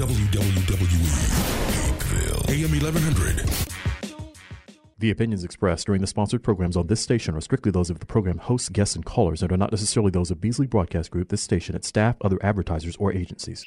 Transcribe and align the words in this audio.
WWE, 0.00 1.04
AM 2.48 2.70
1100. 2.70 3.44
The 4.98 5.10
opinions 5.10 5.44
expressed 5.44 5.84
during 5.84 6.00
the 6.00 6.06
sponsored 6.06 6.42
programs 6.42 6.74
on 6.74 6.86
this 6.86 7.02
station 7.02 7.34
are 7.34 7.40
strictly 7.42 7.70
those 7.70 7.90
of 7.90 7.98
the 7.98 8.06
program 8.06 8.38
hosts, 8.38 8.70
guests, 8.70 8.96
and 8.96 9.04
callers 9.04 9.42
and 9.42 9.52
are 9.52 9.58
not 9.58 9.72
necessarily 9.72 10.10
those 10.10 10.30
of 10.30 10.40
Beasley 10.40 10.66
Broadcast 10.66 11.10
Group, 11.10 11.28
this 11.28 11.42
station, 11.42 11.76
its 11.76 11.86
staff, 11.86 12.16
other 12.22 12.38
advertisers, 12.42 12.96
or 12.96 13.12
agencies. 13.12 13.66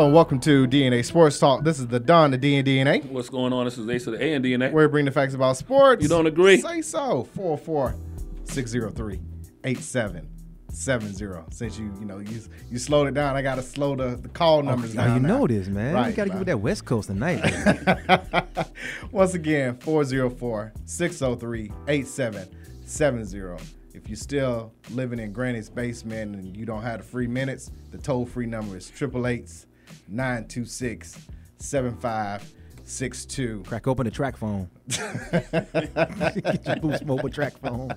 Hello 0.00 0.08
and 0.08 0.14
welcome 0.14 0.40
to 0.40 0.66
DNA 0.66 1.04
Sports 1.04 1.38
Talk. 1.38 1.62
This 1.62 1.78
is 1.78 1.86
the 1.86 2.00
Don, 2.00 2.30
the 2.30 2.38
D 2.38 2.56
and 2.56 2.66
DNA. 2.66 3.04
what's 3.10 3.28
going 3.28 3.52
on? 3.52 3.66
This 3.66 3.76
is 3.76 3.86
Ace 3.86 4.06
of 4.06 4.14
the 4.14 4.24
A 4.24 4.32
and 4.32 4.42
DNA. 4.42 4.72
Where 4.72 4.88
we 4.88 4.90
bring 4.90 5.04
the 5.04 5.10
facts 5.10 5.34
about 5.34 5.58
sports. 5.58 6.02
You 6.02 6.08
don't 6.08 6.26
agree? 6.26 6.58
Say 6.58 6.80
so. 6.80 7.24
404 7.34 7.96
603 8.44 9.20
8770. 9.62 11.52
Since 11.52 11.78
you, 11.78 11.92
you 12.00 12.06
know, 12.06 12.18
you 12.18 12.40
you 12.70 12.78
slowed 12.78 13.08
it 13.08 13.14
down, 13.14 13.36
I 13.36 13.42
gotta 13.42 13.60
slow 13.60 13.94
the, 13.94 14.16
the 14.16 14.30
call 14.30 14.60
oh, 14.60 14.62
numbers 14.62 14.94
Now 14.94 15.04
down. 15.04 15.16
you 15.16 15.20
now. 15.20 15.36
know 15.36 15.46
this, 15.46 15.68
man. 15.68 15.92
Right, 15.92 16.08
you 16.08 16.16
gotta 16.16 16.30
give 16.30 16.38
right. 16.38 16.48
it 16.48 16.52
that 16.52 16.60
West 16.60 16.86
Coast 16.86 17.08
tonight. 17.08 17.42
baby. 18.56 18.68
Once 19.12 19.34
again, 19.34 19.76
404 19.80 20.72
603 20.86 21.72
8770. 21.88 23.62
If 23.92 24.08
you're 24.08 24.16
still 24.16 24.72
living 24.92 25.18
in 25.18 25.34
Granny's 25.34 25.68
basement 25.68 26.36
and 26.36 26.56
you 26.56 26.64
don't 26.64 26.80
have 26.80 27.00
the 27.00 27.04
free 27.04 27.26
minutes, 27.26 27.70
the 27.90 27.98
toll 27.98 28.24
free 28.24 28.46
number 28.46 28.78
is 28.78 28.90
888 28.90 29.66
926 30.10 31.18
7562. 31.58 33.62
Crack 33.66 33.86
open 33.86 34.06
the 34.06 34.10
TracFone. 34.10 34.68
Get 36.42 36.66
your 36.66 36.76
Boost 36.76 37.04
Mobile 37.04 37.28
TracFone. 37.28 37.96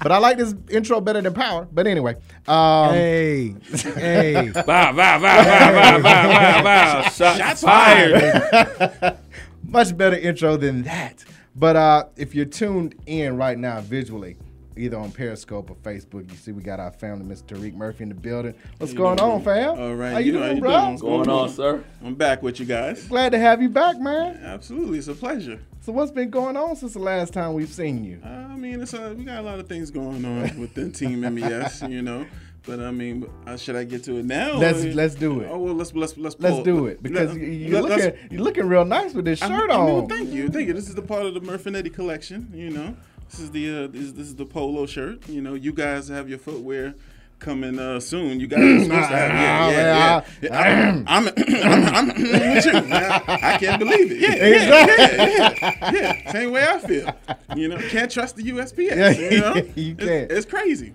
But 0.00 0.12
I 0.12 0.18
like 0.18 0.38
this 0.38 0.54
intro 0.70 1.00
better 1.00 1.20
than 1.20 1.34
power. 1.34 1.68
But 1.70 1.86
anyway, 1.86 2.14
um, 2.48 2.94
hey, 2.94 3.54
hey. 3.96 4.50
Wow, 4.54 4.64
wow, 4.66 4.94
wow, 4.94 5.20
wow, 5.20 5.22
wow, 5.22 6.02
wow, 6.02 6.02
wow, 6.02 6.64
wow. 6.64 7.02
Shots, 7.10 7.62
fired. 7.62 9.18
much 9.68 9.96
better 9.96 10.16
intro 10.16 10.56
than 10.56 10.82
that. 10.84 11.24
But 11.54 11.76
uh, 11.76 12.04
if 12.16 12.34
you're 12.34 12.44
tuned 12.46 12.94
in 13.06 13.36
right 13.36 13.58
now 13.58 13.80
visually, 13.80 14.36
either 14.76 14.96
on 14.98 15.10
Periscope 15.12 15.70
or 15.70 15.76
Facebook, 15.76 16.30
you 16.30 16.36
see 16.36 16.52
we 16.52 16.62
got 16.62 16.80
our 16.80 16.90
family, 16.92 17.24
Mr. 17.24 17.56
Tariq 17.56 17.74
Murphy 17.74 18.02
in 18.04 18.08
the 18.10 18.14
building. 18.14 18.54
What's 18.78 18.92
going 18.92 19.20
on, 19.20 19.42
fam? 19.42 19.78
All 19.78 19.94
right, 19.94 20.12
How 20.12 20.18
you, 20.18 20.32
you 20.34 20.38
know 20.38 20.46
doing, 20.48 20.60
bro? 20.60 20.70
doing? 20.70 20.90
What's 20.90 21.02
going 21.02 21.28
on, 21.28 21.48
sir? 21.48 21.84
I'm 22.04 22.14
back 22.14 22.42
with 22.42 22.60
you 22.60 22.66
guys. 22.66 23.04
Glad 23.08 23.30
to 23.32 23.38
have 23.38 23.62
you 23.62 23.68
back, 23.68 23.98
man. 23.98 24.40
Absolutely, 24.42 24.98
it's 24.98 25.08
a 25.08 25.14
pleasure. 25.14 25.60
So 25.80 25.92
what's 25.92 26.10
been 26.10 26.30
going 26.30 26.56
on 26.56 26.76
since 26.76 26.92
the 26.94 26.98
last 26.98 27.32
time 27.32 27.54
we've 27.54 27.68
seen 27.72 28.04
you? 28.04 28.20
I 28.24 28.56
mean, 28.56 28.80
it's 28.82 28.92
a, 28.94 29.14
we 29.14 29.24
got 29.24 29.38
a 29.38 29.42
lot 29.42 29.60
of 29.60 29.68
things 29.68 29.90
going 29.90 30.24
on 30.24 30.58
within 30.60 30.92
Team 30.92 31.20
MES, 31.34 31.82
you 31.82 32.02
know. 32.02 32.26
But 32.64 32.80
I 32.80 32.90
mean, 32.90 33.30
uh, 33.46 33.56
should 33.56 33.76
I 33.76 33.84
get 33.84 34.02
to 34.04 34.16
it 34.16 34.24
now? 34.24 34.56
Let's- 34.58 34.84
or- 34.84 34.92
let's 34.92 35.14
do 35.14 35.40
it. 35.40 35.48
Oh 35.48 35.58
well, 35.58 35.74
let's 35.74 35.94
let's 35.94 36.16
let's 36.18 36.34
Let's 36.40 36.64
do 36.64 36.86
it 36.86 37.00
because 37.00 37.30
let- 37.32 37.40
you- 37.40 37.46
you're 37.46 37.80
let- 37.80 38.00
looking 38.00 38.20
you're 38.32 38.42
looking 38.42 38.66
real 38.66 38.84
nice 38.84 39.14
with 39.14 39.24
this 39.24 39.40
I 39.40 39.46
shirt 39.46 39.70
I 39.70 39.76
mean, 39.76 39.80
on. 39.86 39.92
well, 39.92 40.06
thank 40.08 40.30
you, 40.32 40.48
thank 40.48 40.66
you. 40.66 40.74
This 40.74 40.88
is 40.88 40.96
the 40.96 41.02
part 41.02 41.26
of 41.26 41.34
the 41.34 41.40
Murphnetti 41.40 41.94
collection, 41.94 42.50
you 42.52 42.70
know. 42.70 42.96
This 43.30 43.40
is 43.40 43.50
the 43.50 43.84
uh, 43.84 43.86
this, 43.88 44.12
this 44.12 44.26
is 44.28 44.36
the 44.36 44.46
polo 44.46 44.86
shirt. 44.86 45.28
You 45.28 45.42
know, 45.42 45.54
you 45.54 45.72
guys 45.72 46.08
have 46.08 46.28
your 46.28 46.38
footwear 46.38 46.94
coming 47.38 47.78
uh, 47.78 48.00
soon. 48.00 48.40
You 48.40 48.46
guys 48.46 48.60
are 48.60 48.84
supposed 48.84 49.10
to 49.10 49.16
have 49.16 49.72
yeah, 49.72 50.24
yeah, 50.42 50.50
yeah. 50.50 51.04
I'm, 51.06 51.28
I'm, 51.28 51.34
I'm, 51.94 51.94
I'm 51.94 52.22
with 52.22 52.66
you. 52.66 52.72
I 52.72 53.56
can't 53.58 53.78
believe 53.78 54.12
it. 54.12 54.20
Yeah, 54.20 54.34
yeah, 54.34 55.54
yeah, 55.60 55.92
yeah. 55.92 56.32
Same 56.32 56.52
way 56.52 56.66
I 56.66 56.78
feel. 56.78 57.14
You 57.56 57.68
know, 57.68 57.78
can't 57.88 58.10
trust 58.10 58.36
the 58.36 58.44
USPS. 58.44 58.96
Yeah, 58.96 59.10
you 59.10 59.40
know, 59.40 59.54
you 59.74 59.94
can't. 59.94 60.30
It's, 60.30 60.46
crazy. 60.46 60.94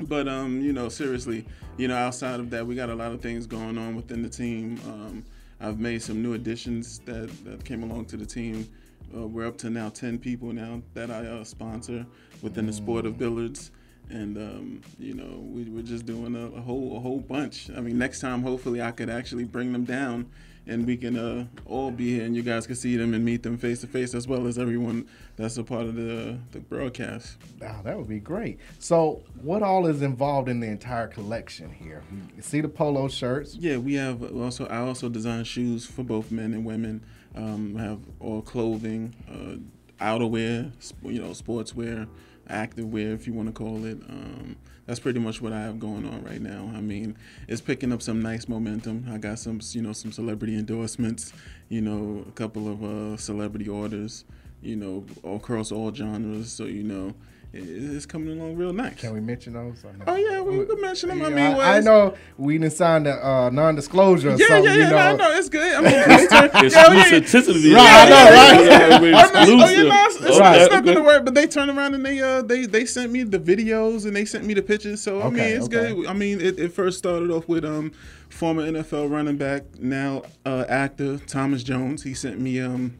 But 0.00 0.28
um, 0.28 0.60
you 0.60 0.72
know, 0.72 0.88
seriously, 0.88 1.44
you 1.76 1.88
know, 1.88 1.96
outside 1.96 2.40
of 2.40 2.50
that, 2.50 2.66
we 2.66 2.74
got 2.74 2.90
a 2.90 2.94
lot 2.94 3.12
of 3.12 3.20
things 3.20 3.46
going 3.46 3.78
on 3.78 3.94
within 3.94 4.22
the 4.22 4.28
team. 4.28 4.80
Um, 4.86 5.24
I've 5.60 5.78
made 5.78 6.02
some 6.02 6.22
new 6.22 6.34
additions 6.34 6.98
that, 7.00 7.30
that 7.44 7.64
came 7.64 7.84
along 7.84 8.06
to 8.06 8.16
the 8.16 8.26
team. 8.26 8.68
Uh, 9.14 9.26
we're 9.26 9.46
up 9.46 9.58
to 9.58 9.68
now 9.68 9.90
10 9.90 10.18
people 10.18 10.52
now 10.52 10.80
that 10.94 11.10
I 11.10 11.26
uh, 11.26 11.44
sponsor 11.44 12.06
within 12.40 12.66
the 12.66 12.72
sport 12.72 13.04
of 13.04 13.18
billiards. 13.18 13.70
And 14.08 14.36
um, 14.36 14.80
you 14.98 15.14
know, 15.14 15.38
we, 15.38 15.64
we're 15.64 15.82
just 15.82 16.06
doing 16.06 16.34
a, 16.34 16.46
a 16.56 16.60
whole 16.60 16.96
a 16.96 17.00
whole 17.00 17.20
bunch. 17.20 17.70
I 17.70 17.80
mean, 17.80 17.98
next 17.98 18.20
time, 18.20 18.42
hopefully, 18.42 18.82
I 18.82 18.90
could 18.90 19.08
actually 19.08 19.44
bring 19.44 19.72
them 19.72 19.84
down, 19.84 20.30
and 20.66 20.86
we 20.86 20.96
can 20.96 21.16
uh, 21.18 21.46
all 21.66 21.90
be 21.90 22.14
here, 22.16 22.24
and 22.24 22.36
you 22.36 22.42
guys 22.42 22.66
can 22.66 22.76
see 22.76 22.96
them 22.96 23.14
and 23.14 23.24
meet 23.24 23.42
them 23.42 23.58
face 23.58 23.80
to 23.80 23.86
face, 23.86 24.14
as 24.14 24.28
well 24.28 24.46
as 24.46 24.58
everyone 24.58 25.06
that's 25.36 25.56
a 25.56 25.64
part 25.64 25.86
of 25.86 25.94
the 25.94 26.38
the 26.52 26.60
broadcast. 26.60 27.36
Wow, 27.60 27.80
that 27.84 27.96
would 27.96 28.08
be 28.08 28.20
great. 28.20 28.58
So, 28.78 29.22
what 29.40 29.62
all 29.62 29.86
is 29.86 30.02
involved 30.02 30.48
in 30.48 30.60
the 30.60 30.68
entire 30.68 31.08
collection 31.08 31.72
here? 31.72 32.02
You 32.36 32.42
see 32.42 32.60
the 32.60 32.68
polo 32.68 33.08
shirts. 33.08 33.54
Yeah, 33.56 33.78
we 33.78 33.94
have 33.94 34.22
also. 34.36 34.66
I 34.66 34.78
also 34.78 35.08
design 35.08 35.44
shoes 35.44 35.84
for 35.86 36.02
both 36.02 36.30
men 36.30 36.52
and 36.54 36.64
women. 36.64 37.04
Um, 37.34 37.76
have 37.76 38.00
all 38.20 38.42
clothing, 38.42 39.14
uh, 39.26 40.04
outerwear, 40.04 40.70
sp- 40.84 41.04
you 41.04 41.22
know, 41.22 41.30
sportswear, 41.30 42.06
activewear, 42.48 43.14
if 43.14 43.26
you 43.26 43.32
want 43.32 43.48
to 43.48 43.52
call 43.52 43.84
it. 43.84 43.98
Um, 44.08 44.56
that's 44.86 44.98
pretty 44.98 45.20
much 45.20 45.40
what 45.40 45.52
I 45.52 45.60
have 45.60 45.78
going 45.78 46.06
on 46.06 46.24
right 46.24 46.40
now. 46.40 46.70
I 46.74 46.80
mean, 46.80 47.16
it's 47.48 47.60
picking 47.60 47.92
up 47.92 48.02
some 48.02 48.20
nice 48.20 48.48
momentum. 48.48 49.06
I 49.10 49.18
got 49.18 49.38
some, 49.38 49.60
you 49.70 49.82
know, 49.82 49.92
some 49.92 50.12
celebrity 50.12 50.56
endorsements. 50.56 51.32
You 51.68 51.80
know, 51.82 52.24
a 52.28 52.32
couple 52.32 52.68
of 52.68 52.82
uh, 52.82 53.16
celebrity 53.16 53.68
orders. 53.68 54.24
You 54.60 54.76
know, 54.76 55.04
across 55.24 55.72
all 55.72 55.92
genres. 55.92 56.52
So 56.52 56.64
you 56.64 56.82
know, 56.82 57.14
it's 57.54 58.06
coming 58.06 58.38
along 58.40 58.56
real 58.56 58.72
nice. 58.72 58.94
Can 58.98 59.12
we 59.12 59.20
mention 59.20 59.52
those? 59.52 59.84
or? 59.84 59.92
Oh 60.06 60.16
yeah, 60.16 60.40
we, 60.40 60.58
we 60.58 60.64
can 60.66 60.80
mention 60.80 61.10
them. 61.10 61.22
I 61.22 61.28
mean, 61.28 61.56
well, 61.56 61.60
I, 61.60 61.80
know 61.80 62.14
we 62.38 62.56
didn't 62.58 62.72
sign 62.72 63.02
the 63.02 63.12
uh, 63.24 63.50
non-disclosure 63.50 64.30
or 64.30 64.36
Yeah, 64.36 64.46
something. 64.46 64.64
yeah, 64.64 64.74
you 64.74 64.80
know. 64.90 65.16
no, 65.16 65.16
no, 65.16 65.36
it's 65.36 65.48
good. 65.50 65.74
I 65.74 65.80
mean, 65.82 65.92
it's 65.94 66.32
turn- 66.32 66.48
Exclusivity. 66.50 67.74
Right, 67.74 68.06
I 68.06 68.08
know, 68.08 68.90
right? 68.90 69.00
We're 69.02 69.14
Oh, 69.14 69.18
no, 69.18 69.20
oh, 69.20 69.64
exclusive. 69.64 69.76
yeah, 69.76 69.82
no, 69.82 70.04
it's, 70.06 70.16
it's, 70.16 70.38
Right. 70.38 70.60
it's 70.62 70.70
nothing 70.72 70.88
okay. 70.90 70.94
to 70.98 71.04
work. 71.04 71.24
But 71.24 71.34
they 71.34 71.46
turned 71.46 71.70
around 71.70 71.94
and 71.94 72.04
they 72.06 72.20
uh 72.20 72.42
they 72.42 72.64
they 72.66 72.84
sent 72.86 73.12
me 73.12 73.22
the 73.22 73.38
videos 73.38 74.06
and 74.06 74.16
they 74.16 74.24
sent 74.24 74.44
me 74.46 74.54
the 74.54 74.62
pictures. 74.62 75.00
So 75.02 75.20
I 75.22 75.28
mean, 75.28 75.40
it's 75.40 75.66
okay. 75.66 75.92
good. 75.94 76.06
I 76.06 76.14
mean, 76.14 76.40
it, 76.40 76.58
it 76.58 76.72
first 76.72 76.98
started 76.98 77.30
off 77.30 77.48
with 77.48 77.64
um 77.64 77.92
former 78.30 78.62
NFL 78.62 79.10
running 79.10 79.36
back, 79.36 79.64
now 79.78 80.22
uh, 80.46 80.64
actor 80.68 81.18
Thomas 81.18 81.62
Jones. 81.62 82.02
He 82.02 82.14
sent 82.14 82.40
me 82.40 82.60
um 82.60 82.94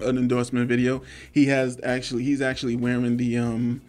an 0.00 0.18
endorsement 0.18 0.68
video. 0.68 1.02
He 1.32 1.46
has 1.46 1.78
actually 1.82 2.24
he's 2.24 2.40
actually 2.40 2.76
wearing 2.76 3.16
the 3.16 3.36
um 3.38 3.82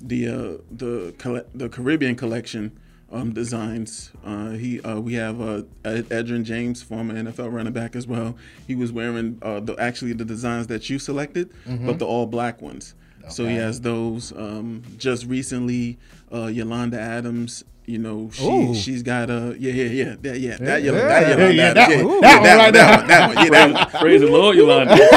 the 0.00 0.28
uh 0.28 0.56
the 0.70 1.14
the 1.54 1.68
Caribbean 1.68 2.14
collection 2.16 2.78
um 3.10 3.32
designs. 3.32 4.10
Uh 4.24 4.50
he 4.50 4.80
uh 4.82 5.00
we 5.00 5.14
have 5.14 5.40
uh 5.40 5.62
Ed- 5.84 6.08
Edgerrin 6.10 6.44
James, 6.44 6.82
former 6.82 7.14
NFL 7.14 7.52
running 7.52 7.72
back 7.72 7.96
as 7.96 8.06
well. 8.06 8.36
He 8.66 8.74
was 8.74 8.92
wearing 8.92 9.38
uh 9.42 9.60
the 9.60 9.74
actually 9.78 10.12
the 10.12 10.24
designs 10.24 10.66
that 10.68 10.88
you 10.90 10.98
selected, 10.98 11.50
but 11.66 11.98
the 11.98 12.06
all 12.06 12.26
black 12.26 12.60
ones. 12.62 12.94
So 13.28 13.44
he 13.46 13.56
has 13.56 13.80
those. 13.82 14.32
Um 14.32 14.82
just 14.96 15.26
recently 15.26 15.98
uh 16.32 16.46
Yolanda 16.46 17.00
Adams 17.00 17.64
you 17.88 17.98
know, 17.98 18.28
she 18.32 18.44
Ooh. 18.46 18.74
she's 18.74 19.02
got 19.02 19.30
a 19.30 19.56
yeah 19.58 19.72
yeah 19.72 19.84
yeah 19.84 20.16
that 20.20 20.38
yeah 20.38 20.56
that 20.58 20.82
Yeah, 20.82 20.92
yellow 20.92 20.98
yeah, 20.98 21.08
that 21.08 21.22
yeah, 21.22 21.28
yellow 21.28 21.48
yeah, 21.50 21.72
that, 21.72 21.74
that 21.74 21.90
yeah, 21.90 22.04
one. 22.04 22.14
yeah, 22.14 22.20
That 22.20 22.34
one 22.36 22.42
that 22.44 22.56
right 22.56 22.64
one 22.64 22.72
that 22.74 22.98
one 22.98 23.06
that 23.08 23.34
one 23.34 23.44
yeah 23.44 23.50
that 23.50 23.92
one. 23.92 24.00
Praise 24.02 24.20
the 24.20 24.26
Lord, 24.26 24.56
Yolanda. 24.56 24.96
Yeah, 24.96 25.08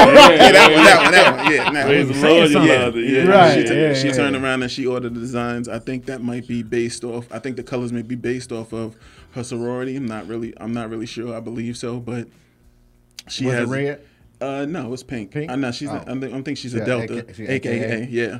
that 0.52 0.70
one, 0.72 0.84
that 0.84 1.02
one, 1.02 1.12
that 1.12 1.36
one. 1.36 1.52
Yeah, 1.52 1.70
nah, 1.70 1.82
Praise 1.84 2.08
the 2.08 2.28
Lord. 2.28 2.50
Yolanda. 2.50 3.00
Yeah, 3.00 3.24
Right, 3.26 3.52
She, 3.54 3.60
yeah. 3.60 3.66
t- 3.68 3.80
yeah, 3.80 3.94
she 3.94 4.06
yeah. 4.08 4.12
turned 4.14 4.36
around 4.36 4.62
and 4.62 4.70
she 4.72 4.86
ordered 4.86 5.14
the 5.14 5.20
designs. 5.20 5.68
I 5.68 5.78
think 5.78 6.06
that 6.06 6.22
might 6.22 6.48
be 6.48 6.62
based 6.62 7.04
off. 7.04 7.26
I 7.30 7.38
think 7.38 7.56
the 7.56 7.62
colors 7.62 7.92
may 7.92 8.02
be 8.02 8.14
based 8.16 8.50
off 8.52 8.72
of 8.72 8.96
her 9.32 9.44
sorority. 9.44 9.94
I'm 9.96 10.06
not 10.06 10.26
really. 10.26 10.54
I'm 10.58 10.72
not 10.72 10.88
really 10.90 11.06
sure. 11.06 11.34
I 11.36 11.40
believe 11.40 11.76
so, 11.76 12.00
but 12.00 12.28
she 13.28 13.44
Was 13.46 13.54
it 13.54 13.58
has 13.58 13.68
red? 13.68 14.00
Uh, 14.40 14.64
no, 14.68 14.92
it's 14.92 15.02
pink. 15.04 15.30
Pink? 15.30 15.50
I 15.50 15.54
know 15.56 15.70
she's. 15.70 15.88
Oh. 15.90 15.94
A, 15.96 16.00
I 16.00 16.18
think, 16.18 16.34
I 16.34 16.40
think 16.42 16.58
she's 16.58 16.74
Yeah, 16.74 16.82
a 16.82 16.86
Delta, 16.86 17.18
AK 17.18 17.38
AKA. 17.40 17.50
AKA. 17.84 18.08
Yeah. 18.10 18.38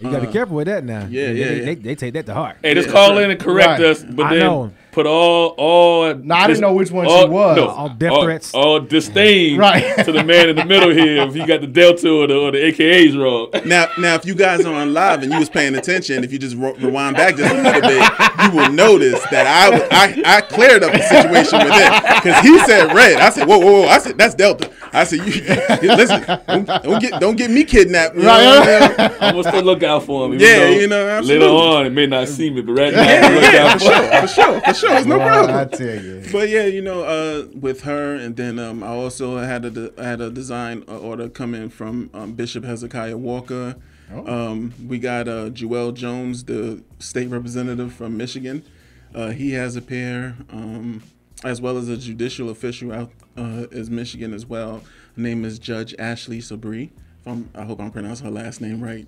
You 0.00 0.10
gotta 0.10 0.22
be 0.22 0.28
uh, 0.28 0.32
careful 0.32 0.56
with 0.56 0.66
that 0.66 0.82
now. 0.84 1.06
yeah, 1.10 1.26
they, 1.26 1.32
yeah, 1.38 1.46
they, 1.48 1.58
yeah. 1.58 1.64
They, 1.66 1.74
they 1.74 1.94
take 1.94 2.14
that 2.14 2.26
to 2.26 2.34
heart. 2.34 2.56
Hey, 2.62 2.74
just 2.74 2.88
Yeah, 2.88 2.92
call 2.94 3.14
that's 3.14 3.24
in 3.24 3.30
and 3.32 3.40
correct 3.40 3.80
Right. 3.80 3.80
us, 3.82 4.02
but 4.02 4.26
I 4.26 4.30
then 4.30 4.38
know. 4.40 4.72
Put 4.92 5.06
all 5.06 5.54
all. 5.56 6.14
No, 6.14 6.34
I 6.34 6.46
didn't 6.46 6.60
know 6.60 6.72
which 6.74 6.90
one 6.90 7.06
she 7.06 7.28
was. 7.28 7.58
All 7.58 7.88
death 7.90 8.12
all, 8.12 8.22
threats. 8.24 8.54
all 8.54 8.80
disdain 8.80 9.58
Right. 9.58 9.96
to 10.04 10.12
the 10.12 10.24
man 10.24 10.48
in 10.48 10.56
the 10.56 10.64
middle 10.64 10.90
here 10.90 11.22
if 11.22 11.34
he 11.34 11.44
got 11.46 11.60
the 11.60 11.66
Delta 11.66 12.10
or 12.10 12.26
the, 12.26 12.36
or 12.36 12.50
the 12.50 12.58
AKAs 12.58 13.16
wrong. 13.20 13.50
Now, 13.66 13.86
now, 13.98 14.14
if 14.14 14.24
you 14.26 14.34
guys 14.34 14.64
are 14.64 14.74
on 14.74 14.92
live 14.92 15.22
and 15.22 15.32
you 15.32 15.38
was 15.38 15.48
paying 15.48 15.74
attention, 15.74 16.24
if 16.24 16.32
you 16.32 16.38
just 16.38 16.56
ro- 16.56 16.74
rewind 16.74 17.16
back 17.16 17.36
just 17.36 17.54
a 17.54 17.62
little 17.62 17.80
bit, 17.80 18.02
you 18.44 18.50
will 18.56 18.72
notice 18.72 19.20
that 19.30 19.46
I 19.46 19.76
I, 19.90 20.36
I 20.36 20.40
cleared 20.42 20.82
up 20.82 20.92
the 20.92 21.02
situation 21.02 21.58
with 21.58 21.74
him 21.74 21.92
because 22.16 22.40
he 22.42 22.58
said 22.60 22.94
red. 22.94 23.18
I 23.20 23.30
said, 23.30 23.46
whoa, 23.46 23.58
whoa, 23.58 23.82
whoa. 23.82 23.88
I 23.88 23.98
said 23.98 24.18
that's 24.18 24.34
Delta. 24.34 24.70
I 24.92 25.04
said, 25.04 25.18
you, 25.20 25.32
you- 25.32 25.96
listen, 25.96 26.22
don't, 26.48 26.66
don't 26.66 27.00
get 27.00 27.20
don't 27.20 27.36
get 27.36 27.50
me 27.50 27.64
kidnapped. 27.64 28.16
You 28.16 28.22
know 28.22 28.30
I 28.32 28.88
mean? 28.88 29.10
I'm 29.20 29.34
gonna 29.36 29.42
still 29.44 29.62
look 29.62 29.82
out 29.82 30.04
for 30.04 30.26
him. 30.26 30.38
Yeah, 30.40 30.58
though 30.58 30.68
you 30.70 30.86
know, 30.88 31.20
later 31.22 31.44
on 31.46 31.86
it 31.86 31.90
may 31.90 32.06
not 32.06 32.28
see 32.28 32.50
me, 32.50 32.60
but 32.62 32.72
right 32.72 32.92
now 32.92 33.02
Yeah, 33.02 33.26
I'm 33.26 33.34
look 33.34 33.52
yeah, 33.52 33.66
out 33.66 33.72
for 33.72 33.78
for 33.80 33.86
sure, 33.86 34.20
for 34.20 34.26
sure, 34.28 34.60
for 34.62 34.74
sure. 34.74 34.79
It's 34.88 35.06
no 35.06 35.18
Boy, 35.18 35.26
problem. 35.26 35.56
I 35.56 35.64
tell 35.64 36.02
you. 36.02 36.22
But 36.32 36.48
yeah, 36.48 36.64
you 36.66 36.82
know, 36.82 37.02
uh, 37.02 37.46
with 37.58 37.82
her, 37.82 38.14
and 38.14 38.36
then 38.36 38.58
um, 38.58 38.82
I 38.82 38.88
also 38.88 39.38
had 39.38 39.64
a 39.64 39.70
de- 39.70 40.02
had 40.02 40.20
a 40.20 40.30
design 40.30 40.84
uh, 40.88 40.98
order 40.98 41.28
come 41.28 41.54
in 41.54 41.70
from 41.70 42.10
um, 42.14 42.32
Bishop 42.32 42.64
Hezekiah 42.64 43.16
Walker. 43.16 43.76
Um, 44.12 44.74
we 44.88 44.98
got 44.98 45.28
uh, 45.28 45.50
Joel 45.50 45.92
Jones, 45.92 46.44
the 46.44 46.82
state 46.98 47.28
representative 47.28 47.92
from 47.92 48.16
Michigan. 48.16 48.64
Uh, 49.14 49.28
he 49.28 49.52
has 49.52 49.76
a 49.76 49.82
pair, 49.82 50.36
um, 50.50 51.02
as 51.44 51.60
well 51.60 51.78
as 51.78 51.88
a 51.88 51.96
judicial 51.96 52.50
official 52.50 52.92
out 52.92 53.12
uh, 53.36 53.66
is 53.70 53.88
Michigan 53.88 54.34
as 54.34 54.46
well. 54.46 54.82
Her 55.16 55.22
name 55.22 55.44
is 55.44 55.58
Judge 55.58 55.94
Ashley 55.98 56.38
Sabri. 56.38 56.90
If 57.20 57.26
I'm, 57.26 57.50
I 57.54 57.64
hope 57.64 57.80
I'm 57.80 57.90
pronouncing 57.90 58.26
her 58.26 58.32
last 58.32 58.60
name 58.60 58.80
right. 58.82 59.06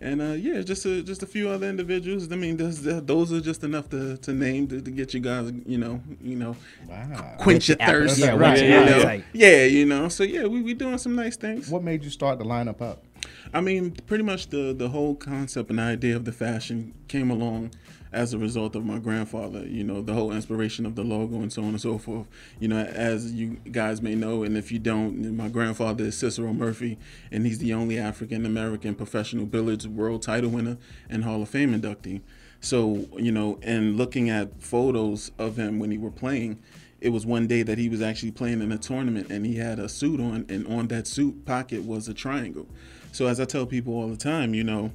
And 0.00 0.20
uh, 0.20 0.24
yeah, 0.32 0.60
just 0.62 0.84
a, 0.86 1.02
just 1.02 1.22
a 1.22 1.26
few 1.26 1.48
other 1.48 1.68
individuals. 1.68 2.30
I 2.30 2.36
mean, 2.36 2.56
those, 2.56 2.82
those 2.82 3.32
are 3.32 3.40
just 3.40 3.64
enough 3.64 3.88
to, 3.90 4.16
to 4.18 4.32
name 4.32 4.68
to, 4.68 4.80
to 4.80 4.90
get 4.90 5.14
you 5.14 5.20
guys, 5.20 5.52
you 5.66 5.78
know, 5.78 6.00
you 6.22 6.36
know, 6.36 6.56
Wow. 6.88 7.34
quench 7.38 7.68
your 7.68 7.78
thirst. 7.78 8.18
Yeah, 8.18 8.34
you 8.34 8.38
right, 8.38 8.62
yeah, 8.62 8.84
know? 8.84 9.22
Yeah, 9.32 9.64
you 9.64 9.86
know. 9.86 10.08
So 10.08 10.22
yeah, 10.24 10.46
we 10.46 10.62
we 10.62 10.74
doing 10.74 10.98
some 10.98 11.14
nice 11.14 11.36
things. 11.36 11.70
What 11.70 11.82
made 11.82 12.04
you 12.04 12.10
start 12.10 12.38
the 12.38 12.44
lineup 12.44 12.82
up? 12.82 13.04
I 13.52 13.60
mean, 13.60 13.92
pretty 14.06 14.24
much 14.24 14.48
the 14.48 14.74
the 14.74 14.88
whole 14.88 15.14
concept 15.14 15.70
and 15.70 15.80
idea 15.80 16.16
of 16.16 16.24
the 16.24 16.32
fashion 16.32 16.92
came 17.08 17.30
along 17.30 17.70
as 18.14 18.32
a 18.32 18.38
result 18.38 18.76
of 18.76 18.84
my 18.84 18.98
grandfather. 18.98 19.66
You 19.66 19.84
know, 19.84 20.00
the 20.00 20.14
whole 20.14 20.32
inspiration 20.32 20.86
of 20.86 20.94
the 20.94 21.02
logo 21.02 21.36
and 21.36 21.52
so 21.52 21.62
on 21.62 21.70
and 21.70 21.80
so 21.80 21.98
forth. 21.98 22.26
You 22.60 22.68
know, 22.68 22.78
as 22.78 23.32
you 23.34 23.58
guys 23.70 24.00
may 24.00 24.14
know, 24.14 24.44
and 24.44 24.56
if 24.56 24.72
you 24.72 24.78
don't, 24.78 25.36
my 25.36 25.48
grandfather 25.48 26.04
is 26.04 26.16
Cicero 26.16 26.52
Murphy, 26.52 26.96
and 27.30 27.44
he's 27.44 27.58
the 27.58 27.74
only 27.74 27.98
African 27.98 28.46
American 28.46 28.94
professional 28.94 29.44
billiards 29.44 29.86
world 29.86 30.22
title 30.22 30.50
winner 30.50 30.78
and 31.10 31.24
Hall 31.24 31.42
of 31.42 31.48
Fame 31.48 31.78
inductee. 31.78 32.22
So 32.60 33.06
you 33.18 33.32
know, 33.32 33.58
and 33.62 33.96
looking 33.96 34.30
at 34.30 34.62
photos 34.62 35.32
of 35.38 35.58
him 35.58 35.78
when 35.78 35.90
he 35.90 35.98
were 35.98 36.10
playing. 36.10 36.62
It 37.00 37.12
was 37.12 37.26
one 37.26 37.46
day 37.46 37.62
that 37.62 37.76
he 37.76 37.90
was 37.90 38.00
actually 38.00 38.30
playing 38.30 38.62
in 38.62 38.72
a 38.72 38.78
tournament 38.78 39.30
and 39.30 39.44
he 39.44 39.56
had 39.56 39.78
a 39.78 39.90
suit 39.90 40.20
on, 40.20 40.46
and 40.48 40.66
on 40.66 40.88
that 40.88 41.06
suit 41.06 41.44
pocket 41.44 41.82
was 41.82 42.08
a 42.08 42.14
triangle. 42.14 42.66
So 43.12 43.26
as 43.26 43.38
I 43.38 43.44
tell 43.44 43.66
people 43.66 43.92
all 43.92 44.08
the 44.08 44.16
time, 44.16 44.54
you 44.54 44.64
know, 44.64 44.90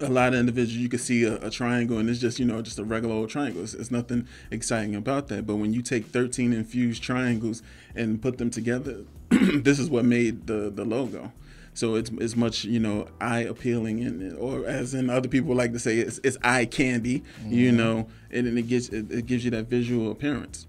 a 0.00 0.08
lot 0.08 0.34
of 0.34 0.40
individuals 0.40 0.76
you 0.76 0.88
can 0.88 0.98
see 0.98 1.24
a, 1.24 1.36
a 1.36 1.50
triangle 1.50 1.98
and 1.98 2.08
it's 2.08 2.20
just 2.20 2.38
you 2.38 2.44
know 2.44 2.62
just 2.62 2.78
a 2.78 2.84
regular 2.84 3.14
old 3.14 3.30
triangle. 3.30 3.62
It's, 3.62 3.74
it's 3.74 3.90
nothing 3.90 4.26
exciting 4.50 4.94
about 4.94 5.28
that. 5.28 5.46
But 5.46 5.56
when 5.56 5.72
you 5.72 5.82
take 5.82 6.06
13 6.06 6.52
infused 6.52 7.02
triangles 7.02 7.62
and 7.94 8.20
put 8.20 8.38
them 8.38 8.50
together, 8.50 9.04
this 9.30 9.78
is 9.78 9.90
what 9.90 10.04
made 10.04 10.46
the 10.46 10.70
the 10.70 10.84
logo. 10.84 11.32
So 11.74 11.96
it's 11.96 12.10
it's 12.20 12.36
much 12.36 12.64
you 12.64 12.80
know 12.80 13.08
eye 13.20 13.40
appealing 13.40 14.04
and 14.04 14.36
or 14.38 14.66
as 14.66 14.94
in 14.94 15.10
other 15.10 15.28
people 15.28 15.54
like 15.54 15.72
to 15.72 15.78
say 15.78 15.98
it's, 15.98 16.20
it's 16.22 16.36
eye 16.42 16.66
candy, 16.66 17.22
you 17.46 17.68
mm-hmm. 17.68 17.76
know, 17.76 18.08
and 18.30 18.46
then 18.46 18.56
it 18.56 18.68
gives 18.68 18.88
it, 18.90 19.10
it 19.10 19.26
gives 19.26 19.44
you 19.44 19.50
that 19.52 19.66
visual 19.66 20.10
appearance 20.10 20.66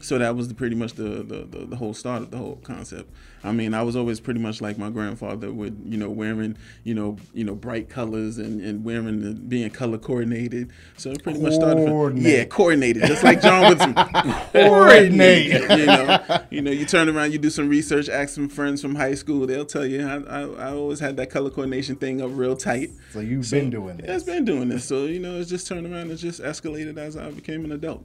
so 0.00 0.18
that 0.18 0.36
was 0.36 0.48
the, 0.48 0.54
pretty 0.54 0.76
much 0.76 0.92
the, 0.94 1.22
the, 1.22 1.44
the, 1.48 1.66
the 1.66 1.76
whole 1.76 1.94
start 1.94 2.22
of 2.22 2.30
the 2.30 2.36
whole 2.36 2.56
concept. 2.62 3.10
I 3.42 3.52
mean, 3.52 3.74
I 3.74 3.82
was 3.82 3.94
always 3.96 4.18
pretty 4.18 4.40
much 4.40 4.60
like 4.60 4.76
my 4.76 4.90
grandfather 4.90 5.52
with, 5.52 5.80
you 5.86 5.96
know, 5.96 6.10
wearing, 6.10 6.56
you 6.84 6.94
know, 6.94 7.16
you 7.32 7.44
know, 7.44 7.54
bright 7.54 7.88
colors 7.88 8.38
and, 8.38 8.60
and 8.60 8.84
wearing 8.84 9.20
the, 9.22 9.34
being 9.34 9.70
color 9.70 9.98
coordinated. 9.98 10.72
So 10.96 11.10
it 11.12 11.22
pretty 11.22 11.40
much 11.40 11.54
started 11.54 11.86
from, 11.88 12.16
yeah, 12.18 12.44
coordinated, 12.44 13.04
just 13.04 13.22
like 13.22 13.40
John 13.40 13.68
Woodson. 13.68 13.94
Coordinated. 14.52 15.70
you 15.78 15.86
know, 15.86 16.38
you 16.50 16.62
know, 16.62 16.70
you 16.70 16.84
turn 16.84 17.08
around, 17.08 17.32
you 17.32 17.38
do 17.38 17.50
some 17.50 17.68
research, 17.68 18.08
ask 18.08 18.34
some 18.34 18.48
friends 18.48 18.82
from 18.82 18.94
high 18.94 19.14
school, 19.14 19.46
they'll 19.46 19.64
tell 19.64 19.86
you. 19.86 20.06
I, 20.06 20.16
I, 20.16 20.40
I 20.68 20.72
always 20.72 21.00
had 21.00 21.16
that 21.18 21.30
color 21.30 21.50
coordination 21.50 21.96
thing 21.96 22.20
up 22.20 22.30
real 22.32 22.56
tight. 22.56 22.90
So 23.12 23.20
you've 23.20 23.48
been 23.50 23.70
doing 23.70 23.98
Yeah, 24.00 24.14
it's 24.14 24.24
this. 24.24 24.34
been 24.34 24.44
doing 24.44 24.68
this. 24.68 24.84
So, 24.84 25.04
you 25.04 25.20
know, 25.20 25.38
it's 25.38 25.48
just 25.50 25.66
turned 25.66 25.86
around 25.86 26.10
and 26.10 26.18
just 26.18 26.42
escalated 26.42 26.96
as 26.98 27.16
I 27.16 27.30
became 27.30 27.64
an 27.64 27.72
adult. 27.72 28.04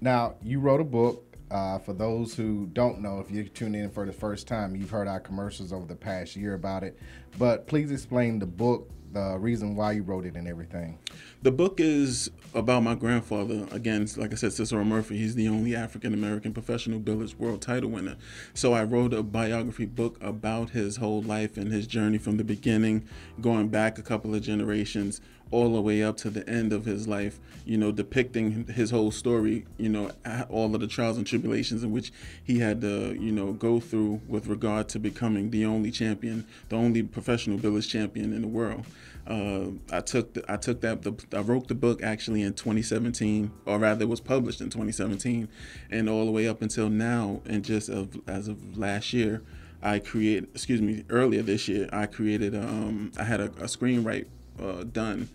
Now, 0.00 0.34
you 0.42 0.60
wrote 0.60 0.80
a 0.80 0.84
book. 0.84 1.24
Uh, 1.50 1.78
for 1.78 1.94
those 1.94 2.34
who 2.34 2.66
don't 2.74 3.00
know, 3.00 3.20
if 3.20 3.30
you're 3.30 3.44
tuning 3.44 3.82
in 3.82 3.90
for 3.90 4.04
the 4.04 4.12
first 4.12 4.46
time, 4.46 4.76
you've 4.76 4.90
heard 4.90 5.08
our 5.08 5.18
commercials 5.18 5.72
over 5.72 5.86
the 5.86 5.96
past 5.96 6.36
year 6.36 6.52
about 6.52 6.84
it. 6.84 6.98
But 7.38 7.66
please 7.66 7.90
explain 7.90 8.38
the 8.38 8.44
book, 8.44 8.90
the 9.12 9.38
reason 9.38 9.74
why 9.74 9.92
you 9.92 10.02
wrote 10.02 10.26
it, 10.26 10.36
and 10.36 10.46
everything. 10.46 10.98
The 11.42 11.50
book 11.50 11.80
is 11.80 12.30
about 12.54 12.82
my 12.82 12.94
grandfather. 12.94 13.66
Again, 13.70 14.06
like 14.18 14.32
I 14.32 14.34
said, 14.34 14.52
Cicero 14.52 14.84
Murphy. 14.84 15.16
He's 15.16 15.36
the 15.36 15.48
only 15.48 15.74
African 15.74 16.12
American 16.12 16.52
professional 16.52 16.98
billiards 16.98 17.34
world 17.38 17.62
title 17.62 17.88
winner. 17.88 18.16
So 18.52 18.74
I 18.74 18.84
wrote 18.84 19.14
a 19.14 19.22
biography 19.22 19.86
book 19.86 20.18
about 20.20 20.70
his 20.70 20.96
whole 20.96 21.22
life 21.22 21.56
and 21.56 21.72
his 21.72 21.86
journey 21.86 22.18
from 22.18 22.36
the 22.36 22.44
beginning, 22.44 23.08
going 23.40 23.68
back 23.68 23.98
a 23.98 24.02
couple 24.02 24.34
of 24.34 24.42
generations, 24.42 25.22
all 25.50 25.72
the 25.74 25.80
way 25.80 26.02
up 26.02 26.16
to 26.18 26.30
the 26.30 26.48
end 26.48 26.72
of 26.72 26.84
his 26.84 27.08
life. 27.08 27.38
You 27.64 27.76
know, 27.76 27.92
depicting 27.92 28.66
his 28.66 28.90
whole 28.90 29.10
story. 29.10 29.66
You 29.76 29.90
know, 29.90 30.10
all 30.48 30.74
of 30.74 30.80
the 30.80 30.86
trials 30.86 31.16
and 31.16 31.26
tribulations 31.26 31.82
in 31.82 31.90
which 31.90 32.12
he 32.42 32.58
had 32.58 32.80
to, 32.80 33.14
you 33.14 33.32
know, 33.32 33.52
go 33.52 33.80
through 33.80 34.20
with 34.26 34.46
regard 34.46 34.88
to 34.90 34.98
becoming 34.98 35.50
the 35.50 35.66
only 35.66 35.90
champion, 35.90 36.46
the 36.68 36.76
only 36.76 37.02
professional 37.02 37.58
billiards 37.58 37.86
champion 37.86 38.32
in 38.32 38.42
the 38.42 38.48
world. 38.48 38.86
Uh, 39.28 39.72
I 39.92 40.00
took 40.00 40.32
the, 40.32 40.44
I 40.50 40.56
took 40.56 40.80
that 40.80 41.02
the, 41.02 41.14
I 41.36 41.40
wrote 41.40 41.68
the 41.68 41.74
book 41.74 42.02
actually 42.02 42.40
in 42.40 42.54
2017, 42.54 43.50
or 43.66 43.78
rather, 43.78 44.04
it 44.04 44.08
was 44.08 44.20
published 44.20 44.62
in 44.62 44.70
2017, 44.70 45.48
and 45.90 46.08
all 46.08 46.24
the 46.24 46.30
way 46.30 46.48
up 46.48 46.62
until 46.62 46.88
now, 46.88 47.42
and 47.44 47.62
just 47.62 47.90
of, 47.90 48.18
as 48.26 48.48
of 48.48 48.78
last 48.78 49.12
year, 49.12 49.42
I 49.82 49.98
created. 49.98 50.48
Excuse 50.54 50.80
me, 50.80 51.04
earlier 51.10 51.42
this 51.42 51.68
year, 51.68 51.90
I 51.92 52.06
created. 52.06 52.54
Um, 52.54 53.12
I 53.18 53.24
had 53.24 53.40
a, 53.40 53.44
a 53.44 53.66
screenwrite 53.66 54.26
uh, 54.58 54.84
done 54.84 55.28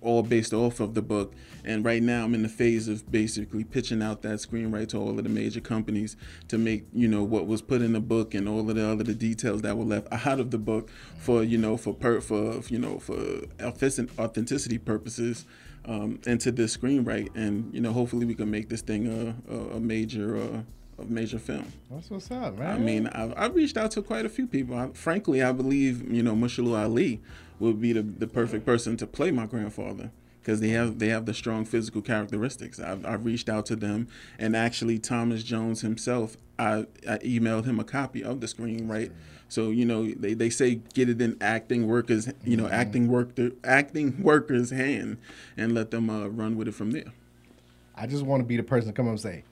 all 0.00 0.22
based 0.22 0.52
off 0.52 0.80
of 0.80 0.94
the 0.94 1.02
book. 1.02 1.34
And 1.64 1.84
right 1.84 2.02
now, 2.02 2.24
I'm 2.24 2.34
in 2.34 2.42
the 2.42 2.48
phase 2.48 2.88
of 2.88 3.10
basically 3.10 3.64
pitching 3.64 4.02
out 4.02 4.22
that 4.22 4.38
screenwrite 4.38 4.88
to 4.88 4.98
all 4.98 5.18
of 5.18 5.22
the 5.22 5.28
major 5.28 5.60
companies 5.60 6.16
to 6.48 6.56
make 6.58 6.86
you 6.92 7.08
know 7.08 7.22
what 7.22 7.46
was 7.46 7.62
put 7.62 7.82
in 7.82 7.92
the 7.92 8.00
book 8.00 8.34
and 8.34 8.48
all 8.48 8.68
of 8.68 8.74
the 8.74 8.88
other 8.88 9.04
the 9.04 9.14
details 9.14 9.62
that 9.62 9.76
were 9.76 9.84
left 9.84 10.08
out 10.26 10.40
of 10.40 10.50
the 10.50 10.58
book 10.58 10.90
for 11.18 11.42
you 11.42 11.58
know 11.58 11.76
for 11.76 11.92
per 11.92 12.20
for 12.20 12.60
you 12.68 12.78
know 12.78 12.98
for 12.98 13.16
authentic- 13.60 14.18
authenticity 14.18 14.78
purposes. 14.78 15.44
Um, 15.84 16.20
into 16.26 16.52
this 16.52 16.76
screenwrite, 16.76 17.34
and 17.34 17.72
you 17.72 17.80
know, 17.80 17.94
hopefully, 17.94 18.26
we 18.26 18.34
can 18.34 18.50
make 18.50 18.68
this 18.68 18.82
thing 18.82 19.06
a, 19.06 19.54
a, 19.54 19.76
a 19.76 19.80
major, 19.80 20.36
uh, 20.36 20.60
a 20.98 21.04
major 21.06 21.38
film. 21.38 21.72
That's 21.90 22.10
what's 22.10 22.30
up, 22.30 22.58
man. 22.58 22.74
I 22.74 22.78
mean, 22.78 23.06
I've, 23.06 23.32
I've 23.38 23.54
reached 23.54 23.78
out 23.78 23.92
to 23.92 24.02
quite 24.02 24.26
a 24.26 24.28
few 24.28 24.46
people. 24.46 24.76
I, 24.76 24.88
frankly, 24.88 25.42
I 25.42 25.52
believe 25.52 26.12
you 26.12 26.22
know 26.22 26.34
Mahershala 26.34 26.84
Ali 26.84 27.22
would 27.60 27.80
be 27.80 27.92
the, 27.92 28.02
the 28.02 28.26
perfect 28.26 28.64
person 28.66 28.96
to 28.98 29.06
play 29.06 29.30
my 29.30 29.46
grandfather 29.46 30.10
because 30.40 30.60
they 30.60 30.68
have 30.70 30.98
they 30.98 31.08
have 31.08 31.26
the 31.26 31.34
strong 31.34 31.64
physical 31.64 32.00
characteristics. 32.02 32.80
I've, 32.80 33.04
I've 33.04 33.24
reached 33.24 33.48
out 33.48 33.66
to 33.66 33.76
them, 33.76 34.08
and 34.38 34.56
actually 34.56 34.98
Thomas 34.98 35.42
Jones 35.42 35.80
himself, 35.82 36.36
I, 36.58 36.86
I 37.08 37.18
emailed 37.18 37.64
him 37.66 37.78
a 37.78 37.84
copy 37.84 38.22
of 38.24 38.40
the 38.40 38.46
screenwrite. 38.46 39.12
So 39.50 39.70
you 39.70 39.84
know 39.84 40.06
they, 40.10 40.34
they 40.34 40.50
say 40.50 40.76
get 40.94 41.08
it 41.08 41.20
in 41.22 41.36
acting 41.40 41.86
workers 41.88 42.30
you 42.44 42.56
know 42.56 42.68
acting 42.68 43.08
work 43.08 43.34
the, 43.34 43.54
acting 43.64 44.22
workers 44.22 44.70
hand 44.70 45.16
and 45.56 45.74
let 45.74 45.90
them 45.90 46.10
uh, 46.10 46.26
run 46.28 46.56
with 46.56 46.68
it 46.68 46.74
from 46.74 46.90
there. 46.90 47.12
I 47.94 48.06
just 48.06 48.24
want 48.24 48.40
to 48.42 48.46
be 48.46 48.56
the 48.56 48.62
person 48.62 48.88
to 48.90 48.92
come 48.94 49.06
up 49.06 49.12
and 49.12 49.20
say, 49.20 49.44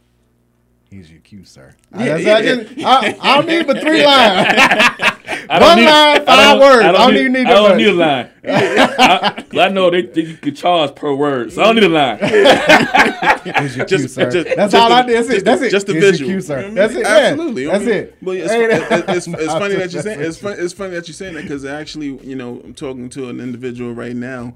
"Here's 0.90 1.10
your 1.10 1.20
cue, 1.20 1.44
sir." 1.44 1.74
Yeah, 1.92 1.98
I, 1.98 2.16
yeah, 2.18 2.34
I, 2.36 2.42
just- 2.42 2.72
I, 2.84 3.16
I 3.20 3.36
don't 3.36 3.46
need 3.48 3.66
but 3.66 3.80
three 3.80 4.04
lines. 4.06 5.16
I 5.48 5.58
don't 5.58 5.68
One 5.68 5.78
need- 5.78 5.84
line, 5.86 6.20
I 6.20 6.24
five 6.24 6.60
words. 6.60 6.84
I 6.84 6.92
don't 6.92 7.16
even 7.16 7.32
need 7.32 7.46
I 7.46 7.50
don't 7.50 7.68
much. 7.70 7.76
need 7.78 7.88
a 7.88 7.92
line. 7.92 8.28
I, 8.48 9.44
'cause 9.48 9.58
I 9.58 9.68
know 9.68 9.90
they, 9.90 10.02
they 10.02 10.20
you 10.22 10.36
could 10.36 10.56
charge 10.56 10.94
per 10.94 11.12
word, 11.14 11.52
so 11.52 11.62
I 11.62 11.66
don't 11.66 11.74
need 11.76 11.84
a 11.84 11.88
line. 11.88 12.18
Here's 13.56 13.76
your 13.76 13.86
cue, 13.86 13.98
Just- 13.98 14.14
sir. 14.14 14.30
just- 14.30 14.56
That's 14.56 14.72
just 14.72 14.74
all 14.74 14.88
the- 14.88 14.94
I 14.94 15.02
did. 15.02 15.16
That's 15.16 15.28
it. 15.28 15.32
just 15.32 15.44
That's 15.44 15.60
the- 15.60 15.66
it. 15.66 15.70
just 15.70 15.86
the 15.86 15.92
visual. 15.94 16.30
cue, 16.30 16.40
sir. 16.40 16.70
That's 16.70 16.94
it. 16.94 17.00
Yeah. 17.00 17.08
Absolutely. 17.08 17.68
I 17.68 17.72
That's 17.72 17.84
mean, 17.84 17.94
it. 17.94 18.16
But 18.22 18.36
it's, 18.36 18.52
Ain't 18.52 18.72
it- 18.72 18.92
it? 18.92 19.04
it's, 19.16 19.26
it's 19.26 19.52
funny 19.52 19.74
that 19.76 19.92
you're 19.92 20.02
saying. 20.02 20.20
It's 20.20 20.38
funny. 20.38 20.56
It's 20.58 20.72
funny 20.74 20.94
that 20.94 21.08
you're 21.08 21.14
saying 21.14 21.34
that 21.34 21.42
because 21.42 21.64
actually, 21.64 22.18
you 22.26 22.36
know, 22.36 22.60
I'm 22.64 22.74
talking 22.74 23.08
to 23.10 23.28
an 23.28 23.40
individual 23.40 23.92
right 23.92 24.14
now 24.16 24.54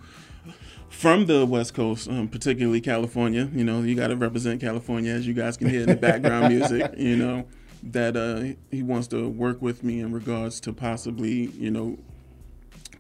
from 0.89 1.27
the 1.27 1.47
West 1.47 1.73
Coast, 1.75 2.09
um, 2.09 2.29
particularly 2.29 2.81
California. 2.81 3.49
You 3.55 3.65
know, 3.65 3.83
you 3.83 3.95
got 3.95 4.09
to 4.09 4.17
represent 4.17 4.61
California, 4.61 5.13
as 5.13 5.27
you 5.27 5.35
guys 5.35 5.57
can 5.57 5.69
hear 5.69 5.83
in 5.83 5.89
the 5.89 5.97
background 5.97 6.55
music. 6.55 6.93
You 6.97 7.17
know, 7.17 7.47
that 7.83 8.17
uh, 8.17 8.59
he 8.71 8.83
wants 8.83 9.09
to 9.09 9.29
work 9.29 9.63
with 9.63 9.83
me 9.83 10.01
in 10.01 10.13
regards 10.13 10.61
to 10.61 10.73
possibly, 10.73 11.47
you 11.47 11.71
know, 11.71 11.99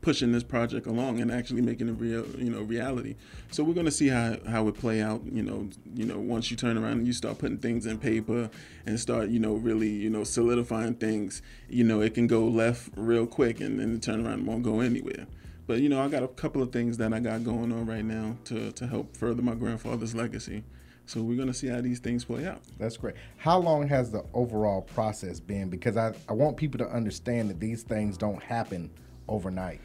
pushing 0.00 0.32
this 0.32 0.42
project 0.42 0.86
along 0.86 1.20
and 1.20 1.30
actually 1.30 1.60
making 1.60 1.88
it 1.88 1.92
real, 1.92 2.26
you 2.38 2.50
know, 2.50 2.62
reality. 2.62 3.16
So 3.50 3.62
we're 3.62 3.74
gonna 3.74 3.90
see 3.90 4.08
how 4.08 4.38
how 4.48 4.66
it 4.68 4.78
play 4.78 5.02
out. 5.02 5.22
You 5.30 5.42
know, 5.42 5.68
you 5.94 6.06
know, 6.06 6.18
once 6.18 6.50
you 6.50 6.56
turn 6.56 6.78
around 6.78 6.92
and 6.92 7.06
you 7.06 7.12
start 7.12 7.38
putting 7.38 7.58
things 7.58 7.86
in 7.86 7.98
paper 7.98 8.50
and 8.86 8.98
start, 8.98 9.28
you 9.28 9.38
know, 9.38 9.54
really, 9.54 9.90
you 9.90 10.10
know, 10.10 10.24
solidifying 10.24 10.94
things. 10.94 11.42
You 11.68 11.84
know, 11.84 12.00
it 12.00 12.14
can 12.14 12.26
go 12.26 12.44
left 12.44 12.90
real 12.96 13.26
quick 13.26 13.60
and 13.60 13.78
then 13.78 14.00
turn 14.00 14.24
around 14.24 14.40
and 14.40 14.46
won't 14.46 14.62
go 14.62 14.80
anywhere. 14.80 15.26
But 15.66 15.80
you 15.80 15.88
know, 15.88 16.02
I 16.02 16.08
got 16.08 16.22
a 16.22 16.28
couple 16.28 16.62
of 16.62 16.72
things 16.72 16.96
that 16.96 17.12
I 17.12 17.20
got 17.20 17.44
going 17.44 17.72
on 17.72 17.86
right 17.86 18.04
now 18.04 18.36
to 18.46 18.72
to 18.72 18.86
help 18.86 19.16
further 19.16 19.42
my 19.42 19.54
grandfather's 19.54 20.14
legacy. 20.14 20.64
So 21.10 21.22
we're 21.22 21.36
gonna 21.36 21.52
see 21.52 21.66
how 21.66 21.80
these 21.80 21.98
things 21.98 22.24
play 22.24 22.46
out. 22.46 22.60
That's 22.78 22.96
great. 22.96 23.16
How 23.36 23.58
long 23.58 23.88
has 23.88 24.12
the 24.12 24.22
overall 24.32 24.82
process 24.82 25.40
been? 25.40 25.68
Because 25.68 25.96
I, 25.96 26.14
I 26.28 26.34
want 26.34 26.56
people 26.56 26.78
to 26.78 26.88
understand 26.88 27.50
that 27.50 27.58
these 27.58 27.82
things 27.82 28.16
don't 28.16 28.40
happen 28.40 28.88
overnight. 29.26 29.80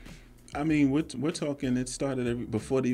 I 0.54 0.64
mean, 0.64 0.92
we're, 0.92 1.06
we're 1.18 1.32
talking. 1.32 1.78
It 1.78 1.90
started 1.90 2.28
every, 2.28 2.46
before 2.46 2.82
the 2.82 2.94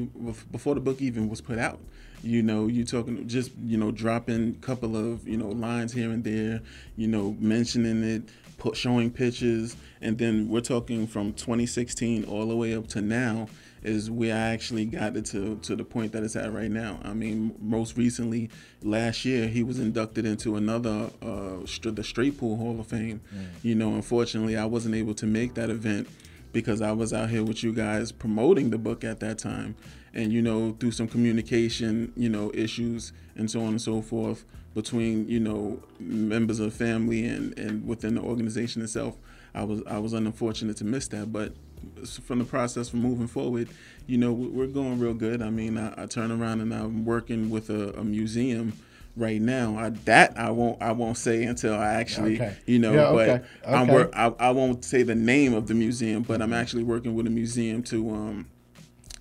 before 0.50 0.76
the 0.76 0.80
book 0.80 1.02
even 1.02 1.28
was 1.28 1.42
put 1.42 1.60
out. 1.60 1.82
You 2.24 2.42
know, 2.42 2.68
you 2.68 2.86
talking 2.86 3.28
just 3.28 3.52
you 3.66 3.78
know 3.78 3.92
dropping 3.92 4.56
a 4.58 4.66
couple 4.66 4.96
of 4.96 5.28
you 5.28 5.36
know 5.36 5.50
lines 5.50 5.92
here 5.92 6.12
and 6.12 6.24
there. 6.24 6.62
You 6.96 7.08
know, 7.10 7.36
mentioning 7.38 8.02
it, 8.02 8.30
put, 8.58 8.78
showing 8.78 9.12
pictures, 9.12 9.76
and 10.00 10.18
then 10.18 10.48
we're 10.48 10.62
talking 10.62 11.06
from 11.06 11.34
2016 11.34 12.24
all 12.24 12.46
the 12.46 12.56
way 12.56 12.76
up 12.76 12.88
to 12.88 13.02
now 13.02 13.50
is 13.84 14.12
where 14.12 14.36
I 14.36 14.52
actually 14.54 14.86
got 14.86 15.18
it 15.18 15.26
to 15.28 15.58
to 15.58 15.76
the 15.76 15.84
point 15.84 16.12
that 16.12 16.24
it's 16.24 16.36
at 16.36 16.54
right 16.54 16.72
now. 16.72 17.00
I 17.04 17.14
mean, 17.14 17.56
most 17.60 17.98
recently 17.98 18.50
last 18.84 19.26
year 19.26 19.48
he 19.48 19.64
was 19.64 19.80
inducted 19.80 20.26
into 20.26 20.56
another 20.56 21.10
uh, 21.22 21.58
the 21.84 22.04
Straight 22.04 22.38
Pool 22.38 22.58
Hall 22.58 22.80
of 22.80 22.88
Fame. 22.88 23.22
You 23.64 23.76
know, 23.76 23.94
unfortunately, 23.96 24.56
I 24.58 24.66
wasn't 24.66 24.96
able 24.96 25.16
to 25.16 25.26
make 25.26 25.56
that 25.56 25.70
event 25.70 26.08
because 26.54 26.82
I 26.82 26.92
was 26.92 27.14
out 27.14 27.30
here 27.30 27.44
with 27.44 27.64
you 27.64 27.74
guys 27.74 28.12
promoting 28.12 28.70
the 28.70 28.78
book 28.78 29.04
at 29.04 29.20
that 29.22 29.38
time. 29.38 29.76
And, 30.14 30.34
you 30.34 30.42
know, 30.42 30.76
through 30.80 30.92
some 30.92 31.08
communication, 31.08 32.12
you 32.18 32.28
know, 32.28 32.52
issues 32.54 33.14
and 33.36 33.50
so 33.50 33.62
on 33.62 33.70
and 33.70 33.82
so 33.82 34.02
forth 34.02 34.44
between, 34.74 35.28
you 35.28 35.40
know, 35.40 35.82
members 36.00 36.60
of 36.60 36.74
family 36.74 37.26
and, 37.26 37.58
and 37.58 37.88
within 37.88 38.16
the 38.16 38.22
organization 38.22 38.82
itself, 38.82 39.18
I 39.54 39.64
was 39.64 39.82
I 39.88 40.00
was 40.00 40.14
unfortunate 40.14 40.78
to 40.78 40.86
miss 40.86 41.08
that. 41.10 41.32
But 41.32 41.54
from 42.24 42.40
the 42.40 42.46
process 42.46 42.90
from 42.90 43.02
moving 43.02 43.28
forward, 43.28 43.70
you 44.08 44.18
know, 44.18 44.32
we- 44.34 44.48
we're 44.48 44.68
going 44.68 45.00
real 45.00 45.14
good. 45.14 45.42
I 45.42 45.50
mean, 45.50 45.78
I, 45.78 46.04
I 46.04 46.06
turn 46.06 46.32
around 46.32 46.62
and 46.62 46.74
I'm 46.74 47.06
working 47.06 47.50
with 47.50 47.70
a, 47.70 47.94
a 48.00 48.04
museum 48.04 48.74
right 49.16 49.42
now. 49.42 49.78
I, 49.78 49.90
that 50.06 50.38
I 50.38 50.52
won't 50.52 50.82
I 50.82 50.92
won't 50.94 51.18
say 51.18 51.44
until 51.44 51.74
I 51.76 51.94
actually, 51.94 52.36
Okay. 52.36 52.56
you 52.66 52.80
know, 52.80 52.94
Yeah, 52.94 53.12
but 53.12 53.30
okay. 53.30 53.46
I'm 53.68 53.84
Okay. 53.84 53.94
work. 53.94 54.12
I, 54.14 54.28
I 54.40 54.52
won't 54.52 54.84
say 54.86 55.04
the 55.04 55.16
name 55.16 55.54
of 55.54 55.68
the 55.68 55.74
museum, 55.74 56.24
but 56.24 56.42
I'm 56.42 56.54
actually 56.54 56.84
working 56.84 57.14
with 57.16 57.28
a 57.28 57.32
museum 57.32 57.84
to 57.84 58.10
um, 58.12 58.46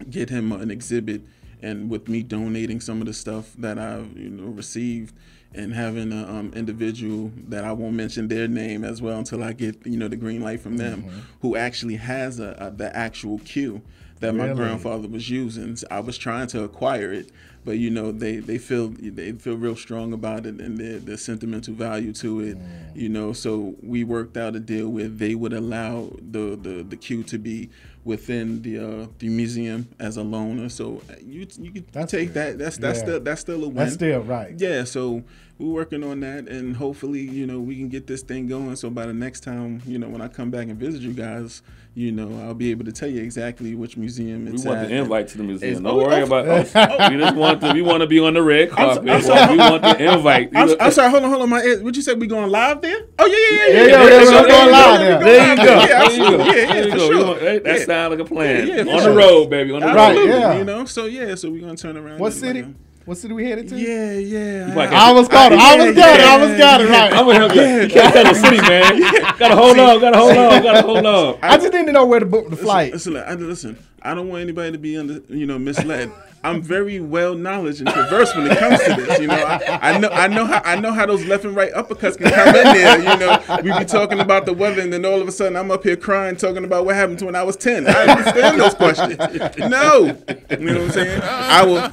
get 0.08 0.30
him 0.30 0.52
an 0.52 0.70
exhibit, 0.70 1.22
and 1.62 1.90
with 1.90 2.08
me 2.08 2.22
donating 2.22 2.80
some 2.80 3.00
of 3.00 3.06
the 3.06 3.12
stuff 3.12 3.52
that 3.58 3.78
I've 3.78 4.16
you 4.16 4.30
know 4.30 4.44
received, 4.50 5.14
and 5.54 5.74
having 5.74 6.12
an 6.12 6.24
um, 6.28 6.52
individual 6.54 7.32
that 7.48 7.64
I 7.64 7.72
won't 7.72 7.94
mention 7.94 8.28
their 8.28 8.46
name 8.48 8.84
as 8.84 9.02
well 9.02 9.18
until 9.18 9.42
I 9.42 9.52
get 9.52 9.84
you 9.86 9.96
know 9.96 10.08
the 10.08 10.16
green 10.16 10.40
light 10.42 10.60
from 10.60 10.76
them, 10.76 11.02
Mm-hmm. 11.02 11.18
who 11.42 11.56
actually 11.56 11.96
has 11.96 12.38
a, 12.38 12.54
a 12.58 12.70
the 12.70 12.94
actual 12.96 13.38
cue 13.40 13.82
that 14.20 14.34
my 14.34 14.48
grandfather 14.56 15.08
was 15.08 15.30
using. 15.30 15.76
I 15.90 16.00
was 16.00 16.18
trying 16.18 16.46
to 16.48 16.62
acquire 16.62 17.10
it, 17.10 17.32
but 17.64 17.78
you 17.78 17.90
know 17.90 18.12
they 18.12 18.36
they 18.36 18.58
feel 18.58 18.88
they 18.90 19.32
feel 19.32 19.56
real 19.56 19.76
strong 19.76 20.12
about 20.12 20.44
it 20.46 20.60
and 20.60 20.76
their 20.78 20.98
the 20.98 21.16
sentimental 21.16 21.74
value 21.74 22.12
to 22.14 22.40
it. 22.40 22.58
You 22.94 23.08
know, 23.08 23.32
so 23.32 23.74
we 23.82 24.04
worked 24.04 24.36
out 24.36 24.54
a 24.56 24.60
deal 24.60 24.88
where 24.90 25.08
they 25.08 25.34
would 25.34 25.52
allow 25.54 26.10
the 26.20 26.54
the 26.60 26.84
the 26.86 26.96
cue 26.96 27.22
to 27.24 27.38
be 27.38 27.70
within 28.04 28.62
the 28.62 28.78
uh, 28.78 29.06
the 29.18 29.28
museum 29.28 29.88
as 29.98 30.16
a 30.16 30.22
loaner. 30.22 30.70
So 30.70 31.02
uh, 31.10 31.14
you 31.24 31.46
you 31.58 31.70
can 31.70 31.84
That's 31.92 32.10
take 32.12 32.28
good. 32.28 32.34
that. 32.34 32.58
That's 32.58 32.76
that's 32.78 32.98
Yeah. 32.98 33.04
still 33.04 33.20
that's 33.20 33.40
still 33.40 33.64
a 33.64 33.68
win. 33.68 33.76
That's 33.76 33.94
still 33.94 34.20
right. 34.22 34.54
Yeah, 34.58 34.84
so 34.84 35.22
we're 35.60 35.74
working 35.74 36.02
on 36.02 36.20
that, 36.20 36.48
and 36.48 36.74
hopefully, 36.74 37.20
you 37.20 37.46
know, 37.46 37.60
we 37.60 37.76
can 37.76 37.88
get 37.88 38.06
this 38.06 38.22
thing 38.22 38.46
going. 38.46 38.74
So 38.76 38.88
by 38.88 39.04
the 39.04 39.12
next 39.12 39.40
time, 39.40 39.82
you 39.86 39.98
know, 39.98 40.08
when 40.08 40.22
I 40.22 40.28
come 40.28 40.50
back 40.50 40.68
and 40.68 40.78
visit 40.78 41.02
you 41.02 41.12
guys, 41.12 41.60
you 41.94 42.12
know, 42.12 42.46
I'll 42.46 42.54
be 42.54 42.70
able 42.70 42.86
to 42.86 42.92
tell 42.92 43.10
you 43.10 43.20
exactly 43.20 43.74
which 43.74 43.98
museum 43.98 44.46
it's 44.46 44.52
We 44.52 44.56
it's 44.56 44.64
want 44.64 44.78
at. 44.78 44.88
the 44.88 44.94
invite 44.94 45.28
to 45.28 45.38
the 45.38 45.44
museum. 45.44 45.82
Don't 45.82 45.92
oh, 45.92 45.96
worry 45.98 46.22
oh, 46.22 46.24
about. 46.24 46.48
Oh, 46.48 46.64
oh, 46.74 47.10
we 47.10 47.18
just 47.18 47.36
want 47.36 47.60
to. 47.60 47.72
We 47.74 47.82
want 47.82 48.00
to 48.00 48.06
be 48.06 48.18
on 48.20 48.34
the 48.34 48.42
red 48.42 48.70
carpet. 48.70 49.06
I'm 49.06 49.20
sorry. 49.20 49.52
we 49.52 49.58
want 49.58 49.82
the 49.82 50.14
invite. 50.14 50.50
I'm, 50.54 50.70
I'm 50.80 50.92
sorry, 50.92 51.10
hold 51.10 51.24
on, 51.24 51.30
hold 51.30 51.42
on. 51.42 51.48
My 51.50 51.62
what 51.82 51.94
you 51.94 52.02
said? 52.02 52.18
We 52.18 52.26
going 52.26 52.50
live 52.50 52.80
there? 52.80 53.06
Oh 53.18 53.26
yeah, 53.26 53.36
yeah, 53.36 53.50
yeah, 53.50 53.76
Yeah, 53.76 53.80
yeah. 53.80 53.86
yeah, 53.86 54.04
there 54.04 54.10
yeah, 54.10 54.30
you 54.30 54.30
we're 54.30 54.48
going 54.48 54.70
live 54.70 55.00
there 55.00 55.20
there. 55.20 55.50
you 55.50 55.56
go. 55.56 55.64
Yeah, 55.64 56.02
absolutely. 56.04 56.46
Yeah, 56.46 56.74
yeah, 56.74 56.90
for 56.92 56.98
sure. 56.98 57.40
that 57.40 57.64
that 57.64 57.86
sounds 57.86 58.10
like 58.10 58.20
a 58.20 58.24
plan. 58.24 58.88
On 58.88 59.02
the 59.02 59.14
road, 59.14 59.50
baby. 59.50 59.72
On 59.72 59.80
the 59.80 59.86
road. 59.86 59.96
Absolutely, 59.98 60.40
yeah. 60.40 60.58
You 60.58 60.64
know, 60.64 60.84
so 60.86 61.04
yeah, 61.04 61.34
so 61.34 61.50
we're 61.50 61.60
gonna 61.60 61.76
turn 61.76 61.98
around. 61.98 62.18
What 62.18 62.32
city? 62.32 62.62
Um, 62.62 62.76
What 63.06 63.16
city 63.16 63.32
we 63.32 63.48
headed 63.48 63.68
to? 63.70 63.76
Yeah, 63.76 64.12
yeah. 64.12 64.74
probably 64.74 64.94
I 64.94 65.08
almost 65.08 65.30
got 65.30 65.52
it. 65.52 65.58
I 65.58 65.72
almost 65.72 65.96
got 65.96 66.20
it. 66.20 66.26
I 66.26 66.32
almost 66.32 66.58
got 66.58 66.80
it. 66.82 66.88
Right. 66.88 67.12
I'm 67.12 67.24
gonna 67.24 67.38
help 67.38 67.54
you. 67.54 67.62
You 67.62 67.88
can't 67.88 68.12
tell 68.12 68.24
the 68.24 68.34
city, 68.34 68.60
man. 68.60 69.00
Gotta 69.38 69.56
hold 69.56 69.78
on. 69.78 70.00
Gotta 70.00 70.18
hold 70.18 70.36
on. 70.36 70.62
Gotta 70.62 70.82
hold 70.82 71.06
on. 71.06 71.38
I 71.42 71.56
just 71.56 71.72
need 71.72 71.86
to 71.86 71.92
know 71.92 72.04
where 72.04 72.20
to 72.20 72.26
book 72.26 72.50
the 72.50 72.56
flight. 72.56 72.92
Listen, 72.92 73.14
listen, 73.48 73.78
I- 74.02 74.14
don't 74.14 74.28
want 74.28 74.42
anybody 74.42 74.72
to 74.72 74.78
be 74.78 74.96
under, 74.96 75.20
you 75.28 75.46
know, 75.46 75.58
misled. 75.58 76.10
I'm 76.42 76.62
very 76.62 77.00
well 77.00 77.34
knowledge 77.34 77.80
and 77.80 77.88
conversed 77.92 78.34
when 78.34 78.46
it 78.50 78.56
comes 78.56 78.82
to 78.84 78.94
this. 78.94 79.20
You 79.20 79.26
know, 79.26 79.34
I, 79.34 79.90
I 79.92 79.98
know, 79.98 80.08
I 80.08 80.26
know 80.26 80.46
how, 80.46 80.62
I 80.64 80.80
know 80.80 80.90
how 80.90 81.04
those 81.04 81.22
left 81.26 81.44
and 81.44 81.54
right 81.54 81.70
uppercuts 81.74 82.16
can 82.16 82.30
come 82.30 82.48
in 82.48 82.54
there. 82.64 82.98
You 82.98 83.16
know, 83.18 83.38
we 83.62 83.78
be 83.78 83.84
talking 83.84 84.20
about 84.20 84.46
the 84.46 84.54
weather, 84.54 84.80
and 84.80 84.90
then 84.90 85.04
all 85.04 85.20
of 85.20 85.28
a 85.28 85.32
sudden 85.32 85.54
I'm 85.54 85.70
up 85.70 85.82
here 85.84 85.96
crying, 85.96 86.36
talking 86.36 86.64
about 86.64 86.86
what 86.86 86.94
happened 86.94 87.18
to 87.18 87.26
when 87.26 87.34
I 87.36 87.42
was 87.42 87.56
ten. 87.56 87.86
I 87.86 88.06
understand 88.06 88.58
those 88.58 88.72
questions. 88.72 89.18
No, 89.58 90.16
you 90.48 90.56
know 90.60 90.72
what 90.78 90.82
I'm 90.82 90.90
saying? 90.92 91.20
I 91.22 91.62
will. 91.66 91.90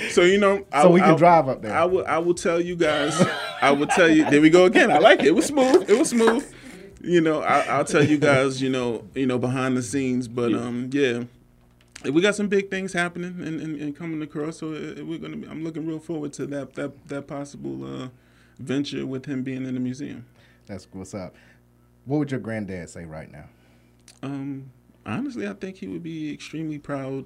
so 0.10 0.20
you 0.22 0.36
know, 0.38 0.66
I, 0.72 0.82
So 0.82 0.90
we 0.90 1.00
can 1.00 1.14
I- 1.14 1.16
drive 1.16 1.48
up 1.48 1.62
there. 1.62 1.74
I 1.74 1.86
will. 1.86 2.04
I 2.06 2.18
will 2.18 2.34
tell 2.34 2.60
you 2.60 2.76
guys. 2.76 3.18
I 3.62 3.70
will 3.70 3.86
tell 3.86 4.10
you. 4.10 4.28
There 4.30 4.42
we 4.42 4.50
go 4.50 4.66
again. 4.66 4.90
I 4.90 4.98
like 4.98 5.20
it. 5.20 5.26
It 5.28 5.34
was 5.34 5.46
smooth. 5.46 5.88
It 5.88 5.98
was 5.98 6.10
smooth. 6.10 6.44
You 7.02 7.20
know, 7.20 7.42
I, 7.42 7.60
I'll 7.60 7.84
tell 7.84 8.04
you 8.04 8.18
guys. 8.30 8.60
You 8.60 8.70
know, 8.70 9.04
you 9.14 9.26
know 9.26 9.38
behind 9.38 9.76
the 9.76 9.82
scenes, 9.82 10.28
but 10.28 10.54
um, 10.54 10.90
yeah, 10.92 11.24
we 12.04 12.20
got 12.20 12.34
some 12.34 12.48
big 12.48 12.70
things 12.70 12.92
happening 12.92 13.36
and, 13.40 13.60
and, 13.60 13.80
and 13.80 13.96
coming 13.96 14.22
across. 14.22 14.58
So 14.58 14.70
we're 14.70 15.18
gonna. 15.18 15.36
Be, 15.36 15.48
I'm 15.48 15.64
looking 15.64 15.86
real 15.86 15.98
forward 15.98 16.32
to 16.34 16.46
that 16.46 16.74
that 16.74 17.08
that 17.08 17.26
possible 17.26 17.84
uh, 18.04 18.08
venture 18.58 19.06
with 19.06 19.26
him 19.26 19.42
being 19.42 19.66
in 19.66 19.74
the 19.74 19.80
museum. 19.80 20.26
That's 20.66 20.86
what's 20.92 21.14
up. 21.14 21.34
What 22.04 22.18
would 22.18 22.30
your 22.30 22.40
granddad 22.40 22.88
say 22.90 23.04
right 23.04 23.30
now? 23.30 23.44
Um, 24.22 24.70
honestly, 25.06 25.48
I 25.48 25.54
think 25.54 25.76
he 25.76 25.86
would 25.86 26.02
be 26.02 26.32
extremely 26.32 26.78
proud, 26.78 27.24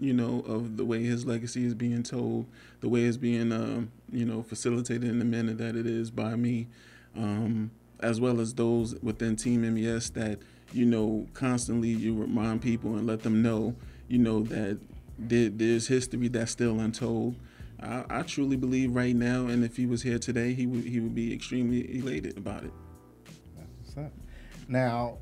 you 0.00 0.12
know, 0.12 0.40
of 0.46 0.76
the 0.76 0.84
way 0.84 1.02
his 1.02 1.26
legacy 1.26 1.64
is 1.64 1.74
being 1.74 2.02
told, 2.02 2.46
the 2.80 2.88
way 2.88 3.04
it's 3.04 3.16
being, 3.16 3.52
um, 3.52 3.90
you 4.12 4.24
know, 4.24 4.42
facilitated 4.42 5.04
in 5.04 5.18
the 5.18 5.24
manner 5.24 5.54
that 5.54 5.76
it 5.76 5.86
is 5.86 6.10
by 6.10 6.36
me, 6.36 6.68
um, 7.16 7.70
as 8.00 8.20
well 8.20 8.40
as 8.40 8.54
those 8.54 8.94
within 9.02 9.36
Team 9.36 9.62
MES 9.74 10.10
that, 10.10 10.38
you 10.72 10.84
know, 10.84 11.26
constantly 11.32 11.88
you 11.88 12.14
remind 12.14 12.62
people 12.62 12.96
and 12.96 13.06
let 13.06 13.22
them 13.22 13.42
know, 13.42 13.74
you 14.08 14.18
know, 14.18 14.42
that 14.44 14.78
there, 15.18 15.48
there's 15.48 15.86
history 15.88 16.28
that's 16.28 16.52
still 16.52 16.80
untold. 16.80 17.36
I, 17.80 18.04
I 18.08 18.22
truly 18.22 18.56
believe 18.56 18.94
right 18.94 19.14
now, 19.14 19.46
and 19.46 19.64
if 19.64 19.76
he 19.76 19.86
was 19.86 20.02
here 20.02 20.18
today, 20.18 20.54
he 20.54 20.66
would 20.66 20.84
he 20.84 21.00
would 21.00 21.14
be 21.14 21.32
extremely 21.32 21.98
elated 21.98 22.36
about 22.36 22.64
it. 22.64 22.72
That's 23.56 23.68
What's 23.84 23.96
up? 23.98 24.12
Now, 24.68 25.18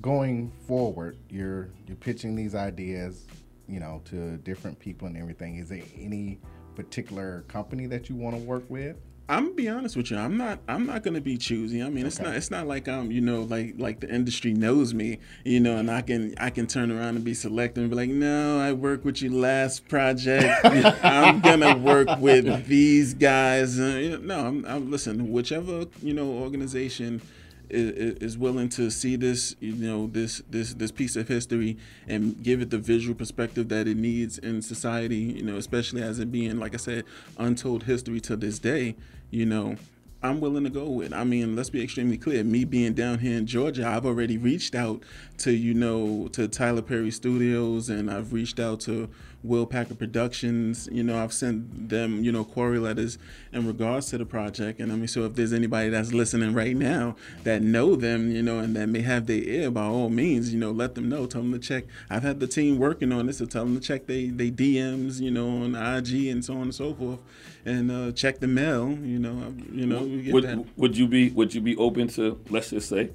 going 0.00 0.52
forward, 0.66 1.18
you're 1.28 1.70
you're 1.86 1.96
pitching 1.96 2.36
these 2.36 2.54
ideas, 2.54 3.26
you 3.68 3.80
know, 3.80 4.00
to 4.06 4.36
different 4.38 4.78
people 4.78 5.08
and 5.08 5.16
everything. 5.16 5.56
Is 5.56 5.68
there 5.68 5.82
any 5.98 6.38
particular 6.74 7.42
company 7.48 7.86
that 7.86 8.08
you 8.08 8.14
want 8.14 8.36
to 8.36 8.42
work 8.42 8.64
with? 8.68 8.96
I'm 9.30 9.44
gonna 9.44 9.54
be 9.54 9.68
honest 9.68 9.96
with 9.96 10.10
you. 10.10 10.18
I'm 10.18 10.36
not. 10.36 10.58
I'm 10.66 10.86
not 10.86 11.04
gonna 11.04 11.20
be 11.20 11.38
choosy. 11.38 11.80
I 11.84 11.88
mean, 11.88 12.04
it's 12.04 12.18
not. 12.18 12.34
It's 12.34 12.50
not 12.50 12.66
like 12.66 12.88
I'm. 12.88 13.12
You 13.12 13.20
know, 13.20 13.42
like 13.42 13.74
like 13.78 14.00
the 14.00 14.12
industry 14.12 14.52
knows 14.52 14.92
me. 14.92 15.18
You 15.44 15.60
know, 15.60 15.76
and 15.76 15.88
I 15.88 16.02
can 16.02 16.34
I 16.36 16.50
can 16.50 16.66
turn 16.66 16.90
around 16.90 17.14
and 17.14 17.24
be 17.24 17.34
selective 17.34 17.82
and 17.84 17.90
be 17.90 17.96
like, 17.96 18.10
no, 18.10 18.58
I 18.58 18.72
worked 18.72 19.04
with 19.04 19.22
you 19.22 19.30
last 19.30 19.86
project. 19.86 20.52
I'm 21.04 21.38
gonna 21.38 21.76
work 21.76 22.08
with 22.18 22.66
these 22.66 23.14
guys. 23.14 23.78
Uh, 23.78 24.00
you 24.02 24.10
know, 24.10 24.18
no, 24.18 24.46
I'm, 24.48 24.64
I'm. 24.66 24.90
Listen, 24.90 25.30
whichever 25.30 25.86
you 26.02 26.12
know 26.12 26.26
organization 26.26 27.22
is, 27.70 28.16
is 28.16 28.38
willing 28.38 28.68
to 28.70 28.90
see 28.90 29.16
this, 29.16 29.54
you 29.60 29.74
know, 29.74 30.08
this 30.08 30.42
this 30.50 30.74
this 30.74 30.90
piece 30.90 31.16
of 31.16 31.28
history 31.28 31.76
and 32.08 32.42
give 32.42 32.60
it 32.60 32.70
the 32.70 32.78
visual 32.78 33.14
perspective 33.14 33.68
that 33.68 33.86
it 33.86 33.96
needs 33.96 34.38
in 34.38 34.60
society, 34.60 35.16
you 35.16 35.42
know, 35.42 35.56
especially 35.56 36.02
as 36.02 36.18
it 36.18 36.32
being, 36.32 36.58
like 36.58 36.74
I 36.74 36.78
said, 36.78 37.04
untold 37.38 37.84
history 37.84 38.20
to 38.22 38.36
this 38.36 38.58
day, 38.58 38.96
you 39.30 39.46
know. 39.46 39.76
I'm 40.22 40.40
willing 40.40 40.64
to 40.64 40.70
go 40.70 40.86
with. 40.86 41.14
I 41.14 41.24
mean, 41.24 41.56
let's 41.56 41.70
be 41.70 41.82
extremely 41.82 42.18
clear. 42.18 42.44
Me 42.44 42.64
being 42.64 42.92
down 42.92 43.20
here 43.20 43.38
in 43.38 43.46
Georgia, 43.46 43.88
I've 43.88 44.04
already 44.04 44.36
reached 44.36 44.74
out 44.74 45.02
to 45.38 45.50
you 45.50 45.72
know 45.72 46.28
to 46.32 46.46
Tyler 46.46 46.82
Perry 46.82 47.10
Studios, 47.10 47.88
and 47.88 48.10
I've 48.10 48.34
reached 48.34 48.60
out 48.60 48.80
to 48.80 49.08
Will 49.42 49.66
Packer 49.66 49.94
Productions. 49.94 50.88
You 50.92 51.02
know, 51.02 51.22
I've 51.22 51.32
sent 51.32 51.88
them 51.88 52.22
you 52.24 52.32
know 52.32 52.44
query 52.44 52.78
letters 52.78 53.18
in 53.52 53.66
regards 53.66 54.10
to 54.10 54.18
the 54.18 54.26
project. 54.26 54.80
And 54.80 54.92
I 54.92 54.96
mean, 54.96 55.08
so 55.08 55.24
if 55.24 55.34
there's 55.34 55.52
anybody 55.52 55.90
that's 55.90 56.12
listening 56.12 56.54
right 56.54 56.76
now 56.76 57.16
that 57.44 57.62
know 57.62 57.96
them, 57.96 58.30
you 58.30 58.42
know, 58.42 58.58
and 58.58 58.76
that 58.76 58.88
may 58.88 59.00
have 59.00 59.26
their 59.26 59.42
ear, 59.42 59.70
by 59.70 59.84
all 59.84 60.08
means, 60.08 60.52
you 60.52 60.58
know, 60.58 60.70
let 60.70 60.94
them 60.94 61.08
know. 61.08 61.26
Tell 61.26 61.42
them 61.42 61.52
to 61.52 61.58
check. 61.58 61.84
I've 62.08 62.22
had 62.22 62.40
the 62.40 62.46
team 62.46 62.78
working 62.78 63.12
on 63.12 63.26
this, 63.26 63.38
so 63.38 63.46
tell 63.46 63.64
them 63.64 63.74
to 63.74 63.80
check 63.80 64.06
they 64.06 64.26
they 64.26 64.50
DMs, 64.50 65.20
you 65.20 65.30
know, 65.30 65.48
on 65.48 65.74
IG 65.74 66.26
and 66.26 66.44
so 66.44 66.54
on 66.54 66.62
and 66.62 66.74
so 66.74 66.94
forth, 66.94 67.20
and 67.64 67.90
uh, 67.90 68.12
check 68.12 68.40
the 68.40 68.46
mail. 68.48 68.90
You 68.90 69.18
know, 69.18 69.54
you 69.72 69.86
know, 69.86 70.06
get 70.06 70.42
that. 70.42 70.58
Would, 70.58 70.76
would 70.76 70.96
you 70.96 71.06
be 71.06 71.30
would 71.30 71.54
you 71.54 71.60
be 71.60 71.76
open 71.76 72.08
to 72.08 72.40
let's 72.50 72.70
just 72.70 72.88
say 72.88 73.10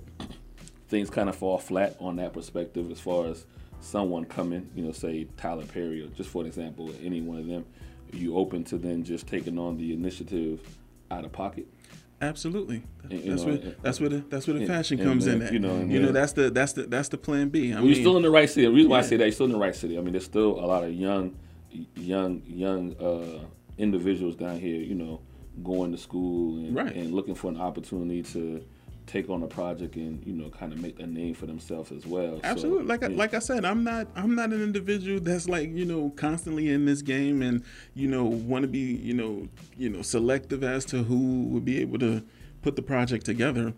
things 0.88 1.10
kind 1.10 1.29
of 1.29 1.36
fall 1.36 1.58
flat 1.58 1.96
on 2.00 2.17
that 2.17 2.34
perspective 2.34 2.91
as 2.91 3.00
far 3.00 3.27
as 3.27 3.46
someone 3.89 4.25
coming, 4.25 4.68
you 4.75 4.84
know, 4.84 4.92
say 4.92 5.27
Tyler 5.38 5.65
Perry 5.65 6.01
or 6.04 6.08
just 6.08 6.30
for 6.30 6.42
an 6.42 6.48
example, 6.48 6.92
any 7.04 7.22
one 7.22 7.38
of 7.38 7.46
them, 7.48 7.65
are 8.12 8.18
you 8.18 8.36
open 8.38 8.63
to 8.65 8.77
then 8.77 9.04
just 9.04 9.27
taking 9.27 9.58
on 9.60 9.77
the 9.77 9.94
initiative 9.94 10.60
out 11.12 11.24
of 11.24 11.32
pocket? 11.32 11.68
Absolutely. 12.22 12.82
And, 13.04 13.12
That's 13.24 13.42
know, 13.44 13.48
where 13.48 13.62
and- 13.62 13.75
that's 13.84 14.00
where 14.00 14.10
the 14.10 14.24
that's 14.30 14.48
where 14.48 14.54
the 14.56 14.62
and- 14.62 14.68
fashion 14.70 14.98
comes 14.98 15.27
in. 15.27 15.42
At. 15.42 15.54
you 15.54 15.60
know, 15.60 15.77
you 15.84 16.01
know 16.01 16.12
that's 16.12 16.34
the 16.34 16.50
that's 16.50 16.74
the 16.74 16.84
that's 16.84 17.10
the 17.10 17.18
plan 17.18 17.50
B. 17.50 17.72
I 17.72 17.75
Well, 17.75 17.84
mean, 17.84 17.88
you're 17.94 18.01
still 18.01 18.18
in 18.18 18.24
the 18.24 18.32
right 18.32 18.50
city. 18.50 18.65
The 18.65 18.72
reason 18.74 18.89
why 18.89 19.00
I 19.00 19.01
say 19.01 19.18
that 19.18 19.25
you're 19.25 19.32
still 19.34 19.46
in 19.48 19.51
the 19.51 19.60
right 19.60 19.75
city. 19.75 19.98
I 19.98 20.01
mean, 20.01 20.13
there's 20.13 20.25
still 20.25 20.51
a 20.60 20.65
lot 20.65 20.84
of 20.84 20.94
young, 20.94 21.36
young, 21.96 22.42
young 22.48 22.96
uh, 22.96 23.46
individuals 23.77 24.36
down 24.36 24.60
here. 24.60 24.80
You 24.82 24.96
know, 24.96 25.22
going 25.63 25.92
to 25.92 25.98
school 25.98 26.58
and, 26.58 26.75
Right. 26.75 26.96
and 26.96 27.13
looking 27.13 27.36
for 27.36 27.50
an 27.50 27.58
opportunity 27.58 28.24
to 28.24 28.63
take 29.08 29.30
on 29.30 29.44
a 29.44 29.48
project 29.48 29.96
and 29.96 30.26
you 30.26 30.34
know 30.34 30.50
kind 30.50 30.74
of 30.74 30.80
make 30.80 31.00
a 31.00 31.06
name 31.06 31.34
for 31.34 31.46
themselves 31.46 31.92
as 31.92 32.06
well. 32.06 32.36
So, 32.36 32.42
Absolutely. 32.44 32.86
Like 32.86 33.04
I, 33.04 33.08
yeah. 33.08 33.18
like 33.18 33.34
I 33.34 33.40
said, 33.40 33.66
I'm 33.66 33.84
not 33.84 34.08
I'm 34.16 34.36
not 34.36 34.52
an 34.52 34.62
individual 34.62 35.20
that's 35.20 35.48
like 35.48 35.70
you 35.70 35.86
know 35.86 36.12
constantly 36.16 36.70
in 36.70 36.86
this 36.86 37.02
game 37.02 37.42
and 37.42 37.64
you 37.94 38.08
know 38.08 38.26
want 38.26 38.64
to 38.64 38.68
be 38.68 38.80
you 38.80 39.14
know 39.14 39.48
you 39.78 39.90
know 39.90 40.02
selective 40.02 40.64
as 40.64 40.86
to 40.86 41.04
who 41.04 41.44
would 41.46 41.66
be 41.66 41.80
able 41.82 42.00
to 42.00 42.24
put 42.62 42.76
the 42.76 42.82
project 42.82 43.26
together. 43.26 43.74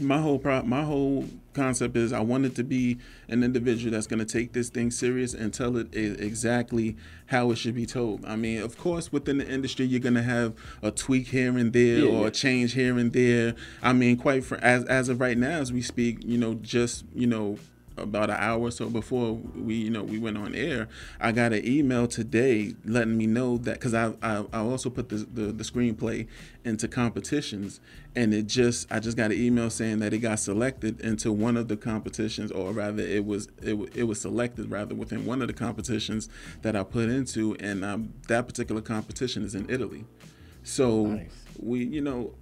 My 0.00 0.20
whole 0.20 0.38
pro- 0.38 0.62
my 0.62 0.82
whole 0.84 1.26
concept 1.52 1.96
is 1.96 2.12
I 2.12 2.20
wanted 2.20 2.54
to 2.56 2.62
be 2.64 2.98
an 3.28 3.42
individual 3.42 3.92
that's 3.92 4.06
going 4.06 4.20
to 4.20 4.24
take 4.24 4.52
this 4.52 4.68
thing 4.70 4.90
serious 4.90 5.34
and 5.34 5.52
tell 5.52 5.76
it 5.76 5.88
exactly 5.94 6.96
how 7.26 7.50
it 7.50 7.56
should 7.56 7.74
be 7.74 7.86
told. 7.86 8.24
I 8.24 8.36
mean, 8.36 8.62
of 8.62 8.78
course, 8.78 9.12
within 9.12 9.38
the 9.38 9.48
industry, 9.48 9.86
you're 9.86 10.00
going 10.00 10.14
to 10.14 10.22
have 10.22 10.54
a 10.82 10.90
tweak 10.90 11.28
here 11.28 11.56
and 11.58 11.72
there 11.72 11.98
Yeah, 11.98 12.10
or 12.10 12.20
yeah. 12.22 12.26
a 12.28 12.30
change 12.30 12.72
here 12.74 12.96
and 12.98 13.12
there. 13.12 13.54
I 13.82 13.92
mean, 13.92 14.16
quite 14.16 14.44
fr- 14.44 14.56
as 14.62 14.84
as 14.84 15.08
of 15.08 15.20
right 15.20 15.36
now, 15.38 15.58
as 15.58 15.72
we 15.72 15.82
speak, 15.82 16.24
you 16.24 16.38
know, 16.38 16.54
just 16.54 17.04
you 17.14 17.26
know 17.26 17.58
about 18.00 18.30
an 18.30 18.36
hour 18.38 18.60
or 18.60 18.70
so 18.70 18.88
before 18.88 19.34
we 19.34 19.74
you 19.74 19.90
know 19.90 20.02
we 20.02 20.18
went 20.18 20.36
on 20.36 20.54
air 20.54 20.88
i 21.20 21.30
got 21.32 21.52
an 21.52 21.66
email 21.66 22.06
today 22.06 22.74
letting 22.84 23.16
me 23.16 23.26
know 23.26 23.58
that 23.58 23.74
because 23.74 23.94
I, 23.94 24.14
I 24.22 24.44
i 24.52 24.58
also 24.58 24.90
put 24.90 25.08
the, 25.08 25.16
the 25.16 25.52
the 25.52 25.64
screenplay 25.64 26.26
into 26.64 26.88
competitions. 26.88 27.80
And 28.16 28.34
it 28.34 28.46
just 28.46 28.90
i 28.90 28.98
just 28.98 29.16
got 29.16 29.30
an 29.30 29.38
email 29.38 29.70
saying 29.70 30.00
that 30.00 30.12
it 30.12 30.18
got 30.18 30.40
selected 30.40 31.00
into 31.00 31.30
one 31.32 31.56
of 31.56 31.68
the 31.68 31.76
competitions 31.76 32.50
or 32.50 32.72
rather 32.72 33.02
it 33.02 33.24
was 33.24 33.48
it, 33.62 33.74
it 33.94 34.04
was 34.04 34.20
selected 34.20 34.70
rather 34.70 34.94
within 34.94 35.24
one 35.24 35.42
of 35.42 35.48
the 35.48 35.54
competitions 35.54 36.28
that 36.62 36.74
i 36.74 36.82
put 36.82 37.08
into. 37.08 37.54
And 37.60 37.84
um, 37.84 38.12
that 38.28 38.46
particular 38.46 38.80
competition 38.80 39.44
is 39.44 39.54
in 39.54 39.70
italy. 39.70 40.04
So 40.64 41.06
Nice. 41.06 41.30
we 41.58 41.84
you 41.84 42.00
know 42.00 42.34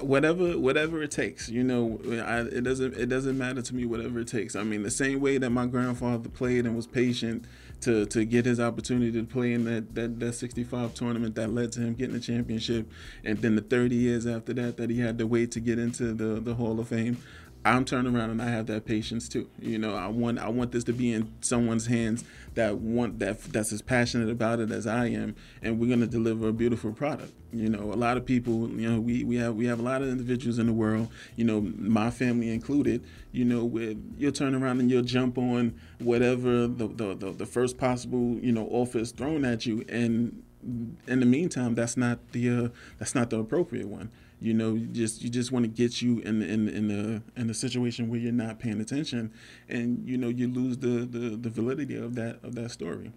whatever 0.00 0.58
whatever 0.58 1.02
it 1.02 1.10
takes 1.10 1.48
you 1.48 1.62
know 1.62 2.00
I, 2.26 2.40
it 2.40 2.64
doesn't 2.64 2.94
it 2.94 3.06
doesn't 3.06 3.36
matter 3.36 3.62
to 3.62 3.74
me 3.74 3.84
whatever 3.84 4.20
it 4.20 4.28
takes 4.28 4.56
i 4.56 4.62
mean 4.62 4.82
the 4.82 4.90
same 4.90 5.20
way 5.20 5.38
that 5.38 5.50
my 5.50 5.66
grandfather 5.66 6.28
played 6.28 6.66
and 6.66 6.76
was 6.76 6.86
patient 6.86 7.44
to 7.82 8.06
to 8.06 8.24
get 8.24 8.44
his 8.44 8.60
opportunity 8.60 9.12
to 9.12 9.24
play 9.24 9.52
in 9.52 9.64
that 9.64 9.94
that, 9.94 10.20
that 10.20 10.34
65 10.34 10.94
tournament 10.94 11.34
that 11.34 11.52
led 11.52 11.72
to 11.72 11.80
him 11.80 11.94
getting 11.94 12.14
the 12.14 12.20
championship 12.20 12.90
and 13.24 13.38
then 13.38 13.56
the 13.56 13.62
30 13.62 13.94
years 13.94 14.26
after 14.26 14.52
that 14.54 14.76
that 14.76 14.90
he 14.90 15.00
had 15.00 15.18
to 15.18 15.26
wait 15.26 15.50
to 15.52 15.60
get 15.60 15.78
into 15.78 16.12
the 16.12 16.40
the 16.40 16.54
hall 16.54 16.78
of 16.80 16.88
fame 16.88 17.18
I'm 17.64 17.84
turning 17.84 18.16
around 18.16 18.30
and 18.30 18.40
I 18.40 18.48
have 18.48 18.66
that 18.68 18.86
patience 18.86 19.28
too. 19.28 19.48
You 19.58 19.78
know, 19.78 19.94
I 19.94 20.06
want 20.06 20.38
I 20.38 20.48
want 20.48 20.72
this 20.72 20.84
to 20.84 20.94
be 20.94 21.12
in 21.12 21.30
someone's 21.42 21.86
hands 21.86 22.24
that 22.60 22.76
want 22.78 23.18
that 23.20 23.40
that's 23.44 23.72
as 23.72 23.80
passionate 23.80 24.28
about 24.28 24.60
it 24.60 24.70
as 24.70 24.86
I 24.86 25.06
am, 25.06 25.34
and 25.62 25.78
we're 25.78 25.88
gonna 25.88 26.06
deliver 26.06 26.48
a 26.48 26.52
beautiful 26.52 26.92
product. 26.92 27.32
You 27.52 27.68
know, 27.68 27.92
a 27.92 27.96
lot 27.96 28.16
of 28.16 28.26
people, 28.26 28.68
you 28.70 28.88
know, 28.88 29.00
we, 29.00 29.24
we 29.24 29.36
have 29.36 29.54
we 29.54 29.66
have 29.66 29.80
a 29.80 29.82
lot 29.82 30.02
of 30.02 30.08
individuals 30.08 30.58
in 30.58 30.66
the 30.66 30.72
world, 30.72 31.08
you 31.36 31.44
know, 31.44 31.60
my 31.60 32.10
family 32.10 32.50
included. 32.50 33.04
You 33.32 33.44
know, 33.44 33.64
where 33.64 33.94
you'll 34.18 34.32
turn 34.32 34.54
around 34.54 34.80
and 34.80 34.90
you'll 34.90 35.02
jump 35.02 35.38
on 35.38 35.74
whatever 35.98 36.66
the 36.66 36.88
the, 36.88 37.14
the, 37.14 37.32
the 37.32 37.46
first 37.46 37.78
possible 37.78 38.38
you 38.40 38.52
know 38.52 38.66
offer 38.70 38.98
is 38.98 39.12
thrown 39.12 39.44
at 39.44 39.64
you, 39.64 39.84
and 39.88 40.42
in 40.62 41.20
the 41.20 41.26
meantime, 41.26 41.74
that's 41.74 41.96
not 41.96 42.32
the 42.32 42.50
uh, 42.50 42.68
that's 42.98 43.14
not 43.14 43.30
the 43.30 43.38
appropriate 43.38 43.88
one. 43.88 44.10
You 44.42 44.54
know, 44.54 44.74
you 44.74 44.86
just 44.86 45.22
you 45.22 45.28
just 45.28 45.52
want 45.52 45.64
to 45.64 45.68
get 45.68 46.00
you 46.00 46.20
in 46.20 46.40
the, 46.40 46.46
in 46.48 46.64
the, 46.66 46.72
in 46.74 46.88
the 46.88 47.22
in 47.40 47.50
a 47.50 47.54
situation 47.54 48.08
where 48.08 48.18
you're 48.18 48.32
not 48.32 48.58
paying 48.58 48.80
attention, 48.80 49.32
and 49.68 50.08
you 50.08 50.16
know 50.16 50.28
you 50.28 50.48
lose 50.48 50.78
the, 50.78 51.04
the 51.06 51.36
the 51.36 51.50
validity 51.50 51.96
of 51.96 52.14
that 52.14 52.38
of 52.42 52.54
that 52.54 52.70
story, 52.70 53.12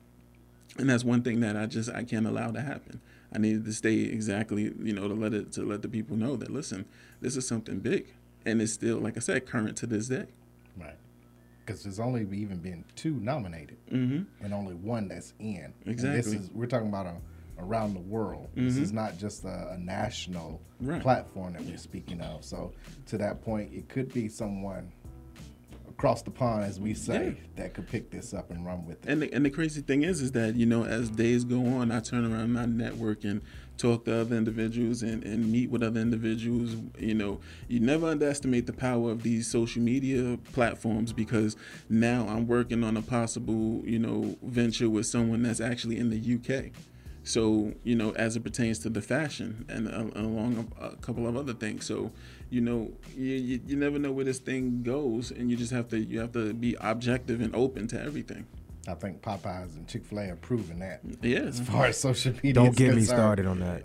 and 0.77 0.89
that's 0.89 1.05
one 1.05 1.21
thing 1.21 1.39
that 1.39 1.55
I 1.55 1.65
just 1.65 1.89
I 1.89 2.03
can't 2.03 2.27
allow 2.27 2.51
to 2.51 2.61
happen. 2.61 2.99
I 3.33 3.37
needed 3.37 3.63
to 3.65 3.73
stay 3.73 3.95
exactly 4.01 4.73
you 4.81 4.93
know 4.93 5.07
to 5.07 5.13
let 5.13 5.33
it 5.33 5.53
to 5.53 5.63
let 5.63 5.81
the 5.81 5.87
people 5.87 6.17
know 6.17 6.35
that 6.35 6.49
listen, 6.49 6.83
this 7.21 7.37
is 7.37 7.47
something 7.47 7.79
big, 7.79 8.07
and 8.45 8.61
it's 8.61 8.73
still 8.73 8.97
like 8.97 9.15
I 9.15 9.21
said 9.21 9.45
current 9.45 9.77
to 9.77 9.85
this 9.87 10.09
day. 10.09 10.25
Right. 10.77 10.97
Because 11.65 11.83
there's 11.83 11.99
only 12.01 12.27
even 12.37 12.57
been 12.57 12.83
two 12.97 13.13
nominated, 13.21 13.77
Mm-hmm. 13.89 14.43
and 14.43 14.53
only 14.53 14.73
one 14.75 15.07
that's 15.07 15.33
in. 15.39 15.71
And 15.85 15.93
Exactly. 15.93 16.17
this 16.17 16.33
is 16.33 16.49
we're 16.53 16.65
talking 16.65 16.89
about 16.89 17.05
a, 17.05 17.15
around 17.59 17.93
the 17.93 18.01
world. 18.01 18.49
This 18.55 18.77
is 18.77 18.89
mm-hmm. 18.89 18.97
not 18.97 19.17
just 19.17 19.43
a, 19.45 19.71
a 19.71 19.77
national 19.77 20.61
Right. 20.83 21.01
platform 21.01 21.53
that 21.53 21.63
we're 21.63 21.77
speaking 21.77 22.19
of. 22.19 22.43
So 22.43 22.73
to 23.07 23.17
that 23.17 23.41
point, 23.41 23.73
it 23.73 23.87
could 23.87 24.13
be 24.13 24.27
someone 24.27 24.91
across 25.87 26.21
the 26.23 26.31
pond, 26.31 26.65
as 26.65 26.79
we 26.79 26.93
say, 26.93 27.37
that 27.55 27.73
could 27.73 27.87
pick 27.87 28.11
this 28.11 28.33
up 28.33 28.51
and 28.51 28.65
run 28.65 28.85
with 28.85 29.05
it. 29.05 29.09
And 29.09 29.21
the, 29.21 29.31
and 29.31 29.45
the 29.45 29.49
crazy 29.49 29.81
thing 29.81 30.03
is, 30.03 30.21
is 30.21 30.33
that 30.33 30.55
you 30.55 30.65
know, 30.65 30.83
as 30.83 31.09
days 31.09 31.45
go 31.45 31.65
on, 31.65 31.91
I 31.91 32.01
turn 32.01 32.25
around 32.25 32.57
and 32.57 32.59
I 32.59 32.65
network 32.65 33.23
and 33.23 33.41
talk 33.77 34.05
to 34.05 34.21
other 34.21 34.35
individuals 34.35 35.03
and, 35.03 35.23
and 35.23 35.49
meet 35.51 35.69
with 35.69 35.81
other 35.81 36.01
individuals. 36.01 36.75
You 36.99 37.13
know, 37.13 37.39
you 37.69 37.79
never 37.79 38.07
underestimate 38.07 38.65
the 38.65 38.73
power 38.73 39.11
of 39.11 39.23
these 39.23 39.49
social 39.49 39.81
media 39.81 40.37
platforms 40.51 41.13
because 41.13 41.55
now 41.89 42.27
I'm 42.27 42.47
working 42.47 42.83
on 42.83 42.97
a 42.97 43.01
possible, 43.01 43.81
you 43.85 43.99
know, 43.99 44.35
venture 44.43 44.89
with 44.89 45.05
someone 45.05 45.43
that's 45.43 45.61
actually 45.61 45.97
in 45.97 46.09
the 46.09 46.35
UK. 46.35 46.73
So 47.23 47.73
you 47.83 47.95
know, 47.95 48.11
as 48.15 48.35
it 48.35 48.43
pertains 48.43 48.79
to 48.79 48.89
the 48.89 49.01
fashion 49.01 49.65
and 49.69 49.87
uh, 49.87 50.19
along 50.19 50.69
a, 50.79 50.85
a 50.87 50.95
couple 50.97 51.27
of 51.27 51.37
other 51.37 51.53
things. 51.53 51.85
So 51.85 52.11
you 52.49 52.61
know, 52.61 52.91
you, 53.15 53.33
you 53.35 53.59
you 53.65 53.75
never 53.75 53.97
know 53.97 54.11
where 54.11 54.25
this 54.25 54.39
thing 54.39 54.83
goes, 54.83 55.31
and 55.31 55.49
you 55.49 55.57
just 55.57 55.71
have 55.71 55.87
to 55.89 55.99
you 55.99 56.19
have 56.19 56.33
to 56.33 56.53
be 56.53 56.75
objective 56.81 57.41
and 57.41 57.55
open 57.55 57.87
to 57.89 58.01
everything. 58.01 58.45
I 58.85 58.95
think 58.95 59.21
Popeyes 59.21 59.77
and 59.77 59.87
Chick 59.87 60.03
Fil 60.05 60.19
A 60.19 60.29
are 60.31 60.35
proving 60.35 60.79
that. 60.79 60.99
Yeah, 61.21 61.39
As 61.39 61.61
far 61.61 61.85
as 61.85 61.97
social 61.97 62.33
media, 62.33 62.53
Don't 62.53 62.67
is 62.69 62.75
get 62.75 62.93
me 62.93 63.03
started 63.03 63.45
on 63.45 63.61
that. 63.61 63.83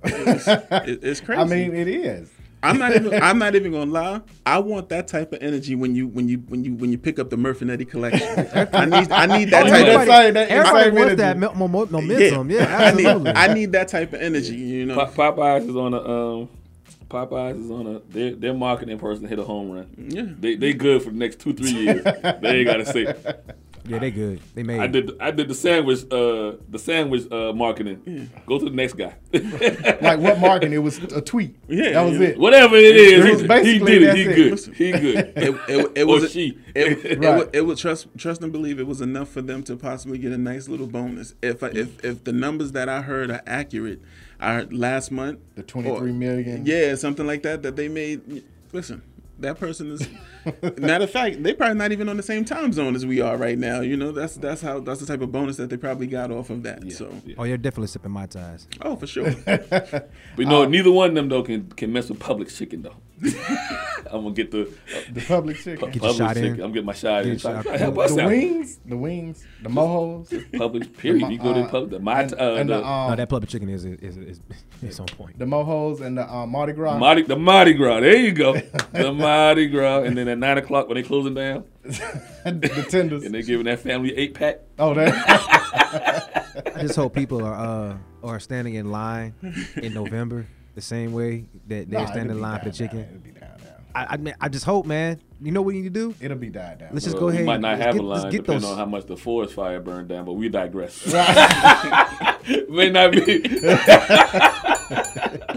it, 0.88 1.04
it's 1.04 1.20
crazy. 1.20 1.40
I 1.40 1.44
mean, 1.44 1.72
it 1.74 1.86
is. 1.86 2.28
I'm 2.62 2.78
not 2.78 2.94
even. 2.94 3.14
I'm 3.22 3.38
not 3.38 3.54
even 3.54 3.72
gonna 3.72 3.90
lie. 3.90 4.20
I 4.44 4.58
want 4.58 4.88
that 4.88 5.06
type 5.08 5.32
of 5.32 5.42
energy 5.42 5.74
when 5.74 5.94
you 5.94 6.08
when 6.08 6.28
you 6.28 6.38
when 6.48 6.64
you 6.64 6.74
when 6.74 6.90
you 6.90 6.98
pick 6.98 7.18
up 7.18 7.30
the 7.30 7.36
Murphnetti 7.36 7.88
collection. 7.88 8.26
I 8.72 8.84
need 8.84 9.12
I 9.12 9.26
need 9.38 9.50
that 9.50 9.66
Oh, 9.66 9.68
type 9.68 9.86
yeah, 9.86 10.00
of. 10.00 10.06
that's- 10.06 10.34
that- 10.34 10.48
everybody 10.50 10.84
same 10.84 10.94
wants 10.94 11.06
energy. 11.12 11.16
that 11.16 11.38
mo- 11.38 11.54
mo- 11.54 11.68
mo- 11.68 11.86
momentum. 11.90 12.50
Yeah, 12.50 12.64
I 12.76 12.90
need 12.96 13.06
absolutely. 13.06 13.32
I 13.36 13.54
need 13.54 13.72
that 13.72 13.88
type 13.88 14.12
of 14.12 14.20
energy. 14.20 14.56
You 14.56 14.86
know. 14.86 14.96
Popeyes 15.06 15.68
is 15.68 15.76
on 15.76 15.94
a 15.94 16.00
um, 16.02 16.48
Popeyes 17.08 17.64
is 17.64 17.70
on 17.70 17.86
a 17.86 17.98
their 18.12 18.34
their 18.34 18.54
marketing 18.54 18.98
person 18.98 19.26
hit 19.28 19.38
a 19.38 19.44
home 19.44 19.70
run. 19.70 19.86
Yeah. 19.96 20.26
They 20.38 20.56
they 20.56 20.72
good 20.72 21.02
for 21.02 21.10
the 21.10 21.16
next 21.16 21.38
two 21.40 21.52
three 21.52 21.70
years. 21.70 22.02
they 22.02 22.58
ain't 22.58 22.66
gotta 22.66 22.86
say. 22.86 23.14
Yeah, 23.88 23.98
they 23.98 24.10
good. 24.10 24.40
They 24.54 24.62
made. 24.62 24.80
I 24.80 24.86
did 24.86 25.10
I 25.20 25.30
did 25.30 25.48
the 25.48 25.54
sandwich 25.54 26.00
uh 26.10 26.56
the 26.68 26.78
sandwich 26.78 27.30
uh 27.32 27.52
marketing. 27.52 28.30
Go 28.46 28.58
to 28.58 28.64
the 28.64 28.70
next 28.70 28.94
guy. 28.94 29.14
Like 30.00 30.20
what 30.20 30.38
marketing? 30.40 30.74
It 30.74 30.78
was 30.78 30.98
a 30.98 31.20
tweet. 31.20 31.56
Yeah, 31.68 31.92
that 31.92 32.02
was 32.02 32.18
yeah. 32.18 32.28
it. 32.28 32.38
Whatever 32.38 32.76
it 32.76 32.96
is, 32.96 33.24
It 33.24 33.48
was 33.48 33.64
he, 33.66 33.72
he 33.74 33.78
did 33.78 34.02
it. 34.02 34.16
He 34.16 34.24
that's 34.50 34.66
good. 34.66 34.74
He 34.76 34.90
good. 34.92 35.16
It, 35.36 35.54
it, 35.68 35.92
it 35.96 36.02
Or 36.04 36.06
was 36.06 36.30
she. 36.32 36.58
It, 36.74 37.04
it, 37.04 37.18
Right. 37.22 37.36
would, 37.38 37.50
it 37.54 37.62
would 37.62 37.78
trust 37.78 38.06
trust 38.16 38.42
and 38.42 38.52
believe 38.52 38.78
it 38.78 38.86
was 38.86 39.00
enough 39.00 39.28
for 39.28 39.42
them 39.42 39.62
to 39.64 39.76
possibly 39.76 40.18
get 40.18 40.32
a 40.32 40.38
nice 40.38 40.68
little 40.68 40.86
bonus. 40.86 41.34
If 41.42 41.62
I, 41.62 41.68
if 41.68 42.04
if 42.04 42.24
the 42.24 42.32
numbers 42.32 42.72
that 42.72 42.88
I 42.88 43.02
heard 43.02 43.30
are 43.30 43.42
accurate, 43.46 44.00
I 44.40 44.54
heard 44.54 44.72
last 44.72 45.10
month 45.10 45.40
The 45.56 45.62
23 45.62 46.12
million. 46.12 46.64
Yeah, 46.66 46.94
something 46.94 47.26
like 47.26 47.42
that 47.42 47.62
that 47.62 47.76
they 47.76 47.88
made. 47.88 48.44
Listen, 48.72 49.02
that 49.40 49.58
person 49.58 49.92
is. 49.92 50.08
matter 50.78 51.04
of 51.04 51.10
fact, 51.10 51.42
they 51.42 51.52
probably 51.54 51.76
not 51.76 51.92
even 51.92 52.08
on 52.08 52.16
the 52.16 52.22
same 52.22 52.44
time 52.44 52.72
zone 52.72 52.94
as 52.94 53.04
we 53.06 53.20
are 53.20 53.36
right 53.36 53.58
now. 53.58 53.80
You 53.80 53.96
know, 53.96 54.12
that's 54.12 54.34
that's 54.36 54.60
how 54.62 54.80
that's 54.80 55.00
the 55.00 55.06
type 55.06 55.20
of 55.20 55.30
bonus 55.32 55.56
that 55.56 55.70
they 55.70 55.76
probably 55.76 56.06
got 56.06 56.30
off 56.30 56.50
of 56.50 56.62
that. 56.64 56.90
So, 56.92 57.12
Oh, 57.36 57.44
you're 57.44 57.56
definitely 57.58 57.88
sipping 57.88 58.10
my 58.12 58.26
ties. 58.26 58.66
oh, 58.82 58.96
for 58.96 59.06
sure. 59.06 59.30
But 59.46 60.08
you 60.36 60.46
know, 60.46 60.64
um, 60.64 60.70
neither 60.70 60.90
one 60.92 61.10
of 61.10 61.14
them 61.14 61.28
though 61.28 61.42
can 61.42 61.68
can 61.70 61.92
mess 61.92 62.08
with 62.08 62.18
Publix 62.18 62.56
chicken 62.56 62.82
though. 62.82 62.96
I'm 64.10 64.22
gonna 64.22 64.30
get 64.32 64.50
the 64.50 64.68
The 65.12 65.20
Publix 65.20 65.56
chicken. 65.64 65.90
Get 65.90 66.02
your 66.02 66.12
Publix 66.12 66.16
shot 66.18 66.36
in. 66.36 66.60
I'm 66.60 66.72
getting 66.72 66.86
my 66.86 66.92
shot 66.94 67.24
in. 67.26 67.32
Get 67.34 67.42
your 67.44 67.52
Try- 67.52 67.54
shot. 67.56 67.62
try 67.64 67.72
to 67.72 67.78
help 67.78 67.98
us 67.98 68.14
The 68.14 68.26
wings, 68.26 68.78
the 68.86 68.96
wings, 68.96 69.44
the 69.62 69.68
mohos, 69.68 70.28
Publix 70.52 70.96
Period. 70.96 71.30
You 71.30 71.38
go 71.38 71.52
to 71.52 71.60
uh, 71.62 71.70
Publix. 71.70 71.90
The 71.90 71.98
my 72.00 72.22
and, 72.22 72.32
uh, 72.34 72.36
and 72.54 72.68
the, 72.70 72.74
the 72.80 72.86
um, 72.86 73.10
no, 73.10 73.16
that 73.16 73.28
Publix 73.28 73.48
chicken 73.48 73.68
is 73.68 73.84
is 73.84 74.16
is, 74.16 74.40
is 74.82 75.00
on 75.00 75.06
point. 75.06 75.38
the 75.38 75.44
mohos 75.44 76.00
and 76.00 76.16
the 76.18 76.30
uh, 76.32 76.46
Mardi 76.46 76.72
Gras. 76.72 76.98
Mardi, 76.98 77.22
the 77.22 77.36
Mardi 77.36 77.74
Gras. 77.74 78.00
There 78.00 78.16
you 78.16 78.32
go. 78.32 78.54
The 78.92 79.12
Mardi 79.12 79.66
Gras. 79.68 80.04
And 80.04 80.16
then 80.16 80.28
at 80.28 80.38
nine 80.38 80.58
o'clock 80.58 80.88
when 80.88 80.94
they 80.96 81.02
closing 81.02 81.34
down, 81.34 81.64
the 81.82 82.86
tenders. 82.88 83.24
and 83.24 83.34
they 83.34 83.42
giving 83.42 83.66
that 83.66 83.80
family 83.80 84.16
eight 84.16 84.34
pack. 84.34 84.60
oh, 84.78 84.94
that. 84.94 85.12
I 86.74 86.82
just 86.82 86.96
hope 86.96 87.14
people 87.14 87.44
are 87.44 87.54
uh 87.54 87.96
are 88.22 88.40
standing 88.40 88.74
in 88.74 88.90
line 88.90 89.34
in 89.76 89.94
November 89.94 90.46
the 90.78 90.82
same 90.82 91.12
way 91.12 91.44
that 91.66 91.90
they're 91.90 92.00
Nah, 92.00 92.06
standing 92.06 92.36
in 92.36 92.40
line 92.40 92.60
for 92.60 92.66
the 92.66 92.72
chicken. 92.72 92.98
down. 93.00 93.08
It'll 93.08 93.20
be 93.20 93.30
down, 93.32 93.48
down. 93.58 93.72
I 93.96 94.06
I, 94.10 94.16
mean, 94.16 94.34
I 94.40 94.48
just 94.48 94.64
hope, 94.64 94.86
man. 94.86 95.20
You 95.40 95.50
know 95.50 95.60
what 95.62 95.74
you 95.74 95.82
need 95.82 95.92
to 95.92 96.00
do? 96.12 96.14
It'll 96.20 96.36
be 96.36 96.50
died 96.50 96.78
down. 96.78 96.90
Let's 96.92 97.04
just 97.04 97.16
Well, 97.16 97.24
go 97.26 97.28
ahead. 97.30 97.40
We 97.40 97.46
might 97.46 97.60
not 97.60 97.78
let's 97.78 97.82
have 97.84 97.94
get, 97.94 98.02
a 98.04 98.06
let's 98.06 98.22
line 98.22 98.32
get 98.32 98.38
depending 98.38 98.62
those. 98.62 98.70
on 98.72 98.78
how 98.78 98.86
much 98.86 99.06
the 99.06 99.16
forest 99.16 99.54
fire 99.54 99.80
burned 99.80 100.08
down, 100.08 100.24
but 100.24 100.34
we 100.34 100.48
digress. 100.48 101.04
May 102.68 102.90
not 102.90 103.10
be. 103.12 103.42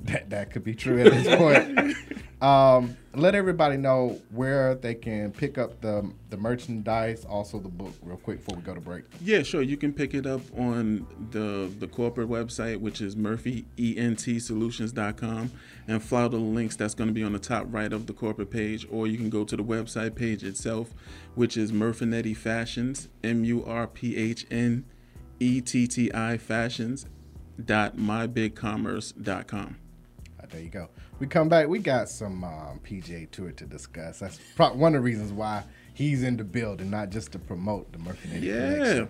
that, 0.07 0.29
that 0.29 0.51
could 0.51 0.63
be 0.63 0.75
true 0.75 1.01
at 1.01 1.11
this 1.11 1.35
point. 1.35 1.95
Um, 2.41 2.97
let 3.15 3.33
everybody 3.33 3.77
know 3.77 4.19
where 4.29 4.75
they 4.75 4.93
can 4.93 5.31
pick 5.31 5.57
up 5.57 5.81
the 5.81 6.07
the 6.29 6.37
merchandise, 6.37 7.25
also 7.25 7.57
the 7.57 7.67
book, 7.67 7.95
real 8.03 8.17
quick 8.17 8.45
before 8.45 8.57
we 8.57 8.63
go 8.63 8.75
to 8.75 8.81
break. 8.81 9.05
Yeah, 9.21 9.41
sure. 9.41 9.63
You 9.63 9.75
can 9.75 9.91
pick 9.91 10.13
it 10.13 10.27
up 10.27 10.41
on 10.55 11.07
the 11.31 11.71
the 11.79 11.87
corporate 11.87 12.29
website, 12.29 12.79
which 12.79 13.01
is 13.01 13.15
murphyentSolutions.com, 13.15 15.51
and 15.87 16.03
follow 16.03 16.29
the 16.29 16.37
links 16.37 16.75
that's 16.75 16.93
going 16.93 17.07
to 17.07 17.13
be 17.13 17.23
on 17.23 17.33
the 17.33 17.39
top 17.39 17.65
right 17.69 17.91
of 17.91 18.05
the 18.05 18.13
corporate 18.13 18.51
page, 18.51 18.87
or 18.91 19.07
you 19.07 19.17
can 19.17 19.31
go 19.31 19.43
to 19.43 19.57
the 19.57 19.63
website 19.63 20.13
page 20.13 20.43
itself, 20.43 20.93
which 21.33 21.57
is 21.57 21.71
Murphnetti 21.71 22.37
Fashions, 22.37 23.09
M 23.23 23.43
U 23.45 23.65
R 23.65 23.87
P 23.87 24.15
H 24.15 24.45
N 24.51 24.85
E 25.39 25.59
T 25.59 25.87
T 25.87 26.13
I 26.13 26.37
Fashions 26.37 27.07
dot 27.65 27.97
mybigcommerce.com. 27.97 29.77
There 30.49 30.61
you 30.61 30.69
go. 30.69 30.87
We 31.19 31.27
come 31.27 31.49
back. 31.49 31.67
We 31.67 31.79
got 31.79 32.09
some 32.09 32.43
um, 32.43 32.79
PGA 32.85 33.29
Tour 33.31 33.51
to 33.51 33.65
discuss. 33.65 34.19
That's 34.19 34.39
pro- 34.55 34.73
one 34.73 34.95
of 34.95 35.01
the 35.01 35.05
reasons 35.05 35.31
why 35.33 35.63
he's 35.93 36.23
in 36.23 36.37
the 36.37 36.43
building, 36.43 36.89
not 36.89 37.09
just 37.09 37.31
to 37.33 37.39
promote 37.39 37.91
the 37.91 37.97
Murphnetti 37.99 38.41
Yeah. 38.41 38.75
Collection. 38.75 39.09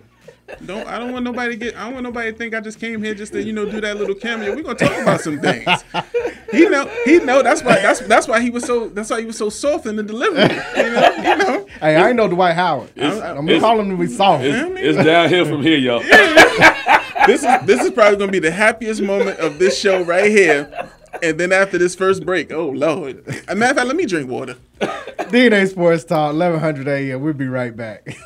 Don't 0.66 0.86
I 0.86 0.98
don't 0.98 1.12
want 1.12 1.24
nobody 1.24 1.52
to 1.52 1.56
get 1.56 1.76
I 1.76 1.84
don't 1.84 1.94
want 1.94 2.04
nobody 2.04 2.32
to 2.32 2.36
think 2.36 2.54
I 2.54 2.60
just 2.60 2.78
came 2.78 3.02
here 3.02 3.14
just 3.14 3.32
to, 3.32 3.42
you 3.42 3.52
know, 3.52 3.64
do 3.70 3.80
that 3.80 3.96
little 3.96 4.14
cameo. 4.14 4.54
We're 4.54 4.62
gonna 4.62 4.74
talk 4.76 4.96
about 5.02 5.20
some 5.20 5.40
things. 5.40 5.66
He 6.50 6.66
know 6.66 6.88
he 7.04 7.18
know 7.18 7.42
that's 7.42 7.62
why 7.62 7.74
that's 7.74 8.00
that's 8.00 8.26
why 8.26 8.40
he 8.40 8.48
was 8.48 8.64
so 8.64 8.88
that's 8.88 9.10
why 9.10 9.20
he 9.20 9.26
was 9.26 9.36
so 9.36 9.50
soft 9.50 9.84
in 9.84 9.96
the 9.96 10.02
delivery. 10.02 10.44
You 10.78 10.90
know, 10.94 11.14
you 11.16 11.36
know. 11.36 11.66
Hey, 11.80 11.94
I 11.94 12.08
ain't 12.08 12.16
know 12.16 12.26
Dwight 12.26 12.54
Howard. 12.54 12.90
I'm, 12.98 13.12
I'm 13.22 13.46
gonna 13.46 13.60
call 13.60 13.78
him 13.78 13.90
to 13.90 13.96
be 13.98 14.06
soft. 14.06 14.44
It's, 14.44 14.96
it's 14.96 15.04
downhill 15.04 15.44
from 15.44 15.62
here, 15.62 15.76
y'all. 15.76 16.02
This 17.26 17.42
is 17.44 17.66
this 17.66 17.82
is 17.84 17.90
probably 17.90 18.16
gonna 18.18 18.32
be 18.32 18.38
the 18.38 18.50
happiest 18.50 19.02
moment 19.02 19.38
of 19.40 19.58
this 19.58 19.78
show 19.78 20.02
right 20.02 20.30
here. 20.30 20.88
And 21.22 21.38
then 21.38 21.52
after 21.52 21.78
this 21.78 21.94
first 21.94 22.24
break, 22.24 22.52
oh 22.52 22.68
Lord. 22.70 23.26
As 23.26 23.42
a 23.48 23.54
matter 23.54 23.72
of 23.72 23.76
fact, 23.76 23.86
let 23.88 23.96
me 23.96 24.06
drink 24.06 24.30
water. 24.30 24.56
DNA 24.80 25.68
Sports 25.68 26.04
Talk, 26.04 26.34
1100 26.34 26.88
AM. 26.88 27.20
We'll 27.20 27.32
be 27.34 27.48
right 27.48 27.76
back. 27.76 28.16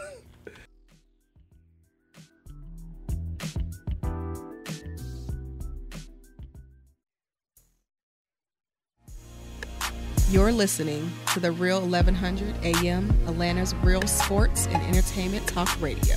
You're 10.32 10.50
listening 10.50 11.12
to 11.34 11.40
the 11.40 11.52
Real 11.52 11.82
1100 11.82 12.54
AM, 12.64 13.10
Atlanta's 13.26 13.74
real 13.82 14.00
sports 14.06 14.66
and 14.68 14.82
entertainment 14.84 15.46
talk 15.46 15.68
radio. 15.78 16.16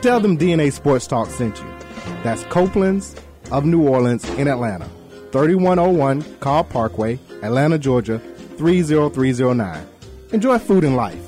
Tell 0.00 0.20
them 0.20 0.38
DNA 0.38 0.72
Sports 0.72 1.08
Talk 1.08 1.28
sent 1.28 1.58
you. 1.58 1.66
That's 2.22 2.44
Copeland's 2.44 3.16
of 3.50 3.64
New 3.64 3.88
Orleans 3.88 4.28
in 4.30 4.46
Atlanta. 4.46 4.88
3101 5.32 6.22
Carl 6.38 6.62
Parkway, 6.62 7.18
Atlanta, 7.42 7.78
Georgia 7.78 8.20
30309. 8.58 9.86
Enjoy 10.32 10.58
food 10.58 10.84
and 10.84 10.94
life. 10.94 11.24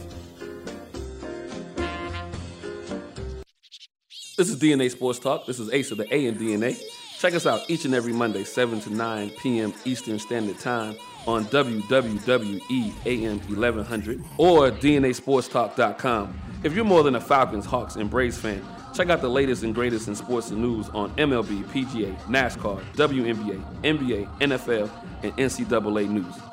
This 4.37 4.49
is 4.49 4.57
DNA 4.57 4.89
Sports 4.91 5.19
Talk. 5.19 5.47
This 5.47 5.59
is 5.59 5.73
Ace 5.73 5.91
of 5.91 5.99
the 5.99 6.15
A 6.15 6.29
and 6.29 6.39
DNA. 6.39 6.81
Check 7.19 7.35
us 7.35 7.47
out 7.47 7.69
each 7.69 7.85
and 7.85 7.95
every 7.95 8.13
Monday, 8.13 8.45
7 8.45 8.81
to 8.83 8.91
9 8.91 9.31
p.m. 9.43 9.75
Eastern 9.85 10.21
Standard 10.21 10.61
Time 10.61 10.97
on 11.27 11.45
WWWE 11.47 12.93
AM 13.07 13.39
1100 13.39 14.23
or 14.39 14.71
DNASportsTalk.com. 14.71 16.41
If 16.63 16.75
you're 16.75 16.85
more 16.85 17.03
than 17.03 17.15
a 17.15 17.21
Falcons, 17.21 17.65
Hawks, 17.65 17.97
and 17.97 18.11
Braves 18.11 18.39
fan, 18.39 18.63
check 18.95 19.09
out 19.09 19.21
the 19.23 19.31
latest 19.31 19.63
and 19.63 19.75
greatest 19.75 20.09
in 20.09 20.15
sports 20.15 20.51
and 20.51 20.61
news 20.61 20.89
on 20.91 21.11
MLB, 21.17 21.65
PGA, 21.65 22.15
NASCAR, 22.23 22.83
WNBA, 22.95 23.63
NBA, 23.83 24.39
NFL, 24.41 24.91
and 25.23 25.33
NCAA 25.37 26.09
news. 26.09 26.50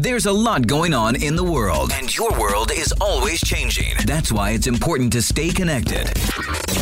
There's 0.00 0.24
a 0.24 0.32
lot 0.32 0.66
going 0.66 0.94
on 0.94 1.14
in 1.14 1.36
the 1.36 1.44
world, 1.44 1.92
and 1.92 2.16
your 2.16 2.30
world 2.40 2.72
is 2.74 2.90
always 3.02 3.38
changing. 3.38 3.92
That's 4.06 4.32
why 4.32 4.52
it's 4.52 4.66
important 4.66 5.12
to 5.12 5.20
stay 5.20 5.50
connected. 5.50 6.06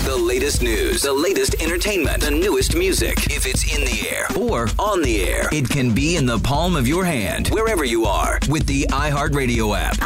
The 0.04 0.16
latest 0.16 0.62
news, 0.62 1.02
the 1.02 1.12
latest 1.12 1.60
entertainment, 1.60 2.22
the 2.22 2.30
newest 2.30 2.76
music. 2.76 3.26
If 3.28 3.44
it's 3.44 3.74
in 3.74 3.84
the 3.84 4.08
air 4.08 4.28
or 4.38 4.68
on 4.78 5.02
the 5.02 5.24
air, 5.24 5.48
it 5.50 5.68
can 5.68 5.92
be 5.92 6.14
in 6.14 6.26
the 6.26 6.38
palm 6.38 6.76
of 6.76 6.86
your 6.86 7.04
hand, 7.04 7.48
wherever 7.48 7.84
you 7.84 8.04
are, 8.04 8.38
with 8.48 8.68
the 8.68 8.86
iHeartRadio 8.90 9.76
app. 9.76 9.96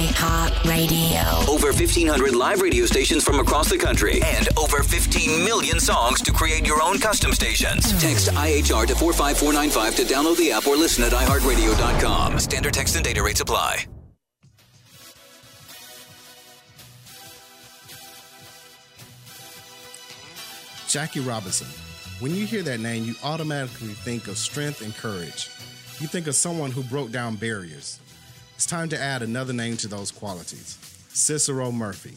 iHeartRadio. 0.00 1.48
Over 1.48 1.68
1,500 1.68 2.34
live 2.34 2.60
radio 2.60 2.86
stations 2.86 3.22
from 3.22 3.38
across 3.38 3.70
the 3.70 3.78
country, 3.78 4.20
and 4.20 4.48
over 4.58 4.82
15 4.82 5.44
million 5.44 5.78
songs 5.78 6.20
to 6.22 6.32
create 6.32 6.66
your 6.66 6.82
own 6.82 6.98
custom 6.98 7.32
stations. 7.32 7.92
Text 8.02 8.30
IHR 8.30 8.88
to 8.88 8.96
45495 8.96 9.94
to 9.94 10.02
download 10.12 10.38
the 10.38 10.50
app 10.50 10.66
or 10.66 10.74
listen 10.74 11.04
at 11.04 11.12
iHeartRadio.com. 11.12 12.31
Standard 12.38 12.74
text 12.74 12.96
and 12.96 13.04
data 13.04 13.22
rates 13.22 13.40
apply. 13.40 13.86
Jackie 20.92 21.20
Robinson. 21.20 21.68
When 22.20 22.34
you 22.34 22.44
hear 22.44 22.62
that 22.64 22.78
name, 22.78 23.04
you 23.04 23.14
automatically 23.24 23.94
think 23.94 24.28
of 24.28 24.36
strength 24.36 24.82
and 24.82 24.94
courage. 24.94 25.48
You 26.00 26.06
think 26.06 26.26
of 26.26 26.34
someone 26.34 26.70
who 26.70 26.82
broke 26.82 27.10
down 27.10 27.36
barriers. 27.36 27.98
It's 28.56 28.66
time 28.66 28.90
to 28.90 29.00
add 29.00 29.22
another 29.22 29.54
name 29.54 29.78
to 29.78 29.88
those 29.88 30.10
qualities 30.10 30.78
Cicero 31.08 31.72
Murphy. 31.72 32.14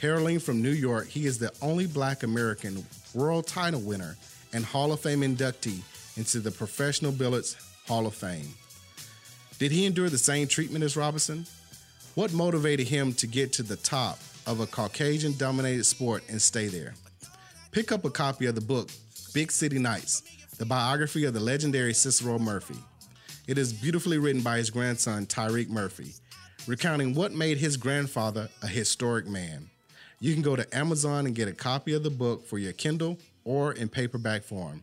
Heralding 0.00 0.38
from 0.38 0.62
New 0.62 0.70
York, 0.70 1.08
he 1.08 1.26
is 1.26 1.38
the 1.38 1.52
only 1.60 1.86
black 1.86 2.22
American 2.22 2.86
world 3.12 3.48
title 3.48 3.80
winner 3.80 4.16
and 4.52 4.64
Hall 4.64 4.92
of 4.92 5.00
Fame 5.00 5.22
inductee 5.22 5.80
into 6.16 6.38
the 6.38 6.52
Professional 6.52 7.10
Billiards 7.10 7.56
Hall 7.88 8.06
of 8.06 8.14
Fame. 8.14 8.54
Did 9.58 9.72
he 9.72 9.86
endure 9.86 10.10
the 10.10 10.18
same 10.18 10.48
treatment 10.48 10.84
as 10.84 10.96
Robinson? 10.96 11.46
What 12.14 12.32
motivated 12.32 12.88
him 12.88 13.14
to 13.14 13.26
get 13.26 13.54
to 13.54 13.62
the 13.62 13.76
top 13.76 14.18
of 14.46 14.60
a 14.60 14.66
Caucasian 14.66 15.34
dominated 15.38 15.84
sport 15.84 16.24
and 16.28 16.40
stay 16.40 16.66
there? 16.66 16.94
Pick 17.72 17.90
up 17.90 18.04
a 18.04 18.10
copy 18.10 18.46
of 18.46 18.54
the 18.54 18.60
book, 18.60 18.90
Big 19.32 19.50
City 19.50 19.78
Nights, 19.78 20.22
the 20.58 20.66
biography 20.66 21.24
of 21.24 21.32
the 21.32 21.40
legendary 21.40 21.94
Cicero 21.94 22.38
Murphy. 22.38 22.76
It 23.46 23.56
is 23.56 23.72
beautifully 23.72 24.18
written 24.18 24.42
by 24.42 24.58
his 24.58 24.70
grandson, 24.70 25.24
Tyreek 25.24 25.68
Murphy. 25.68 26.12
recounting 26.66 27.14
what 27.14 27.32
made 27.32 27.58
his 27.58 27.76
grandfather 27.76 28.48
a 28.62 28.66
historic 28.66 29.26
man. 29.26 29.70
You 30.20 30.32
can 30.32 30.42
go 30.42 30.56
to 30.56 30.76
Amazon 30.76 31.26
and 31.26 31.34
get 31.34 31.48
a 31.48 31.52
copy 31.52 31.94
of 31.94 32.02
the 32.02 32.10
book 32.10 32.46
for 32.46 32.58
your 32.58 32.72
Kindle 32.72 33.18
or 33.44 33.72
in 33.72 33.88
paperback 33.88 34.42
form. 34.42 34.82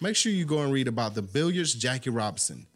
Make 0.00 0.16
sure 0.16 0.32
you 0.32 0.44
go 0.44 0.62
and 0.62 0.72
read 0.72 0.88
about 0.88 1.14
the 1.14 1.22
billiards 1.22 1.74
Jackie 1.74 2.10
Robinson, 2.10 2.66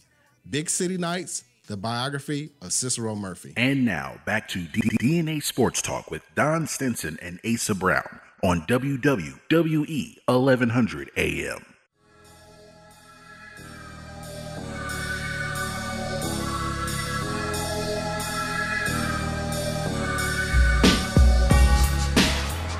Big 0.49 0.71
City 0.71 0.97
Nights, 0.97 1.45
the 1.67 1.77
biography 1.77 2.51
of 2.63 2.73
Cicero 2.73 3.15
Murphy. 3.15 3.53
And 3.57 3.85
now 3.85 4.21
back 4.27 4.49
to 4.49 4.61
D- 4.65 4.81
DNA 5.01 5.43
Sports 5.43 5.83
Talk 5.83 6.11
with 6.11 6.23
Don 6.35 6.67
Stinson 6.67 7.19
and 7.23 7.39
Asa 7.45 7.75
Brown 7.75 8.21
on 8.43 8.63
WWE 8.63 10.17
1100 10.27 11.11
AM. 11.17 11.70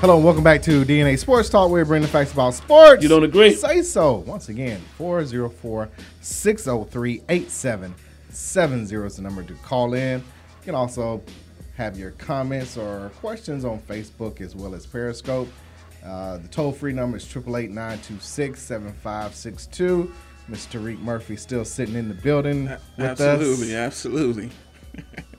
Hello 0.01 0.15
and 0.15 0.25
welcome 0.25 0.43
back 0.43 0.63
to 0.63 0.83
DNA 0.83 1.15
Sports 1.15 1.47
Talk. 1.47 1.69
We're 1.69 1.85
bringing 1.85 2.07
the 2.07 2.11
facts 2.11 2.33
about 2.33 2.55
sports. 2.55 3.03
You 3.03 3.07
don't 3.07 3.23
agree? 3.23 3.53
Say 3.53 3.83
so. 3.83 4.15
Once 4.15 4.49
again, 4.49 4.81
404 4.97 5.89
603 6.21 7.21
8770 7.29 9.05
is 9.05 9.15
the 9.17 9.21
number 9.21 9.43
to 9.43 9.53
call 9.61 9.93
in. 9.93 10.17
You 10.17 10.63
can 10.63 10.73
also 10.73 11.21
have 11.77 11.99
your 11.99 12.11
comments 12.13 12.77
or 12.77 13.11
questions 13.19 13.63
on 13.63 13.77
Facebook 13.81 14.41
as 14.41 14.55
well 14.55 14.73
as 14.73 14.87
Periscope. 14.87 15.47
Uh, 16.03 16.37
the 16.37 16.47
toll 16.47 16.71
free 16.71 16.93
number 16.93 17.17
is 17.17 17.25
888 17.25 17.69
926 17.69 18.59
7562. 18.59 20.11
Mr. 20.49 20.81
Tariq 20.81 20.99
Murphy 20.99 21.35
still 21.35 21.63
sitting 21.63 21.93
in 21.93 22.07
the 22.07 22.15
building 22.15 22.63
with 22.97 23.21
absolutely, 23.21 23.75
us. 23.75 23.81
absolutely. 23.85 24.49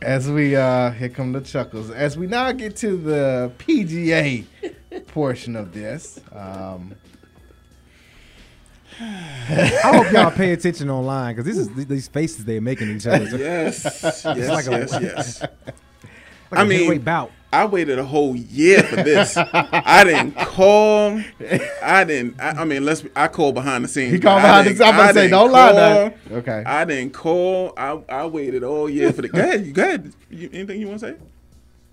As 0.01 0.29
we 0.31 0.57
uh 0.57 0.91
here 0.93 1.09
come 1.09 1.33
the 1.33 1.41
chuckles. 1.41 1.91
As 1.91 2.17
we 2.17 2.27
now 2.27 2.51
get 2.53 2.77
to 2.77 2.97
the 2.97 3.53
PGA 3.59 4.45
portion 5.09 5.55
of 5.57 5.73
this. 5.73 6.21
Um 6.33 6.95
I 9.01 9.81
hope 9.85 10.13
y'all 10.13 10.31
pay 10.31 10.53
attention 10.53 10.91
online 10.91 11.35
because 11.35 11.47
this 11.47 11.57
is 11.59 11.87
these 11.87 12.09
faces 12.09 12.45
they're 12.45 12.61
making 12.61 12.95
each 12.95 13.07
other. 13.07 13.25
Yes, 13.37 13.85
yes, 14.05 14.25
like 14.25 14.67
a- 14.67 14.71
yes, 14.71 14.99
yes. 15.01 15.41
like 16.51 16.61
I 16.61 16.63
a 16.63 16.65
mean, 16.65 16.79
heavyweight 16.81 17.05
bout. 17.05 17.31
I 17.53 17.67
waited 17.67 17.99
a 17.99 18.05
whole 18.05 18.35
year 18.35 18.83
for 18.83 18.97
this. 18.97 19.37
I 19.37 20.05
didn't 20.05 20.37
call. 20.39 21.21
I 21.83 22.05
didn't. 22.05 22.41
I, 22.41 22.63
I 22.63 22.65
mean, 22.65 22.85
let's. 22.85 23.05
I 23.15 23.29
called 23.29 23.55
behind 23.55 23.85
the 23.85 23.89
scenes. 23.89 24.13
He 24.15 24.21
called 24.21 24.41
behind 24.43 24.67
the 24.67 24.71
scenes. 24.71 24.81
I'm 24.81 24.95
about 24.95 25.09
to 25.09 25.15
say, 25.15 25.29
don't 25.29 25.53
lie 25.53 25.73
now. 25.73 26.15
Okay. 26.39 26.63
I 26.65 26.85
didn't 26.85 27.13
call. 27.13 27.75
I, 27.77 28.01
I 28.09 28.27
waited 28.27 28.65
all 28.65 28.89
year 28.89 29.13
for 29.13 29.23
the. 29.23 29.29
Go 29.29 29.39
ahead. 29.41 29.67
You 29.67 29.73
go 29.73 29.83
ahead. 29.83 30.13
You, 30.31 30.49
anything 30.53 30.81
you 30.81 30.89
want 30.89 31.01
to 31.01 31.11
say? 31.13 31.17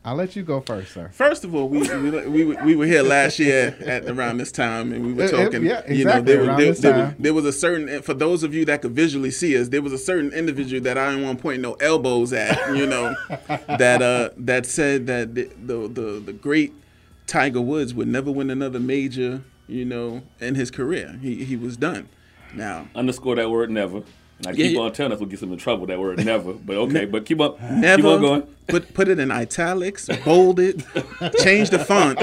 I'll 0.06 0.16
let 0.16 0.36
you 0.36 0.44
go 0.44 0.62
first, 0.62 0.94
sir. 0.94 1.10
First 1.14 1.44
of 1.44 1.54
all, 1.54 1.68
we 1.68 1.82
we, 1.82 2.10
we, 2.28 2.46
were- 2.46 2.64
we 2.64 2.76
were 2.76 2.86
here 2.86 3.04
last 3.04 3.38
year 3.38 3.76
at 3.86 4.06
around 4.10 4.38
this 4.38 4.52
time, 4.52 4.94
and 4.94 5.06
we 5.06 5.12
were 5.14 5.28
talking. 5.28 5.66
yeah, 5.66 5.82
You 5.92 6.06
know, 6.06 6.12
exactly, 6.12 6.22
there, 6.34 6.40
was- 6.40 6.48
around 6.48 6.58
there, 6.60 6.68
this 6.72 6.80
there 6.80 6.94
was, 6.94 7.02
time. 7.04 7.16
there 7.20 7.34
was 7.34 7.46
a 7.46 7.52
certain 7.54 8.02
for 8.02 8.14
those 8.14 8.44
of 8.44 8.54
you 8.54 8.64
that 8.66 8.82
could 8.82 8.92
visually 8.94 9.30
see 9.32 9.58
us, 9.60 9.68
there 9.68 9.82
was 9.82 9.92
a 9.92 9.98
certain 9.98 10.32
individual 10.32 10.82
that 10.84 10.98
I 10.98 11.10
didn't 11.12 11.26
want 11.26 11.40
to 11.40 11.42
point 11.42 11.62
no 11.62 11.74
elbows 11.74 12.32
at. 12.32 12.76
You 12.76 12.86
know, 12.88 13.14
that 13.68 14.02
uh 14.02 14.30
that 14.38 14.66
said 14.66 15.06
that 15.08 15.36
the, 15.36 15.50
the 15.66 15.88
the 15.90 16.20
the 16.28 16.34
great 16.34 16.74
Tiger 17.28 17.62
Woods 17.62 17.94
would 17.94 18.08
never 18.08 18.32
win 18.32 18.50
another 18.50 18.80
major. 18.80 19.42
You 19.68 19.86
know, 19.86 20.24
in 20.40 20.56
his 20.56 20.72
career, 20.72 21.20
he 21.22 21.44
he 21.44 21.56
was 21.58 21.76
done. 21.78 22.08
Now 22.56 22.88
Underscore 22.96 23.36
that 23.36 23.52
word 23.52 23.70
never. 23.70 24.02
And 24.40 24.48
I 24.48 24.54
keep 24.54 24.74
yeah. 24.74 24.80
on 24.82 24.94
telling 24.94 25.12
us 25.12 25.20
we'll 25.20 25.30
get 25.30 25.40
some 25.40 25.52
in 25.52 25.58
trouble 25.60 25.86
that 25.88 26.00
word 26.00 26.24
never. 26.26 26.54
But 26.54 26.78
okay, 26.78 27.06
but 27.06 27.26
keep 27.26 27.40
up. 27.42 27.62
Never 27.62 27.98
Keep 27.98 28.06
on 28.06 28.22
going. 28.22 28.42
put 28.68 28.94
put 28.94 29.08
it 29.10 29.20
in 29.20 29.32
italics, 29.32 30.08
bold 30.24 30.60
it, 30.60 30.84
change 31.40 31.70
the 31.72 31.80
font. 31.80 32.20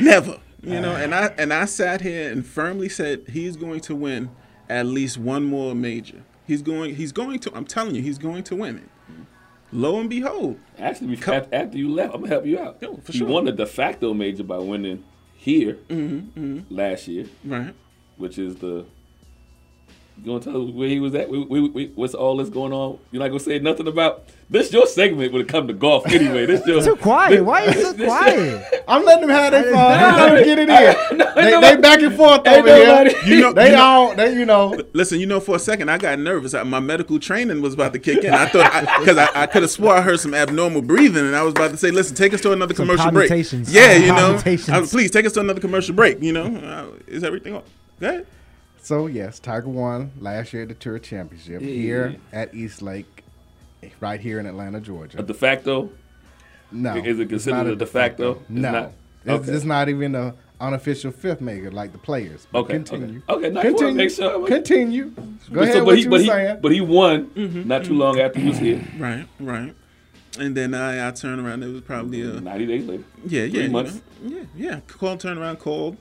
Never. 0.00 0.38
You 0.62 0.80
know, 0.80 0.94
and 0.96 1.14
I 1.14 1.26
and 1.38 1.52
I 1.52 1.64
sat 1.66 2.00
here 2.00 2.30
and 2.30 2.46
firmly 2.46 2.88
said 2.88 3.24
he's 3.28 3.56
going 3.56 3.80
to 3.80 3.94
win 3.94 4.30
at 4.68 4.86
least 4.86 5.18
one 5.18 5.44
more 5.44 5.74
major. 5.74 6.22
He's 6.46 6.62
going 6.62 6.94
he's 6.94 7.12
going 7.12 7.40
to 7.40 7.54
I'm 7.54 7.64
telling 7.64 7.94
you, 7.94 8.02
he's 8.02 8.18
going 8.18 8.42
to 8.44 8.56
win 8.56 8.78
it. 8.78 8.88
Lo 9.74 9.98
and 9.98 10.08
behold. 10.10 10.58
Actually, 10.78 11.08
before, 11.16 11.34
after, 11.34 11.54
after 11.54 11.78
you 11.78 11.90
left, 11.90 12.14
I'm 12.14 12.20
gonna 12.20 12.32
help 12.32 12.46
you 12.46 12.58
out. 12.58 12.76
Yo, 12.80 12.96
for 12.98 13.12
he 13.12 13.18
sure. 13.18 13.28
won 13.28 13.44
the 13.46 13.52
de 13.52 13.64
facto 13.66 14.12
major 14.14 14.44
by 14.44 14.58
winning 14.58 15.02
here 15.34 15.78
Mm-hmm, 15.88 16.60
last 16.74 17.08
year, 17.08 17.26
Right. 17.44 17.74
which 18.16 18.38
is 18.38 18.56
the. 18.56 18.84
You 20.18 20.26
gonna 20.26 20.40
tell 20.44 20.68
us 20.68 20.72
where 20.72 20.88
he 20.88 21.00
was 21.00 21.14
at? 21.14 21.28
We, 21.28 21.38
we, 21.44 21.68
we, 21.70 21.86
what's 21.94 22.14
all 22.14 22.36
this 22.36 22.48
going 22.48 22.72
on? 22.72 22.98
You're 23.10 23.20
not 23.22 23.28
gonna 23.28 23.40
say 23.40 23.58
nothing 23.58 23.88
about 23.88 24.24
this. 24.48 24.72
Your 24.72 24.86
segment 24.86 25.32
would 25.32 25.42
it 25.42 25.48
come 25.48 25.66
to 25.66 25.72
golf 25.74 26.06
anyway. 26.06 26.46
This 26.46 26.64
your 26.66 26.80
Too 26.84 26.94
quiet. 26.96 27.42
Why 27.44 27.64
are 27.66 27.70
you 27.74 27.82
so 27.82 27.92
this- 27.94 28.06
quiet? 28.06 28.84
I'm 28.86 29.04
letting 29.04 29.26
them 29.26 29.30
have 29.30 29.50
their 29.52 29.72
fun. 29.72 29.98
I'm 29.98 30.16
letting 30.16 30.36
them 30.36 30.44
get 30.44 30.58
it 30.58 30.68
in. 30.68 31.18
No, 31.22 31.34
they, 31.34 31.50
nobody- 31.50 31.76
they 31.76 31.80
back 31.80 32.02
and 32.02 32.14
forth 32.14 32.46
Ain't 32.46 32.58
over 32.58 32.68
nobody- 32.68 33.14
here. 33.14 33.34
You 33.34 33.40
know 33.40 33.52
They 33.52 33.70
you 33.70 33.76
know, 33.76 33.82
all, 33.82 34.14
they, 34.14 34.34
you 34.34 34.44
know. 34.44 34.80
Listen, 34.92 35.18
you 35.18 35.26
know, 35.26 35.40
for 35.40 35.56
a 35.56 35.58
second, 35.58 35.88
I 35.90 35.98
got 35.98 36.18
nervous. 36.18 36.54
I, 36.54 36.62
my 36.62 36.78
medical 36.80 37.18
training 37.18 37.60
was 37.62 37.74
about 37.74 37.92
to 37.94 37.98
kick 37.98 38.22
in. 38.22 38.32
I 38.32 38.46
thought 38.46 39.00
because 39.00 39.16
I, 39.18 39.28
I, 39.34 39.46
could 39.46 39.62
have 39.62 39.70
swore 39.70 39.94
I 39.94 40.02
heard 40.02 40.20
some 40.20 40.34
abnormal 40.34 40.82
breathing, 40.82 41.24
and 41.26 41.34
I 41.34 41.42
was 41.42 41.52
about 41.52 41.70
to 41.72 41.76
say, 41.76 41.90
"Listen, 41.90 42.14
take 42.14 42.32
us 42.34 42.40
to 42.42 42.52
another 42.52 42.74
Some 42.74 42.86
commercial 42.86 43.10
break." 43.10 43.30
Yeah, 43.30 43.42
Some 43.42 43.60
you 44.02 44.08
know, 44.08 44.14
palpitations. 44.14 44.68
Uh, 44.68 44.86
please 44.88 45.10
take 45.10 45.26
us 45.26 45.32
to 45.32 45.40
another 45.40 45.60
commercial 45.60 45.94
break. 45.94 46.22
You 46.22 46.32
know, 46.32 46.44
uh, 46.44 46.86
is 47.08 47.24
everything 47.24 47.54
all? 47.54 47.64
Go 48.88 48.96
ahead. 48.96 49.06
So 49.06 49.06
yes, 49.06 49.38
Tiger 49.38 49.68
won 49.68 50.12
last 50.20 50.52
year 50.52 50.62
at 50.62 50.68
the 50.68 50.74
Tour 50.74 50.98
Championship 50.98 51.60
here 51.62 52.16
at 52.32 52.54
East 52.54 52.82
Lake, 52.82 53.24
right 54.00 54.20
here 54.20 54.38
in 54.40 54.46
Atlanta, 54.46 54.80
Georgia. 54.80 55.18
A 55.20 55.22
de 55.22 55.34
facto. 55.34 55.90
No, 56.70 56.96
Is 56.96 57.18
it 57.20 57.28
considered 57.28 57.56
not 57.56 57.66
a 57.66 57.76
de 57.76 57.86
facto? 57.86 58.32
It's 58.40 58.48
No, 58.50 58.72
not? 58.72 58.92
it's, 59.24 59.28
Okay. 59.30 59.52
it's 59.52 59.64
not 59.64 59.88
even 59.90 60.14
a 60.14 60.34
unofficial 60.58 61.10
fifth 61.12 61.40
maker 61.42 61.70
like 61.70 61.92
the 61.92 61.98
players. 61.98 62.46
But 62.50 62.60
Okay, 62.60 62.72
continue. 62.74 63.20
okay. 63.28 63.46
Okay, 63.46 63.50
now 63.54 63.60
continue. 63.62 63.94
make 63.94 64.10
sure- 64.10 64.46
continue. 64.46 65.10
Go 65.10 65.22
So, 65.52 65.60
ahead. 65.60 65.74
but 65.74 65.84
what 65.84 65.96
he, 65.98 66.04
you 66.04 66.10
but 66.10 66.20
he, 66.22 66.26
saying? 66.28 66.58
but 66.62 66.72
he 66.72 66.80
won 66.80 67.26
Mm-hmm, 67.26 67.68
not 67.68 67.84
too 67.84 67.94
long 67.94 68.18
after 68.18 68.40
he 68.40 68.48
was 68.48 68.58
here. 68.58 68.80
Right, 68.98 69.26
right. 69.38 69.74
And 70.38 70.56
then 70.56 70.72
I, 70.72 71.08
I 71.08 71.10
turned 71.10 71.44
around. 71.46 71.62
It 71.62 71.66
was 71.68 71.82
probably 71.82 72.22
a 72.22 72.40
90 72.40 72.66
days 72.66 72.86
later. 72.86 73.04
yeah, 73.26 73.42
yeah, 73.42 73.50
Three 73.50 73.62
you 73.64 73.68
know, 73.68 73.90
yeah, 74.24 74.38
yeah. 74.56 74.80
Called, 74.88 75.20
turned 75.20 75.38
around, 75.38 75.58
called. 75.58 75.98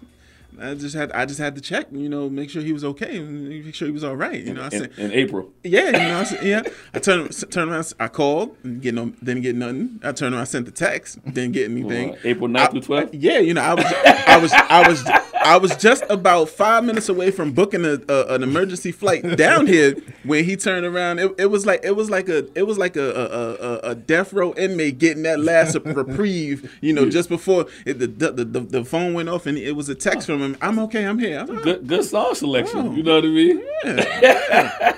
I 0.62 0.76
just 0.76 0.96
had 0.96 1.12
I 1.12 1.26
just 1.26 1.40
had 1.40 1.56
to 1.56 1.62
check, 1.62 1.88
you 1.92 2.10
know, 2.10 2.30
make 2.30 2.50
sure 2.50 2.62
he 2.62 2.74
was 2.74 2.84
okay, 2.84 3.20
make 3.20 3.74
sure 3.74 3.88
he 3.88 3.92
was 3.92 4.04
all 4.04 4.16
right. 4.16 4.42
You 4.44 4.54
know, 4.54 4.62
I 4.62 4.66
in, 4.66 4.72
said, 4.72 4.92
in 4.98 5.12
April. 5.12 5.52
Yeah, 5.64 5.88
you 5.88 5.92
know, 5.92 6.20
I 6.20 6.24
said, 6.24 6.44
yeah. 6.44 6.62
I 6.94 7.00
turned 7.00 7.52
turned 7.52 7.72
around. 7.72 7.94
I 8.00 8.08
called, 8.08 8.56
get 8.82 8.94
no, 8.94 9.08
didn't 9.24 9.42
get 9.42 9.56
nothing. 9.56 10.00
I 10.04 10.12
turned 10.12 10.36
around, 10.36 10.42
I 10.42 10.46
sent 10.46 10.66
the 10.66 10.72
text, 10.72 11.24
didn't 11.26 11.54
get 11.54 11.70
anything. 11.70 12.16
Uh, 12.16 12.18
April 12.24 12.50
9th 12.50 12.72
through 12.72 12.82
12th? 12.82 13.10
Yeah, 13.14 13.40
you 13.40 13.54
know, 13.54 13.62
I 13.62 13.74
was, 13.74 13.86
I 13.86 14.38
was, 14.38 14.54
I 14.54 14.88
was, 14.88 15.04
I 15.44 15.58
was 15.58 15.76
just 15.78 16.04
about 16.10 16.50
five 16.50 16.84
minutes 16.84 17.10
away 17.10 17.32
from 17.32 17.52
booking 17.52 17.84
a, 17.84 18.00
a, 18.08 18.36
an 18.36 18.44
emergency 18.44 18.92
flight 18.92 19.38
down 19.38 19.66
here 19.68 19.96
when 20.24 20.46
he 20.46 20.56
turned 20.56 20.86
around. 20.86 21.20
It, 21.20 21.34
it 21.38 21.46
was 21.48 21.66
like 21.66 21.84
it 21.84 21.96
was 21.96 22.10
like 22.10 22.30
a 22.30 22.48
it 22.58 22.64
was 22.64 22.78
like 22.78 22.96
a 22.96 23.10
a, 23.10 23.90
a, 23.90 23.92
a 23.92 23.96
death 23.96 24.34
row 24.34 24.54
inmate 24.54 25.00
getting 25.00 25.24
that 25.24 25.40
last 25.40 25.76
reprieve. 25.86 26.78
You 26.82 26.94
know, 26.94 27.10
just 27.10 27.30
before 27.30 27.66
it, 27.86 28.00
the, 28.00 28.08
the 28.08 28.46
the 28.46 28.60
the 28.60 28.86
phone 28.86 29.14
went 29.14 29.30
off 29.30 29.46
and 29.46 29.58
it 29.58 29.76
was 29.76 29.90
a 29.90 29.96
text 29.96 30.28
from 30.28 30.42
him. 30.42 30.51
I'm 30.62 30.80
okay. 30.80 31.06
I'm 31.06 31.20
here. 31.20 31.40
I 31.40 31.42
was 31.44 31.52
like, 31.52 31.64
Good, 31.64 31.88
good 31.88 32.04
song 32.06 32.34
selection. 32.36 32.80
Oh. 32.88 32.92
You 32.94 33.04
know 33.04 33.16
what 33.16 33.26
I 33.26 33.28
mean? 33.28 33.62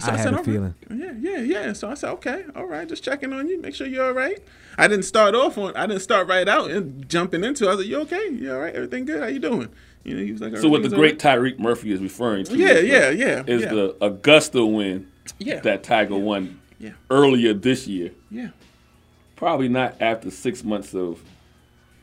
So 0.00 0.12
I 0.12 0.16
had 0.16 0.22
said, 0.22 0.26
a 0.32 0.36
"All 0.36 0.42
right." 0.44 0.44
feeling. 0.44 0.74
Yeah, 0.94 1.12
yeah, 1.18 1.38
yeah. 1.40 1.72
So 1.72 1.90
I 1.90 1.94
said, 1.94 2.10
okay, 2.10 2.44
all 2.54 2.66
right, 2.66 2.88
just 2.88 3.02
checking 3.02 3.32
on 3.32 3.48
you, 3.48 3.60
make 3.60 3.74
sure 3.74 3.84
you're 3.84 4.04
all 4.04 4.12
right. 4.12 4.38
I 4.76 4.86
didn't 4.86 5.06
start 5.06 5.34
off 5.34 5.58
on, 5.58 5.74
I 5.76 5.88
didn't 5.88 6.02
start 6.02 6.28
right 6.28 6.46
out 6.48 6.70
and 6.70 7.08
jumping 7.08 7.42
into. 7.42 7.64
it. 7.64 7.66
I 7.66 7.70
was 7.70 7.78
like, 7.80 7.88
you 7.88 8.00
okay? 8.02 8.28
You 8.30 8.52
all 8.52 8.60
right? 8.60 8.72
Everything 8.72 9.06
good? 9.06 9.20
How 9.20 9.26
you 9.26 9.40
doing? 9.40 9.68
You 10.04 10.16
know, 10.16 10.22
he 10.22 10.30
was 10.30 10.40
like, 10.40 10.56
So 10.58 10.68
what 10.68 10.82
the 10.82 10.86
"Everything's 10.86 10.92
all 10.92 10.98
great 11.00 11.18
Tyreek 11.18 11.58
Murphy 11.58 11.90
is 11.90 11.98
referring 12.00 12.44
to 12.44 12.56
Yeah, 12.56 12.68
is 12.74 12.80
the, 12.82 12.86
yeah, 12.86 13.10
yeah, 13.10 13.42
is 13.48 13.62
yeah. 13.62 13.68
the 13.70 13.96
Augusta 14.00 14.64
win 14.64 15.08
Yeah. 15.40 15.58
that 15.62 15.82
Tiger 15.82 16.16
won 16.16 16.60
Yeah. 16.78 16.90
earlier 17.10 17.52
this 17.52 17.88
year. 17.88 18.12
yeah, 18.30 18.50
Probably 19.34 19.68
not 19.68 19.96
after 20.00 20.30
six 20.30 20.62
months 20.62 20.94
of 20.94 21.20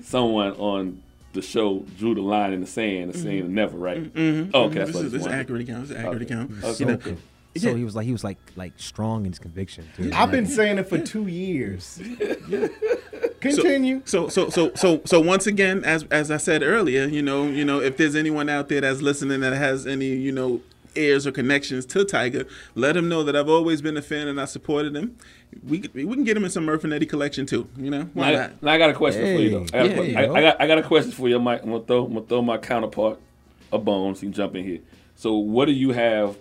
someone 0.04 0.52
on 0.58 1.02
the 1.36 1.42
show 1.44 1.86
drew 1.98 2.16
the 2.16 2.22
line 2.22 2.52
in 2.54 2.62
the 2.62 2.68
sand 2.68 3.12
and 3.14 3.16
saying 3.16 3.54
never, 3.54 3.78
right? 3.78 4.12
mm-hmm. 4.14 4.50
Oh, 4.54 4.64
okay, 4.64 4.80
that's 4.80 4.88
this 4.90 4.96
what 4.96 5.06
is 5.06 5.12
this 5.12 5.22
is 5.22 5.28
wanted. 5.28 5.40
accurate 5.42 5.62
account. 5.62 5.82
This 5.82 5.92
is 5.92 5.98
accurate 5.98 6.22
Okay. 6.24 6.34
account. 6.34 6.52
Okay. 6.64 6.80
You 6.80 6.86
know, 6.86 6.94
Okay. 6.94 7.16
So 7.58 7.70
Yeah. 7.70 7.76
he 7.78 7.84
was 7.86 7.96
like 7.96 8.06
he 8.06 8.12
was 8.12 8.24
like 8.24 8.38
like 8.58 8.74
strong 8.78 9.26
in 9.26 9.32
his 9.32 9.40
conviction. 9.40 9.86
Too. 9.96 10.10
I've 10.14 10.32
been 10.32 10.46
saying 10.46 10.78
it 10.78 10.90
for 10.90 10.98
two 10.98 11.28
years. 11.28 12.02
Continue. 13.40 14.02
So 14.06 14.28
so 14.28 14.50
so 14.50 14.72
so 14.76 15.02
so 15.06 15.20
once 15.22 15.46
again, 15.48 15.84
as 15.86 16.04
as 16.12 16.32
I 16.32 16.38
said 16.38 16.64
earlier, 16.64 17.06
you 17.06 17.22
know, 17.22 17.46
you 17.48 17.64
know, 17.64 17.80
if 17.80 17.96
there's 17.98 18.16
anyone 18.16 18.50
out 18.50 18.70
there 18.70 18.82
that's 18.82 19.02
listening 19.02 19.42
that 19.42 19.54
has 19.54 19.86
any, 19.86 20.08
you 20.08 20.32
know, 20.32 20.62
ears 20.96 21.26
or 21.28 21.32
connections 21.32 21.86
to 21.88 22.06
Tiger, 22.06 22.46
let 22.76 22.96
him 22.98 23.08
know 23.10 23.24
that 23.24 23.36
I've 23.36 23.50
always 23.50 23.82
been 23.82 23.98
a 23.98 24.02
fan 24.02 24.28
and 24.28 24.40
I 24.40 24.46
supported 24.46 24.96
him. 24.96 25.16
We 25.68 25.80
could- 25.80 25.94
we 25.94 26.04
can 26.14 26.24
get 26.24 26.36
him 26.38 26.44
in 26.44 26.50
some 26.52 26.66
Murphnetti 26.66 27.08
collection 27.08 27.46
too. 27.46 27.68
You 27.78 27.90
know, 27.92 28.10
why 28.14 28.32
Now, 28.32 28.38
not? 28.42 28.64
now 28.64 28.72
I 28.74 28.78
got 28.78 28.90
a 28.90 28.94
question 28.94 29.22
for 29.36 29.42
you 29.42 29.50
though. 29.52 29.64
I 29.64 29.88
got, 29.88 29.98
a 29.98 30.04
Hey, 30.04 30.12
yeah, 30.12 30.20
I, 30.20 30.24
yo. 30.26 30.34
I 30.34 30.42
got 30.42 30.62
I 30.62 30.68
got 30.68 30.78
a 30.80 30.84
question 30.84 31.12
for 31.12 31.30
you, 31.30 31.40
Mike. 31.40 31.64
I'm 31.64 31.72
gonna 31.72 31.84
throw 31.84 32.06
I'm 32.06 32.14
gonna 32.14 32.26
throw 32.26 32.42
my 32.42 32.58
counterpart 32.58 33.20
a 33.72 33.78
bone. 33.78 34.16
So 34.16 34.26
you 34.26 34.32
jump 34.32 34.56
in 34.56 34.64
here. 34.64 34.80
So 35.16 35.36
what 35.38 35.66
do 35.66 35.72
you 35.72 35.92
have? 35.92 36.38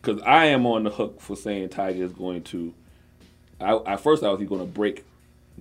Because 0.00 0.20
I 0.22 0.46
am 0.46 0.66
on 0.66 0.84
the 0.84 0.90
hook 0.90 1.20
for 1.20 1.36
saying 1.36 1.70
Tiger 1.70 2.04
is 2.04 2.12
going 2.12 2.42
to 2.44 2.74
I, 3.60 3.78
at 3.86 4.00
first 4.00 4.22
I 4.22 4.30
was 4.30 4.40
he 4.40 4.46
going 4.46 4.60
to 4.60 4.66
break 4.66 5.04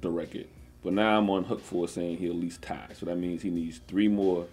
the 0.01 0.09
record, 0.09 0.47
but 0.83 0.93
now 0.93 1.17
I'm 1.17 1.29
on 1.29 1.45
hook 1.45 1.61
for 1.61 1.87
saying 1.87 2.17
he'll 2.17 2.31
at 2.31 2.37
least 2.37 2.61
tie. 2.61 2.87
So 2.99 3.05
that 3.05 3.15
means 3.17 3.41
he 3.43 3.49
needs 3.49 3.79
three 3.87 4.07
more, 4.07 4.47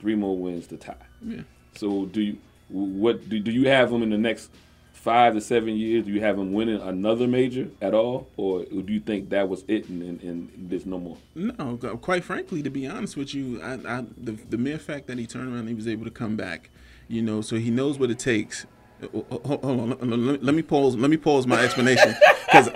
three 0.00 0.14
more 0.16 0.36
wins 0.36 0.66
to 0.68 0.76
tie. 0.76 0.94
Yeah. 1.24 1.42
So 1.76 2.06
do 2.06 2.22
you 2.22 2.38
what 2.68 3.28
do, 3.28 3.38
do 3.38 3.50
you 3.50 3.68
have 3.68 3.90
him 3.92 4.02
in 4.02 4.10
the 4.10 4.18
next 4.18 4.50
five 4.92 5.34
to 5.34 5.40
seven 5.40 5.76
years? 5.76 6.04
Do 6.04 6.12
you 6.12 6.20
have 6.20 6.38
him 6.38 6.52
winning 6.52 6.80
another 6.80 7.26
major 7.28 7.68
at 7.80 7.94
all, 7.94 8.28
or 8.36 8.64
do 8.64 8.92
you 8.92 9.00
think 9.00 9.30
that 9.30 9.48
was 9.48 9.64
it 9.68 9.88
and, 9.88 10.02
and, 10.02 10.20
and 10.22 10.50
there's 10.70 10.86
no 10.86 10.98
more? 10.98 11.16
No, 11.34 11.76
quite 12.00 12.24
frankly, 12.24 12.62
to 12.62 12.70
be 12.70 12.86
honest 12.86 13.16
with 13.16 13.34
you, 13.34 13.60
I, 13.62 13.74
I, 13.98 14.04
the 14.16 14.32
the 14.50 14.58
mere 14.58 14.78
fact 14.78 15.06
that 15.06 15.18
he 15.18 15.26
turned 15.26 15.54
around 15.54 15.68
he 15.68 15.74
was 15.74 15.86
able 15.88 16.04
to 16.04 16.10
come 16.10 16.36
back, 16.36 16.70
you 17.08 17.22
know, 17.22 17.40
so 17.40 17.56
he 17.56 17.70
knows 17.70 17.98
what 17.98 18.10
it 18.10 18.18
takes. 18.18 18.66
Uh, 19.02 19.18
uh, 19.30 19.38
Hold 19.46 19.64
on, 19.64 19.90
let- 19.90 20.18
let 20.18 20.42
let 20.44 20.54
me 20.54 20.62
pause. 20.62 20.96
Let 20.96 21.10
me 21.10 21.16
pause 21.18 21.46
my 21.46 21.60
explanation 21.62 22.14
because 22.46 22.68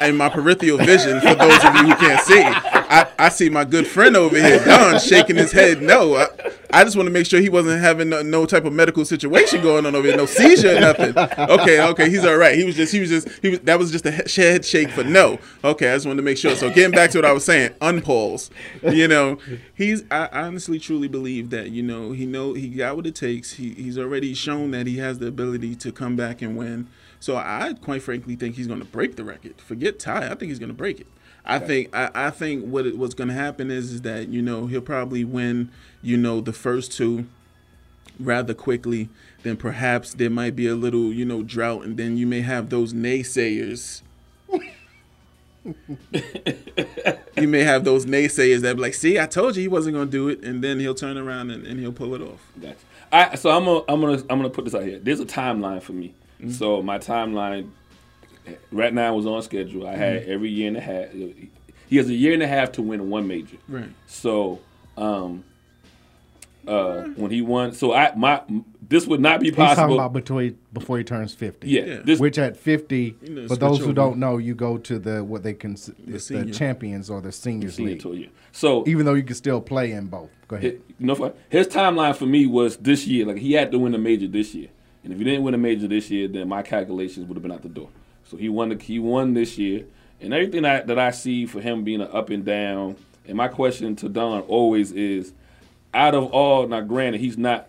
in 0.00 0.16
my 0.16 0.28
peripheral 0.28 0.78
vision, 0.78 1.20
for 1.20 1.34
those 1.36 1.64
of 1.64 1.74
you 1.76 1.84
who 1.86 1.94
can't 1.94 2.20
see, 2.20 2.42
I, 2.44 3.06
I 3.18 3.28
see 3.28 3.48
my 3.48 3.64
good 3.64 3.86
friend 3.86 4.16
over 4.16 4.36
here, 4.36 4.62
Don, 4.64 4.98
shaking 4.98 5.36
his 5.36 5.52
head. 5.52 5.80
No, 5.80 6.16
I, 6.16 6.26
I 6.72 6.84
just 6.84 6.96
want 6.96 7.06
to 7.06 7.12
make 7.12 7.26
sure 7.26 7.40
he 7.40 7.48
wasn't 7.48 7.80
having 7.80 8.08
no, 8.08 8.22
no 8.22 8.46
type 8.46 8.64
of 8.64 8.72
medical 8.72 9.04
situation 9.04 9.62
going 9.62 9.84
on 9.86 9.94
over 9.94 10.06
here, 10.06 10.16
no 10.16 10.26
seizure 10.26 10.80
nothing. 10.80 11.16
Okay, 11.16 11.80
okay, 11.80 12.08
he's 12.08 12.24
all 12.24 12.36
right. 12.36 12.56
He 12.56 12.64
was 12.64 12.76
just, 12.76 12.92
he 12.92 13.00
was 13.00 13.10
just, 13.10 13.28
he 13.42 13.50
was. 13.50 13.60
That 13.60 13.78
was 13.78 13.90
just 13.90 14.06
a 14.06 14.10
he- 14.10 14.42
head 14.42 14.64
shake 14.64 14.90
for 14.90 15.04
no. 15.04 15.38
Okay, 15.64 15.90
I 15.90 15.94
just 15.94 16.06
wanted 16.06 16.18
to 16.18 16.22
make 16.22 16.38
sure. 16.38 16.54
So 16.56 16.70
getting 16.70 16.92
back 16.92 17.10
to 17.10 17.18
what 17.18 17.24
I 17.24 17.32
was 17.32 17.44
saying, 17.44 17.72
unpause. 17.80 18.50
You 18.82 19.08
know, 19.08 19.38
he's. 19.74 20.04
I 20.10 20.28
honestly, 20.32 20.78
truly 20.78 21.08
believe 21.08 21.50
that 21.50 21.70
you 21.70 21.82
know 21.82 22.12
he 22.12 22.26
know 22.26 22.54
he 22.54 22.68
got 22.68 22.96
what 22.96 23.06
it 23.06 23.14
takes. 23.14 23.52
He 23.54 23.70
he's 23.74 23.98
already 23.98 24.34
shown 24.34 24.70
that 24.72 24.86
he 24.86 24.98
has 24.98 25.18
the 25.18 25.26
ability 25.26 25.74
to 25.76 25.92
come 25.92 26.16
back 26.16 26.42
and 26.42 26.56
win. 26.56 26.88
So 27.20 27.36
I 27.36 27.74
quite 27.80 28.02
frankly 28.02 28.34
think 28.34 28.56
he's 28.56 28.66
going 28.66 28.80
to 28.80 28.84
break 28.86 29.14
the 29.16 29.24
record. 29.24 29.60
Forget 29.60 30.00
tie. 30.00 30.26
I 30.26 30.34
think 30.34 30.48
he's 30.48 30.58
going 30.58 30.70
to 30.70 30.76
break 30.76 31.00
it. 31.00 31.06
I 31.44 31.58
think 31.58 31.94
I, 31.94 32.10
I 32.14 32.30
think 32.30 32.64
what 32.66 32.86
it, 32.86 32.96
what's 32.96 33.14
going 33.14 33.28
to 33.28 33.34
happen 33.34 33.70
is 33.70 33.92
is 33.92 34.02
that 34.02 34.28
you 34.28 34.42
know 34.42 34.66
he'll 34.66 34.80
probably 34.80 35.24
win 35.24 35.70
you 36.00 36.16
know 36.16 36.40
the 36.40 36.52
first 36.52 36.92
two 36.92 37.26
rather 38.20 38.54
quickly. 38.54 39.08
Then 39.42 39.56
perhaps 39.56 40.14
there 40.14 40.30
might 40.30 40.54
be 40.54 40.68
a 40.68 40.74
little 40.74 41.12
you 41.12 41.24
know 41.24 41.42
drought, 41.42 41.84
and 41.84 41.96
then 41.96 42.16
you 42.16 42.26
may 42.26 42.42
have 42.42 42.70
those 42.70 42.92
naysayers. 42.92 44.02
you 47.36 47.48
may 47.48 47.62
have 47.62 47.84
those 47.84 48.06
naysayers 48.06 48.60
that 48.60 48.76
be 48.76 48.82
like, 48.82 48.94
"See, 48.94 49.18
I 49.18 49.26
told 49.26 49.56
you 49.56 49.62
he 49.62 49.68
wasn't 49.68 49.94
going 49.94 50.08
to 50.08 50.12
do 50.12 50.28
it," 50.28 50.44
and 50.44 50.62
then 50.62 50.78
he'll 50.78 50.94
turn 50.94 51.16
around 51.16 51.50
and, 51.50 51.66
and 51.66 51.80
he'll 51.80 51.92
pull 51.92 52.14
it 52.14 52.22
off. 52.22 52.40
Gotcha. 52.60 52.76
I 53.10 53.34
so 53.34 53.50
I'm 53.50 53.64
gonna 53.64 53.84
I'm 53.88 54.00
gonna 54.00 54.22
I'm 54.30 54.38
gonna 54.38 54.50
put 54.50 54.64
this 54.64 54.74
out 54.74 54.84
here. 54.84 54.98
There's 54.98 55.20
a 55.20 55.26
timeline 55.26 55.82
for 55.82 55.92
me. 55.92 56.14
Mm-hmm. 56.40 56.50
So 56.50 56.82
my 56.82 56.98
timeline 56.98 57.70
right 58.70 58.92
now 58.92 59.14
was 59.14 59.26
on 59.26 59.42
schedule. 59.42 59.86
I 59.86 59.94
had 59.96 60.22
Mhm. 60.24 60.28
every 60.28 60.50
year 60.50 60.68
and 60.68 60.76
a 60.76 60.80
half. 60.80 61.06
He 61.88 61.96
has 61.96 62.08
a 62.08 62.14
year 62.14 62.32
and 62.32 62.42
a 62.42 62.46
half 62.46 62.72
to 62.72 62.82
win 62.82 63.10
one 63.10 63.26
major. 63.26 63.56
Right. 63.68 63.90
So 64.06 64.60
um 64.96 65.44
uh 66.66 67.02
when 67.16 67.30
he 67.32 67.42
won 67.42 67.72
so 67.72 67.92
I 67.92 68.12
my 68.14 68.40
this 68.88 69.06
would 69.06 69.20
not 69.20 69.40
be 69.40 69.50
possible. 69.50 69.66
He's 69.68 69.76
talking 69.76 69.94
about 69.96 70.12
between 70.12 70.58
before 70.72 70.98
he 70.98 71.04
turns 71.04 71.34
fifty. 71.34 71.68
Yeah, 71.68 71.80
Yeah. 71.84 72.00
this- 72.04 72.20
which 72.20 72.38
at 72.38 72.56
fifty, 72.56 73.16
You 73.22 73.30
know, 73.34 73.48
for 73.48 73.56
those 73.56 73.76
switch 73.76 73.80
who 73.80 73.84
over. 73.86 73.92
don't 73.94 74.18
know, 74.18 74.36
you 74.38 74.54
go 74.54 74.78
to 74.78 74.98
the 74.98 75.24
what 75.24 75.42
they 75.42 75.54
consider 75.54 75.96
The 76.06 76.12
the 76.12 76.20
senior. 76.20 76.52
champions 76.52 77.10
or 77.10 77.20
the 77.20 77.32
seniors 77.32 77.74
Senior 77.74 77.92
league. 77.92 78.00
tour, 78.02 78.14
yeah. 78.14 78.26
So 78.52 78.84
even 78.86 79.06
though 79.06 79.14
you 79.14 79.22
can 79.24 79.34
still 79.34 79.60
play 79.60 79.90
in 79.92 80.06
both, 80.06 80.30
go 80.46 80.56
ahead. 80.56 80.72
Hi- 80.74 80.94
You 81.00 81.06
know, 81.06 81.14
what? 81.14 81.36
his 81.48 81.66
timeline 81.66 82.14
for 82.14 82.26
me 82.26 82.46
was 82.46 82.76
this 82.76 83.06
year. 83.06 83.24
Like 83.26 83.38
he 83.38 83.52
had 83.54 83.72
to 83.72 83.78
win 83.78 83.94
a 83.94 83.98
major 83.98 84.28
this 84.28 84.54
year, 84.54 84.68
and 85.02 85.12
if 85.12 85.18
he 85.18 85.24
didn't 85.24 85.42
win 85.42 85.54
a 85.54 85.58
major 85.58 85.88
this 85.88 86.10
year, 86.10 86.28
then 86.28 86.48
my 86.48 86.62
calculations 86.62 87.26
would 87.26 87.34
have 87.36 87.42
been 87.42 87.52
out 87.52 87.62
the 87.62 87.68
door. 87.70 87.88
So 88.32 88.38
he 88.38 88.48
won. 88.48 88.70
The, 88.70 88.82
he 88.82 88.98
won 88.98 89.34
this 89.34 89.58
year, 89.58 89.84
and 90.18 90.32
everything 90.32 90.62
that, 90.62 90.86
that 90.86 90.98
I 90.98 91.10
see 91.10 91.44
for 91.44 91.60
him 91.60 91.84
being 91.84 92.00
an 92.00 92.08
up 92.10 92.30
and 92.30 92.42
down. 92.42 92.96
And 93.28 93.36
my 93.36 93.46
question 93.48 93.94
to 93.96 94.08
Don 94.08 94.40
always 94.42 94.90
is, 94.90 95.34
out 95.92 96.14
of 96.14 96.32
all, 96.32 96.66
now 96.66 96.80
granted, 96.80 97.20
he's 97.20 97.36
not 97.36 97.68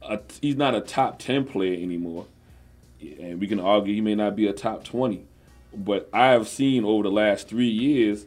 a 0.00 0.20
he's 0.40 0.54
not 0.54 0.76
a 0.76 0.80
top 0.80 1.18
ten 1.18 1.44
player 1.44 1.74
anymore, 1.74 2.26
and 3.00 3.40
we 3.40 3.48
can 3.48 3.58
argue 3.58 3.92
he 3.92 4.00
may 4.00 4.14
not 4.14 4.36
be 4.36 4.46
a 4.46 4.52
top 4.52 4.84
twenty. 4.84 5.24
But 5.76 6.08
I 6.12 6.28
have 6.28 6.46
seen 6.46 6.84
over 6.84 7.02
the 7.02 7.10
last 7.10 7.48
three 7.48 7.68
years, 7.68 8.26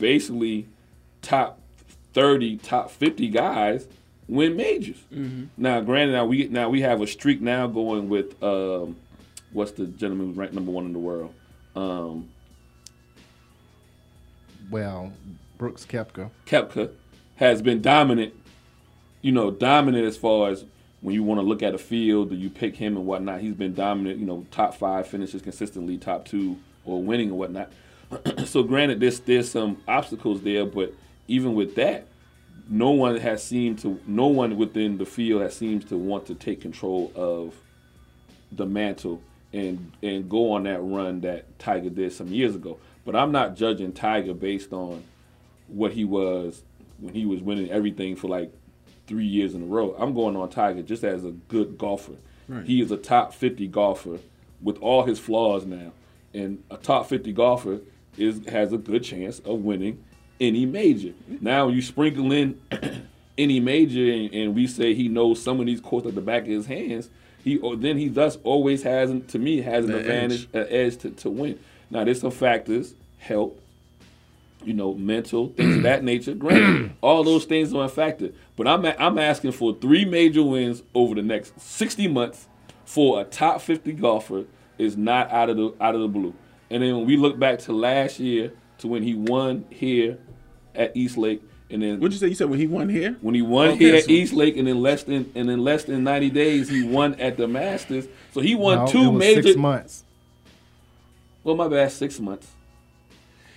basically 0.00 0.66
top 1.22 1.60
30, 2.12 2.58
top 2.58 2.90
50 2.90 3.28
guys 3.28 3.86
win 4.28 4.56
majors. 4.56 4.98
Mhm. 5.12 5.48
Now, 5.56 5.80
granted, 5.80 6.12
now 6.14 6.26
we 6.26 6.48
now 6.48 6.68
we 6.68 6.80
have 6.80 7.00
a 7.00 7.06
streak 7.06 7.40
now 7.40 7.68
going 7.68 8.08
with 8.08 8.42
um, 8.42 8.96
what's 9.54 9.72
the 9.72 9.86
gentleman 9.86 10.26
who's 10.26 10.36
ranked 10.36 10.54
number 10.54 10.70
one 10.70 10.84
in 10.84 10.92
the 10.92 10.98
world? 10.98 11.32
Um, 11.74 12.28
Well, 14.70 15.12
Brooks 15.56 15.86
Koepka. 15.86 16.30
Koepka 16.46 16.90
has 17.36 17.62
been 17.62 17.80
dominant. 17.80 18.34
You 19.22 19.32
know, 19.32 19.50
dominant 19.50 20.04
as 20.06 20.18
far 20.18 20.50
as 20.50 20.64
when 21.00 21.14
you 21.14 21.22
want 21.22 21.38
to 21.38 21.46
look 21.46 21.62
at 21.62 21.74
a 21.74 21.78
field, 21.78 22.30
do 22.30 22.36
you 22.36 22.50
pick 22.50 22.76
him 22.76 22.96
and 22.96 23.06
whatnot? 23.06 23.40
He's 23.40 23.54
been 23.54 23.74
dominant. 23.74 24.18
You 24.18 24.26
know, 24.26 24.46
top 24.50 24.74
five 24.74 25.06
finishes 25.06 25.40
consistently, 25.40 25.96
top 25.96 26.26
two 26.26 26.58
or 26.84 27.02
winning 27.02 27.28
and 27.28 27.38
whatnot. 27.38 27.72
so, 28.44 28.62
granted, 28.62 29.00
there's 29.00 29.20
there's 29.20 29.50
some 29.50 29.80
obstacles 29.88 30.42
there, 30.42 30.66
but 30.66 30.92
even 31.28 31.54
with 31.54 31.74
that, 31.76 32.06
no 32.68 32.90
one 32.90 33.16
has 33.16 33.42
seemed 33.42 33.78
to, 33.80 34.00
no 34.06 34.26
one 34.26 34.56
within 34.56 34.98
the 34.98 35.06
field 35.06 35.42
has 35.42 35.56
seems 35.56 35.84
to 35.86 35.96
want 35.96 36.26
to 36.26 36.34
take 36.34 36.60
control 36.60 37.12
of 37.14 37.54
the 38.52 38.66
mantle 38.66 39.20
and 39.54 39.92
and 40.02 40.28
go 40.28 40.52
on 40.52 40.64
that 40.64 40.82
run 40.82 41.20
that 41.20 41.58
Tiger 41.58 41.90
did 41.90 42.12
some 42.12 42.28
years 42.28 42.54
ago. 42.54 42.78
But 43.04 43.16
I'm 43.16 43.32
not 43.32 43.54
judging 43.56 43.92
Tiger 43.92 44.34
based 44.34 44.72
on 44.72 45.04
what 45.68 45.92
he 45.92 46.04
was 46.04 46.62
when 46.98 47.14
he 47.14 47.24
was 47.24 47.40
winning 47.40 47.70
everything 47.70 48.16
for 48.16 48.28
like 48.28 48.52
three 49.06 49.26
years 49.26 49.54
in 49.54 49.62
a 49.62 49.66
row. 49.66 49.94
I'm 49.98 50.14
going 50.14 50.36
on 50.36 50.48
Tiger 50.50 50.82
just 50.82 51.04
as 51.04 51.24
a 51.24 51.30
good 51.30 51.78
golfer. 51.78 52.14
Right. 52.48 52.64
He 52.64 52.80
is 52.80 52.90
a 52.90 52.96
top 52.96 53.32
50 53.32 53.68
golfer 53.68 54.18
with 54.62 54.78
all 54.78 55.04
his 55.04 55.18
flaws 55.18 55.64
now, 55.64 55.92
and 56.32 56.62
a 56.70 56.76
top 56.76 57.06
50 57.08 57.32
golfer 57.32 57.80
is 58.16 58.46
has 58.46 58.72
a 58.72 58.78
good 58.78 59.04
chance 59.04 59.38
of 59.40 59.60
winning 59.60 60.02
any 60.40 60.66
major. 60.66 61.12
Now 61.40 61.68
you 61.68 61.82
sprinkle 61.82 62.32
in 62.32 62.60
any 63.38 63.60
major, 63.60 64.10
and, 64.10 64.34
and 64.34 64.54
we 64.54 64.66
say 64.66 64.94
he 64.94 65.08
knows 65.08 65.42
some 65.42 65.60
of 65.60 65.66
these 65.66 65.80
courts 65.80 66.06
at 66.06 66.14
the 66.14 66.20
back 66.20 66.42
of 66.42 66.48
his 66.48 66.66
hands. 66.66 67.08
He 67.44 67.58
or 67.58 67.76
then 67.76 67.98
he 67.98 68.08
thus 68.08 68.38
always 68.42 68.82
has, 68.84 69.12
to 69.28 69.38
me, 69.38 69.60
has 69.60 69.84
an 69.84 69.92
The 69.92 69.98
advantage, 70.00 70.48
an 70.54 70.66
edge 70.70 70.96
to, 70.98 71.10
to 71.10 71.30
win. 71.30 71.58
Now 71.90 72.02
there's 72.04 72.20
some 72.22 72.30
factors, 72.30 72.94
health, 73.18 73.52
you 74.64 74.72
know, 74.72 74.94
mental 74.94 75.48
things 75.50 75.76
of 75.76 75.82
that 75.82 76.02
nature. 76.10 76.34
Granted, 76.34 76.92
all 77.02 77.22
those 77.22 77.44
things 77.44 77.74
are 77.74 77.84
a 77.84 77.88
factor. 77.88 78.30
But 78.56 78.66
I'm 78.66 78.84
a- 78.86 78.96
I'm 78.98 79.18
asking 79.18 79.52
for 79.52 79.74
three 79.74 80.06
major 80.06 80.42
wins 80.42 80.82
over 80.94 81.14
the 81.14 81.22
next 81.22 81.60
60 81.60 82.08
months 82.08 82.48
for 82.86 83.20
a 83.20 83.24
top 83.24 83.60
50 83.60 83.92
golfer 83.92 84.44
is 84.78 84.96
not 84.96 85.30
out 85.30 85.50
of 85.50 85.56
the 85.58 85.74
out 85.80 85.94
of 85.94 86.00
the 86.00 86.08
blue. 86.08 86.34
And 86.70 86.82
then 86.82 86.96
when 86.96 87.06
we 87.06 87.16
look 87.18 87.38
back 87.38 87.58
to 87.60 87.72
last 87.72 88.18
year 88.18 88.52
to 88.78 88.88
when 88.88 89.02
he 89.02 89.14
won 89.14 89.66
here 89.70 90.18
at 90.74 90.96
East 90.96 91.18
Lake, 91.18 91.42
and 91.70 91.82
then 91.82 91.98
what'd 92.00 92.12
you 92.12 92.18
say? 92.18 92.28
You 92.28 92.34
said 92.34 92.48
when 92.50 92.58
he 92.58 92.66
won 92.66 92.88
here? 92.88 93.16
When 93.20 93.34
he 93.34 93.42
won 93.42 93.68
Okay, 93.70 93.78
here 93.78 93.94
at 93.96 94.04
so- 94.04 94.10
East 94.10 94.32
Lake, 94.32 94.56
and 94.56 94.68
in 94.68 94.80
less 94.82 95.02
than 95.04 95.30
and 95.34 95.48
in 95.50 95.62
less 95.64 95.84
than 95.84 96.04
90 96.04 96.30
days 96.30 96.68
he 96.68 96.82
won 96.82 97.14
at 97.16 97.36
the 97.36 97.48
Masters. 97.48 98.06
So 98.32 98.40
he 98.40 98.54
won 98.54 98.78
No, 98.78 98.86
two 98.86 99.02
it 99.04 99.08
was 99.12 99.18
major 99.20 99.42
six 99.42 99.56
months. 99.56 100.04
Well, 101.42 101.56
my 101.56 101.68
bad, 101.68 101.92
six 101.92 102.18
months. 102.20 102.48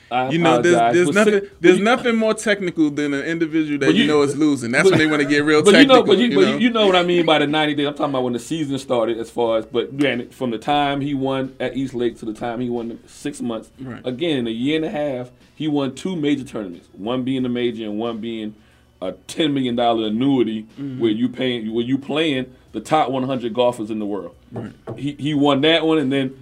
I 0.09 0.29
You 0.29 0.37
know, 0.37 0.61
there's, 0.61 0.93
there's 0.95 1.09
nothing 1.11 1.41
there's 1.59 1.77
you- 1.79 1.83
nothing 1.83 2.15
more 2.15 2.33
technical 2.33 2.89
than 2.89 3.13
an 3.13 3.23
individual 3.25 3.79
that 3.79 3.93
you, 3.93 4.03
you- 4.03 4.07
know 4.07 4.21
is 4.21 4.37
losing. 4.37 4.71
That's 4.71 4.83
but- 4.83 4.91
when 4.91 4.99
they 4.99 5.07
want 5.07 5.21
to 5.21 5.27
get 5.27 5.43
real 5.43 5.63
but 5.63 5.71
technical. 5.71 5.95
you 5.97 6.01
know, 6.01 6.05
but 6.07 6.17
you, 6.17 6.25
you 6.27 6.35
but 6.35 6.41
know? 6.51 6.57
you, 6.57 6.69
know 6.69 6.85
what 6.87 6.95
I 6.95 7.03
mean 7.03 7.25
by 7.25 7.39
the 7.39 7.47
90 7.47 7.75
days. 7.75 7.87
I'm 7.87 7.93
talking 7.93 8.11
about 8.11 8.23
when 8.23 8.33
the 8.33 8.39
season 8.39 8.77
started, 8.79 9.17
as 9.17 9.29
far 9.29 9.57
as, 9.57 9.65
but 9.65 9.97
granted, 9.97 10.33
from 10.33 10.51
the 10.51 10.57
time 10.57 11.01
he 11.01 11.13
won 11.13 11.55
at 11.59 11.75
East 11.75 11.93
Lake 11.93 12.17
to 12.19 12.25
the 12.25 12.33
time 12.33 12.59
he 12.61 12.69
won 12.69 12.89
the 12.89 12.97
six 13.07 13.41
months, 13.41 13.69
Right. 13.81 14.01
again, 14.05 14.37
in 14.37 14.47
a 14.47 14.51
year 14.51 14.77
and 14.77 14.85
a 14.85 14.89
half, 14.91 15.31
he 15.55 15.67
won 15.67 15.93
two 15.95 16.15
major 16.15 16.43
tournaments. 16.43 16.87
One 16.93 17.23
being 17.23 17.43
the 17.43 17.49
major, 17.49 17.83
and 17.83 17.97
one 17.99 18.19
being 18.19 18.55
a 19.01 19.11
ten 19.27 19.53
million 19.53 19.75
dollar 19.75 20.07
annuity 20.07 20.65
Mhm. 20.79 20.99
where 20.99 21.11
you 21.11 21.29
paying 21.29 21.71
where 21.73 21.83
you 21.85 21.97
playing 21.97 22.47
the 22.71 22.79
top 22.79 23.09
100 23.11 23.53
golfers 23.53 23.91
in 23.91 23.99
the 23.99 24.05
world. 24.05 24.33
Right. 24.51 24.71
He 24.95 25.15
he 25.19 25.33
won 25.33 25.61
that 25.61 25.85
one, 25.85 25.97
and 25.99 26.11
then 26.11 26.33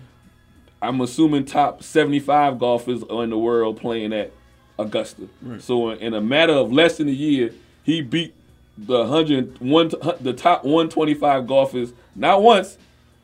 I'm 0.87 1.01
assuming 1.01 1.45
top 1.45 1.83
75 1.83 2.59
golfers 2.59 3.03
in 3.09 3.29
the 3.29 3.37
world 3.37 3.77
playing 3.79 4.13
at 4.13 4.31
Augusta. 4.77 5.27
Right. 5.41 5.61
So 5.61 5.89
in 5.91 6.13
a 6.13 6.21
matter 6.21 6.53
of 6.53 6.71
less 6.71 6.97
than 6.97 7.07
a 7.07 7.11
year, 7.11 7.51
he 7.83 8.01
beat 8.01 8.33
the 8.77 8.99
101 8.99 9.91
the 10.21 10.33
top 10.33 10.63
125 10.63 11.47
golfers 11.47 11.93
not 12.15 12.41
once, 12.41 12.77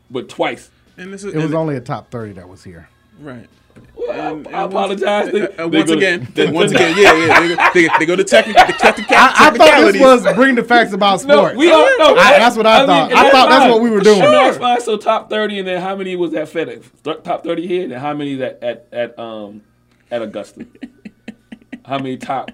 but 0.09 0.29
twice. 0.29 0.69
And 0.97 1.13
this 1.13 1.23
It 1.23 1.35
was 1.35 1.53
only 1.53 1.75
a 1.75 1.81
top 1.81 2.11
thirty 2.11 2.33
that 2.33 2.47
was 2.47 2.63
here. 2.63 2.89
right. 3.19 3.47
Well, 4.17 4.35
and, 4.37 4.47
I 4.49 4.63
apologize. 4.63 5.31
Once, 5.31 5.31
They- 5.31 5.57
uh, 5.63 5.67
once 5.67 5.73
go 5.73 5.83
to- 5.85 5.97
again, 5.97 6.27
they- 6.33 6.51
once 6.51 6.71
again, 6.71 6.97
yeah, 6.97 7.13
yeah. 7.25 7.39
They 7.39 7.55
go, 7.55 7.69
they, 7.73 7.89
they 7.99 8.05
go 8.05 8.15
to 8.15 8.23
technical, 8.23 8.65
the 8.67 8.73
technical, 8.73 9.15
I, 9.15 9.19
I 9.19 9.29
thought 9.51 9.55
technicalities. 9.57 9.93
this 9.93 10.01
was 10.25 10.35
bring 10.35 10.55
the 10.55 10.63
facts 10.63 10.93
about 10.93 11.23
No, 11.25 11.35
sports. 11.37 11.57
we 11.57 11.71
are. 11.71 11.89
No, 11.99 12.15
I- 12.15 12.39
that's 12.39 12.55
what 12.57 12.65
I, 12.67 12.79
mean, 12.79 12.87
thought. 12.87 13.11
and 13.11 13.19
I 13.19 13.29
thought 13.31 13.49
that's 13.49 13.71
what 13.71 13.81
we 13.81 13.89
were 13.89 14.01
doing. 14.01 14.19
Sure, 14.21 14.31
that's 14.31 14.57
fine. 14.57 14.81
So 14.81 14.97
top 14.97 15.29
thirty, 15.29 15.59
and 15.59 15.67
then 15.67 15.81
how 15.81 15.95
many 15.95 16.15
was 16.15 16.33
at 16.33 16.47
FedEx? 16.49 16.85
Th- 17.03 17.23
top 17.23 17.43
thirty 17.43 17.67
here, 17.67 17.83
and 17.83 17.91
then 17.91 17.99
how 17.99 18.13
many 18.13 18.41
at 18.41 18.61
at, 18.63 18.87
at 18.91 19.17
um 19.19 19.61
at 20.09 20.21
Augusta? 20.21 20.65
how 21.85 21.97
many 21.97 22.17
top 22.17 22.51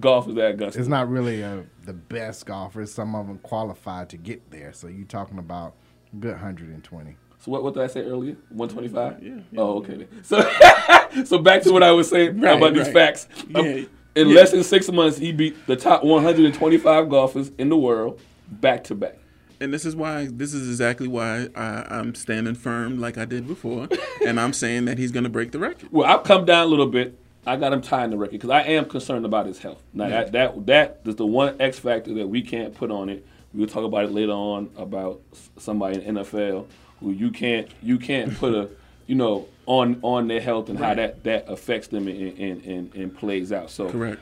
golfers 0.00 0.36
at 0.38 0.50
Augusta? 0.52 0.78
It's 0.78 0.88
not 0.88 1.08
really 1.08 1.42
uh, 1.42 1.58
the 1.84 1.92
best 1.92 2.46
golfers. 2.46 2.92
Some 2.92 3.14
of 3.14 3.26
them 3.26 3.38
qualified 3.38 4.08
to 4.10 4.16
get 4.16 4.50
there. 4.50 4.72
So 4.72 4.88
you're 4.88 5.06
talking 5.06 5.38
about 5.38 5.74
a 6.12 6.16
good 6.16 6.32
120. 6.32 7.16
So 7.46 7.52
what, 7.52 7.62
what 7.62 7.74
did 7.74 7.84
I 7.84 7.86
say 7.86 8.00
earlier? 8.02 8.36
One 8.50 8.68
twenty 8.68 8.88
five. 8.88 9.22
Yeah, 9.22 9.38
Oh, 9.56 9.78
okay. 9.78 9.94
then. 9.98 10.08
So 10.24 10.40
so 11.24 11.38
back 11.38 11.62
to 11.62 11.72
what 11.72 11.84
I 11.84 11.92
was 11.92 12.08
saying 12.10 12.40
Right, 12.40 12.56
about 12.56 12.74
these 12.74 12.86
right. 12.86 12.92
facts. 12.92 13.28
Um, 13.54 13.64
Yeah, 13.64 13.84
in 14.16 14.28
yeah. 14.28 14.34
less 14.34 14.50
than 14.50 14.64
six 14.64 14.90
months, 14.90 15.16
he 15.16 15.30
beat 15.30 15.64
the 15.68 15.76
top 15.76 16.02
one 16.02 16.24
hundred 16.24 16.44
and 16.46 16.54
twenty 16.54 16.76
five 16.76 17.08
golfers 17.08 17.52
in 17.56 17.68
the 17.68 17.76
world 17.76 18.20
back 18.50 18.82
to 18.84 18.96
back. 18.96 19.16
And 19.60 19.72
this 19.72 19.86
is 19.86 19.94
why, 19.96 20.28
this 20.30 20.52
is 20.52 20.68
exactly 20.68 21.06
why 21.08 21.48
I, 21.54 21.86
I'm 21.88 22.14
standing 22.16 22.54
firm 22.56 23.00
like 23.00 23.16
I 23.16 23.24
did 23.24 23.46
before, 23.46 23.88
and 24.26 24.38
I'm 24.40 24.52
saying 24.52 24.84
that 24.86 24.98
he's 24.98 25.12
going 25.12 25.24
to 25.24 25.30
break 25.30 25.52
the 25.52 25.58
record. 25.58 25.88
Well, 25.92 26.06
I've 26.06 26.24
come 26.24 26.44
down 26.44 26.64
a 26.64 26.66
little 26.66 26.86
bit. 26.88 27.16
I 27.46 27.54
got 27.56 27.72
him 27.72 27.80
tying 27.80 28.10
the 28.10 28.18
record 28.18 28.32
because 28.32 28.50
I 28.50 28.62
am 28.62 28.86
concerned 28.86 29.24
about 29.24 29.46
his 29.46 29.58
health. 29.60 29.80
Now 29.94 30.08
that 30.08 30.32
that 30.32 30.66
that 30.66 31.00
is 31.04 31.14
the 31.14 31.26
one 31.26 31.54
X 31.60 31.78
factor 31.78 32.12
that 32.14 32.26
we 32.26 32.42
can't 32.42 32.74
put 32.74 32.90
on 32.90 33.08
it. 33.08 33.24
We'll 33.54 33.68
talk 33.68 33.84
about 33.84 34.04
it 34.04 34.10
later 34.12 34.32
on 34.32 34.68
about 34.76 35.22
somebody 35.56 36.02
in 36.04 36.16
NFL 36.16 36.66
who 37.00 37.10
you 37.10 37.30
can't 37.30 37.68
you 37.82 37.98
can't 37.98 38.34
put 38.36 38.54
a 38.54 38.68
you 39.06 39.14
know 39.14 39.46
on 39.66 39.98
on 40.02 40.28
their 40.28 40.40
health 40.40 40.68
and 40.68 40.78
how 40.78 40.94
that 40.94 41.24
that 41.24 41.48
affects 41.48 41.88
them 41.88 42.08
and 42.08 42.38
and, 42.38 42.64
and, 42.64 42.94
and 42.94 43.16
plays 43.16 43.52
out. 43.52 43.70
So 43.70 43.90
Correct. 43.90 44.20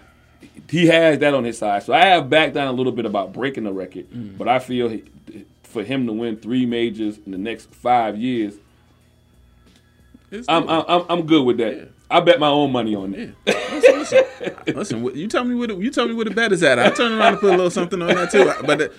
he 0.70 0.86
has 0.86 1.18
that 1.20 1.34
on 1.34 1.44
his 1.44 1.58
side. 1.58 1.82
So 1.82 1.92
I 1.92 2.06
have 2.06 2.28
backed 2.30 2.54
down 2.54 2.68
a 2.68 2.72
little 2.72 2.92
bit 2.92 3.06
about 3.06 3.32
breaking 3.32 3.64
the 3.64 3.72
record, 3.72 4.10
Mm. 4.10 4.36
but 4.38 4.48
I 4.48 4.58
feel 4.58 4.88
he, 4.88 5.04
for 5.62 5.82
him 5.82 6.06
to 6.06 6.12
win 6.12 6.36
three 6.36 6.66
majors 6.66 7.18
in 7.26 7.32
the 7.32 7.38
next 7.38 7.72
five 7.74 8.16
years, 8.16 8.54
I'm. 10.48 10.68
I'm, 10.68 11.04
I'm, 11.08 11.26
good 11.26 11.44
with 11.44 11.58
that. 11.58 11.90
I 12.10 12.20
bet 12.20 12.40
my 12.40 12.48
own 12.48 12.72
money 12.72 12.94
on 12.94 13.12
that. 13.12 13.34
listen, 13.46 13.98
listen, 13.98 14.24
listen, 14.74 15.16
you 15.16 15.26
tell 15.28 15.44
me 15.44 15.54
what 15.54 15.76
you 15.78 15.90
tell 15.90 16.06
me 16.08 16.14
where 16.14 16.24
the 16.24 16.30
bet 16.32 16.52
is 16.52 16.62
at. 16.62 16.78
I 16.78 16.90
turn 16.90 17.12
around 17.12 17.34
and 17.34 17.40
put 17.40 17.48
a 17.50 17.56
little 17.56 17.70
something 17.70 18.00
on 18.02 18.08
that 18.08 18.30
too. 18.30 18.52
But 18.66 18.92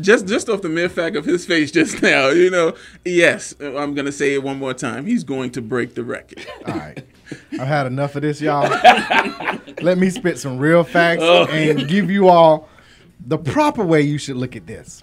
just 0.00 0.26
just 0.26 0.48
off 0.48 0.62
the 0.62 0.68
mere 0.68 0.88
fact 0.88 1.16
of 1.16 1.24
his 1.24 1.46
face 1.46 1.70
just 1.70 2.02
now, 2.02 2.28
you 2.28 2.50
know, 2.50 2.74
yes, 3.04 3.54
I'm 3.60 3.94
gonna 3.94 4.12
say 4.12 4.34
it 4.34 4.42
one 4.42 4.58
more 4.58 4.74
time. 4.74 5.06
He's 5.06 5.24
going 5.24 5.50
to 5.52 5.62
break 5.62 5.94
the 5.94 6.04
record. 6.04 6.46
All 6.66 6.74
right. 6.74 7.04
I've 7.52 7.60
had 7.66 7.86
enough 7.86 8.14
of 8.16 8.22
this, 8.22 8.40
y'all. 8.40 8.68
Let 9.82 9.96
me 9.98 10.10
spit 10.10 10.38
some 10.38 10.58
real 10.58 10.84
facts 10.84 11.22
Oh. 11.22 11.46
and 11.46 11.88
give 11.88 12.10
you 12.10 12.28
all 12.28 12.68
the 13.26 13.38
proper 13.38 13.82
way 13.84 14.02
you 14.02 14.18
should 14.18 14.36
look 14.36 14.54
at 14.56 14.66
this. 14.66 15.02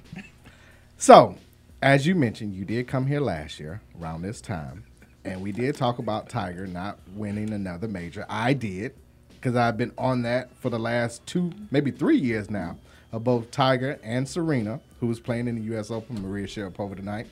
So, 0.97 1.36
as 1.82 2.05
you 2.05 2.13
mentioned, 2.13 2.53
you 2.53 2.65
did 2.65 2.88
come 2.88 3.07
here 3.07 3.20
last 3.22 3.59
year 3.59 3.82
around 3.99 4.22
this 4.22 4.41
time, 4.41 4.84
and 5.26 5.41
we 5.41 5.51
did 5.51 5.76
talk 5.76 5.97
about 5.99 6.30
Tiger 6.30 6.67
not 6.67 6.99
winning 7.15 7.51
another 7.51 7.88
major. 7.88 8.26
I 8.30 8.53
did, 8.53 8.93
because 9.32 9.55
I've 9.55 9.78
been 9.78 9.93
on 9.97 10.22
that 10.24 10.49
for 10.59 10.70
the 10.70 10.80
last 10.80 11.26
two, 11.26 11.51
maybe 11.72 11.89
three 11.89 12.17
years 12.17 12.49
now, 12.51 12.78
of 13.12 13.24
both 13.24 13.51
Tiger 13.51 13.99
and 14.03 14.28
Serena, 14.28 14.80
who 14.99 15.07
was 15.07 15.20
playing 15.20 15.47
in 15.47 15.55
the 15.55 15.62
U.S. 15.74 15.91
Open, 15.91 16.22
Maria 16.22 16.47
Sharapova 16.47 16.95
tonight, 16.95 17.28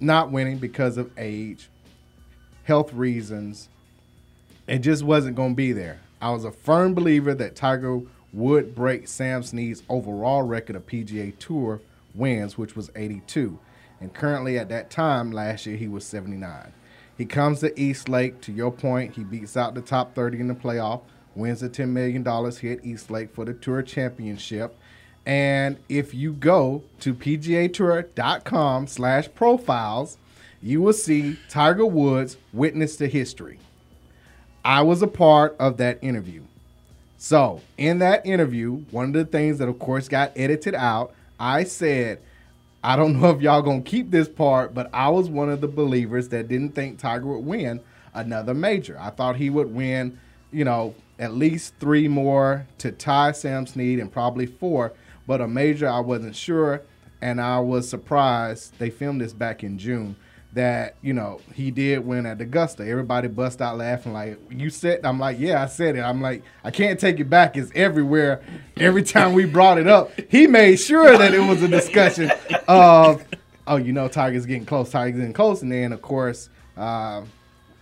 not 0.00 0.30
winning 0.30 0.58
because 0.58 0.96
of 0.96 1.10
age, 1.16 1.68
health 2.64 2.92
reasons, 2.92 3.68
it 4.66 4.78
just 4.78 5.02
wasn't 5.02 5.36
going 5.36 5.52
to 5.52 5.56
be 5.56 5.72
there. 5.72 6.00
I 6.20 6.30
was 6.30 6.44
a 6.44 6.50
firm 6.50 6.94
believer 6.94 7.34
that 7.34 7.54
Tiger 7.54 8.00
would 8.32 8.74
break 8.74 9.06
Sam 9.08 9.42
Snead's 9.42 9.82
overall 9.88 10.42
record 10.42 10.76
of 10.76 10.86
PGA 10.86 11.38
Tour 11.38 11.80
wins, 12.14 12.58
which 12.58 12.74
was 12.74 12.90
82. 12.96 13.58
And 14.00 14.12
currently, 14.12 14.58
at 14.58 14.68
that 14.68 14.90
time 14.90 15.30
last 15.30 15.66
year, 15.66 15.76
he 15.76 15.88
was 15.88 16.04
79. 16.04 16.72
He 17.16 17.24
comes 17.24 17.60
to 17.60 17.78
East 17.80 18.08
Lake. 18.08 18.40
To 18.42 18.52
your 18.52 18.70
point, 18.70 19.14
he 19.14 19.24
beats 19.24 19.56
out 19.56 19.74
the 19.74 19.80
top 19.80 20.14
30 20.14 20.40
in 20.40 20.48
the 20.48 20.54
playoff, 20.54 21.02
wins 21.34 21.60
the 21.60 21.70
$10 21.70 21.88
million 21.88 22.24
here 22.60 22.72
at 22.72 22.84
East 22.84 23.10
Lake 23.10 23.34
for 23.34 23.44
the 23.44 23.54
Tour 23.54 23.82
Championship. 23.82 24.76
And 25.26 25.76
if 25.88 26.14
you 26.14 26.32
go 26.32 26.84
to 27.00 27.12
pgatour.com 27.12 28.86
slash 28.86 29.28
profiles, 29.34 30.18
you 30.62 30.80
will 30.80 30.92
see 30.92 31.36
Tiger 31.48 31.84
Woods 31.84 32.36
witness 32.52 32.96
to 32.96 33.08
history. 33.08 33.58
I 34.64 34.82
was 34.82 35.02
a 35.02 35.08
part 35.08 35.56
of 35.58 35.76
that 35.78 35.98
interview. 36.00 36.42
So, 37.18 37.60
in 37.76 37.98
that 37.98 38.24
interview, 38.24 38.84
one 38.90 39.06
of 39.06 39.12
the 39.14 39.24
things 39.24 39.58
that, 39.58 39.68
of 39.68 39.78
course, 39.78 40.08
got 40.08 40.32
edited 40.36 40.74
out, 40.74 41.12
I 41.40 41.64
said, 41.64 42.20
I 42.84 42.94
don't 42.94 43.20
know 43.20 43.30
if 43.30 43.40
y'all 43.40 43.62
gonna 43.62 43.82
keep 43.82 44.10
this 44.10 44.28
part, 44.28 44.74
but 44.74 44.88
I 44.92 45.08
was 45.08 45.28
one 45.28 45.50
of 45.50 45.60
the 45.60 45.68
believers 45.68 46.28
that 46.28 46.46
didn't 46.46 46.74
think 46.74 46.98
Tiger 46.98 47.26
would 47.26 47.44
win 47.44 47.80
another 48.14 48.54
major. 48.54 48.96
I 49.00 49.10
thought 49.10 49.36
he 49.36 49.50
would 49.50 49.74
win, 49.74 50.18
you 50.52 50.64
know, 50.64 50.94
at 51.18 51.34
least 51.34 51.74
three 51.80 52.06
more 52.06 52.66
to 52.78 52.92
tie 52.92 53.32
Sam 53.32 53.66
Snead 53.66 53.98
and 53.98 54.12
probably 54.12 54.46
four, 54.46 54.92
but 55.26 55.40
a 55.40 55.48
major 55.48 55.88
I 55.88 56.00
wasn't 56.00 56.36
sure, 56.36 56.82
and 57.20 57.40
I 57.40 57.58
was 57.60 57.88
surprised. 57.88 58.78
They 58.78 58.90
filmed 58.90 59.20
this 59.20 59.32
back 59.32 59.62
in 59.62 59.78
June 59.78 60.16
that 60.56 60.96
you 61.02 61.12
know 61.12 61.38
he 61.54 61.70
did 61.70 62.04
win 62.04 62.26
at 62.26 62.40
Augusta. 62.40 62.86
Everybody 62.86 63.28
bust 63.28 63.60
out 63.60 63.76
laughing 63.76 64.12
like 64.12 64.38
you 64.50 64.70
said. 64.70 65.04
I'm 65.04 65.20
like, 65.20 65.38
yeah, 65.38 65.62
I 65.62 65.66
said 65.66 65.96
it. 65.96 66.00
I'm 66.00 66.20
like, 66.20 66.42
I 66.64 66.70
can't 66.70 66.98
take 66.98 67.20
it 67.20 67.28
back. 67.30 67.56
It's 67.56 67.70
everywhere. 67.74 68.42
Every 68.76 69.02
time 69.02 69.34
we 69.34 69.44
brought 69.44 69.78
it 69.78 69.86
up, 69.86 70.10
he 70.28 70.46
made 70.46 70.76
sure 70.76 71.16
that 71.16 71.34
it 71.34 71.40
was 71.40 71.62
a 71.62 71.68
discussion 71.68 72.32
of, 72.66 73.24
oh, 73.66 73.76
you 73.76 73.92
know, 73.92 74.08
Tiger's 74.08 74.46
getting 74.46 74.64
close. 74.64 74.90
Tiger's 74.90 75.18
getting 75.18 75.34
close, 75.34 75.62
and 75.62 75.70
then 75.70 75.92
of 75.92 76.00
course, 76.00 76.48
uh, 76.76 77.22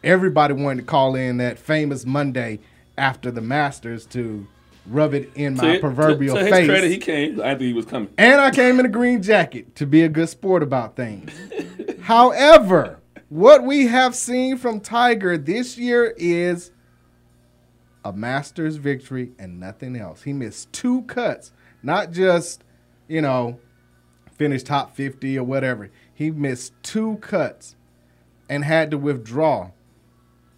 everybody 0.02 0.54
wanted 0.54 0.82
to 0.82 0.86
call 0.86 1.14
in 1.14 1.36
that 1.38 1.58
famous 1.58 2.04
Monday 2.04 2.58
after 2.98 3.30
the 3.30 3.40
Masters 3.40 4.04
to 4.06 4.46
rub 4.86 5.14
it 5.14 5.30
in 5.34 5.54
my 5.56 5.74
To- 5.74 5.80
proverbial 5.80 6.34
to, 6.36 6.40
to 6.40 6.46
his 6.46 6.54
face. 6.54 6.68
credit, 6.68 6.90
he 6.90 6.98
came. 6.98 7.40
I 7.40 7.50
think 7.50 7.62
he 7.62 7.72
was 7.72 7.86
coming. 7.86 8.10
And 8.18 8.40
I 8.40 8.50
came 8.50 8.78
in 8.80 8.86
a 8.86 8.90
green 8.90 9.22
jacket 9.22 9.74
to 9.76 9.86
be 9.86 10.02
a 10.02 10.08
good 10.08 10.28
sport 10.28 10.62
about 10.62 10.96
things. 10.96 11.30
However, 12.02 12.98
what 13.28 13.64
we 13.64 13.86
have 13.86 14.14
seen 14.14 14.56
from 14.58 14.80
Tiger 14.80 15.38
this 15.38 15.78
year 15.78 16.14
is 16.16 16.70
a 18.04 18.12
Masters 18.12 18.76
victory 18.76 19.32
and 19.38 19.58
nothing 19.58 19.96
else. 19.96 20.22
He 20.24 20.32
missed 20.34 20.72
two 20.72 21.02
cuts, 21.02 21.50
not 21.82 22.10
just, 22.12 22.62
you 23.08 23.22
know, 23.22 23.58
finish 24.36 24.62
top 24.62 24.94
50 24.94 25.38
or 25.38 25.44
whatever. 25.44 25.90
He 26.12 26.30
missed 26.30 26.74
two 26.82 27.16
cuts 27.16 27.74
and 28.50 28.62
had 28.64 28.90
to 28.90 28.98
withdraw 28.98 29.70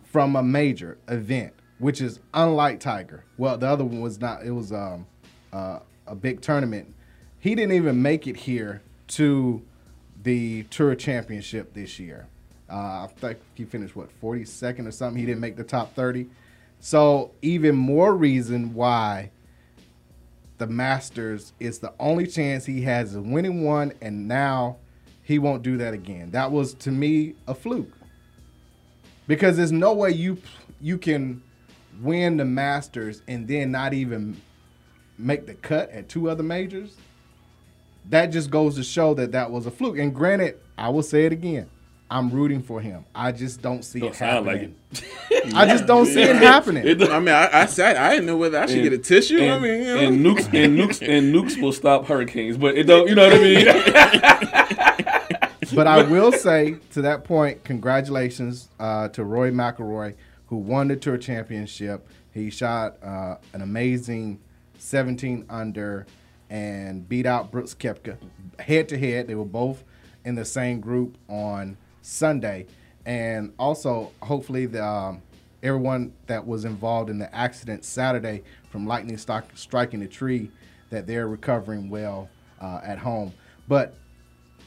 from 0.03 0.35
a 0.35 0.43
major 0.43 0.99
event, 1.09 1.53
which 1.79 2.01
is 2.01 2.21
unlike 2.33 2.81
Tiger. 2.81 3.25
Well, 3.37 3.59
the 3.59 3.69
other 3.69 3.85
one 3.85 4.01
was 4.01 4.21
not. 4.21 4.45
It 4.45 4.53
was 4.53 4.73
um, 4.73 5.07
uh, 5.53 5.81
a 6.07 6.15
big 6.15 6.41
tournament. 6.41 6.95
He 7.39 7.55
didn't 7.55 7.73
even 7.73 8.01
make 8.01 8.27
it 8.27 8.37
here 8.37 8.83
to 9.09 9.63
the 10.23 10.65
Tour 10.65 10.95
Championship 10.95 11.75
this 11.75 11.99
year. 11.99 12.27
Uh, 12.69 13.05
I 13.05 13.09
think 13.17 13.39
he 13.55 13.65
finished 13.65 13.95
what 13.95 14.09
42nd 14.21 14.89
or 14.89 14.91
something. 14.91 15.21
He 15.21 15.27
didn't 15.27 15.41
make 15.41 15.57
the 15.57 15.65
top 15.65 15.95
30. 15.95 16.27
So 16.81 17.31
even 17.43 17.77
more 17.77 18.15
reason 18.15 18.75
why 18.75 19.31
the 20.59 20.67
Masters 20.67 21.53
is 21.61 21.79
the 21.79 21.93
only 22.01 22.27
chance 22.27 22.65
he 22.65 22.83
has 22.83 23.15
of 23.15 23.27
winning 23.27 23.63
one, 23.63 23.93
and 24.01 24.27
now 24.27 24.77
he 25.23 25.39
won't 25.39 25.63
do 25.63 25.77
that 25.77 25.95
again. 25.95 26.31
That 26.31 26.51
was 26.51 26.75
to 26.75 26.91
me 26.91 27.35
a 27.47 27.55
fluke 27.55 27.93
because 29.27 29.57
there's 29.57 29.73
no 29.73 29.93
way 29.93 30.11
you 30.11 30.39
you 30.81 30.99
can 30.99 31.43
win 32.01 32.37
the 32.37 32.45
Masters 32.45 33.23
and 33.29 33.47
then 33.49 33.71
not 33.71 33.95
even 33.95 34.41
make 35.19 35.47
the 35.47 35.55
cut 35.55 35.91
at 35.91 36.09
two 36.09 36.29
other 36.31 36.43
majors. 36.43 36.97
That 38.11 38.27
just 38.27 38.51
goes 38.51 38.77
to 38.77 38.85
show 38.85 39.15
that 39.15 39.33
that 39.33 39.51
was 39.51 39.67
a 39.67 39.71
fluke. 39.71 39.99
And 39.99 40.15
granted, 40.15 40.59
I 40.79 40.91
will 40.91 41.03
say 41.03 41.25
it 41.27 41.33
again. 41.33 41.69
I'm 42.09 42.31
rooting 42.31 42.63
for 42.63 42.81
him. 42.81 43.05
I 43.13 43.33
just 43.33 43.61
don't 43.61 43.85
see 43.85 43.99
Don't 43.99 44.11
it 44.11 44.15
sound 44.15 44.47
happening. 44.47 44.77
like 44.93 45.03
I 45.55 45.67
just 45.67 45.87
don't 45.87 46.07
see 46.07 46.23
it 46.23 46.37
happening. 46.37 46.87
It- 46.87 47.03
I 47.03 47.19
mean, 47.19 47.35
I, 47.35 47.63
I 47.63 47.67
said 47.67 47.97
I 47.97 48.11
didn't 48.11 48.27
know 48.27 48.37
whether 48.37 48.59
I 48.61 48.67
should 48.67 48.85
get 48.85 48.93
a 48.93 48.99
tissue. 48.99 49.41
And, 49.41 49.51
I 49.53 49.59
mean, 49.59 49.83
you 49.83 49.87
know. 49.87 49.99
and 50.01 50.25
nukes 50.25 50.45
and 50.55 50.79
nukes 50.79 51.03
and 51.07 51.35
nukes 51.35 51.61
will 51.61 51.73
stop 51.73 52.07
hurricanes, 52.07 52.57
but 52.59 52.79
it 52.79 52.85
don't. 52.85 53.09
You 53.09 53.17
know 53.17 53.27
what 53.29 53.35
I 53.35 53.39
mean? 53.43 53.65
but 55.75 55.89
I 55.89 56.05
will 56.05 56.31
say 56.31 56.77
to 56.93 57.03
that 57.03 57.25
point, 57.25 57.65
congratulations 57.65 58.69
uh, 58.79 59.09
to 59.09 59.25
Roy 59.25 59.51
McIlroy, 59.51 60.15
who 60.47 60.57
won 60.57 60.89
the 60.89 60.97
Tour 60.97 61.19
Championship. 61.19 62.07
He 62.33 62.51
shot 62.51 63.03
uh, 63.03 63.37
an 63.53 63.63
amazing 63.63 64.41
17 64.79 65.47
under 65.49 66.07
and 66.49 67.09
beat 67.09 67.27
out 67.27 67.51
Brooks 67.51 67.75
Koepka 67.75 68.17
head 68.59 68.89
to 68.89 68.99
head. 68.99 69.27
They 69.27 69.35
were 69.35 69.45
both 69.45 69.85
in 70.25 70.35
the 70.35 70.45
same 70.45 70.81
group 70.81 71.17
on 71.29 71.77
Sunday, 72.03 72.67
and 73.05 73.53
also 73.59 74.13
hopefully 74.23 74.67
the 74.67 74.85
um, 74.85 75.23
everyone 75.63 76.13
that 76.27 76.47
was 76.47 76.65
involved 76.65 77.11
in 77.11 77.19
the 77.19 77.35
accident 77.35 77.85
Saturday 77.85 78.43
from 78.71 78.87
lightning 78.87 79.17
stock, 79.17 79.47
striking 79.55 80.01
the 80.01 80.09
tree 80.09 80.51
that 80.91 81.07
they're 81.07 81.29
recovering 81.29 81.89
well 81.89 82.29
uh, 82.61 82.81
at 82.85 82.99
home. 82.99 83.33
But 83.69 83.95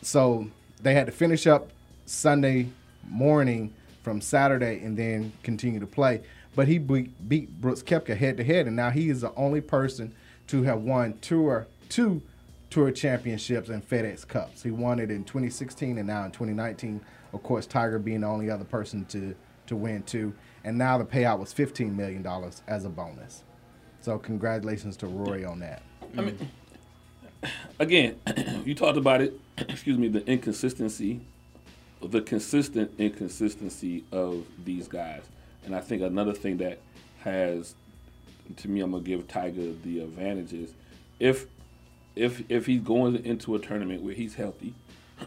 so 0.02 0.50
they 0.82 0.94
had 0.94 1.06
to 1.06 1.12
finish 1.12 1.48
up 1.48 1.72
Sunday 2.06 2.70
morning 3.08 3.74
from 4.10 4.22
Saturday 4.22 4.82
and 4.84 4.98
then 4.98 5.32
continue 5.44 5.80
to 5.80 5.86
play. 5.86 6.24
But 6.56 6.68
he 6.68 6.80
beat, 6.80 7.30
beat 7.30 7.62
Brooks 7.62 7.84
Koepka 7.84 8.18
head 8.18 8.38
to 8.38 8.44
head, 8.44 8.66
and 8.66 8.76
now 8.76 8.90
he 8.90 9.08
is 9.08 9.22
the 9.22 9.32
only 9.36 9.62
person 9.62 10.16
to 10.48 10.64
have 10.64 10.82
won 10.82 11.20
tour 11.22 11.68
two 11.90 12.24
tour 12.72 12.90
championships 12.90 13.70
and 13.70 13.88
FedEx 13.88 14.28
Cups. 14.28 14.64
He 14.64 14.72
won 14.72 15.00
it 15.00 15.12
in 15.12 15.24
2016 15.26 16.00
and 16.00 16.08
now 16.08 16.24
in 16.24 16.32
2019. 16.32 17.02
Of 17.34 17.44
course, 17.44 17.68
Tiger 17.68 18.00
being 18.00 18.22
the 18.22 18.28
only 18.28 18.50
other 18.50 18.66
person 18.66 19.06
to 19.06 19.36
to 19.68 19.76
win 19.76 20.02
two, 20.02 20.34
and 20.64 20.76
now 20.76 20.98
the 20.98 21.06
payout 21.06 21.38
was 21.38 21.54
15 21.54 21.96
million 21.96 22.24
dollars 22.24 22.64
as 22.68 22.86
a 22.86 22.90
bonus. 22.90 23.44
So 24.02 24.18
congratulations 24.18 24.98
to 24.98 25.08
Rory 25.08 25.46
on 25.46 25.60
that. 25.60 25.84
I 26.18 26.22
mean, 26.22 26.50
again, 27.80 28.20
you 28.66 28.74
talked 28.74 28.98
about 28.98 29.22
it. 29.22 29.40
Excuse 29.60 30.00
me, 30.00 30.08
the 30.08 30.26
inconsistency, 30.26 31.22
the 32.02 32.22
consistent 32.22 32.92
inconsistency 32.98 34.04
of 34.12 34.46
these 34.64 34.88
guys, 34.88 35.24
and 35.66 35.76
I 35.76 35.82
think 35.82 36.02
another 36.02 36.34
thing 36.34 36.58
that 36.58 36.80
has, 37.22 37.76
to 38.58 38.68
me, 38.70 38.80
I'm 38.82 38.92
gonna 38.92 39.04
give 39.04 39.28
Tiger 39.28 39.74
the 39.84 40.00
advantages. 40.02 40.74
If 41.20 41.48
if 42.16 42.44
if 42.50 42.66
he's 42.66 42.82
going 42.82 43.24
into 43.26 43.56
a 43.56 43.60
tournament 43.60 44.02
where 44.02 44.14
he's 44.14 44.36
healthy, 44.36 44.74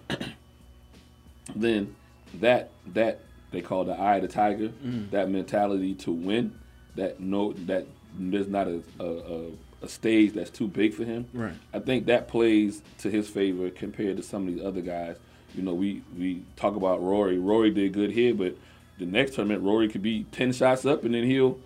then 1.55 1.95
that 2.41 2.71
that 2.95 3.21
they 3.51 3.61
call 3.61 3.85
the 3.85 3.93
eye 3.93 4.17
of 4.17 4.23
the 4.23 4.29
tiger, 4.29 4.69
Mm. 4.85 5.11
that 5.11 5.29
mentality 5.31 5.95
to 5.97 6.11
win, 6.11 6.55
that 6.97 7.21
no 7.21 7.53
that 7.53 7.87
there's 8.19 8.49
not 8.49 8.67
a, 8.69 8.83
a, 8.99 9.05
a, 9.07 9.51
a 9.83 9.89
stage 9.89 10.33
that's 10.33 10.51
too 10.51 10.69
big 10.69 10.95
for 10.95 11.05
him. 11.05 11.27
Right. 11.33 11.53
I 11.73 11.79
think 11.79 12.07
that 12.07 12.29
plays 12.29 12.83
to 12.99 13.11
his 13.11 13.29
favor 13.29 13.69
compared 13.71 14.17
to 14.19 14.23
some 14.23 14.49
of 14.49 14.55
these 14.55 14.65
other 14.65 14.81
guys. 14.81 15.17
You 15.55 15.63
know, 15.63 15.75
we 15.75 16.03
we 16.17 16.43
talk 16.57 16.77
about 16.77 17.03
Rory. 17.03 17.39
Rory 17.39 17.71
did 17.71 17.93
good 17.93 18.11
here, 18.11 18.35
but 18.35 18.57
the 18.99 19.07
next 19.07 19.35
tournament, 19.35 19.63
Rory 19.63 19.89
could 19.89 20.03
be 20.03 20.25
ten 20.33 20.53
shots 20.53 20.85
up, 20.87 21.05
and 21.05 21.15
then 21.15 21.25
he'll 21.25 21.59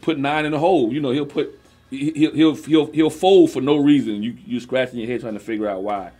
put 0.00 0.18
nine 0.18 0.44
in 0.44 0.52
the 0.52 0.58
hole. 0.58 0.92
You 0.92 1.00
know, 1.00 1.10
he'll 1.10 1.26
put 1.26 1.58
he- 1.90 2.12
he'll 2.12 2.32
he'll 2.34 2.54
he'll, 2.54 2.92
he'll 2.92 3.10
fold 3.10 3.50
for 3.50 3.60
no 3.60 3.76
reason. 3.76 4.22
You 4.22 4.36
you 4.46 4.60
scratching 4.60 4.98
your 4.98 5.08
head 5.08 5.20
trying 5.20 5.34
to 5.34 5.40
figure 5.40 5.68
out 5.68 5.82
why. 5.82 6.10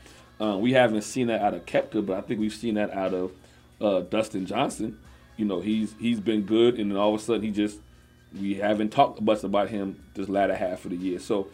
Uh, 0.41 0.57
we 0.59 0.73
haven't 0.73 1.03
seen 1.03 1.29
that 1.29 1.41
out 1.41 1.55
of 1.55 1.65
Koepka, 1.67 2.05
but 2.05 2.19
I 2.19 2.21
think 2.21 2.41
we've 2.41 2.53
seen 2.53 2.75
that 2.75 2.91
out 2.93 3.15
of 3.15 3.33
uh, 3.81 4.01
Dustin 4.01 4.47
Johnson. 4.47 4.99
You 5.37 5.45
know, 5.45 5.61
he's 5.61 5.95
he's 6.01 6.21
been 6.21 6.43
good, 6.43 6.79
and 6.79 6.91
then 6.91 6.99
all 6.99 7.15
of 7.15 7.21
a 7.21 7.25
sudden 7.25 7.43
he 7.43 7.51
just 7.51 7.79
we 8.39 8.55
haven't 8.55 8.91
talked 8.91 9.21
much 9.21 9.45
about 9.45 9.69
him 9.69 10.03
this 10.15 10.29
latter 10.29 10.55
half 10.55 10.85
of 10.85 10.91
the 10.91 10.97
year. 10.97 11.19
So 11.19 11.49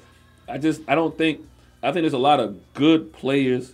I 0.49 0.59
just 0.59 0.81
I 0.89 0.95
don't 0.95 1.17
think 1.19 1.41
I 1.83 1.93
think 1.93 2.03
there's 2.05 2.13
a 2.13 2.19
lot 2.19 2.41
of 2.41 2.57
good 2.75 3.13
players. 3.13 3.73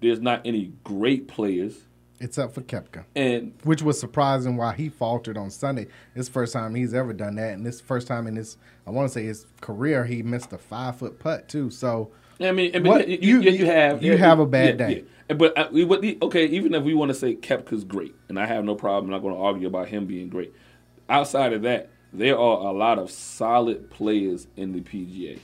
There's 0.00 0.20
not 0.20 0.42
any 0.44 0.72
great 0.84 1.28
players. 1.28 1.76
Except 2.20 2.52
for 2.52 2.62
Koepka. 2.62 3.04
And 3.14 3.52
which 3.62 3.80
was 3.80 3.98
surprising 4.00 4.56
why 4.56 4.74
he 4.74 4.88
faltered 4.88 5.36
on 5.36 5.50
Sunday. 5.50 5.86
It's 6.16 6.26
the 6.26 6.32
first 6.32 6.52
time 6.52 6.74
he's 6.74 6.92
ever 6.92 7.12
done 7.12 7.36
that, 7.36 7.54
and 7.54 7.64
this 7.64 7.80
first 7.80 8.08
time 8.08 8.26
in 8.26 8.34
his 8.34 8.56
I 8.86 8.90
want 8.90 9.08
to 9.08 9.14
say 9.14 9.24
his 9.24 9.46
career 9.60 10.04
he 10.04 10.22
missed 10.22 10.52
a 10.52 10.58
five 10.58 10.96
foot 10.96 11.20
putt 11.20 11.48
too. 11.48 11.70
So 11.70 12.10
I 12.40 12.50
mean, 12.52 12.74
I 12.74 12.80
mean 12.80 12.92
what- 12.92 13.08
you, 13.08 13.40
you, 13.40 13.50
you 13.50 13.66
have 13.66 14.02
you 14.02 14.16
have 14.16 14.40
a 14.40 14.46
bad 14.46 14.80
yeah, 14.80 14.86
day. 14.86 14.94
yeah. 15.28 15.34
But 15.34 15.58
uh, 15.58 15.68
what 15.70 16.00
the, 16.00 16.16
okay, 16.22 16.46
even 16.46 16.72
if 16.74 16.82
we 16.82 16.94
want 16.94 17.10
to 17.10 17.14
say 17.14 17.34
Koepka's 17.34 17.84
great, 17.84 18.14
and 18.28 18.40
I 18.40 18.46
have 18.46 18.64
no 18.64 18.74
problem, 18.74 19.06
I'm 19.06 19.10
not 19.10 19.20
going 19.20 19.34
to 19.34 19.40
argue 19.40 19.68
about 19.68 19.88
him 19.88 20.06
being 20.06 20.30
great. 20.30 20.54
Outside 21.08 21.52
of 21.52 21.62
that, 21.62 21.90
there 22.12 22.38
are 22.38 22.68
a 22.68 22.72
lot 22.72 22.98
of 22.98 23.10
solid 23.10 23.90
players 23.90 24.46
in 24.56 24.72
the 24.72 24.80
PGA. 24.80 25.38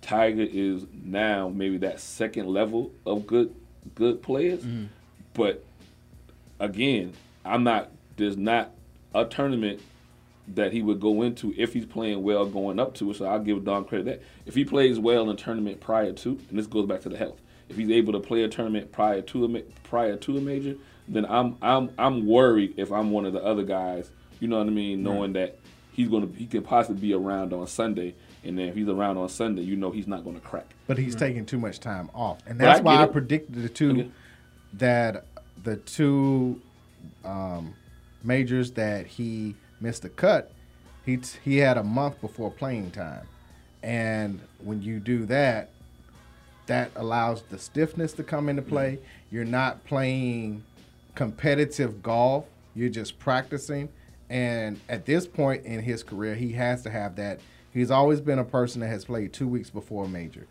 Tiger 0.00 0.46
is 0.50 0.86
now 0.92 1.48
maybe 1.48 1.76
that 1.78 2.00
second 2.00 2.46
level 2.46 2.90
of 3.04 3.26
good 3.26 3.54
good 3.94 4.22
players, 4.22 4.62
mm-hmm. 4.62 4.86
but 5.34 5.64
again, 6.60 7.12
I'm 7.44 7.64
not. 7.64 7.90
There's 8.16 8.36
not 8.36 8.70
a 9.14 9.24
tournament 9.24 9.80
that 10.48 10.72
he 10.72 10.82
would 10.82 11.00
go 11.00 11.22
into 11.22 11.54
if 11.56 11.72
he's 11.72 11.86
playing 11.86 12.22
well 12.22 12.46
going 12.46 12.78
up 12.78 12.94
to 12.94 13.10
it. 13.10 13.16
So 13.16 13.26
I'll 13.26 13.38
give 13.38 13.64
Don 13.64 13.84
credit 13.84 14.04
that. 14.06 14.22
If 14.46 14.54
he 14.54 14.64
plays 14.64 14.98
well 14.98 15.22
in 15.22 15.28
a 15.30 15.36
tournament 15.36 15.80
prior 15.80 16.12
to, 16.12 16.30
and 16.50 16.58
this 16.58 16.66
goes 16.66 16.86
back 16.86 17.00
to 17.02 17.08
the 17.08 17.16
health, 17.16 17.40
if 17.68 17.76
he's 17.76 17.90
able 17.90 18.12
to 18.12 18.20
play 18.20 18.42
a 18.42 18.48
tournament 18.48 18.92
prior 18.92 19.22
to 19.22 19.44
a 19.44 19.60
prior 19.84 20.16
to 20.16 20.36
a 20.36 20.40
major, 20.40 20.76
then 21.08 21.26
I'm 21.26 21.56
I'm 21.62 21.90
I'm 21.98 22.26
worried 22.26 22.74
if 22.76 22.92
I'm 22.92 23.10
one 23.10 23.24
of 23.24 23.32
the 23.32 23.42
other 23.42 23.62
guys. 23.62 24.10
You 24.40 24.48
know 24.48 24.58
what 24.58 24.66
I 24.66 24.70
mean? 24.70 25.02
Knowing 25.02 25.34
that 25.34 25.58
he's 25.92 26.08
gonna 26.08 26.28
he 26.36 26.46
could 26.46 26.64
possibly 26.64 27.00
be 27.00 27.14
around 27.14 27.52
on 27.52 27.66
Sunday, 27.66 28.14
and 28.44 28.58
then 28.58 28.68
if 28.68 28.74
he's 28.74 28.88
around 28.88 29.16
on 29.18 29.28
Sunday, 29.28 29.62
you 29.62 29.76
know 29.76 29.90
he's 29.90 30.06
not 30.06 30.24
gonna 30.24 30.40
crack. 30.40 30.66
but 30.86 30.98
he's 30.98 31.14
taking 31.14 31.44
too 31.46 31.58
much 31.58 31.80
time 31.80 32.10
off, 32.14 32.38
and 32.46 32.58
that's 32.58 32.80
I 32.80 32.82
why 32.82 33.02
I 33.02 33.06
predicted 33.06 33.54
the 33.62 33.68
two 33.68 33.90
Okay. 33.92 34.10
that 34.74 35.24
the 35.62 35.76
two 35.76 36.60
um, 37.24 37.74
majors 38.24 38.72
that 38.72 39.06
he 39.06 39.54
missed 39.80 40.04
a 40.04 40.08
cut. 40.08 40.50
He 41.04 41.16
t- 41.16 41.38
he 41.44 41.56
had 41.58 41.76
a 41.78 41.82
month 41.82 42.20
before 42.20 42.50
playing 42.50 42.90
time, 42.92 43.26
and 43.82 44.40
when 44.62 44.82
you 44.82 45.00
do 45.00 45.26
that, 45.26 45.70
that 46.66 46.90
allows 46.96 47.42
the 47.42 47.58
stiffness 47.58 48.12
to 48.14 48.22
come 48.22 48.48
into 48.48 48.62
play. 48.62 48.98
You're 49.30 49.44
not 49.44 49.84
playing 49.84 50.62
competitive 51.14 52.02
golf. 52.02 52.44
You're 52.74 52.88
just 52.88 53.18
practicing. 53.18 53.88
And 54.30 54.80
at 54.88 55.04
this 55.04 55.26
point 55.26 55.64
in 55.66 55.80
his 55.82 56.02
career, 56.02 56.34
he 56.34 56.52
has 56.52 56.82
to 56.84 56.90
have 56.90 57.16
that. 57.16 57.40
He's 57.72 57.90
always 57.90 58.20
been 58.20 58.38
a 58.38 58.44
person 58.44 58.80
that 58.80 58.88
has 58.88 59.04
played 59.04 59.32
two 59.32 59.48
weeks 59.48 59.70
before 59.70 60.04
a 60.04 60.08
major 60.08 60.46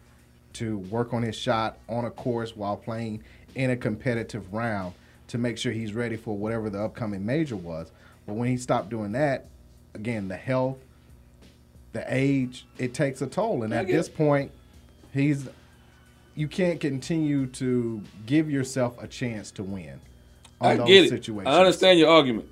to 0.54 0.78
work 0.78 1.14
on 1.14 1.22
his 1.22 1.36
shot 1.36 1.78
on 1.88 2.06
a 2.06 2.12
course 2.12 2.56
while 2.56 2.76
playing 2.78 3.24
in 3.56 3.70
a 3.70 3.78
competitive 3.78 4.54
round 4.54 4.94
to 5.28 5.38
make 5.38 5.58
sure 5.58 5.72
he's 5.72 5.94
ready 5.94 6.18
for 6.18 6.36
whatever 6.36 6.70
the 6.70 6.80
upcoming 6.82 7.26
major 7.26 7.56
was. 7.56 7.92
But 8.26 8.34
when 8.34 8.50
he 8.50 8.58
stopped 8.58 8.90
doing 8.90 9.14
that, 9.14 9.46
again, 9.94 10.28
the 10.28 10.36
health, 10.36 10.78
the 11.94 12.04
age, 12.08 12.66
it 12.78 12.94
takes 12.94 13.22
a 13.22 13.28
toll. 13.28 13.64
And 13.64 13.74
at 13.74 13.88
this 13.88 14.10
point, 14.10 14.52
he's 15.14 15.48
you 16.36 16.48
can't 16.48 16.80
continue 16.80 17.46
to 17.46 18.02
give 18.26 18.50
yourself 18.50 19.02
a 19.02 19.08
chance 19.08 19.52
to 19.52 19.64
win 19.64 20.00
on 20.62 20.72
I 20.72 20.86
get 20.86 21.06
it. 21.06 21.10
situations. 21.10 21.54
I 21.54 21.60
understand 21.60 22.00
your 22.00 22.10
argument. 22.10 22.48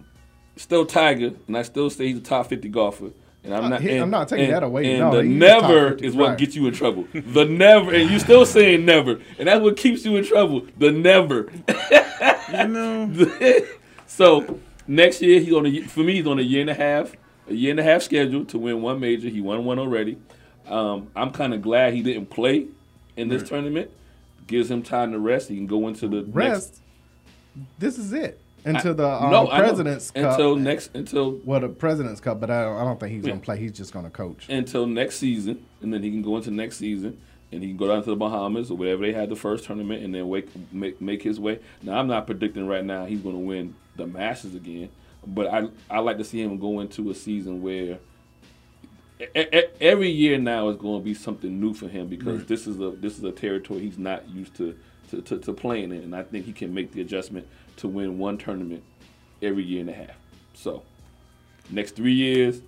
Still 0.58 0.86
Tiger, 0.86 1.32
and 1.48 1.58
I 1.58 1.62
still 1.62 1.90
say 1.90 2.08
he's 2.08 2.18
a 2.18 2.22
top 2.22 2.48
fifty 2.48 2.68
golfer. 2.68 3.12
And 3.44 3.54
I'm 3.56 3.64
Uh, 3.66 3.70
not. 3.70 3.82
and, 3.82 4.02
I'm 4.02 4.10
not 4.10 4.28
taking 4.28 4.46
and- 4.46 4.54
that 4.54 4.64
away. 4.64 4.92
And 4.92 5.00
No, 5.00 5.16
the 5.18 5.24
he's 5.24 5.32
never 5.36 5.90
top 5.92 6.00
50, 6.00 6.08
is 6.08 6.16
what 6.16 6.38
gets 6.38 6.56
you 6.56 6.68
in 6.68 6.74
trouble. 6.74 7.08
The 7.14 7.46
never, 7.46 7.94
and 7.94 8.10
you're 8.10 8.20
still 8.20 8.46
saying 8.46 8.86
never, 8.86 9.20
and 9.38 9.48
that's 9.48 9.62
what 9.62 9.78
keeps 9.78 10.04
you 10.06 10.18
in 10.18 10.26
trouble. 10.26 10.66
The 10.78 10.92
never. 10.92 11.50
you 12.52 12.68
know. 12.68 13.62
so 14.08 14.60
next 14.88 15.22
year 15.22 15.40
he's 15.40 15.54
on 15.54 15.66
a 15.66 15.82
for 15.84 16.02
me 16.02 16.16
he's 16.16 16.28
on 16.28 16.40
a 16.40 16.44
year 16.44 16.62
and 16.62 16.70
a 16.70 16.74
half, 16.74 17.14
a 17.50 17.54
year 17.54 17.72
and 17.72 17.80
a 17.80 17.84
half 17.84 18.02
schedule 18.02 18.44
to 18.46 18.58
win 18.58 18.82
one 18.82 19.00
major. 19.00 19.30
He 19.30 19.40
won 19.42 19.64
one 19.66 19.80
already. 19.80 20.18
Um, 20.68 21.08
I'm 21.16 21.32
kind 21.32 21.54
of 21.54 21.62
glad 21.62 21.94
he 21.94 22.02
didn't 22.04 22.30
play 22.30 22.68
in 23.16 23.30
this 23.30 23.42
Right. 23.44 23.50
tournament. 23.50 23.90
Gives 24.48 24.70
him 24.70 24.82
time 24.84 25.12
to 25.14 25.20
rest. 25.20 25.48
He 25.50 25.56
can 25.56 25.66
go 25.68 25.88
into 25.88 26.08
the 26.08 26.18
next 26.24 26.34
Rest. 26.36 26.82
This 27.78 27.98
is 27.98 28.14
it 28.14 28.40
until 28.66 28.94
the 28.94 29.08
uh, 29.08 29.30
no, 29.30 29.48
President's 29.48 30.12
Cup. 30.12 30.32
Until 30.32 30.56
next- 30.56 30.92
until 30.96 31.40
well, 31.46 31.60
the 31.60 31.70
President's 31.70 32.20
Cup, 32.22 32.40
but 32.40 32.50
I 32.50 32.64
don't, 32.66 32.78
I 32.78 32.84
don't 32.84 33.00
think 33.00 33.14
he's 33.14 33.24
Yeah. 33.24 33.32
gonna 33.32 33.42
play. 33.42 33.58
He's 33.60 33.72
just 33.72 33.94
gonna 33.94 34.10
coach. 34.10 34.48
until 34.50 34.86
next 34.86 35.18
season, 35.18 35.64
and 35.82 35.94
then 35.94 36.04
he 36.04 36.10
can 36.12 36.22
go 36.22 36.38
into 36.38 36.52
next 36.52 36.78
season, 36.78 37.18
and 37.52 37.62
he 37.64 37.70
can 37.70 37.78
go 37.78 37.88
down 37.88 38.04
to 38.04 38.10
the 38.10 38.16
Bahamas 38.16 38.70
or 38.72 38.78
wherever 38.78 39.02
they 39.06 39.14
had 39.14 39.30
the 39.30 39.36
first 39.36 39.66
tournament, 39.66 40.04
and 40.04 40.14
then 40.14 40.28
wake, 40.28 40.48
make 40.74 41.00
make 41.02 41.24
his 41.24 41.40
way. 41.40 41.60
Now 41.84 42.00
I'm 42.00 42.08
not 42.08 42.26
predicting 42.26 42.68
right 42.68 42.84
now 42.86 43.06
he's 43.06 43.22
going 43.22 43.36
to 43.36 43.40
win 43.42 43.76
the 43.96 44.06
Masters 44.08 44.56
again, 44.56 44.90
but 45.26 45.48
I 45.48 45.68
I 45.90 46.00
like 46.00 46.18
to 46.18 46.24
see 46.24 46.42
him 46.42 46.58
go 46.58 46.80
into 46.80 47.10
a 47.10 47.16
season 47.16 47.62
where. 47.62 48.00
Every 49.82 50.10
year 50.10 50.38
now 50.38 50.70
is 50.70 50.78
going 50.78 51.02
to 51.02 51.04
be 51.04 51.14
something 51.14 51.60
new 51.60 51.74
for 51.74 51.90
him 51.90 52.08
because 52.08 52.38
Right. 52.40 52.48
this 52.48 52.66
is 52.68 52.80
a 52.80 52.92
this 52.92 53.18
is 53.18 53.24
a 53.26 53.34
territory 53.34 53.82
he's 53.82 53.98
not 53.98 54.30
used 54.30 54.56
to 54.56 54.78
to, 55.12 55.22
to, 55.24 55.38
to 55.40 55.52
playing 55.54 55.92
in, 55.92 56.04
and 56.04 56.16
I 56.16 56.24
think 56.24 56.46
he 56.46 56.54
can 56.54 56.74
make 56.74 56.94
the 56.94 57.02
adjustment 57.02 57.46
to 57.80 57.88
win 57.88 58.18
one 58.18 58.38
tournament 58.38 58.84
every 59.42 59.64
year 59.64 59.82
and 59.82 59.90
a 59.90 59.94
half. 59.94 60.16
So, 60.54 60.84
next 61.70 61.96
three 61.96 62.14
years, 62.14 62.62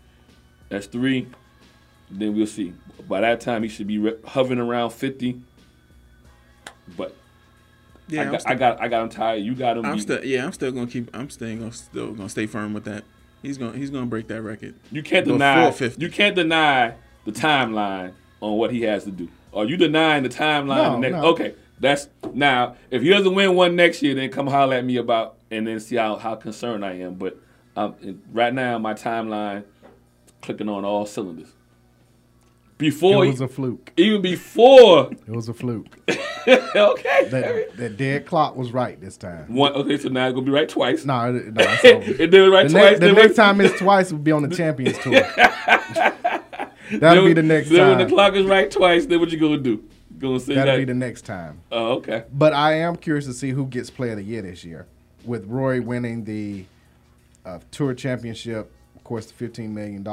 that's 0.70 0.88
three. 0.88 1.28
Then 2.10 2.36
we'll 2.36 2.48
see. 2.48 2.74
By 3.08 3.22
that 3.22 3.42
time, 3.42 3.64
he 3.64 3.70
should 3.70 3.88
be 3.88 3.98
re- 3.98 4.18
hovering 4.26 4.60
around 4.60 4.92
fifty. 4.92 5.40
But 6.98 7.16
Yeah, 8.08 8.22
I, 8.22 8.26
got, 8.32 8.42
still- 8.42 8.52
I 8.52 8.56
got 8.56 8.82
I 8.82 8.88
got 8.88 9.04
him 9.04 9.10
tired. 9.10 9.44
You 9.44 9.56
got 9.56 9.78
him. 9.78 9.86
I'm 9.86 10.00
still 10.00 10.24
yeah, 10.24 10.46
I'm 10.46 10.52
still 10.52 10.72
gonna 10.72 10.88
keep 10.88 11.10
I'm 11.16 11.30
staying 11.30 11.60
gonna 11.60 11.72
still 11.72 12.12
gonna 12.14 12.30
stay 12.30 12.48
firm 12.48 12.74
with 12.74 12.86
that. 12.86 13.04
He's 13.42 13.58
gonna 13.58 13.78
he's 13.78 13.90
gonna 13.90 14.06
break 14.08 14.28
that 14.28 14.42
record. 14.42 14.76
You 14.92 15.04
can't 15.04 15.26
deny. 15.26 15.72
50. 15.72 16.02
You 16.02 16.10
can't 16.10 16.36
deny 16.36 16.96
the 17.26 17.32
timeline 17.32 18.14
on 18.42 18.58
what 18.58 18.72
he 18.72 18.82
has 18.84 19.04
to 19.06 19.12
do. 19.12 19.30
Are 19.54 19.66
you 19.66 19.78
denying 19.78 20.24
the 20.24 20.30
timeline? 20.30 20.68
No, 20.78 20.92
the 20.94 20.98
next, 21.00 21.14
no. 21.14 21.24
Okay, 21.30 21.56
that's 21.82 22.08
now. 22.34 22.78
If 22.90 23.02
he 23.02 23.10
doesn't 23.10 23.34
win 23.36 23.56
one 23.56 23.76
next 23.76 24.02
year, 24.02 24.16
then 24.16 24.30
come 24.30 24.48
holler 24.48 24.76
at 24.78 24.86
me 24.86 24.96
about 24.98 25.36
and 25.52 25.68
then 25.68 25.80
see 25.82 25.98
how, 25.98 26.16
how 26.16 26.36
concerned 26.36 26.86
I 26.86 26.94
am. 27.00 27.16
But 27.16 27.38
Um, 27.76 27.96
right 28.32 28.54
now, 28.54 28.78
my 28.80 28.94
timeline 28.94 29.64
clicking 30.42 30.70
on 30.70 30.84
all 30.86 31.06
cylinders. 31.06 31.50
Before 32.78 33.24
It 33.26 33.30
was 33.30 33.42
a 33.42 33.48
fluke. 33.48 33.92
even 33.96 34.22
before, 34.22 35.12
It 35.28 35.36
was 35.36 35.48
a 35.50 35.54
fluke. 35.54 36.00
okay, 36.48 37.28
That, 37.30 37.68
that 37.78 37.96
dead 37.98 38.26
clock 38.26 38.56
was 38.56 38.72
right 38.72 39.00
this 39.00 39.18
time. 39.18 39.54
one. 39.54 39.72
Okay, 39.74 39.98
so 39.98 40.10
now 40.10 40.26
it's 40.28 40.34
gonna 40.34 40.46
be 40.46 40.52
right 40.52 40.68
twice. 40.68 41.06
No, 41.06 41.36
it- 41.36 41.54
no, 41.54 41.64
it's 41.64 41.86
over. 41.86 42.04
it 42.24 42.32
did 42.32 42.34
it 42.34 42.50
right 42.50 42.68
the 42.68 42.74
twice. 42.74 42.84
next, 42.92 43.00
the 43.02 43.12
next 43.14 43.36
time 43.36 43.62
it's 43.62 43.78
twice, 43.80 44.12
we'll 44.12 44.22
be 44.22 44.32
on 44.32 44.42
the 44.48 44.56
Champions 44.56 44.98
Tour. 45.00 45.22
That'll 47.00 47.00
then- 47.00 47.26
be 47.26 47.34
the 47.34 47.44
next 47.44 47.70
then 47.70 47.88
when 47.88 47.98
time. 48.00 48.08
the 48.10 48.14
clock 48.14 48.34
is 48.36 48.46
right 48.46 48.70
twice, 48.70 49.06
then 49.06 49.20
what 49.20 49.32
you 49.32 49.40
gonna 49.40 49.58
do? 49.58 49.84
Gonna 50.22 50.40
say 50.40 50.56
That'll 50.56 50.74
that? 50.74 50.78
be 50.80 50.86
the 50.86 50.94
next 50.94 51.24
time. 51.26 51.62
oh, 51.72 51.94
okay. 51.94 52.24
But 52.32 52.54
I 52.54 52.74
am 52.76 52.96
curious 52.96 53.26
to 53.26 53.34
see 53.34 53.50
who 53.50 53.66
gets 53.66 53.90
Player 53.90 54.12
of 54.12 54.18
the 54.18 54.24
Year 54.24 54.42
this 54.44 54.64
year. 54.64 54.86
With 55.26 55.46
Roy 55.48 55.82
winning 55.82 56.24
the 56.24 56.66
uh, 57.46 57.60
Tour 57.72 57.94
Championship, 57.94 58.72
of 58.96 59.04
course, 59.04 59.26
the 59.32 59.48
$15 59.48 59.70
million. 59.70 60.06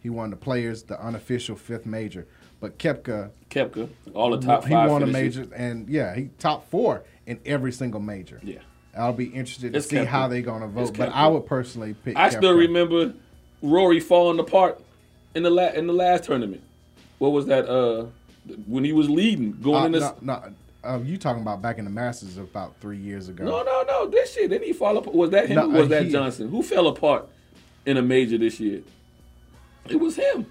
He 0.00 0.08
won 0.10 0.30
the 0.30 0.36
Players, 0.36 0.84
the 0.84 1.00
unofficial 1.04 1.56
fifth 1.56 1.84
major. 1.86 2.26
But 2.60 2.78
Koepka, 2.78 3.30
Koepka, 3.50 3.88
all 4.14 4.30
the 4.36 4.46
top 4.46 4.66
he 4.66 4.74
won 4.74 5.02
a 5.02 5.06
major, 5.06 5.46
and 5.54 5.88
yeah, 5.88 6.14
he 6.14 6.28
top 6.38 6.68
four 6.70 7.02
in 7.26 7.40
every 7.46 7.72
single 7.72 8.00
major. 8.00 8.38
Yeah. 8.42 8.58
I'll 8.96 9.12
be 9.12 9.26
interested 9.26 9.72
to 9.72 9.78
It's 9.78 9.88
see 9.88 9.96
Koepka. 9.96 10.06
how 10.06 10.28
they're 10.28 10.42
going 10.42 10.60
to 10.62 10.66
vote. 10.68 10.88
It's 10.88 10.90
But. 10.98 11.08
I 11.10 11.26
would 11.26 11.46
personally 11.46 11.94
pick. 11.94 12.16
I 12.16 12.28
still 12.28 12.52
remember 12.54 13.14
Rory 13.62 13.98
falling 14.00 14.38
apart 14.40 14.80
in 15.34 15.42
the 15.42 15.50
la- 15.50 15.68
in 15.72 15.86
the 15.86 15.92
last 15.92 16.24
tournament. 16.24 16.62
What 17.18 17.30
was 17.32 17.46
that? 17.46 17.68
Uh, 17.68 18.06
when 18.66 18.84
he 18.84 18.92
was 18.92 19.08
leading, 19.08 19.52
going 19.60 19.82
Uh, 19.82 19.86
in 19.86 19.92
this. 19.92 20.02
no, 20.02 20.14
no, 20.22 20.42
uh, 20.84 20.98
you 21.04 21.16
talking 21.18 21.42
about 21.42 21.60
back 21.62 21.78
in 21.78 21.84
the 21.84 21.90
Masters 21.90 22.36
about 22.38 22.74
three 22.80 22.96
years 22.98 23.28
ago? 23.28 23.44
No, 23.44 23.62
no, 23.62 23.82
no. 23.86 24.06
This 24.08 24.32
shit. 24.34 24.50
Didn't 24.50 24.66
he 24.66 24.72
fall 24.72 24.96
apart? 24.96 25.14
Was 25.14 25.30
that 25.30 25.48
him 25.48 25.56
No, 25.56 25.64
or 25.66 25.80
was 25.80 25.88
that 25.88 26.04
he- 26.06 26.12
Johnson? 26.12 26.48
Who 26.48 26.62
fell 26.62 26.86
apart 26.88 27.28
in 27.86 27.96
a 27.96 28.02
major 28.02 28.38
this 28.38 28.58
year? 28.60 28.80
It 29.88 29.96
was 30.00 30.16
him. 30.16 30.46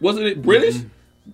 Wasn't 0.00 0.26
it 0.26 0.42
British? 0.42 0.76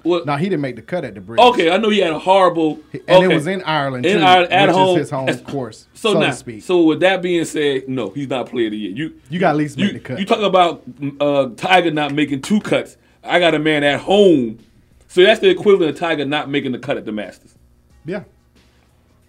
Well, 0.05 0.23
No, 0.25 0.37
he 0.37 0.45
didn't 0.45 0.61
make 0.61 0.77
the 0.77 0.83
cut 0.83 1.05
at 1.05 1.15
the 1.17 1.21
British. 1.21 1.45
okay, 1.47 1.69
I 1.71 1.77
know 1.77 1.89
he 1.89 1.99
had 1.99 2.13
a 2.13 2.19
horrible. 2.19 2.79
and 2.93 3.03
okay. 3.09 3.25
it 3.25 3.35
was 3.35 3.49
in 3.49 3.61
Ireland 3.65 4.07
In 4.07 4.19
too, 4.19 4.25
Ireland, 4.25 4.53
at 4.53 4.69
home. 4.69 4.97
is 4.99 5.07
his 5.07 5.11
home 5.11 5.27
course, 5.41 5.89
So, 5.95 6.13
so, 6.13 6.21
now, 6.21 6.27
to 6.27 6.33
speak. 6.33 6.63
so 6.63 6.83
with 6.85 7.01
that 7.01 7.21
being 7.23 7.45
said, 7.45 7.89
no, 7.89 8.11
he's 8.11 8.29
not 8.29 8.49
player 8.49 8.67
of 8.67 8.71
the 8.73 8.77
year. 8.79 8.93
You 8.93 9.15
You 9.29 9.41
got 9.41 9.51
at 9.51 9.57
least 9.57 9.79
you, 9.79 9.87
make 9.87 9.95
the 9.95 9.99
cut. 10.01 10.21
You 10.21 10.27
talk 10.27 10.39
about 10.39 10.85
uh, 11.21 11.49
Tiger 11.57 11.91
not 11.91 12.15
making 12.15 12.43
two 12.43 12.61
cuts. 12.61 12.97
I 13.25 13.41
got 13.41 13.55
a 13.57 13.59
man 13.59 13.83
at 13.83 13.99
home, 14.01 14.59
so 15.11 15.23
that's 15.23 15.41
the 15.41 15.51
equivalent 15.51 15.91
of 15.91 15.99
Tiger 15.99 16.25
not 16.25 16.49
making 16.49 16.73
the 16.73 16.79
cut 16.79 16.97
at 16.97 17.05
the 17.05 17.13
Masters. 17.13 17.55
yeah, 18.07 18.23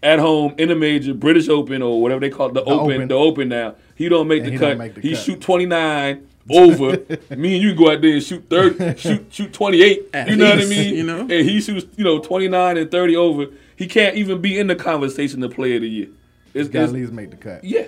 At 0.04 0.20
home 0.20 0.54
in 0.58 0.70
the 0.70 0.76
major, 0.76 1.14
British 1.14 1.50
Open 1.50 1.82
or 1.82 2.02
whatever 2.02 2.22
they 2.22 2.30
call 2.30 2.48
it, 2.50 2.54
the, 2.54 2.64
The 2.64 2.70
open, 2.70 2.96
Open. 2.96 3.08
the 3.08 3.16
Open 3.16 3.50
now. 3.50 3.76
He 3.96 4.08
don't 4.10 4.28
make 4.28 4.44
the 4.44 4.52
he 4.52 4.58
cut. 4.58 4.70
don't 4.70 4.78
make 4.78 4.96
the 4.96 5.02
he 5.02 5.12
cut. 5.16 5.20
shoot 5.24 5.42
twenty 5.42 5.66
nine 5.66 6.28
over. 6.50 6.98
Me 7.36 7.54
and 7.56 7.64
you 7.64 7.76
go 7.76 7.92
out 7.92 8.02
there 8.02 8.14
and 8.14 8.24
shoot 8.24 8.46
thirty, 8.50 8.96
shoot 9.00 9.26
shoot 9.34 9.52
twenty 9.54 9.82
eight. 9.84 10.10
At 10.14 10.28
You 10.30 10.36
know 10.38 10.50
what 10.50 10.62
I 10.62 10.66
mean? 10.66 10.96
you 10.96 11.04
know? 11.04 11.20
and 11.22 11.32
he 11.32 11.60
shoots 11.62 11.86
you 11.98 12.04
know 12.04 12.20
twenty 12.20 12.48
nine 12.48 12.78
and 12.78 12.90
thirty 12.90 13.16
over. 13.16 13.48
He 13.76 13.88
can't 13.88 14.16
even 14.16 14.42
be 14.42 14.58
in 14.60 14.68
the 14.68 14.76
conversation 14.76 15.42
to 15.42 15.50
play 15.50 15.76
of 15.76 15.82
the 15.82 15.90
year. 15.90 16.08
It's, 16.54 16.68
got 16.70 16.80
at 16.80 16.84
it's- 16.90 16.94
least 17.02 17.12
make 17.14 17.32
the 17.32 17.38
cut. 17.38 17.64
yeah. 17.64 17.88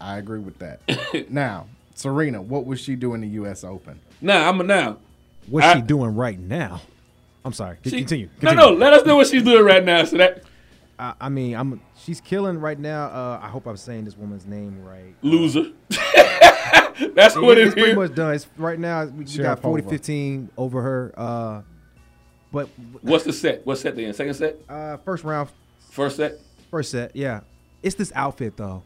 I 0.00 0.18
agree 0.18 0.40
with 0.40 0.58
that. 0.58 0.80
now, 1.30 1.66
Serena, 1.94 2.42
what 2.42 2.66
would 2.66 2.78
she 2.78 2.94
do 2.96 3.14
in 3.14 3.20
the 3.22 3.28
U.S. 3.28 3.64
Open? 3.64 4.00
Now 4.20 4.48
I'm 4.48 4.60
a 4.60 4.64
now. 4.64 4.98
What's 5.48 5.66
I- 5.66 5.74
she 5.76 5.82
doing 5.82 6.14
right 6.14 6.38
now? 6.38 6.80
I'm 7.44 7.52
sorry. 7.52 7.76
She- 7.84 7.90
continue. 7.90 8.26
No, 8.40 8.50
continue. 8.50 8.72
no. 8.72 8.72
Let 8.72 8.92
us 8.94 9.06
know 9.06 9.16
what 9.16 9.26
she's 9.26 9.42
doing 9.42 9.64
right 9.64 9.84
now. 9.84 10.04
So 10.04 10.16
that 10.16 10.44
I, 10.98 11.14
I 11.20 11.28
mean, 11.28 11.54
I'm. 11.56 11.80
She's 11.98 12.20
killing 12.20 12.58
right 12.58 12.78
now. 12.78 13.06
Uh, 13.06 13.40
I 13.42 13.48
hope 13.48 13.66
I'm 13.66 13.76
saying 13.76 14.04
this 14.04 14.16
woman's 14.16 14.46
name 14.46 14.82
right. 14.84 15.14
loser. 15.22 15.72
That's 17.14 17.36
what 17.36 17.58
it's 17.58 17.72
it 17.72 17.78
pretty 17.78 17.94
much 17.94 18.14
done. 18.14 18.34
It's, 18.34 18.46
right 18.56 18.78
now, 18.78 19.04
we, 19.06 19.24
we 19.24 19.36
got 19.38 19.60
Sharapova. 19.60 19.82
40-15 19.82 20.48
over 20.56 20.82
her. 20.82 21.14
Uh, 21.16 21.62
but 22.52 22.68
What's 23.02 23.24
the 23.24 23.32
set? 23.32 23.66
What 23.66 23.78
set 23.78 23.96
they 23.96 24.04
in? 24.04 24.14
Second 24.14 24.34
set? 24.34 24.56
uh, 24.68 24.98
first 24.98 25.24
round, 25.24 25.48
First 25.90 26.16
set? 26.16 26.38
first 26.70 26.90
set, 26.92 27.14
yeah. 27.16 27.40
It's 27.82 27.96
this 27.96 28.12
outfit 28.14 28.56
though. 28.56 28.84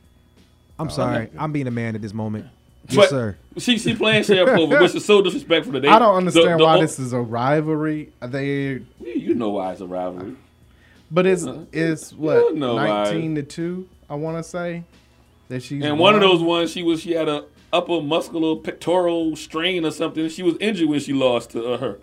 I'm 0.78 0.88
sorry. 0.90 1.28
I'm 1.36 1.52
being 1.52 1.66
a 1.66 1.70
man 1.70 1.94
at 1.94 2.00
this 2.02 2.14
moment. 2.14 2.46
Yes, 2.88 3.10
sir. 3.10 3.36
She 3.58 3.76
she 3.78 3.94
playing 3.94 4.22
Sharapova, 4.22 4.80
which 4.80 4.94
is 4.94 5.04
so 5.04 5.20
disrespectful 5.22 5.72
today. 5.74 5.88
I 5.88 5.98
don't 5.98 6.14
understand 6.16 6.46
The- 6.54 6.56
the- 6.58 6.64
why 6.64 6.80
this 6.80 6.98
is 6.98 7.12
a 7.12 7.20
rivalry. 7.20 8.12
They, 8.22 8.80
You 9.04 9.34
know 9.34 9.50
why 9.50 9.72
it's 9.72 9.80
a 9.80 9.86
rivalry. 9.86 10.36
but 11.10 11.26
it's 11.26 11.44
it's 11.72 12.12
what 12.12 12.54
know 12.54 12.74
why. 12.76 12.86
nineteen 13.04 13.34
to 13.34 13.42
two. 13.42 13.88
I 14.08 14.14
want 14.14 14.38
to 14.38 14.42
say 14.42 14.84
that 15.48 15.62
she's 15.62 15.84
And 15.84 15.98
one 15.98 16.14
of 16.14 16.20
those 16.22 16.40
ones, 16.42 16.70
she 16.70 16.82
was 16.82 17.02
she 17.02 17.12
had 17.12 17.28
a 17.28 17.44
upper 17.72 18.00
muscular 18.00 18.56
pectoral 18.56 19.36
strain 19.36 19.84
or 19.84 19.90
something. 19.90 20.28
She 20.30 20.42
was 20.42 20.54
injured 20.60 20.88
when 20.88 21.00
she 21.00 21.12
lost 21.12 21.50
to 21.50 21.72
uh, 21.74 21.76
her. 21.78 21.98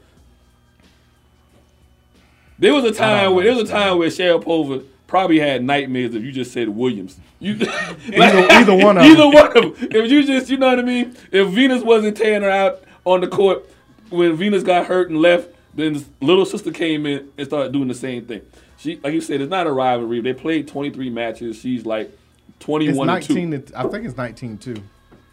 There 2.59 2.73
was 2.73 2.83
a 2.85 2.91
time 2.91 3.33
where 3.33 3.43
there 3.45 3.55
was 3.55 3.69
a 3.69 3.73
time 3.73 3.97
where 3.97 4.09
Sharapova 4.09 4.85
probably 5.07 5.39
had 5.39 5.63
nightmares 5.63 6.15
if 6.15 6.23
you 6.23 6.31
just 6.31 6.51
said 6.51 6.69
Williams. 6.69 7.17
You, 7.39 7.53
Either- 7.53 7.69
either 8.51 8.73
one 8.75 8.97
of 8.97 9.03
either 9.03 9.15
them. 9.23 9.31
one 9.33 9.47
of 9.47 9.53
them. 9.79 9.89
If 9.91 10.09
you 10.11 10.25
just, 10.25 10.49
you 10.49 10.57
know 10.57 10.67
what 10.67 10.79
I 10.79 10.83
mean. 10.83 11.15
If 11.31 11.49
Venus 11.49 11.83
wasn't 11.83 12.17
tearing 12.17 12.41
her 12.43 12.49
out 12.49 12.81
on 13.03 13.21
the 13.21 13.27
court 13.27 13.69
when 14.09 14.35
Venus 14.35 14.63
got 14.63 14.87
hurt 14.87 15.09
and 15.09 15.19
left, 15.21 15.49
then 15.75 16.03
little 16.21 16.45
sister 16.45 16.71
came 16.71 17.05
in 17.05 17.29
and 17.37 17.47
started 17.47 17.71
doing 17.73 17.87
the 17.87 17.93
same 17.93 18.25
thing. 18.25 18.41
She, 18.77 18.97
like 18.97 19.13
you 19.13 19.21
said, 19.21 19.41
it's 19.41 19.49
not 19.49 19.67
a 19.67 19.71
rivalry. 19.71 20.21
They 20.21 20.33
played 20.33 20.67
23 20.67 21.09
matches. 21.09 21.57
She's 21.59 21.85
like 21.85 22.11
21 22.59 22.89
It's 22.89 22.97
and 22.99 23.07
nineteen. 23.07 23.51
two. 23.51 23.59
To, 23.73 23.79
I 23.79 23.87
think 23.89 24.05
it's 24.05 24.17
nineteen 24.17 24.57
two. 24.57 24.75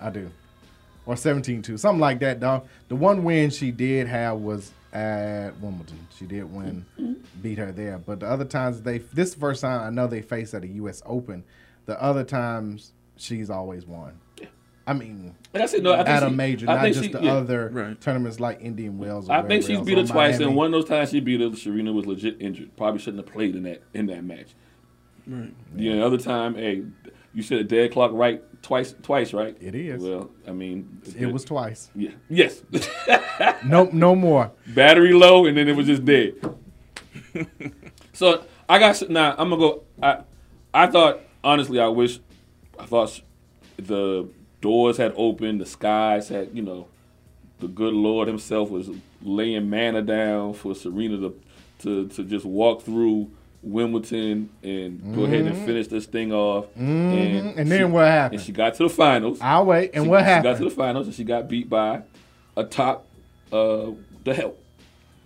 I 0.00 0.10
do, 0.10 0.30
or 1.06 1.16
seventeen 1.16 1.62
two, 1.62 1.76
something 1.78 2.00
like 2.00 2.18
that. 2.20 2.40
Dog. 2.40 2.66
The 2.88 2.96
one 2.96 3.22
win 3.24 3.50
she 3.50 3.70
did 3.70 4.08
have 4.08 4.38
was 4.38 4.72
at 4.92 5.58
Wimbledon. 5.60 6.06
She 6.16 6.26
did 6.26 6.44
win, 6.52 6.84
mm-hmm. 7.00 7.14
beat 7.40 7.58
her 7.58 7.72
there. 7.72 7.98
But 7.98 8.20
the 8.20 8.26
other 8.26 8.44
times 8.44 8.82
they, 8.82 8.98
this 8.98 9.28
is 9.28 9.34
the 9.34 9.40
first 9.40 9.60
time 9.62 9.80
I 9.80 9.90
know 9.90 10.06
they 10.06 10.22
faced 10.22 10.54
at 10.54 10.64
a 10.64 10.68
U.S. 10.68 11.02
Open. 11.06 11.44
The 11.86 12.00
other 12.02 12.24
times 12.24 12.92
she's 13.16 13.50
always 13.50 13.86
won. 13.86 14.18
I 14.86 14.94
mean, 14.94 15.36
Like 15.54 15.62
I 15.62 15.66
said, 15.66 15.82
no, 15.84 15.92
I 15.92 15.98
think 15.98 16.08
at 16.08 16.22
a 16.24 16.30
major, 16.30 16.68
I 16.68 16.74
not 16.74 16.82
think 16.82 16.94
just 16.94 17.06
she- 17.06 17.12
the 17.12 17.22
yeah. 17.22 17.34
other 17.34 17.68
Right. 17.72 18.00
tournaments 18.00 18.40
like 18.40 18.60
Indian 18.60 18.98
Wells. 18.98 19.28
Or 19.28 19.32
I 19.32 19.36
think 19.36 19.48
wherever 19.48 19.66
she's 19.66 19.76
else, 19.76 19.86
beat 19.86 19.98
her 19.98 20.06
twice, 20.06 20.32
Miami. 20.32 20.44
and 20.44 20.56
one 20.56 20.66
of 20.66 20.72
those 20.72 20.88
times 20.88 21.10
she 21.10 21.20
beat 21.20 21.40
her, 21.40 21.54
Serena 21.54 21.92
was 21.92 22.04
legit 22.06 22.36
injured. 22.40 22.76
Probably 22.76 22.98
shouldn't 23.00 23.24
have 23.24 23.32
played 23.32 23.54
in 23.54 23.62
that 23.62 23.82
in 23.94 24.06
that 24.06 24.24
match. 24.24 24.48
Right. 25.26 25.54
Yeah, 25.76 25.96
the 25.96 26.04
other 26.06 26.18
time, 26.18 26.56
hey, 26.56 26.82
you 27.32 27.42
said 27.44 27.58
a 27.58 27.64
dead 27.64 27.92
clock 27.92 28.10
right 28.12 28.42
twice, 28.62 28.94
twice, 29.02 29.32
right? 29.32 29.56
It 29.60 29.74
is. 29.74 30.02
Well, 30.02 30.30
I 30.46 30.52
mean, 30.52 31.02
It 31.18 31.26
was 31.26 31.44
twice. 31.44 31.90
Yeah. 31.94 32.10
Yes. 32.28 32.62
No, 33.64 33.88
no 33.92 34.14
more. 34.14 34.50
Battery 34.68 35.12
low, 35.12 35.46
and 35.46 35.56
then 35.56 35.68
it 35.68 35.76
was 35.76 35.86
just 35.86 36.04
dead. 36.04 36.34
so 38.12 38.44
I 38.68 38.78
got 38.78 39.08
now. 39.08 39.34
I'm 39.38 39.50
gonna 39.50 39.56
go. 39.56 39.82
I 40.02 40.18
I 40.72 40.86
thought 40.86 41.20
honestly, 41.42 41.80
I 41.80 41.88
wish 41.88 42.20
I 42.78 42.86
thought 42.86 43.20
the 43.76 44.28
doors 44.60 44.96
had 44.96 45.12
opened, 45.16 45.60
the 45.60 45.66
skies 45.66 46.28
had 46.28 46.50
you 46.54 46.62
know, 46.62 46.88
the 47.60 47.68
good 47.68 47.94
Lord 47.94 48.28
Himself 48.28 48.70
was 48.70 48.90
laying 49.22 49.68
manna 49.70 50.02
down 50.02 50.54
for 50.54 50.74
Serena 50.74 51.18
to 51.18 51.40
to 51.80 52.08
to 52.08 52.24
just 52.24 52.44
walk 52.44 52.82
through 52.82 53.30
Wimbledon 53.62 54.50
and 54.62 55.14
go 55.14 55.24
ahead 55.24 55.42
and 55.46 55.54
Mhm. 55.56 55.64
finish 55.66 55.86
this 55.86 56.06
thing 56.06 56.32
off. 56.32 56.66
Mhm. 56.78 57.54
And 57.56 57.70
then 57.70 57.78
she- 57.78 57.84
what 57.84 58.06
happened? 58.06 58.40
And 58.40 58.46
she 58.46 58.52
got 58.52 58.74
to 58.74 58.82
the 58.84 58.88
finals. 58.88 59.38
I'll 59.40 59.64
wait. 59.64 59.90
And 59.94 60.04
She- 60.04 60.08
what 60.10 60.24
happened? 60.24 60.44
She 60.44 60.52
got 60.52 60.58
to 60.58 60.64
the 60.64 60.82
finals 60.82 61.06
and 61.06 61.14
she 61.14 61.24
got 61.24 61.48
beat 61.48 61.70
by 61.70 62.02
a 62.56 62.64
top, 62.64 63.06
uh, 63.52 63.86
the 64.24 64.34
help. 64.34 64.58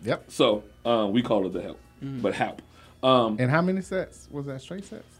Yep. 0.05 0.25
So 0.29 0.63
um, 0.85 1.13
we 1.13 1.23
call 1.23 1.47
it 1.47 1.53
the 1.53 1.63
help, 1.63 1.79
Mm. 2.05 2.23
but 2.23 2.35
help. 2.35 2.63
Um, 3.03 3.37
And 3.41 3.51
how 3.51 3.61
many 3.63 3.81
sets 3.81 4.29
was 4.31 4.47
that? 4.47 4.61
Straight 4.61 4.85
sets? 4.85 5.16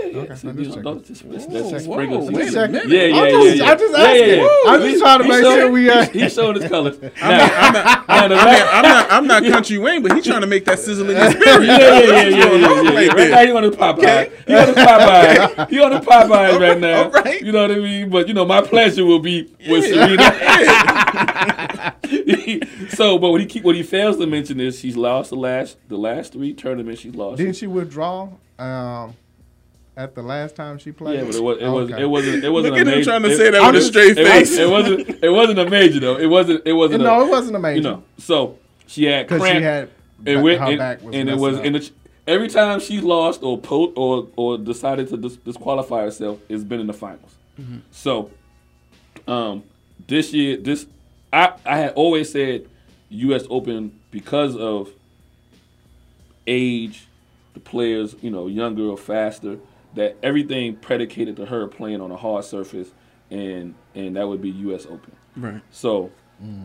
Okay. 0.00 0.10
yeah, 0.10 0.16
yeah. 0.16 0.22
Okay, 0.22 0.34
See, 0.36 0.48
I'm 0.48 0.58
you 0.58 0.64
just 0.64 0.76
know, 0.76 0.82
checking. 0.82 0.82
don't 0.94 1.06
just, 1.06 1.24
let's, 1.24 1.44
Whoa, 1.46 1.52
let's 1.54 1.70
just 1.70 1.86
whoa, 1.86 1.94
sprinkle 1.94 2.24
some- 2.24 2.34
wait 2.34 2.48
a 2.48 2.52
yeah, 2.52 2.66
minute. 2.66 2.88
yeah, 2.88 3.02
yeah, 3.04 3.14
I'm 3.16 3.24
yeah, 3.26 3.30
just- 3.30 3.56
yeah. 3.56 3.70
I'm 3.70 3.78
just 3.78 3.92
Yeah, 3.92 3.98
yeah, 4.00 4.10
asking. 4.10 4.38
yeah. 4.38 4.48
I'm 4.72 4.80
just 4.82 5.00
trying 5.00 5.18
to 5.18 5.24
He 5.24 5.30
make 5.30 5.42
showed- 5.42 5.54
sure 5.60 5.70
we, 5.70 5.90
uh, 5.90 6.04
he, 6.06 6.20
he 6.20 6.28
showed 6.28 6.56
his 6.56 6.68
colors. 6.70 6.96
I'm 7.22 7.36
not, 7.36 7.52
I'm 7.52 7.72
not, 7.72 8.04
I'm, 8.08 8.30
not, 8.30 8.74
I'm 8.74 8.82
not, 8.82 9.12
I'm 9.12 9.26
not 9.26 9.42
country 9.44 9.78
Wayne, 9.78 10.02
but 10.02 10.12
he's 10.14 10.24
trying 10.26 10.40
to 10.40 10.46
make 10.46 10.64
that 10.64 10.78
sizzle 10.78 11.08
in 11.10 11.16
his 11.16 11.32
spirit. 11.32 11.64
Yeah, 11.66 11.78
yeah, 11.78 12.00
yeah, 12.00 12.00
yeah, 12.00 12.24
What's 12.24 12.36
yeah, 12.36 12.44
going 12.48 12.60
yeah, 12.60 12.68
on 12.68 12.84
yeah. 12.84 12.90
right 12.90 13.08
Right 13.08 13.16
there? 13.16 13.30
now 13.30 13.44
he 13.46 13.52
on 13.52 13.62
his 13.64 13.76
Popeye. 13.76 14.30
He 14.46 14.54
on 14.54 14.66
his 14.66 14.76
Popeye. 14.76 15.68
He 15.70 15.80
on 15.80 15.92
his 15.92 16.00
Popeyes 16.00 16.60
right 16.60 16.78
now. 16.78 17.10
You 17.40 17.52
know 17.52 17.62
what 17.62 17.70
I 17.70 17.76
mean? 17.76 18.10
But 18.10 18.28
you 18.28 18.34
know, 18.34 18.44
my 18.44 18.60
pleasure 18.62 19.04
will 19.04 19.18
be 19.20 19.50
with 19.68 19.84
Serena. 19.84 20.22
so, 22.90 23.18
but 23.18 23.30
what 23.30 23.40
he 23.40 23.46
keep 23.46 23.62
what 23.64 23.74
he 23.76 23.82
fails 23.82 24.16
to 24.18 24.26
mention 24.26 24.60
is 24.60 24.78
she's 24.78 24.96
lost 24.96 25.30
the 25.30 25.36
last 25.36 25.76
the 25.88 25.96
last 25.96 26.32
three 26.32 26.52
tournaments 26.52 27.00
she's 27.00 27.14
lost. 27.14 27.38
Didn't 27.38 27.56
she 27.56 27.66
withdraw 27.66 28.28
um, 28.58 29.14
at 29.96 30.14
the 30.14 30.22
last 30.22 30.56
time 30.56 30.78
she 30.78 30.92
played? 30.92 31.18
Yeah, 31.20 31.24
but 31.26 31.34
it 31.34 31.42
was 31.42 31.58
it 31.58 31.68
was 31.68 31.90
Okay. 31.90 32.02
it 32.02 32.06
wasn't 32.06 32.44
it 32.44 32.48
wasn't 32.48 32.74
Look 32.74 32.78
a 32.78 32.80
at 32.82 32.86
him 32.86 32.94
major. 32.98 33.04
trying 33.10 33.22
to 33.22 33.30
it- 33.30 33.36
say 33.36 33.50
that 33.50 33.62
it 33.62 33.66
with 33.72 33.82
a 33.82 33.84
straight 33.84 34.18
it 34.18 34.26
face. 34.26 34.50
Was, 34.50 34.58
it 34.58 34.70
wasn't 34.70 35.24
it 35.24 35.30
wasn't 35.30 35.58
a 35.58 35.70
major 35.70 36.00
though. 36.00 36.16
It 36.16 36.26
wasn't 36.26 36.62
it 36.66 36.72
wasn't. 36.72 37.02
No, 37.02 37.20
a, 37.22 37.26
it 37.26 37.30
wasn't 37.30 37.56
a 37.56 37.58
major. 37.58 37.76
You 37.76 37.82
know, 37.82 38.02
so 38.18 38.58
she 38.86 39.04
had 39.04 39.28
'Cause 39.28 39.38
she 39.40 39.42
cramp. 39.42 39.62
had 39.64 39.90
and, 40.26 40.36
ba- 40.38 40.42
we- 40.42 40.56
her 40.56 40.64
and, 40.64 40.78
back 40.78 41.02
was 41.02 41.14
and 41.14 41.28
it 41.28 41.36
was 41.38 41.56
up. 41.58 41.64
in 41.64 41.72
the, 41.74 41.90
every 42.26 42.48
time 42.48 42.80
she 42.80 43.00
lost 43.00 43.42
or 43.42 43.58
po- 43.58 43.92
or 43.96 44.28
or 44.36 44.58
decided 44.58 45.08
to 45.08 45.16
dis- 45.16 45.36
disqualify 45.36 46.02
herself, 46.02 46.38
it's 46.48 46.64
been 46.64 46.80
in 46.80 46.86
the 46.86 46.92
finals. 46.92 47.34
So, 47.90 48.30
um, 49.28 49.64
this 50.06 50.32
year, 50.32 50.56
this 50.56 50.86
I 51.32 51.52
I 51.66 51.76
had 51.78 51.92
always 51.94 52.30
said 52.32 52.66
U.S. 53.10 53.44
Open 53.50 53.92
because 54.10 54.56
of 54.56 54.88
age, 56.46 57.06
the 57.54 57.60
players, 57.60 58.16
you 58.22 58.30
know, 58.30 58.46
younger 58.46 58.84
or 58.84 58.96
faster, 58.96 59.58
that 59.94 60.16
everything 60.22 60.76
predicated 60.76 61.36
to 61.36 61.46
her 61.46 61.66
playing 61.66 62.00
on 62.00 62.10
a 62.10 62.16
hard 62.16 62.44
surface, 62.44 62.88
and 63.30 63.74
and 63.94 64.16
that 64.16 64.26
would 64.28 64.40
be 64.42 64.50
U.S. 64.50 64.86
Open. 64.86 65.12
Right. 65.36 65.60
So, 65.70 66.10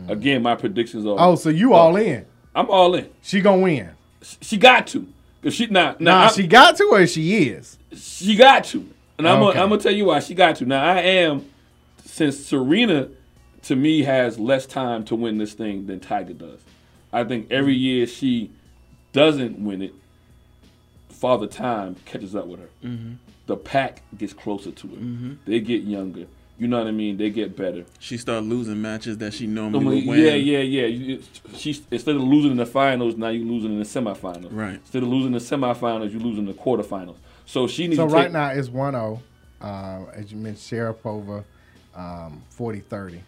again, 0.08 0.42
my 0.42 0.54
predictions 0.54 1.06
are. 1.06 1.16
Oh, 1.18 1.34
so 1.36 1.48
you 1.48 1.74
all 1.74 1.96
in? 1.96 2.24
I'm 2.54 2.70
all 2.70 2.94
in. 2.94 3.08
She 3.22 3.40
gonna 3.40 3.62
win. 3.62 3.90
She 4.40 4.56
got 4.56 4.86
to, 4.88 5.06
cause 5.42 5.54
she 5.54 5.66
not 5.66 6.00
now. 6.00 6.22
Nah, 6.22 6.28
she 6.28 6.46
got 6.46 6.76
to 6.78 6.84
or 6.92 7.06
she 7.06 7.48
is. 7.48 7.78
she 7.94 8.34
got 8.36 8.64
to. 8.64 8.88
And 9.18 9.26
I'm 9.28 9.42
Okay. 9.42 9.52
gonna 9.54 9.62
I'm 9.64 9.68
gonna 9.70 9.80
tell 9.82 9.92
you 9.94 10.06
why 10.06 10.20
she 10.20 10.34
got 10.34 10.56
to. 10.56 10.66
Now 10.66 10.82
I 10.84 10.98
am 11.00 11.44
since 12.04 12.36
Serena 12.44 13.08
to 13.62 13.76
me 13.76 14.02
has 14.02 14.38
less 14.38 14.64
time 14.66 15.04
to 15.04 15.14
win 15.16 15.38
this 15.38 15.52
thing 15.52 15.86
than 15.86 16.00
Tiger 16.00 16.32
does. 16.34 16.60
I 17.12 17.24
think 17.24 17.50
every 17.50 17.74
year 17.74 18.06
she 18.06 18.50
doesn't 19.12 19.58
win 19.58 19.82
it, 19.82 19.94
Father 21.16 21.46
Time 21.46 21.96
catches 22.04 22.34
up 22.36 22.46
with 22.46 22.60
her. 22.60 22.68
Mhm. 22.84 23.16
The 23.46 23.56
pack 23.56 24.02
gets 24.18 24.32
closer 24.32 24.70
to 24.70 24.88
her. 24.88 24.96
Mhm. 24.96 25.36
They 25.46 25.60
get 25.60 25.82
younger. 25.82 26.26
You 26.58 26.68
know 26.68 26.78
what 26.78 26.86
I 26.86 26.90
mean? 26.90 27.16
They 27.18 27.28
get 27.30 27.54
better. 27.56 27.84
She 27.98 28.16
started 28.16 28.48
losing 28.48 28.80
matches 28.80 29.18
that 29.18 29.34
she 29.34 29.46
normally 29.46 29.80
Normally, 29.84 30.06
would 30.06 30.16
win. 30.18 30.26
yeah, 30.26 30.34
yeah, 30.34 30.58
yeah. 30.58 30.86
You- 30.86 31.22
She's 31.54 31.82
instead 31.90 32.16
of 32.16 32.22
losing 32.22 32.50
in 32.52 32.56
the 32.56 32.66
finals, 32.66 33.16
now 33.16 33.28
you're 33.28 33.44
losing 33.46 33.72
in 33.72 33.78
the 33.78 33.84
semifinals. 33.84 34.48
Right. 34.50 34.74
Instead 34.76 35.02
of 35.02 35.08
losing 35.10 35.28
in 35.28 35.32
the 35.34 35.38
semifinals, 35.38 36.10
you're 36.12 36.20
losing 36.20 36.46
in 36.46 36.46
the 36.46 36.54
quarterfinals. 36.54 37.16
So 37.44 37.66
she 37.66 37.84
needs 37.84 37.96
to. 37.98 38.02
So 38.02 38.08
to 38.08 38.14
right 38.14 38.22
take, 38.24 38.32
now 38.32 38.48
it's 38.48 38.68
1-0. 38.68 39.20
Uh, 39.60 40.04
as 40.14 40.30
you 40.32 40.38
mentioned, 40.38 40.58
Sharapova, 40.80 41.44
um, 41.94 42.42
40-30. 42.50 43.20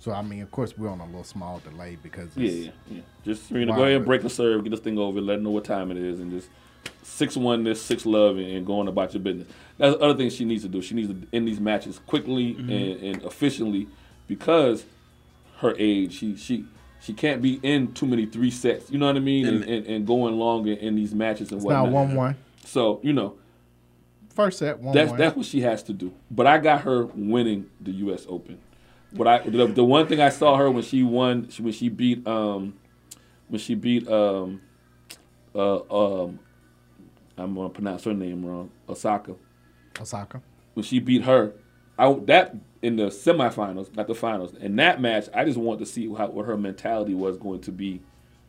So 0.00 0.12
I 0.12 0.22
mean, 0.22 0.42
of 0.42 0.50
course, 0.52 0.78
we're 0.78 0.88
on 0.88 1.00
a 1.00 1.06
little 1.06 1.24
small 1.24 1.60
delay 1.68 1.98
because 2.00 2.36
Yeah, 2.36 2.48
it's, 2.50 2.66
yeah, 2.66 2.70
yeah. 2.90 3.00
Just 3.24 3.48
Serena, 3.48 3.72
Wow. 3.72 3.78
go 3.78 3.82
ahead 3.84 3.96
and 3.96 4.04
break 4.04 4.22
the 4.22 4.30
serve, 4.30 4.62
get 4.62 4.70
this 4.70 4.80
thing 4.80 4.96
over, 4.98 5.20
let 5.20 5.34
them 5.36 5.44
know 5.44 5.50
what 5.50 5.64
time 5.64 5.90
it 5.90 5.96
is, 5.96 6.20
and 6.20 6.30
just 6.30 6.48
six 7.02 7.36
one 7.36 7.64
this, 7.64 7.80
six 7.82 8.06
love, 8.06 8.36
and, 8.38 8.64
going 8.66 8.88
about 8.88 9.14
your 9.14 9.22
business. 9.22 9.46
That's 9.78 9.96
the 9.96 10.02
other 10.02 10.14
thing 10.16 10.30
she 10.30 10.44
needs 10.44 10.62
to 10.62 10.68
do. 10.68 10.82
She 10.82 10.94
needs 10.94 11.08
to 11.08 11.26
end 11.32 11.46
these 11.48 11.60
matches 11.60 11.98
quickly 12.06 12.54
Mm-hmm. 12.54 12.70
and, 12.70 13.02
and 13.02 13.22
efficiently 13.24 13.86
because 14.26 14.84
her 15.58 15.74
age. 15.78 16.12
She 16.18 16.36
she 16.36 16.64
she 17.00 17.12
can't 17.12 17.40
be 17.40 17.60
in 17.62 17.92
too 17.94 18.06
many 18.06 18.26
three 18.26 18.50
sets. 18.50 18.90
You 18.90 18.98
know 18.98 19.06
what 19.06 19.16
I 19.16 19.20
mean? 19.20 19.46
And, 19.46 19.64
And- 19.64 19.86
and, 19.86 20.06
going 20.06 20.36
long 20.38 20.66
in, 20.66 20.78
in 20.78 20.94
these 20.96 21.14
matches 21.14 21.50
and 21.52 21.58
it's 21.60 21.68
now 21.68 21.84
whatnot. 21.86 22.34
1-1. 22.34 22.36
So 22.64 23.00
you 23.02 23.12
know 23.12 23.36
First 24.34 24.58
set, 24.58 24.80
1-1. 24.80 24.92
that's 24.94 25.12
that's 25.12 25.36
what 25.36 25.46
she 25.46 25.60
has 25.62 25.82
to 25.84 25.92
do. 25.92 26.12
But 26.30 26.46
I 26.46 26.58
got 26.58 26.82
her 26.82 27.06
winning 27.06 27.68
the 27.80 27.90
U.S. 27.92 28.24
Open. 28.28 28.58
But 29.12 29.26
I 29.26 29.38
the, 29.40 29.66
the 29.66 29.82
one 29.84 30.06
thing 30.06 30.20
I 30.20 30.28
saw 30.28 30.56
her 30.56 30.70
when 30.70 30.82
she 30.84 31.02
won 31.02 31.48
when 31.58 31.72
she 31.72 31.88
beat 31.88 32.26
um 32.26 32.74
when 33.48 33.58
she 33.58 33.74
beat 33.74 34.06
um 34.08 34.60
uh 35.54 35.78
um 36.22 36.38
I'm 37.38 37.54
gonna 37.54 37.68
pronounce 37.70 38.04
her 38.04 38.14
name 38.14 38.44
wrong 38.44 38.70
Osaka 38.88 39.34
Osaka. 40.00 40.42
when 40.74 40.84
she 40.84 40.98
beat 40.98 41.22
her 41.24 41.52
I 41.98 42.12
that 42.26 42.54
in 42.82 42.96
the 42.96 43.04
semifinals 43.06 43.94
not 43.96 44.06
the 44.06 44.14
finals 44.14 44.54
in 44.54 44.76
that 44.76 45.00
match 45.00 45.28
I 45.34 45.44
just 45.44 45.58
wanted 45.58 45.80
to 45.80 45.86
see 45.86 46.12
how 46.14 46.28
what 46.28 46.46
her 46.46 46.56
mentality 46.56 47.14
was 47.14 47.36
going 47.36 47.60
to 47.62 47.72
be 47.72 48.00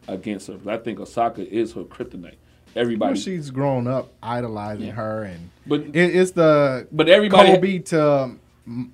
against 0.08 0.48
her. 0.48 0.54
'Cause 0.58 0.68
I 0.68 0.78
think 0.78 1.00
Osaka 1.00 1.48
is 1.48 1.74
her 1.74 1.84
kryptonite. 1.84 2.36
Everybody 2.76 3.14
Well, 3.14 3.22
she's 3.22 3.50
grown 3.52 3.88
up 3.88 4.12
idolizing 4.22 4.92
her, 4.92 5.24
and 5.24 5.50
But- 5.66 5.82
it, 5.82 5.96
it's 5.96 6.32
the 6.32 6.88
but 6.92 7.10
everybody- 7.10 7.54
Kobe 7.54 7.80
to 7.80 8.32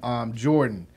um, 0.01 0.33
Jordan. 0.33 0.87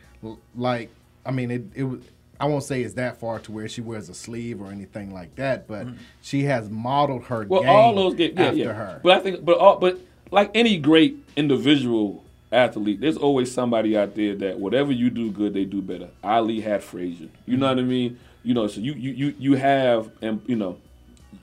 Like, 0.57 0.90
I 1.26 1.30
mean, 1.32 1.51
it, 1.51 1.64
it 1.74 1.82
was. 1.84 2.01
I 2.41 2.47
won't 2.47 2.62
say 2.62 2.82
it's 2.82 2.95
that 2.95 3.18
far 3.18 3.41
to 3.41 3.53
where 3.53 3.68
she 3.68 3.80
wears 3.80 4.09
a 4.09 4.14
sleeve 4.14 4.61
or 4.61 4.70
anything 4.70 5.12
like 5.12 5.34
that, 5.36 5.66
but 5.66 5.86
mm. 5.86 5.97
she 6.22 6.45
has 6.45 6.70
modeled 6.70 7.24
her. 7.24 7.45
Well, 7.49 7.62
game 7.62 7.70
all 7.70 7.95
those 7.95 8.14
get 8.14 8.34
yeah, 8.34 8.45
after 8.47 8.57
yeah. 8.59 8.72
her. 8.72 9.01
But 9.03 9.18
I 9.18 9.20
think, 9.20 9.45
but 9.45 9.59
all, 9.59 9.78
but 9.78 9.99
like 10.30 10.51
any 10.55 10.78
great 10.78 11.16
individual 11.36 12.24
athlete, 12.53 13.01
there's 13.01 13.16
always 13.16 13.53
somebody 13.53 13.97
out 13.97 14.14
there 14.14 14.36
that 14.36 14.59
whatever 14.59 14.93
you 14.93 15.11
do 15.11 15.32
good, 15.32 15.53
they 15.53 15.64
do 15.64 15.82
better. 15.82 16.11
Ali 16.22 16.61
had 16.61 16.84
Frazier. 16.84 17.28
You 17.45 17.57
know 17.57 17.66
what 17.66 17.78
I 17.78 17.80
mm-hmm. 17.80 17.91
mean? 17.91 18.20
You 18.45 18.55
know, 18.55 18.68
so 18.68 18.80
you 18.80 18.93
you 18.93 19.11
you 19.11 19.34
you 19.39 19.55
have 19.57 20.11
and 20.22 20.41
you 20.47 20.55
know, 20.57 20.78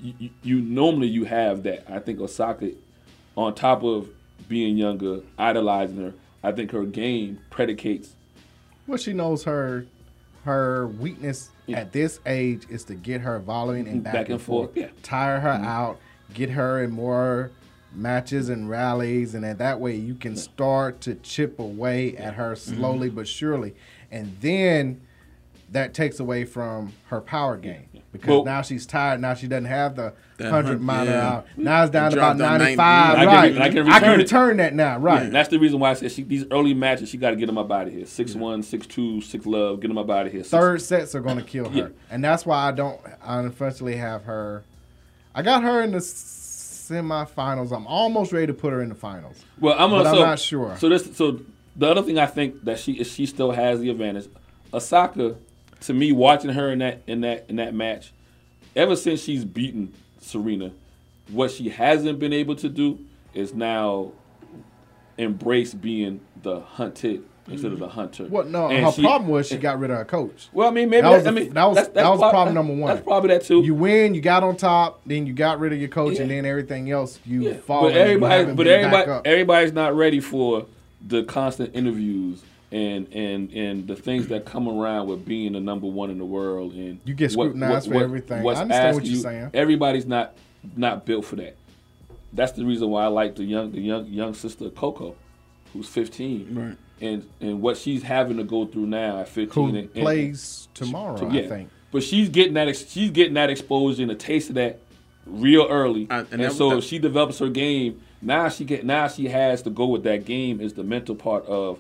you, 0.02 0.14
you, 0.18 0.30
you 0.43 0.62
normally 0.62 1.08
you 1.08 1.26
have 1.26 1.64
that. 1.64 1.91
I 1.91 2.00
think 2.00 2.22
Osaka, 2.22 2.72
on 3.36 3.54
top 3.54 3.84
of 3.84 4.08
being 4.48 4.78
younger, 4.78 5.22
idolizing 5.38 5.98
her, 5.98 6.14
I 6.41 6.52
think 6.52 6.72
her 6.72 6.84
game 6.84 7.39
predicates 7.50 8.14
Well, 8.88 8.98
she 8.98 9.14
knows 9.14 9.43
her 9.43 9.88
her 10.46 10.88
weakness 10.88 11.50
at 11.74 11.91
this 11.91 12.20
age 12.28 12.64
is 12.70 12.84
to 12.86 12.93
get 12.96 13.22
her 13.22 13.39
volleying 13.39 13.88
and 13.88 14.04
back, 14.04 14.30
and, 14.30 14.39
forth, 14.39 14.70
yeah. 14.76 14.88
tire 15.02 15.39
her 15.39 15.50
Mhm. 15.50 15.66
out, 15.66 16.00
get 16.36 16.52
her 16.52 16.84
in 16.84 16.91
more 16.91 17.50
matches 17.91 18.50
and 18.50 18.70
rallies, 18.70 19.34
and 19.34 19.43
then 19.43 19.58
that 19.58 19.80
way 19.80 19.96
you 19.96 20.14
can 20.14 20.36
start 20.36 21.02
to 21.02 21.16
chip 21.16 21.60
away 21.60 22.16
at 22.18 22.36
her 22.36 22.56
slowly 22.56 23.10
but 23.10 23.28
surely, 23.28 23.74
and 24.12 24.36
then 24.41 25.02
that 25.72 25.93
takes 25.93 26.20
away 26.20 26.45
from 26.45 26.93
her 27.07 27.20
power 27.20 27.57
game 27.57 27.88
because 28.11 28.30
Well- 28.30 28.45
now 28.45 28.61
she's 28.61 28.86
tired. 28.86 29.20
Now 29.20 29.34
she 29.34 29.47
doesn't 29.47 29.66
have 29.66 29.95
the 29.95 30.13
hundred 30.41 30.80
mile 30.82 31.05
yeah. 31.05 31.28
out. 31.28 31.47
Now 31.57 31.84
it's 31.84 31.91
down 31.91 32.07
It 32.11 32.16
to 32.16 32.18
about 32.18 32.38
ninety 32.38 32.76
five. 32.76 33.16
down 33.16 33.26
ninety 33.26 33.36
90. 33.36 33.47
five. 33.47 33.49
I 33.49 33.49
can- 33.49 33.55
Right, 33.57 33.61
I 33.61 33.70
can 33.70 33.89
I 33.89 33.99
can 33.99 34.18
return 34.20 34.57
that 34.57 34.74
now. 34.76 34.97
Right. 34.99 35.24
And 35.24 35.34
that's 35.36 35.49
the 35.49 35.57
reason 35.59 35.80
why 35.80 35.91
I 35.91 35.93
said 35.95 36.11
she, 36.11 36.24
these 36.24 36.45
early 36.51 36.74
matches, 36.74 37.09
she 37.09 37.18
got 37.18 37.32
to 37.32 37.36
get 37.36 37.47
them 37.47 37.57
up 37.57 37.72
out 37.72 37.88
of 37.88 37.93
here. 37.93 38.05
Six 38.05 38.36
one, 38.36 38.61
six 38.63 38.86
two, 38.88 39.22
six 39.22 39.45
love, 39.45 39.80
get 39.82 39.88
them 39.89 39.97
up 39.97 40.09
out 40.09 40.28
of 40.28 40.32
here. 40.32 40.41
Six- 40.43 40.51
third 40.51 40.82
sets 40.82 41.16
are 41.16 41.22
going 41.22 41.38
to 41.38 41.43
kill 41.43 41.70
her, 41.70 41.78
Yeah. 41.78 41.88
and 42.11 42.24
that's 42.24 42.45
why 42.45 42.68
I 42.68 42.72
don't. 42.72 42.99
I 43.24 43.39
unfortunately 43.39 43.97
have 43.97 44.24
her. 44.26 44.63
I 45.34 45.41
got 45.41 45.63
her 45.63 45.82
in 45.82 45.91
the 45.91 45.99
semifinals. 45.99 47.76
I'm 47.76 47.88
almost 47.88 48.32
ready 48.32 48.47
to 48.47 48.53
put 48.53 48.72
her 48.72 48.82
in 48.82 48.89
the 48.89 48.95
finals. 48.95 49.43
Well, 49.59 49.76
I'm, 49.78 49.89
but 49.89 50.03
gonna, 50.03 50.09
I'm 50.22 50.26
not 50.28 50.39
sure. 50.39 50.76
So 50.78 50.89
this, 50.89 51.16
so 51.16 51.39
the 51.76 51.89
other 51.89 52.01
thing 52.03 52.20
I 52.20 52.26
think 52.26 52.63
that 52.66 52.80
she 52.80 52.93
is 52.93 53.11
she 53.11 53.26
still 53.26 53.51
has 53.51 53.80
the 53.80 53.89
advantage. 53.89 54.28
Osaka, 54.74 55.36
to 55.86 55.93
me, 55.93 56.11
watching 56.11 56.51
her 56.51 56.71
in 56.71 56.79
that 56.79 57.01
in 57.07 57.21
that 57.21 57.45
in 57.49 57.57
that 57.57 57.73
match, 57.73 58.11
ever 58.75 58.95
since 58.95 59.21
she's 59.21 59.45
beaten 59.45 59.93
Serena, 60.19 60.71
what 61.29 61.51
she 61.51 61.69
hasn't 61.69 62.19
been 62.19 62.33
able 62.33 62.55
to 62.55 62.69
do 62.69 62.99
is 63.33 63.53
now 63.53 64.11
embrace 65.17 65.73
being 65.73 66.19
the 66.41 66.59
hunted 66.59 67.23
instead 67.47 67.71
of 67.71 67.79
the 67.79 67.86
mm-hmm. 67.86 67.95
hunter. 67.95 68.25
What? 68.25 68.47
No, 68.47 68.69
And 68.69 68.86
her 68.86 68.91
she- 68.91 69.03
problem 69.03 69.29
was 69.29 69.47
she 69.47 69.57
got 69.57 69.79
rid 69.79 69.91
of 69.91 69.97
her 69.97 70.05
coach. 70.05 70.49
Well, 70.51 70.67
I 70.67 70.71
mean, 70.71 70.89
maybe 70.89 71.03
that 71.03 71.11
was 71.11 71.23
that- 71.23 71.29
I 71.29 71.31
mean, 71.33 71.53
that 71.53 71.65
was 71.65 71.75
that's- 71.75 71.93
that's 71.93 72.03
that 72.03 72.09
was 72.09 72.19
prob- 72.19 72.31
problem 72.31 72.55
number 72.55 72.73
one. 72.73 72.88
that's 72.95 73.05
probably 73.05 73.29
that 73.29 73.43
too. 73.43 73.61
You 73.61 73.75
win, 73.75 74.15
you 74.15 74.21
got 74.21 74.43
on 74.43 74.57
top, 74.57 75.01
then 75.05 75.27
you 75.27 75.33
got 75.33 75.59
rid 75.59 75.71
of 75.71 75.79
your 75.79 75.89
coach, 75.89 76.17
and 76.19 76.31
then 76.31 76.45
everything 76.45 76.89
else 76.89 77.19
you 77.25 77.43
Yeah, 77.43 77.53
fall. 77.57 77.83
but 77.83 77.95
everybody, 77.95 78.51
but 78.51 78.67
everybody, 78.67 79.29
everybody's 79.29 79.73
not 79.73 79.95
ready 79.95 80.19
for 80.19 80.65
the 81.05 81.23
constant 81.23 81.75
interviews 81.75 82.41
and 82.76 83.07
and 83.13 83.51
and 83.53 83.88
the 83.88 83.95
things 83.95 84.28
that 84.28 84.43
come 84.45 84.67
around 84.67 85.07
with 85.07 85.26
being 85.26 85.53
the 85.53 85.59
number 85.61 85.88
one 85.88 86.09
in 86.09 86.17
the 86.17 86.26
world. 86.26 86.73
And 86.73 86.99
You 87.05 87.13
get 87.13 87.32
scrutinized 87.32 87.88
for 87.89 87.95
everything. 88.03 88.45
I 88.45 88.51
understand 88.51 88.95
what 88.95 89.05
you're 89.05 89.15
you- 89.15 89.21
saying. 89.21 89.49
Everybody's 89.53 90.05
not 90.05 90.34
not 90.76 91.05
built 91.05 91.26
for 91.26 91.38
that. 91.38 91.55
That's 92.34 92.51
the 92.51 92.65
reason 92.65 92.89
why 92.89 93.03
I 93.05 93.07
like 93.07 93.36
the 93.36 93.43
young 93.45 93.71
the 93.71 93.80
young 93.80 94.05
young 94.07 94.34
sister 94.34 94.69
Coco, 94.69 95.15
who's 95.71 95.88
15, 95.88 96.49
Right. 96.53 96.76
and 97.01 97.23
and 97.39 97.61
what 97.61 97.78
she's 97.78 98.03
having 98.03 98.38
to 98.38 98.43
go 98.43 98.65
through 98.65 98.88
now 98.88 99.19
at 99.21 99.30
15. 99.30 99.53
Who 99.69 99.69
and- 99.69 99.78
and- 99.95 100.03
plays 100.03 100.67
tomorrow? 100.73 101.15
so, 101.17 101.28
I 101.30 101.34
yeah. 101.34 101.47
think. 101.47 101.69
But 101.91 102.03
she's 102.03 102.28
getting 102.28 102.55
that. 102.55 102.67
ex- 102.67 102.91
She's 102.91 103.11
getting 103.11 103.36
that 103.36 103.49
exposure 103.49 104.01
and 104.01 104.11
a 104.11 104.15
taste 104.15 104.49
of 104.49 104.55
that 104.55 104.80
real 105.26 105.65
early. 105.69 106.07
I- 106.09 106.19
and 106.19 106.28
and 106.32 106.41
that- 106.43 106.51
so 106.51 106.71
that- 106.71 106.80
if 106.80 106.84
she 106.84 106.99
develops 106.99 107.39
her 107.39 107.47
game, 107.49 108.01
now 108.21 108.49
she 108.49 108.65
get 108.65 108.86
now 108.86 109.07
she 109.07 109.30
has 109.30 109.61
to 109.61 109.69
go 109.69 109.86
with 109.86 110.03
that 110.03 110.26
game 110.26 110.59
is 110.59 110.73
the 110.73 110.84
mental 110.84 111.15
part 111.15 111.45
of 111.45 111.80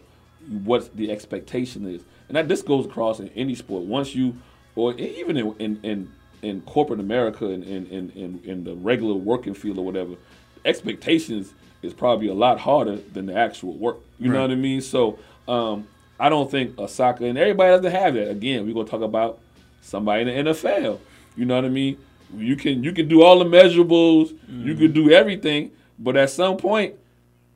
what 0.63 0.95
the 0.95 1.11
expectation 1.11 1.87
is, 1.87 2.01
and 2.27 2.37
that 2.37 2.47
this 2.47 2.61
goes 2.61 2.85
across 2.85 3.19
in 3.19 3.29
any 3.29 3.55
sport. 3.55 3.83
Once 3.83 4.15
you, 4.15 4.35
or 4.75 4.93
even 4.95 5.37
in 5.37 5.55
in 5.59 5.79
in, 5.83 6.11
in 6.41 6.61
corporate 6.61 6.99
America 6.99 7.47
and 7.47 7.63
in, 7.63 7.87
in, 7.87 8.09
in, 8.11 8.41
in 8.43 8.63
the 8.63 8.75
regular 8.75 9.15
working 9.15 9.53
field 9.53 9.77
or 9.77 9.85
whatever, 9.85 10.15
expectations 10.63 11.53
is 11.81 11.93
probably 11.93 12.27
a 12.27 12.33
lot 12.33 12.59
harder 12.59 12.97
than 13.13 13.25
the 13.27 13.35
actual 13.35 13.73
work. 13.73 13.97
You 14.19 14.31
know 14.31 14.41
what 14.41 14.51
I 14.51 14.55
mean? 14.55 14.81
So 14.81 15.19
um, 15.47 15.87
I 16.19 16.29
don't 16.29 16.49
think 16.49 16.77
Osaka 16.79 17.25
and 17.25 17.37
everybody 17.37 17.69
doesn't 17.75 17.91
have 17.91 18.13
that. 18.15 18.29
Again, 18.29 18.65
we're 18.65 18.73
gonna 18.73 18.87
talk 18.87 19.01
about 19.01 19.39
somebody 19.81 20.21
in 20.21 20.45
the 20.45 20.51
NFL. 20.51 20.99
You 21.35 21.45
know 21.45 21.55
what 21.55 21.65
I 21.65 21.69
mean? 21.69 21.97
You 22.35 22.55
can 22.55 22.83
you 22.83 22.91
can 22.91 23.07
do 23.07 23.21
all 23.21 23.39
the 23.39 23.45
measurables, 23.45 24.35
you 24.49 24.75
can 24.75 24.91
do 24.91 25.11
everything, 25.11 25.71
but 25.99 26.17
at 26.17 26.29
some 26.29 26.57
point 26.57 26.95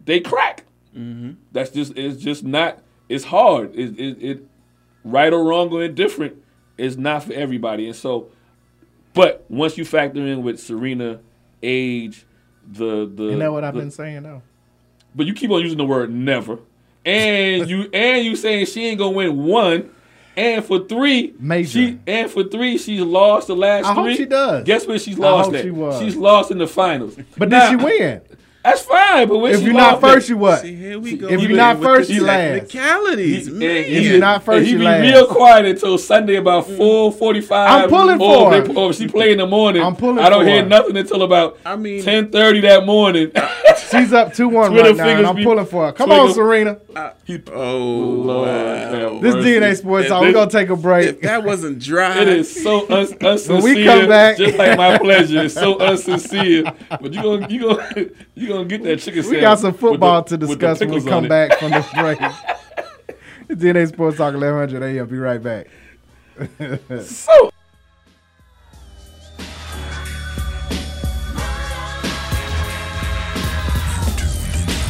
they 0.05 0.19
crack. 0.19 0.59
Mm-hmm. 0.95 1.31
That's 1.51 1.69
just 1.71 1.95
it's 1.97 2.21
just 2.21 2.43
not. 2.43 2.79
It's 3.07 3.25
hard. 3.25 3.73
It, 3.75 3.99
it, 3.99 4.17
it 4.23 4.43
right 5.03 5.31
or 5.33 5.43
wrong 5.43 5.69
or 5.71 5.83
indifferent 5.83 6.35
is 6.77 6.97
not 6.97 7.23
for 7.23 7.33
everybody. 7.33 7.87
And 7.87 7.95
so, 7.95 8.29
but 9.13 9.45
once 9.49 9.77
you 9.77 9.85
factor 9.85 10.19
in 10.25 10.43
with 10.43 10.59
Serena, 10.59 11.19
age, 11.63 12.25
the 12.67 13.09
the 13.13 13.23
you 13.25 13.35
know 13.37 13.51
what 13.51 13.63
I've 13.63 13.73
the- 13.73 13.79
been 13.81 13.91
saying 13.91 14.23
though? 14.23 14.41
but 15.15 15.25
you 15.25 15.33
keep 15.33 15.49
on 15.49 15.61
using 15.61 15.77
the 15.77 15.85
word 15.85 16.11
never. 16.13 16.59
and 17.05 17.67
you 17.69 17.89
and 17.93 18.23
you 18.25 18.35
saying 18.35 18.65
she 18.67 18.85
ain't 18.87 18.99
gonna 18.99 19.11
win 19.15 19.45
one. 19.45 19.91
And 20.37 20.63
for 20.63 20.79
three, 20.87 21.33
Major. 21.37 21.69
She, 21.69 21.99
and 22.07 22.31
for 22.31 22.43
three, 22.45 22.77
she's 22.77 23.01
lost 23.01 23.47
the 23.47 23.55
last 23.57 23.85
I 23.85 23.93
hope 23.93 24.05
three. 24.05 24.15
she 24.15 24.25
does. 24.25 24.63
Guess 24.63 24.87
where 24.87 24.97
she's 24.97 25.19
I 25.19 25.23
lost 25.23 25.47
hope 25.47 25.55
at? 25.55 25.63
she 25.63 25.71
was. 25.71 25.99
She's 26.01 26.15
lost 26.15 26.49
in 26.51 26.59
the 26.59 26.67
finals. 26.67 27.17
But 27.37 27.49
Now- 27.49 27.69
did 27.71 27.79
she 27.79 27.85
win? 27.85 28.21
That's 28.64 28.82
fine. 28.82 29.28
But 29.30 29.36
If 29.53 29.62
you're 29.64 29.74
not 29.74 30.01
first, 30.01 30.28
you 30.28 30.38
what? 30.38 30.62
See, 30.62 30.76
here 30.76 30.99
we 30.99 31.16
go. 31.16 31.28
If 31.30 31.41
you're 31.41 31.55
not 31.55 31.82
first, 31.82 32.10
the 32.10 32.16
you 32.16 32.24
last. 32.26 32.39
Technicalities, 32.72 33.47
And 33.47 33.60
man. 33.60 33.84
he- 33.86 34.10
you're 34.10 34.20
not 34.20 34.43
first, 34.43 34.57
and 34.57 34.68
he 34.68 34.76
be 34.76 34.86
real 35.12 35.28
quiet 35.28 35.66
until 35.66 35.97
Sunday 35.97 36.36
about 36.36 36.66
mm. 36.68 36.76
four 36.78 37.12
forty-five. 37.12 37.84
I'm 37.84 37.89
pulling 37.89 38.18
for 38.20 38.53
if 38.55 38.68
her. 38.68 38.74
Or 38.74 38.89
if 38.89 38.97
she 38.97 39.07
play 39.07 39.32
in 39.32 39.38
the 39.38 39.47
morning. 39.47 39.82
I'm 39.82 39.95
pulling 39.95 40.20
I 40.20 40.30
don't 40.30 40.43
for 40.43 40.49
hear 40.49 40.64
her. 40.64 40.68
nothing 40.70 40.97
until 40.97 41.24
about 41.24 41.57
I 41.66 41.78
mean- 41.78 42.03
ten 42.03 42.32
thirty 42.32 42.60
that 42.62 42.86
morning. 42.86 43.32
She's 43.91 44.14
up 44.14 44.34
2 44.36 44.49
1 44.49 44.74
right 44.76 44.95
now, 44.95 45.07
and 45.07 45.26
I'm 45.26 45.36
be- 45.36 45.43
pulling 45.43 45.66
for 45.66 45.88
her. 45.88 45.91
Come 45.93 46.10
Twitter- 46.10 46.22
on, 46.22 46.34
Serena. 46.34 46.78
Oh, 46.95 47.12
oh 47.53 48.43
wow. 48.43 49.20
This 49.20 49.34
DNA 49.36 49.76
Sports 49.76 50.03
If 50.05 50.10
Talk. 50.10 50.22
We're 50.22 50.32
going 50.34 50.49
to 50.49 50.57
take 50.57 50.70
a 50.70 50.74
If 50.74 50.82
break. 50.82 51.22
that 51.22 51.43
wasn't 51.43 51.80
dry, 51.80 52.20
It 52.22 52.28
is 52.28 52.62
so 52.64 52.82
un- 52.89 53.07
unsincere. 53.07 53.49
When 53.49 53.64
we 53.64 53.86
come 53.86 54.07
back- 54.07 54.38
just 54.38 54.57
like 54.60 54.78
my 54.78 54.97
pleasure, 54.99 55.43
it's 55.43 55.53
so 55.55 55.76
unsincere. 55.76 56.76
But 56.89 57.14
you 57.14 57.22
gonna 57.24 57.47
you 57.49 57.60
gonna 57.62 58.05
you 58.36 58.47
gonna 58.49 58.65
get 58.65 58.83
that 58.83 58.99
chicken 58.99 59.27
We 59.29 59.39
got 59.39 59.59
some 59.59 59.71
with 59.71 59.81
the- 59.81 59.87
football 59.87 60.23
to 60.23 60.37
with 60.37 60.49
discuss 60.49 60.79
when 60.81 60.91
we 60.91 61.03
come 61.03 61.27
back 61.27 61.57
from 61.59 61.71
the 61.71 61.85
break. 61.95 62.19
It's 63.47 63.61
DNA 63.63 63.87
Sports 63.87 64.17
Talk 64.17 64.33
1100 64.33 64.83
AM. 64.83 65.07
Be 65.07 65.17
right 65.17 65.41
back. 65.41 65.67
So 67.01 67.51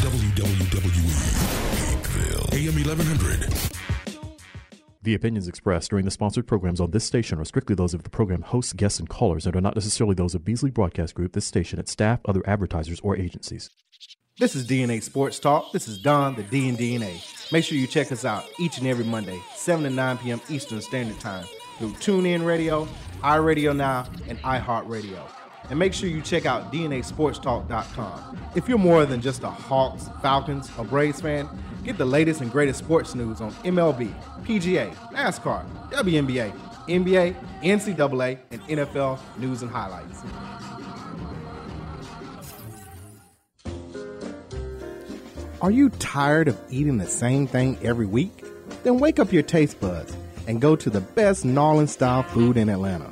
WWE 0.10 2.54
AM 2.54 2.76
1100. 2.76 3.69
The 5.02 5.14
opinions 5.14 5.48
expressed 5.48 5.92
during 5.92 6.04
the 6.04 6.12
sponsored 6.12 6.46
programs 6.46 6.82
on 6.82 6.92
this 6.92 7.06
station 7.06 7.40
are 7.40 7.46
strictly 7.46 7.74
those 7.74 7.94
of 7.94 8.04
the 8.04 8.10
program 8.10 8.42
hosts, 8.42 8.74
guests, 8.74 9.00
and 9.00 9.08
callers 9.08 9.46
and 9.46 9.56
are 9.56 9.62
not 9.62 9.76
necessarily 9.76 10.14
those 10.14 10.36
of 10.36 10.44
Beasley 10.44 10.72
Broadcast 10.72 11.16
Group, 11.16 11.32
this 11.32 11.46
station, 11.46 11.80
its 11.80 11.94
staff, 11.94 12.20
other 12.26 12.42
advertisers, 12.46 13.00
or 13.00 13.16
agencies. 13.16 13.70
This 14.40 14.58
is 14.58 14.68
DNA 14.68 15.02
Sports 15.02 15.40
Talk. 15.40 15.72
This 15.72 15.88
is 15.88 16.00
Don, 16.00 16.36
the 16.36 16.44
D 16.44 16.68
and 16.68 16.78
DNA. 16.78 17.22
Make 17.50 17.64
sure 17.64 17.78
you 17.78 17.88
check 17.88 18.12
us 18.12 18.26
out 18.26 18.44
each 18.60 18.78
and 18.78 18.88
every 18.88 19.06
Monday, 19.06 19.42
7 19.56 19.86
to 19.86 19.90
9 19.90 20.18
p.m. 20.18 20.42
Eastern 20.50 20.82
Standard 20.82 21.20
Time 21.22 21.46
through 21.78 21.92
TuneIn 21.94 22.46
Radio, 22.46 22.86
iRadio 23.22 23.74
Now, 23.74 24.06
and 24.28 24.38
iHeartRadio. 24.40 25.22
And 25.70 25.78
make 25.78 25.94
sure 25.94 26.10
you 26.10 26.22
check 26.22 26.46
out 26.46 26.74
DNASportsTalk.com. 26.74 28.38
If 28.56 28.68
you're 28.68 28.78
more 28.80 29.06
than 29.06 29.22
just 29.22 29.44
a 29.44 29.50
Hawks, 29.50 30.10
Falcons, 30.22 30.72
or 30.78 30.86
Braves 30.86 31.22
fan, 31.22 31.48
get 31.84 31.98
the 31.98 32.06
latest 32.06 32.42
and 32.42 32.52
greatest 32.52 32.80
sports 32.80 33.14
news 33.14 33.40
on 33.40 33.52
MLB, 33.64 34.14
PGA, 34.44 34.94
NASCAR, 35.12 35.64
WNBA, 35.92 36.52
NBA, 36.88 37.36
NCAA, 37.62 38.40
and 38.50 38.62
NFL 38.64 39.20
news 39.38 39.62
and 39.62 39.70
highlights. 39.70 40.24
Are 45.62 45.72
you 45.72 45.90
tired 45.90 46.48
of 46.48 46.58
eating 46.70 46.98
the 46.98 47.06
same 47.06 47.46
thing 47.46 47.78
every 47.84 48.06
week? 48.06 48.46
Then 48.84 48.98
wake 48.98 49.20
up 49.20 49.34
your 49.34 49.44
taste 49.44 49.80
buds 49.82 50.16
and 50.48 50.62
go 50.62 50.76
to 50.78 50.90
the 50.90 51.02
best 51.02 51.44
N'awlins 51.46 51.90
style 51.90 52.24
food 52.24 52.56
in 52.56 52.70
Atlanta. 52.70 53.12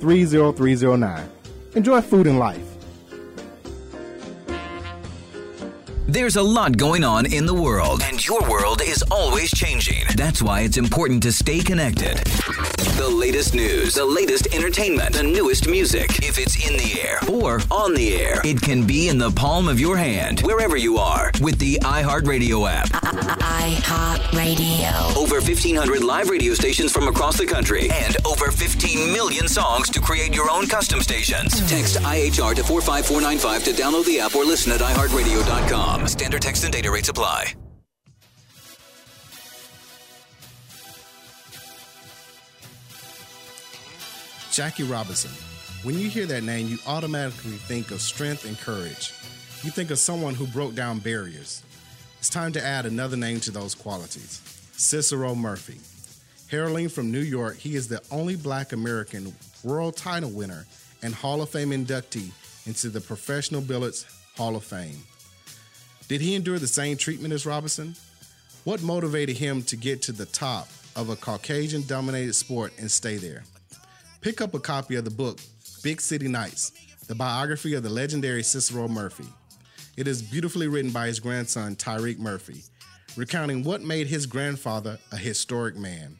30309. 0.00 1.28
Enjoy 1.74 2.00
food 2.00 2.26
and 2.26 2.38
life. 2.38 2.69
There's 6.08 6.36
a 6.36 6.42
lot 6.42 6.76
going 6.76 7.04
on 7.04 7.26
in 7.26 7.46
the 7.46 7.54
world, 7.54 8.02
and 8.02 8.26
your 8.26 8.40
world 8.48 8.82
is 8.84 9.04
always 9.12 9.50
changing. 9.50 10.04
That's 10.16 10.42
why 10.42 10.62
it's 10.62 10.76
important 10.76 11.22
to 11.22 11.32
stay 11.32 11.60
connected. 11.60 12.16
The 12.96 13.08
latest 13.08 13.54
news, 13.54 13.94
the 13.94 14.04
latest 14.04 14.52
entertainment, 14.52 15.14
the 15.14 15.22
newest 15.22 15.68
music. 15.68 16.18
If 16.24 16.38
it's 16.38 16.56
in 16.68 16.76
the 16.76 17.00
air 17.00 17.20
or 17.30 17.60
on 17.70 17.94
the 17.94 18.16
air, 18.16 18.40
it 18.44 18.60
can 18.60 18.86
be 18.86 19.08
in 19.08 19.18
the 19.18 19.30
palm 19.30 19.68
of 19.68 19.78
your 19.78 19.96
hand, 19.96 20.40
wherever 20.40 20.76
you 20.76 20.96
are, 20.98 21.30
with 21.40 21.58
the 21.60 21.78
iHeartRadio 21.82 22.68
app. 22.68 22.88
iHeartRadio. 23.40 25.16
Over 25.16 25.36
1,500 25.36 26.02
live 26.02 26.28
radio 26.28 26.54
stations 26.54 26.90
from 26.92 27.06
across 27.06 27.38
the 27.38 27.46
country, 27.46 27.88
and 27.90 28.16
over 28.26 28.50
15 28.50 29.12
million 29.12 29.46
songs 29.48 29.88
to 29.90 30.00
create 30.00 30.34
your 30.34 30.50
own 30.50 30.66
custom 30.66 31.00
stations. 31.00 31.60
Text 31.70 31.98
IHR 31.98 32.56
to 32.56 32.64
45495 32.64 33.64
to 33.64 33.70
download 33.80 34.06
the 34.06 34.18
app 34.18 34.34
or 34.34 34.44
listen 34.44 34.72
at 34.72 34.80
iHeartRadio.com. 34.80 35.89
Standard 36.10 36.42
text 36.42 36.64
and 36.64 36.72
data 36.72 36.90
rates 36.90 37.08
apply. 37.08 37.54
Jackie 44.52 44.82
Robinson. 44.82 45.30
When 45.82 45.98
you 45.98 46.10
hear 46.10 46.26
that 46.26 46.42
name, 46.42 46.68
you 46.68 46.76
automatically 46.86 47.52
think 47.52 47.90
of 47.90 48.02
strength 48.02 48.44
and 48.44 48.58
courage. 48.58 49.14
You 49.62 49.70
think 49.70 49.90
of 49.90 49.98
someone 49.98 50.34
who 50.34 50.46
broke 50.46 50.74
down 50.74 50.98
barriers. 50.98 51.62
It's 52.18 52.28
time 52.28 52.52
to 52.52 52.62
add 52.62 52.84
another 52.84 53.16
name 53.16 53.40
to 53.40 53.50
those 53.50 53.74
qualities 53.74 54.42
Cicero 54.72 55.34
Murphy. 55.34 55.80
Heralding 56.50 56.90
from 56.90 57.10
New 57.10 57.20
York, 57.20 57.56
he 57.56 57.76
is 57.76 57.88
the 57.88 58.02
only 58.10 58.36
black 58.36 58.72
American 58.72 59.32
world 59.64 59.96
title 59.96 60.30
winner 60.30 60.66
and 61.02 61.14
Hall 61.14 61.40
of 61.40 61.48
Fame 61.48 61.70
inductee 61.70 62.30
into 62.66 62.90
the 62.90 63.00
Professional 63.00 63.62
Billiards 63.62 64.04
Hall 64.36 64.56
of 64.56 64.64
Fame. 64.64 64.98
Did 66.10 66.22
he 66.22 66.34
endure 66.34 66.58
the 66.58 66.66
same 66.66 66.96
treatment 66.96 67.32
as 67.32 67.46
Robinson? 67.46 67.94
What 68.64 68.82
motivated 68.82 69.36
him 69.36 69.62
to 69.62 69.76
get 69.76 70.02
to 70.02 70.12
the 70.12 70.26
top 70.26 70.66
of 70.96 71.08
a 71.08 71.14
Caucasian 71.14 71.86
dominated 71.86 72.32
sport 72.32 72.72
and 72.80 72.90
stay 72.90 73.16
there? 73.16 73.44
Pick 74.20 74.40
up 74.40 74.52
a 74.52 74.58
copy 74.58 74.96
of 74.96 75.04
the 75.04 75.10
book 75.12 75.38
Big 75.84 76.00
City 76.00 76.26
Nights, 76.26 76.72
the 77.06 77.14
biography 77.14 77.74
of 77.74 77.84
the 77.84 77.90
legendary 77.90 78.42
Cicero 78.42 78.88
Murphy. 78.88 79.28
It 79.96 80.08
is 80.08 80.20
beautifully 80.20 80.66
written 80.66 80.90
by 80.90 81.06
his 81.06 81.20
grandson, 81.20 81.76
Tyreek 81.76 82.18
Murphy, 82.18 82.64
recounting 83.16 83.62
what 83.62 83.80
made 83.80 84.08
his 84.08 84.26
grandfather 84.26 84.98
a 85.12 85.16
historic 85.16 85.76
man. 85.76 86.18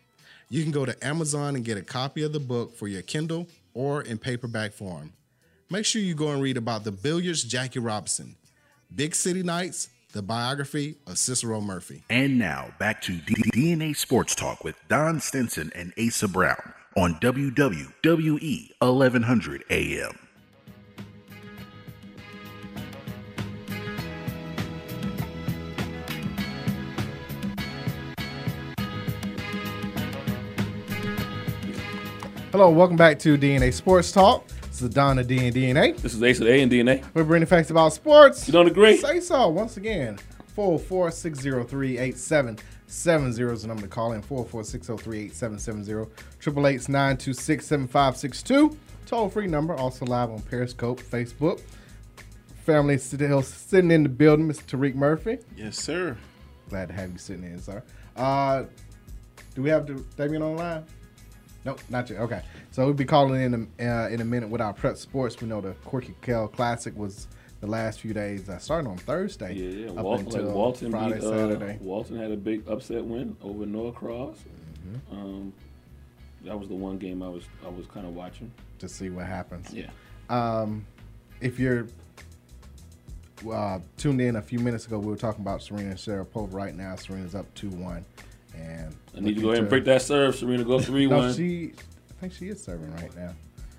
You 0.50 0.62
can 0.62 0.70
go 0.70 0.86
to 0.86 1.04
Amazon 1.04 1.56
and 1.56 1.64
get 1.64 1.78
a 1.78 1.82
copy 1.82 2.22
of 2.22 2.32
the 2.32 2.38
book 2.38 2.76
for 2.76 2.86
your 2.86 3.02
Kindle 3.02 3.48
or 3.74 4.02
in 4.02 4.18
paperback 4.18 4.72
form. 4.72 5.14
Make 5.68 5.84
sure 5.84 6.00
you 6.00 6.14
go 6.14 6.30
and 6.30 6.40
read 6.40 6.56
about 6.56 6.84
the 6.84 6.92
billiards 6.92 7.42
Jackie 7.42 7.80
Robinson, 7.80 8.36
Big 8.94 9.14
City 9.14 9.44
Nights, 9.44 9.88
the 10.12 10.22
biography 10.22 10.96
of 11.06 11.16
Cicero 11.16 11.60
Murphy. 11.60 12.02
And 12.10 12.38
now 12.40 12.74
back 12.80 13.00
to 13.02 13.12
D- 13.12 13.34
DNA 13.54 13.96
Sports 13.96 14.34
Talk 14.34 14.64
with 14.64 14.74
Don 14.88 15.20
Stinson 15.20 15.70
and 15.76 15.92
Asa 15.96 16.26
Brown 16.26 16.74
on 16.96 17.14
WWE 17.16 18.70
1100 18.80 19.64
AM. 19.70 20.18
Hello, 32.50 32.68
welcome 32.68 32.96
back 32.96 33.20
to 33.20 33.38
DNA 33.38 33.72
Sports 33.72 34.10
Talk. 34.10 34.44
This 34.80 34.88
is 34.88 34.94
Donna 34.94 35.22
D 35.22 35.46
and 35.46 35.54
DNA. 35.54 35.94
This 35.98 36.14
is 36.14 36.22
Ace 36.22 36.40
of 36.40 36.46
A 36.46 36.62
and 36.62 36.72
DNA. 36.72 37.04
We're 37.12 37.24
bringing 37.24 37.46
facts 37.46 37.68
about 37.68 37.92
sports. 37.92 38.48
You 38.48 38.54
don't 38.54 38.66
agree? 38.66 38.96
Say 38.96 39.20
so. 39.20 39.48
Once 39.48 39.76
again, 39.76 40.18
404-603-8770 40.56 43.52
is 43.52 43.60
the 43.60 43.68
number 43.68 43.82
to 43.82 43.88
call 43.88 44.12
in. 44.12 44.22
404-603-8770. 44.22 46.08
888-926-7562. 46.40 48.74
Toll 49.04 49.28
free 49.28 49.46
number. 49.46 49.74
Also 49.74 50.06
live 50.06 50.30
on 50.30 50.40
Periscope, 50.40 51.02
Facebook. 51.02 51.60
Family 52.64 52.96
still 52.96 53.42
sitting 53.42 53.90
in 53.90 54.02
the 54.02 54.08
building, 54.08 54.48
Mr. 54.48 54.78
Tariq 54.78 54.94
Murphy. 54.94 55.40
Yes, 55.58 55.78
sir. 55.78 56.16
Glad 56.70 56.88
to 56.88 56.94
have 56.94 57.12
you 57.12 57.18
sitting 57.18 57.44
in, 57.44 57.58
sir. 57.58 57.82
Uh, 58.16 58.62
do 59.54 59.60
we 59.60 59.68
have 59.68 59.84
to 59.88 60.06
Damien 60.16 60.40
on 60.40 60.56
the 60.56 60.62
line? 60.62 60.84
Nope, 61.64 61.80
not 61.90 62.08
yet. 62.08 62.20
Okay, 62.20 62.42
so 62.70 62.84
we'll 62.84 62.94
be 62.94 63.04
calling 63.04 63.42
in 63.42 63.68
a, 63.78 63.86
uh, 63.86 64.08
in 64.08 64.20
a 64.20 64.24
minute 64.24 64.48
with 64.48 64.60
our 64.60 64.72
prep 64.72 64.96
sports. 64.96 65.40
We 65.40 65.48
know 65.48 65.60
the 65.60 65.72
Corky 65.84 66.14
Kell 66.22 66.48
Classic 66.48 66.96
was 66.96 67.28
the 67.60 67.66
last 67.66 68.00
few 68.00 68.14
days. 68.14 68.48
Uh, 68.48 68.58
starting 68.58 68.90
on 68.90 68.96
Thursday. 68.96 69.54
Yeah, 69.54 69.86
yeah. 69.86 69.98
Up 69.98 70.04
Wal- 70.04 70.18
until 70.20 70.44
like 70.44 70.54
Walton 70.54 70.90
Friday, 70.90 71.14
beat, 71.20 71.24
uh, 71.24 71.28
Saturday. 71.28 71.78
Walton 71.82 72.16
had 72.16 72.30
a 72.30 72.36
big 72.36 72.66
upset 72.68 73.04
win 73.04 73.36
over 73.42 73.66
Norcross. 73.66 74.36
Mm-hmm. 74.88 75.16
Um, 75.16 75.52
that 76.44 76.58
was 76.58 76.68
the 76.68 76.74
one 76.74 76.96
game 76.96 77.22
I 77.22 77.28
was 77.28 77.44
I 77.64 77.68
was 77.68 77.86
kind 77.86 78.06
of 78.06 78.14
watching. 78.14 78.50
to 78.78 78.88
see 78.88 79.10
what 79.10 79.26
happens. 79.26 79.70
Yeah. 79.74 79.90
Um, 80.30 80.86
if 81.42 81.58
you're 81.58 81.86
uh, 83.52 83.80
tuned 83.96 84.20
in 84.20 84.36
a 84.36 84.42
few 84.42 84.58
minutes 84.58 84.86
ago, 84.86 84.98
we 84.98 85.06
were 85.06 85.16
talking 85.16 85.42
about 85.42 85.62
Serena 85.62 85.90
and 85.90 85.98
Sharapova. 85.98 86.52
Right 86.52 86.74
now, 86.74 86.96
Serena's 86.96 87.34
up 87.34 87.52
two 87.54 87.68
one, 87.70 88.04
and 88.54 88.94
I 89.16 89.20
need 89.20 89.36
to 89.36 89.42
go 89.42 89.48
ahead 89.48 89.60
and 89.60 89.68
break 89.68 89.84
that 89.84 90.02
serve. 90.02 90.36
Serena 90.36 90.64
go 90.64 90.80
three 90.80 91.06
no, 91.06 91.18
one. 91.18 91.34
she, 91.34 91.72
I 92.10 92.20
think 92.20 92.32
she 92.32 92.48
is 92.48 92.62
serving 92.62 92.92
right 92.94 93.14
now. 93.16 93.34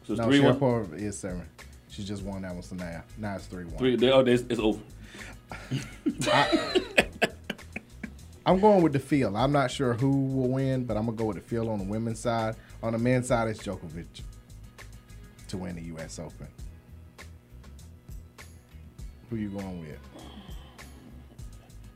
So 0.07 0.13
it's 0.13 0.21
no, 0.21 0.27
3-1? 0.27 0.59
Sharapova 0.59 0.93
is 0.99 1.17
serving. 1.17 1.47
She 1.89 2.03
just 2.03 2.23
won 2.23 2.41
that 2.43 2.53
one, 2.53 2.63
so 2.63 2.75
now 2.75 3.03
now 3.17 3.35
it's 3.35 3.45
three 3.47 3.65
one. 3.65 3.77
Three. 3.77 3.95
They, 3.97 4.11
oh, 4.11 4.21
it's, 4.21 4.43
it's 4.49 4.59
over. 4.59 4.79
I'm 8.45 8.59
going 8.59 8.81
with 8.81 8.93
the 8.93 8.99
field. 8.99 9.35
I'm 9.35 9.51
not 9.51 9.69
sure 9.69 9.93
who 9.93 10.09
will 10.09 10.49
win, 10.49 10.85
but 10.85 10.95
I'm 10.97 11.05
gonna 11.05 11.17
go 11.17 11.25
with 11.25 11.35
the 11.35 11.43
field 11.43 11.67
on 11.67 11.79
the 11.79 11.85
women's 11.85 12.19
side. 12.19 12.55
On 12.81 12.93
the 12.93 12.97
men's 12.97 13.27
side, 13.27 13.49
it's 13.49 13.61
Djokovic 13.61 14.05
to 15.49 15.57
win 15.57 15.75
the 15.75 15.81
U.S. 15.83 16.17
Open. 16.17 16.47
Who 19.29 19.35
you 19.35 19.49
going 19.49 19.81
with? 19.81 19.99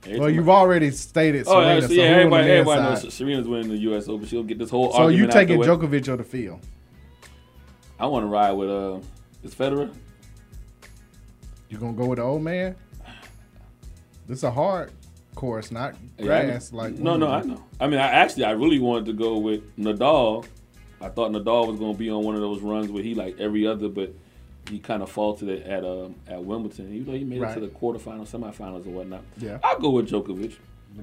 Every 0.06 0.20
well, 0.20 0.30
you've 0.30 0.50
I- 0.50 0.54
already 0.54 0.92
stated 0.92 1.46
Oh, 1.48 1.54
Serena. 1.62 1.82
yeah, 1.82 1.88
so 1.88 1.94
yeah, 1.94 2.04
on 2.04 2.10
the 2.10 2.16
everybody, 2.18 2.50
everybody 2.52 2.82
knows? 2.82 3.14
Serena's 3.14 3.48
winning 3.48 3.70
the 3.70 3.78
U.S. 3.78 4.08
Open. 4.08 4.28
She'll 4.28 4.44
get 4.44 4.60
this 4.60 4.70
whole 4.70 4.92
So 4.92 4.98
argument 5.04 5.34
you 5.34 5.40
out 5.40 5.48
taking. 5.48 5.62
Djokovic 5.62 6.08
or 6.08 6.18
the 6.18 6.24
field? 6.24 6.60
I 8.00 8.06
want 8.06 8.24
to 8.24 8.28
ride 8.28 8.52
with 8.52 8.70
uh, 8.70 9.00
is 9.44 9.56
Federer. 9.56 9.94
You 11.70 11.78
gonna 11.78 11.94
go 11.94 12.06
with 12.06 12.18
the 12.20 12.24
old 12.24 12.44
man? 12.44 12.76
This 14.28 14.40
is 14.40 14.44
a 14.44 14.52
hard 14.52 14.92
course, 15.34 15.72
not 15.72 15.96
Yeah, 16.18 16.24
I 16.38 16.46
grass. 16.46 16.72
like 16.74 16.94
no, 16.94 17.16
no, 17.18 17.28
I 17.28 17.42
know. 17.42 17.64
I 17.80 17.88
mean, 17.88 18.00
I 18.00 18.08
actually, 18.08 18.46
I 18.46 18.52
really 18.52 18.80
wanted 18.80 19.06
to 19.08 19.14
go 19.14 19.38
with 19.38 19.76
Nadal. 19.78 20.46
I 21.02 21.10
thought 21.10 21.32
Nadal 21.32 21.68
was 21.68 21.78
going 21.80 21.94
to 21.94 21.98
be 22.00 22.10
on 22.10 22.24
one 22.24 22.36
of 22.36 22.42
those 22.42 22.62
runs 22.62 22.90
where 22.90 23.04
he 23.04 23.14
like 23.14 23.40
every 23.40 23.68
other, 23.68 23.90
but 23.90 24.14
he 24.70 24.80
kind 24.80 25.04
of 25.04 25.12
faltered 25.12 25.50
it 25.50 25.64
at 25.68 25.84
um, 25.86 26.16
at 26.28 26.44
Wimbledon. 26.44 26.92
Even 26.94 27.06
though 27.06 27.18
he 27.18 27.24
made 27.24 27.42
it 27.42 27.54
to 27.54 27.60
the 27.60 27.68
quarterfinals, 27.68 28.28
semifinals, 28.30 28.86
or 28.86 28.90
whatnot. 28.92 29.22
Yeah. 29.38 29.60
I'll 29.64 29.80
go 29.80 29.90
with 29.92 30.10
Djokovic. 30.10 30.56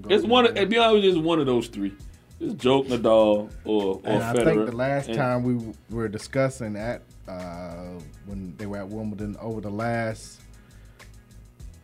go 0.02 0.08
It's 0.10 0.24
one. 0.24 0.46
Of, 0.56 0.68
be 0.68 0.78
honest, 0.78 1.04
you, 1.04 1.10
it's 1.10 1.18
one 1.18 1.38
of 1.40 1.46
those 1.46 1.68
three. 1.68 1.92
It's 2.40 2.54
Joke, 2.54 2.86
Nadal, 2.88 3.50
or 3.64 3.94
or 3.96 4.00
And 4.04 4.22
I 4.22 4.32
Federer. 4.34 4.44
think 4.44 4.66
the 4.66 4.76
last 4.76 5.08
And- 5.08 5.16
time 5.16 5.42
we 5.44 5.72
were 5.90 6.08
discussing 6.08 6.72
that 6.72 7.02
uh, 7.28 7.98
when 8.26 8.54
they 8.56 8.66
were 8.66 8.78
at 8.78 8.88
Wimbledon 8.88 9.36
over 9.40 9.60
the 9.60 9.70
last 9.70 10.40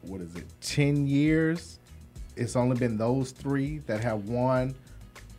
what 0.03 0.20
is 0.20 0.35
it, 0.37 0.47
ten 0.61 1.07
years? 1.07 1.79
It's 2.37 2.57
only 2.57 2.76
been 2.76 2.97
those 2.97 3.33
three 3.33 3.79
that 3.87 4.01
have 4.03 4.29
won 4.29 4.74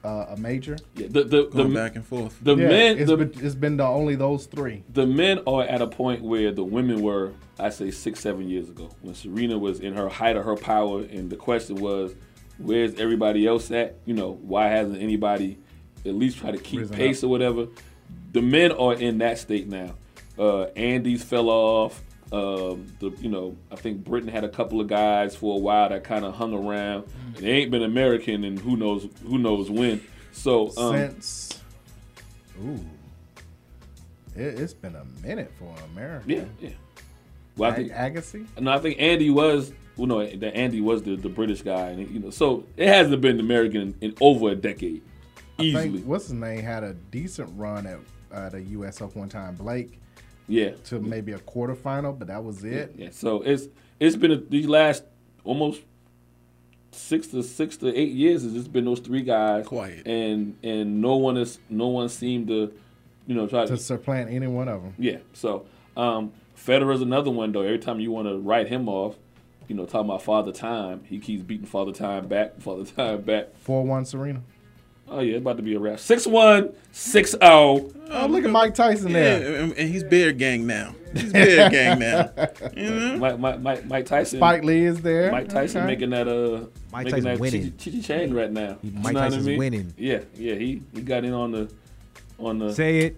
uh, 0.03 0.27
a 0.29 0.37
major. 0.37 0.77
Yeah, 0.95 1.07
the 1.09 1.23
the, 1.23 1.43
Going 1.47 1.69
the 1.69 1.75
back 1.75 1.95
and 1.95 2.05
forth. 2.05 2.37
The 2.41 2.55
Yeah, 2.55 2.67
men, 2.67 2.97
it's 2.97 3.09
the, 3.09 3.17
been, 3.17 3.33
it's 3.45 3.55
been 3.55 3.77
the 3.77 3.85
only 3.85 4.15
those 4.15 4.45
three. 4.45 4.83
the 4.93 5.05
men 5.05 5.39
are 5.47 5.63
at 5.63 5.81
a 5.81 5.87
point 5.87 6.21
where 6.21 6.51
the 6.51 6.63
women 6.63 7.01
were, 7.01 7.33
I 7.59 7.69
say, 7.69 7.91
six, 7.91 8.19
seven 8.21 8.47
years 8.49 8.69
ago, 8.69 8.89
when 9.01 9.13
Serena 9.15 9.57
was 9.57 9.79
in 9.79 9.93
her 9.95 10.07
height 10.09 10.35
of 10.37 10.45
her 10.45 10.55
power, 10.55 11.01
and 11.01 11.29
the 11.29 11.35
question 11.35 11.75
was, 11.77 12.15
where's 12.57 12.95
everybody 12.99 13.45
else 13.47 13.71
at? 13.71 13.95
You 14.05 14.13
know, 14.13 14.37
why 14.41 14.67
hasn't 14.67 15.01
anybody 15.01 15.57
at 16.05 16.13
least 16.15 16.37
try 16.37 16.51
to 16.51 16.57
keep 16.57 16.79
Risen 16.81 16.95
pace 16.95 17.19
up. 17.23 17.27
or 17.27 17.29
whatever? 17.29 17.67
The 18.31 18.41
men 18.41 18.71
are 18.71 18.93
in 18.93 19.17
that 19.19 19.37
state 19.39 19.67
now. 19.67 19.95
Uh, 20.37 20.63
Andy's 20.75 21.23
fell 21.23 21.49
off. 21.49 22.01
Um, 22.31 22.85
the 22.99 23.09
you 23.21 23.29
know, 23.29 23.55
I 23.71 23.75
think 23.75 24.03
Britain 24.03 24.29
had 24.29 24.43
a 24.43 24.49
couple 24.49 24.79
of 24.81 24.87
guys 24.87 25.35
for 25.35 25.55
a 25.55 25.59
while 25.59 25.89
that 25.89 26.03
kind 26.03 26.23
of 26.25 26.35
hung 26.35 26.53
around. 26.53 27.03
Mm. 27.05 27.37
They 27.37 27.49
ain't 27.51 27.71
been 27.71 27.83
American, 27.83 28.43
and 28.43 28.59
who 28.59 28.77
knows 28.77 29.07
who 29.25 29.37
knows 29.39 29.69
when. 29.71 30.01
So 30.31 30.67
um, 30.77 30.95
Since 30.95 31.61
ooh, 32.63 32.79
it, 34.35 34.59
it's 34.59 34.73
been 34.73 34.95
a 34.95 35.05
minute 35.25 35.51
for 35.57 35.73
America. 35.91 36.25
yeah, 36.27 36.43
yeah. 36.61 36.69
Well, 37.57 37.71
I 37.71 37.75
Ag- 37.75 37.77
think 37.77 37.91
Agassi. 38.17 38.47
No, 38.61 38.71
I 38.71 38.79
think 38.79 38.97
Andy 38.99 39.29
was. 39.29 39.73
Well, 39.97 40.07
no, 40.07 40.25
that 40.25 40.55
Andy 40.55 40.79
was 40.79 41.03
the, 41.03 41.17
the 41.17 41.27
British 41.27 41.61
guy, 41.61 41.89
and 41.89 42.09
you 42.09 42.19
know, 42.19 42.29
so 42.29 42.63
it 42.77 42.87
hasn't 42.87 43.21
been 43.21 43.39
American 43.39 43.81
in, 44.01 44.11
in 44.11 44.15
over 44.21 44.49
a 44.49 44.55
decade, 44.55 45.01
I 45.57 45.63
easily. 45.63 45.89
think 45.91 46.05
what's 46.05 46.25
his 46.25 46.33
name 46.33 46.61
had 46.61 46.83
a 46.85 46.93
decent 46.93 47.49
run 47.57 47.85
at 47.85 47.99
uh, 48.31 48.49
the 48.49 48.61
U.S. 48.61 49.01
Open 49.01 49.19
one 49.21 49.29
time. 49.29 49.55
Blake 49.55 49.99
yeah, 50.49 50.71
to 50.85 50.99
maybe 50.99 51.31
a 51.31 51.39
quarterfinal, 51.39 52.17
but 52.19 52.27
that 52.27 52.43
was 52.43 52.63
it. 52.65 52.93
yeah. 52.97 53.09
So 53.11 53.41
it's 53.43 53.67
it's 53.99 54.15
been 54.17 54.31
a, 54.31 54.37
these 54.37 54.67
last 54.67 55.03
almost 55.45 55.81
six 56.91 57.27
to 57.27 57.43
six 57.43 57.77
to 57.77 57.95
eight 57.95 58.11
years. 58.11 58.43
It's 58.43 58.53
just 58.53 58.73
been 58.73 58.85
those 58.85 58.99
three 58.99 59.21
guys, 59.21 59.67
Quiet. 59.67 60.05
and 60.07 60.57
and 60.63 61.01
no 61.01 61.15
one 61.17 61.37
is 61.37 61.59
no 61.69 61.87
one 61.87 62.09
seemed 62.09 62.47
to, 62.47 62.73
you 63.27 63.35
know, 63.35 63.47
try 63.47 63.61
To 63.65 63.75
to. 63.75 63.77
supplant 63.77 64.29
any 64.31 64.47
one 64.47 64.67
of 64.67 64.81
them. 64.81 64.93
Yeah. 64.97 65.17
So 65.33 65.65
um, 65.95 66.31
Federer's 66.57 67.01
another 67.01 67.31
one 67.31 67.51
though. 67.51 67.61
Every 67.61 67.79
time 67.79 67.99
you 67.99 68.11
want 68.11 68.27
to 68.27 68.37
write 68.37 68.67
him 68.67 68.89
off, 68.89 69.15
you 69.67 69.75
know, 69.75 69.85
talking 69.85 70.09
about 70.09 70.23
Father 70.23 70.51
Time, 70.51 71.03
he 71.05 71.19
keeps 71.19 71.43
beating 71.43 71.67
Father 71.67 71.91
Time 71.91 72.27
back, 72.27 72.59
Father 72.59 72.85
Time 72.85 73.21
back. 73.21 73.55
Four 73.59 73.85
one 73.85 74.05
Serena. 74.05 74.41
Oh 75.11 75.21
yeah, 75.21 75.37
about 75.37 75.57
to 75.57 75.63
be 75.63 75.73
a 75.75 75.79
wrap. 75.79 75.99
Six 75.99 76.27
one, 76.27 76.73
six 76.91 77.31
zero. 77.31 77.89
Oh, 78.11 78.27
look 78.27 78.43
at 78.43 78.49
Mike 78.51 78.73
Tyson 78.75 79.09
Yeah, 79.11 79.39
there. 79.39 79.55
and, 79.63 79.73
and 79.73 79.89
he's 79.89 80.03
beard 80.03 80.37
gang 80.37 80.65
now. 80.67 80.93
He's 81.13 81.31
beard 81.33 81.71
gang 81.71 81.99
now. 81.99 82.31
You 82.75 82.89
know? 82.89 83.17
Mike, 83.17 83.39
Mike, 83.39 83.61
Mike, 83.61 83.85
Mike 83.85 84.05
Tyson. 84.05 84.39
Spike 84.39 84.63
Lee 84.63 84.85
is 84.85 85.01
there. 85.01 85.31
Mike 85.31 85.49
Tyson 85.49 85.81
Okay. 85.81 85.87
making 85.87 86.09
that 86.11 86.27
uh, 86.27 86.65
Mike 86.91 87.05
making 87.05 87.11
Tyson 87.11 87.23
that 87.23 87.39
winning. 87.39 87.71
Chi 87.83 87.91
Chi 87.91 88.01
Chang 88.01 88.33
right 88.33 88.51
now. 88.51 88.77
He- 88.81 88.89
You 88.89 88.99
Mike 88.99 89.13
know 89.13 89.21
what 89.21 89.33
I 89.33 89.37
mean? 89.39 89.57
winning. 89.59 89.93
Yeah, 89.97 90.19
yeah. 90.35 90.55
He 90.55 90.81
he 90.93 91.01
got 91.01 91.23
in 91.25 91.33
on 91.33 91.51
the 91.51 91.71
on 92.37 92.59
the 92.59 92.73
Say 92.73 92.99
it. 92.99 93.17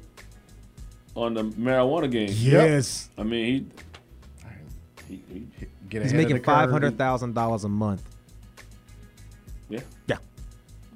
on 1.16 1.34
the 1.34 1.44
marijuana 1.44 2.10
game. 2.10 2.30
Yes. 2.32 3.10
I 3.18 3.24
mean 3.24 3.72
he 5.08 5.24
he, 5.30 5.48
he 5.60 5.66
Get 5.90 6.04
He's 6.04 6.14
making 6.14 6.42
five 6.44 6.70
hundred 6.72 6.98
thousand 6.98 7.34
dollars 7.36 7.66
a 7.66 7.70
month. 7.70 8.02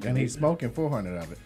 Yeah. 0.05 0.09
Yeah. 0.09 0.09
and 0.11 0.17
he's 0.17 0.33
smoking 0.33 0.71
four 0.71 0.89
hundred 0.89 1.17
of 1.17 1.31
it. 1.31 1.39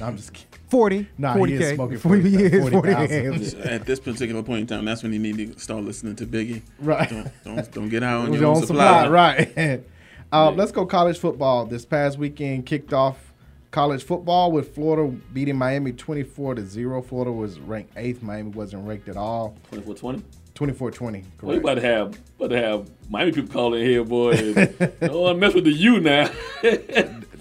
No, 0.00 0.06
I'm 0.06 0.16
just 0.16 0.32
kidding. 0.32 0.48
Forty. 0.68 1.06
Nah, 1.16 1.34
40 1.34 1.56
he 1.56 1.62
is 1.62 1.74
smoking 1.76 1.98
40, 1.98 2.22
40, 2.22 2.36
he 2.36 2.42
is 2.44 2.68
40,000. 2.70 3.24
40,000. 3.28 3.60
At 3.62 3.86
this 3.86 4.00
particular 4.00 4.42
point 4.42 4.62
in 4.62 4.66
time, 4.66 4.84
that's 4.84 5.00
when 5.04 5.12
you 5.12 5.20
need 5.20 5.36
to 5.54 5.60
start 5.60 5.84
listening 5.84 6.16
to 6.16 6.26
Biggie. 6.26 6.62
Right. 6.80 7.08
Don't 7.08 7.30
don't, 7.44 7.72
don't 7.72 7.88
get 7.88 8.02
out 8.02 8.20
on 8.24 8.30
With 8.30 8.40
your 8.40 8.50
own 8.56 8.66
supply. 8.66 9.06
right? 9.08 9.84
uh, 10.32 10.50
Let's 10.50 10.72
go 10.72 10.86
college 10.86 11.18
football. 11.18 11.66
This 11.66 11.84
past 11.84 12.18
weekend 12.18 12.66
kicked 12.66 12.92
off 12.92 13.32
college 13.70 14.02
football 14.02 14.50
with 14.50 14.74
Florida 14.74 15.06
beating 15.32 15.54
Miami 15.56 15.92
24 15.92 16.56
to 16.56 16.66
zero. 16.66 17.00
Florida 17.00 17.30
was 17.30 17.60
ranked 17.60 17.92
eighth. 17.96 18.22
Miami 18.22 18.50
wasn't 18.50 18.84
ranked 18.88 19.08
at 19.08 19.16
all. 19.16 19.54
24-20. 19.70 20.22
24 20.54 20.90
20. 20.90 21.18
Well, 21.42 21.54
you 21.54 21.60
Correct. 21.60 21.62
about 21.62 21.74
to 21.74 21.80
have 21.82 22.18
about 22.38 22.48
to 22.50 22.60
have 22.60 22.90
Miami 23.10 23.30
people 23.30 23.52
calling 23.52 23.84
here, 23.84 24.02
boy. 24.02 24.32
and 24.32 24.78
Don't 25.00 25.12
wanna 25.20 25.38
mess 25.38 25.54
with 25.54 25.64
the 25.64 25.72
U 25.72 26.00
now. 26.00 26.28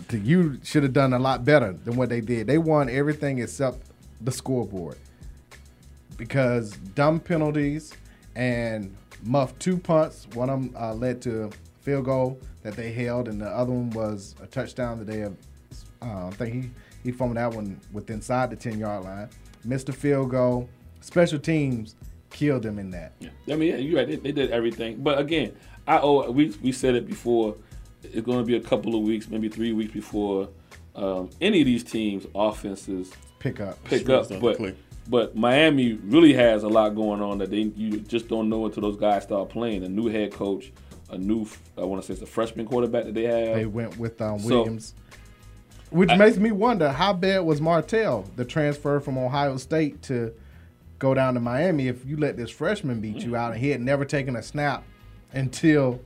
The 0.07 0.19
U 0.19 0.59
should 0.63 0.83
have 0.83 0.93
done 0.93 1.13
a 1.13 1.19
lot 1.19 1.43
better 1.43 1.73
than 1.73 1.95
what 1.95 2.09
they 2.09 2.21
did. 2.21 2.47
They 2.47 2.57
won 2.57 2.89
everything 2.89 3.39
except 3.39 3.79
the 4.21 4.31
scoreboard 4.31 4.97
because 6.17 6.71
dumb 6.93 7.19
penalties 7.19 7.93
and 8.35 8.95
muffed 9.23 9.59
two 9.59 9.77
punts. 9.77 10.27
One 10.33 10.49
of 10.49 10.61
them 10.61 10.75
uh, 10.79 10.93
led 10.93 11.21
to 11.23 11.45
a 11.45 11.49
field 11.81 12.05
goal 12.05 12.39
that 12.63 12.75
they 12.75 12.91
held, 12.91 13.27
and 13.27 13.41
the 13.41 13.47
other 13.47 13.71
one 13.71 13.89
was 13.91 14.35
a 14.41 14.47
touchdown 14.47 14.99
that 14.99 15.07
they 15.07 15.19
have. 15.19 15.35
Uh, 16.01 16.27
I 16.27 16.31
think 16.31 16.53
he 16.53 16.69
he 17.03 17.11
fumbled 17.11 17.37
that 17.37 17.53
one 17.53 17.79
with 17.91 18.09
inside 18.09 18.49
the 18.49 18.55
ten 18.55 18.79
yard 18.79 19.03
line. 19.03 19.29
Missed 19.63 19.89
a 19.89 19.93
field 19.93 20.31
goal. 20.31 20.69
Special 21.01 21.39
teams 21.39 21.95
killed 22.29 22.63
them 22.63 22.79
in 22.79 22.91
that. 22.91 23.13
Yeah. 23.19 23.29
I 23.51 23.55
mean, 23.55 23.69
yeah, 23.69 23.77
you're 23.77 23.97
right. 23.97 24.07
They, 24.07 24.15
they 24.17 24.31
did 24.31 24.51
everything, 24.51 24.97
but 25.01 25.19
again, 25.19 25.55
I 25.87 25.99
owe. 25.99 26.29
We 26.31 26.55
we 26.61 26.71
said 26.71 26.95
it 26.95 27.07
before. 27.07 27.55
It's 28.13 28.25
going 28.25 28.39
to 28.39 28.45
be 28.45 28.55
a 28.55 28.61
couple 28.61 28.95
of 28.95 29.01
weeks, 29.03 29.27
maybe 29.29 29.49
three 29.49 29.73
weeks 29.73 29.93
before 29.93 30.49
um, 30.95 31.29
any 31.41 31.61
of 31.61 31.65
these 31.65 31.83
teams' 31.83 32.25
offenses 32.33 33.11
Pick 33.39 33.59
up. 33.59 33.83
pick 33.83 34.09
up. 34.09 34.27
But 34.41 34.57
click. 34.57 34.75
but 35.07 35.35
Miami 35.35 35.93
really 35.93 36.33
has 36.33 36.63
a 36.63 36.67
lot 36.69 36.89
going 36.95 37.21
on 37.21 37.37
that 37.39 37.51
they 37.51 37.71
you 37.75 37.99
just 37.99 38.27
don't 38.27 38.49
know 38.49 38.65
until 38.65 38.81
those 38.81 38.97
guys 38.97 39.23
start 39.23 39.49
playing. 39.49 39.83
A 39.83 39.89
new 39.89 40.07
head 40.07 40.31
coach, 40.31 40.71
a 41.09 41.17
new 41.17 41.47
I 41.77 41.83
want 41.83 42.01
to 42.01 42.07
say 42.07 42.13
it's 42.13 42.21
a 42.23 42.25
freshman 42.25 42.65
quarterback 42.65 43.05
that 43.05 43.13
they 43.13 43.23
have. 43.23 43.55
They 43.55 43.65
went 43.65 43.97
with 43.97 44.21
um, 44.21 44.39
So- 44.39 44.47
Williams. 44.47 44.93
Which 45.91 46.09
makes 46.17 46.37
me 46.37 46.51
wonder 46.51 46.91
how 46.91 47.13
bad 47.13 47.39
was 47.43 47.61
Martell, 47.61 48.25
the 48.35 48.43
transfer 48.43 48.99
from 48.99 49.17
Ohio 49.17 49.55
State 49.55 50.01
to 50.03 50.33
go 50.99 51.13
down 51.13 51.35
to 51.35 51.39
Miami, 51.39 51.87
if 51.87 52.03
you 52.05 52.17
let 52.17 52.35
this 52.35 52.49
freshman 52.49 52.99
beat 52.99 53.17
you 53.17 53.35
out 53.35 53.51
and 53.53 53.61
he 53.61 53.69
had 53.69 53.79
never 53.81 54.03
taken 54.03 54.35
a 54.35 54.41
snap 54.41 54.83
until 55.31 56.01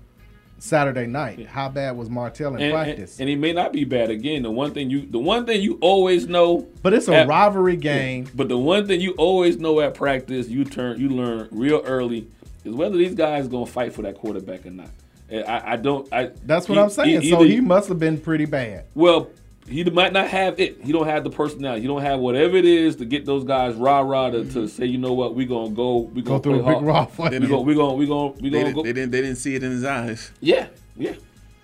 Saturday 0.59 1.07
night. 1.07 1.47
How 1.47 1.69
bad 1.69 1.97
was 1.97 2.09
Martell 2.09 2.49
in 2.49 2.61
and, 2.61 2.63
and, 2.63 2.73
practice? 2.73 3.19
and 3.19 3.27
he 3.29 3.35
may 3.35 3.53
not 3.53 3.73
be 3.73 3.83
bad 3.85 4.09
again. 4.09 4.43
The 4.43 4.51
one 4.51 4.73
thing 4.73 4.89
you 4.89 5.05
the 5.05 5.19
one 5.19 5.45
thing 5.45 5.61
you 5.61 5.77
always 5.81 6.27
know 6.27 6.67
but 6.83 6.93
it's 6.93 7.07
a 7.07 7.15
at- 7.15 7.27
rivalry 7.27 7.75
game. 7.77 8.29
But 8.35 8.49
the 8.49 8.57
one 8.57 8.87
thing 8.87 9.01
you 9.01 9.11
always 9.13 9.57
know 9.57 9.79
at 9.81 9.93
practice, 9.93 10.47
you 10.47 10.65
turn 10.65 10.99
you 10.99 11.09
learn 11.09 11.47
real 11.51 11.81
early 11.85 12.27
is 12.65 12.73
whether 12.73 12.97
these 12.97 13.15
guys 13.15 13.47
gonna 13.47 13.65
fight 13.65 13.93
for 13.93 14.01
that 14.03 14.15
quarterback 14.15 14.65
or 14.65 14.71
not. 14.71 14.89
I, 15.31 15.73
I 15.73 15.75
don't. 15.75 16.11
I 16.11 16.31
That's 16.45 16.67
what 16.67 16.77
I'm 16.79 16.89
saying. 16.89 17.21
e- 17.21 17.29
so 17.29 17.43
he 17.43 17.61
must 17.61 17.87
have 17.89 17.99
been 17.99 18.19
pretty 18.19 18.45
bad. 18.45 18.85
well, 18.95 19.29
he 19.69 19.83
might 19.85 20.13
not 20.13 20.27
have 20.27 20.59
it. 20.59 20.83
He 20.83 20.91
don't 20.91 21.05
have 21.07 21.23
the 21.23 21.29
personality. 21.29 21.81
He 21.81 21.87
don't 21.87 22.01
have 22.01 22.19
whatever 22.19 22.57
it 22.57 22.65
is 22.65 22.95
to 22.97 23.05
get 23.05 23.25
those 23.25 23.43
guys 23.43 23.75
rah 23.75 23.99
rah 23.99 24.29
to, 24.31 24.39
to 24.43 24.45
mm-hmm. 24.45 24.67
say, 24.67 24.85
you 24.85 24.97
know 24.97 25.13
what, 25.13 25.35
we 25.35 25.45
gonna 25.45 25.69
go, 25.69 25.99
we 25.99 26.21
Go 26.21 26.39
gonna 26.39 26.43
through 26.43 26.51
play 26.53 26.59
a 26.61 26.63
big 26.63 26.73
hard. 26.73 26.85
raw 26.85 27.05
for 27.05 27.29
We 27.29 27.35
you. 27.37 27.47
gonna, 27.47 27.61
we 27.61 27.75
gonna, 27.75 27.93
we 27.93 28.07
gonna, 28.07 28.27
we 28.33 28.49
They, 28.49 28.49
gonna 28.49 28.63
didn't, 28.65 28.75
go. 28.75 28.83
they 28.83 28.93
didn't. 28.93 29.11
They 29.11 29.21
didn't 29.21 29.37
see 29.37 29.55
it 29.55 29.63
in 29.63 29.71
his 29.71 29.83
eyes. 29.85 30.31
Yeah, 30.41 30.67
yeah. 30.97 31.13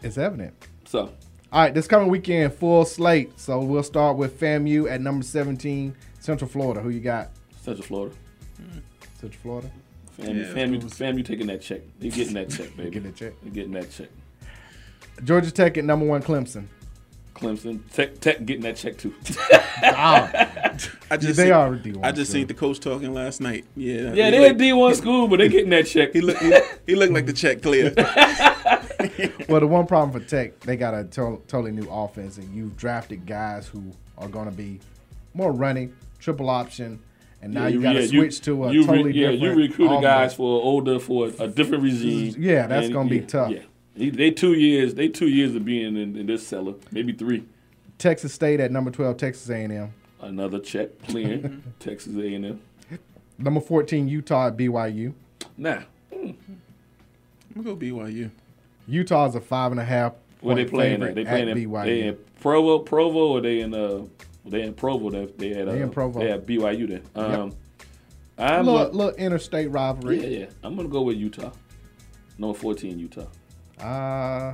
It's 0.04 0.18
evident. 0.18 0.54
So 0.86 1.12
All 1.52 1.62
right, 1.62 1.74
this 1.74 1.88
coming 1.88 2.10
weekend, 2.10 2.54
full 2.54 2.86
slate. 2.86 3.40
So 3.40 3.60
we'll 3.60 3.84
start 3.84 4.18
with 4.18 4.40
FAMU 4.40 4.90
at 4.90 5.02
number 5.02 5.24
17, 5.24 5.96
Central 6.20 6.50
Florida. 6.50 6.82
Who 6.82 6.90
you 6.90 7.00
got? 7.00 7.32
Central 7.62 7.86
Florida. 7.88 8.16
Central 9.20 9.42
Florida. 9.42 9.72
FAMU, 10.20 10.28
Yeah, 10.28 10.54
FAMU, 10.54 10.70
you, 10.70 10.76
of 10.76 10.82
course. 10.82 10.94
fam, 10.94 11.18
you 11.18 11.24
taking 11.24 11.48
that 11.48 11.62
check. 11.62 11.82
They 12.00 12.10
getting 12.10 12.34
that 12.36 12.50
check, 12.50 12.74
baby. 12.78 12.90
Getting 12.92 13.12
that 13.12 13.16
check. 13.18 13.34
They 13.44 13.50
getting 13.50 13.72
that 13.74 13.90
check. 13.92 14.10
Georgia 15.24 15.50
Tech 15.52 15.78
at 15.78 15.86
number 15.86 16.06
one, 16.06 16.22
Clemson. 16.22 16.66
Clemson, 17.36 17.82
Tech, 17.94 18.20
Tech 18.22 18.46
getting 18.46 18.64
that 18.64 18.78
check 18.78 18.98
too. 18.98 19.14
I 19.84 20.78
just 21.20 21.38
they 21.38 21.44
seen- 21.46 21.52
are 21.52 21.72
D1 21.76 22.04
I 22.04 22.12
just 22.12 22.32
school. 22.32 22.40
seen 22.40 22.48
the 22.48 22.54
coach 22.54 22.80
talking 22.80 23.14
last 23.14 23.42
night. 23.42 23.66
Yeah, 23.76 24.14
yeah, 24.14 24.32
they're 24.32 24.42
a 24.42 24.48
looked- 24.48 24.60
D 24.60 24.74
one 24.74 24.96
school, 24.96 25.28
but 25.28 25.40
they're 25.40 25.50
getting 25.50 25.70
that 25.72 25.86
check. 25.86 26.14
He 26.14 26.22
looked. 26.22 26.42
He, 26.42 26.54
he 26.88 26.96
looked 26.96 27.14
like 27.14 27.26
the 27.26 27.34
check 27.34 27.62
clear. 27.62 27.94
Well, 29.48 29.60
the 29.60 29.68
one 29.68 29.86
problem 29.86 30.12
for 30.20 30.28
Tech, 30.28 30.60
they 30.62 30.76
got 30.76 30.96
a 30.96 31.04
to- 31.04 31.42
totally 31.48 31.72
new 31.72 31.88
offense, 31.90 32.38
and 32.38 32.54
you've 32.56 32.76
drafted 32.76 33.26
guys 33.28 33.68
who 33.68 33.92
are 34.18 34.28
going 34.28 34.46
to 34.50 34.52
be 34.52 34.80
more 35.36 35.52
running, 35.52 35.96
triple 36.20 36.50
option, 36.50 37.00
and 37.42 37.54
now 37.54 37.68
you, 37.68 37.80
got 37.82 37.94
to 37.94 38.02
yeah, 38.02 38.08
switch 38.08 38.42
to 38.42 38.66
a 38.66 38.72
you 38.74 38.82
re- 38.82 38.86
totally 38.88 39.12
yeah, 39.14 39.32
different. 39.32 39.58
you 39.58 39.64
recruited 39.68 40.02
guys 40.02 40.34
for 40.34 40.62
older 40.64 40.98
for 41.00 41.28
a 41.40 41.48
different 41.48 41.84
regime. 41.84 42.36
Yeah, 42.40 42.66
that's 42.68 42.90
gonna 42.90 43.08
be 43.10 43.18
yeah, 43.20 43.26
tough. 43.28 43.54
Yeah, 43.96 44.10
they, 44.10 44.10
they 44.10 44.32
two 44.32 44.54
years. 44.54 44.94
They 44.94 45.08
two 45.08 45.28
years 45.28 45.56
of 45.56 45.66
being 45.66 45.96
in, 45.98 46.16
in 46.16 46.26
this 46.26 46.46
cellar, 46.46 46.74
maybe 46.92 47.14
three. 47.14 47.46
Texas 47.98 48.34
State 48.34 48.60
at 48.60 48.72
number 48.72 48.92
12, 48.92 49.18
Texas 49.18 49.50
A&M. 49.50 49.94
Another 50.22 50.60
check 50.60 50.90
clearing. 51.08 51.64
Texas 51.80 52.16
A 52.18 52.34
and 52.34 52.46
M. 52.46 52.60
Number 53.38 53.62
14, 53.62 54.08
Utah 54.08 54.48
at 54.48 54.58
BYU. 54.58 55.14
Now, 55.58 55.84
I'm 56.12 56.36
gonna 57.56 57.64
go 57.64 57.76
BYU. 57.76 58.32
Utah's 58.88 59.36
a 59.36 59.42
five 59.42 59.72
and 59.72 59.80
a 59.80 59.84
half. 59.86 60.14
where 60.42 60.56
they 60.56 60.66
playing? 60.66 61.02
At? 61.04 61.16
They 61.16 61.24
playing 61.26 61.50
at 61.50 61.58
in, 61.58 61.70
BYU. 61.70 61.86
they 61.86 62.02
in 62.08 62.18
Provo, 62.40 62.80
Provo, 62.80 63.28
or 63.34 63.42
they 63.42 63.62
in 63.62 63.74
uh, 63.74 64.04
they 64.46 64.62
in 64.64 64.74
Provo? 64.74 65.10
They 65.10 65.26
they 65.26 65.50
had 65.58 65.68
uh, 65.68 65.74
They 65.74 65.82
in 65.82 65.90
Provo. 65.90 66.20
They 66.20 66.30
had 66.30 66.46
BYU 66.46 66.88
then. 66.88 67.02
Yep. 67.16 67.40
Um, 67.40 67.56
I'm 68.38 68.66
little, 68.66 68.86
gonna- 68.86 68.98
little 68.98 69.16
interstate 69.16 69.72
rivalry. 69.72 70.22
yeah, 70.22 70.40
yeah. 70.40 70.46
I'm 70.64 70.76
gonna 70.76 70.90
go 70.90 71.04
with 71.04 71.18
Utah. 71.18 71.52
Number 72.38 72.58
fourteen, 72.58 73.00
Utah. 73.00 73.28
Uh, 73.82 74.54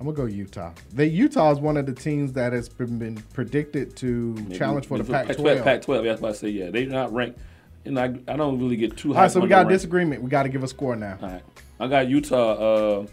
I'm 0.00 0.06
gonna 0.06 0.12
go 0.12 0.24
Utah. 0.24 0.72
The 0.94 1.06
Utah 1.06 1.52
is 1.52 1.60
one 1.60 1.76
of 1.76 1.86
the 1.86 1.92
teams 1.92 2.32
that 2.32 2.52
has 2.52 2.68
been, 2.68 2.98
been 2.98 3.16
predicted 3.34 3.94
to 3.96 4.34
Maybe- 4.34 4.58
challenge 4.58 4.86
for 4.86 4.98
the 4.98 5.04
maybe 5.04 5.28
Pac-12. 5.34 5.64
Pac-12. 5.64 6.04
That's 6.04 6.20
why 6.20 6.28
I 6.30 6.32
say 6.32 6.48
yeah. 6.48 6.70
They're 6.70 6.86
not 6.86 7.12
ranked. 7.12 7.38
And 7.84 7.98
I, 7.98 8.04
I 8.28 8.36
don't 8.36 8.58
really 8.60 8.76
get 8.76 8.96
too. 8.96 9.12
High. 9.12 9.16
All 9.16 9.22
right, 9.24 9.30
so 9.32 9.40
we 9.40 9.48
got 9.48 9.66
a 9.66 9.68
disagreement. 9.68 10.22
We 10.22 10.30
got 10.30 10.44
to 10.44 10.48
give 10.48 10.62
a 10.62 10.68
score 10.68 10.94
now. 10.94 11.18
All 11.20 11.28
right. 11.28 11.42
I 11.80 11.88
got 11.88 12.08
Utah. 12.08 12.52
Uh, 12.52 13.06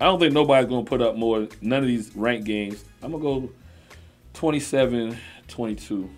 I 0.00 0.06
don't 0.06 0.18
think 0.18 0.32
nobody's 0.32 0.68
going 0.68 0.84
to 0.86 0.88
put 0.88 1.02
up 1.02 1.16
more. 1.16 1.46
None 1.60 1.82
of 1.82 1.86
these 1.86 2.16
ranked 2.16 2.46
games. 2.46 2.82
I'm 3.02 3.12
going 3.12 3.22
to 3.42 3.48
go 3.48 3.52
27 4.32 5.18
22. 5.48 6.10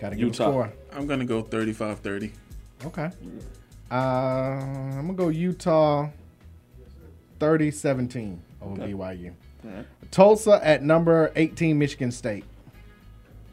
Got 0.00 0.10
to 0.10 0.16
give 0.16 0.26
Utah. 0.26 0.48
a 0.48 0.50
score. 0.50 0.72
I'm 0.92 1.06
gonna 1.06 1.24
go 1.24 1.42
35-30. 1.42 2.32
Okay. 2.86 3.10
Uh, 3.90 3.94
I'm 3.94 5.02
gonna 5.06 5.12
go 5.14 5.28
Utah 5.28 6.08
30-17 7.38 8.38
over 8.62 8.82
Okay. 8.82 8.92
BYU. 8.92 9.32
All 9.64 9.70
right. 9.70 9.86
Tulsa 10.10 10.60
at 10.62 10.82
number 10.82 11.32
18, 11.36 11.78
Michigan 11.78 12.10
State. 12.12 12.44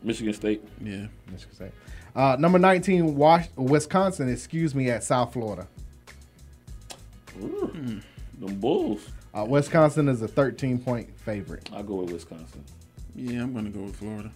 Michigan 0.04 0.34
State. 0.34 0.62
Yeah. 0.82 1.08
Michigan 1.32 1.56
State. 1.56 1.72
Uh, 2.16 2.36
number 2.40 2.60
19, 2.60 3.16
Wash- 3.16 3.50
Wisconsin, 3.56 4.30
excuse 4.30 4.76
me, 4.76 4.90
at 4.90 5.04
South 5.04 5.34
Florida. 5.34 5.68
Ooh, 7.42 8.00
Them 8.40 8.60
Bulls. 8.60 9.08
Uh, 9.34 9.46
Wisconsin 9.48 10.08
is 10.08 10.22
a 10.22 10.28
13 10.28 10.78
point 10.78 11.10
favorite. 11.20 11.70
I'll 11.74 11.82
go 11.84 11.96
with 11.96 12.12
Wisconsin. 12.12 12.64
Yeah, 13.16 13.42
I'm 13.44 13.54
gonna 13.54 13.70
go 13.72 13.82
with 13.82 13.96
Florida. 13.96 14.32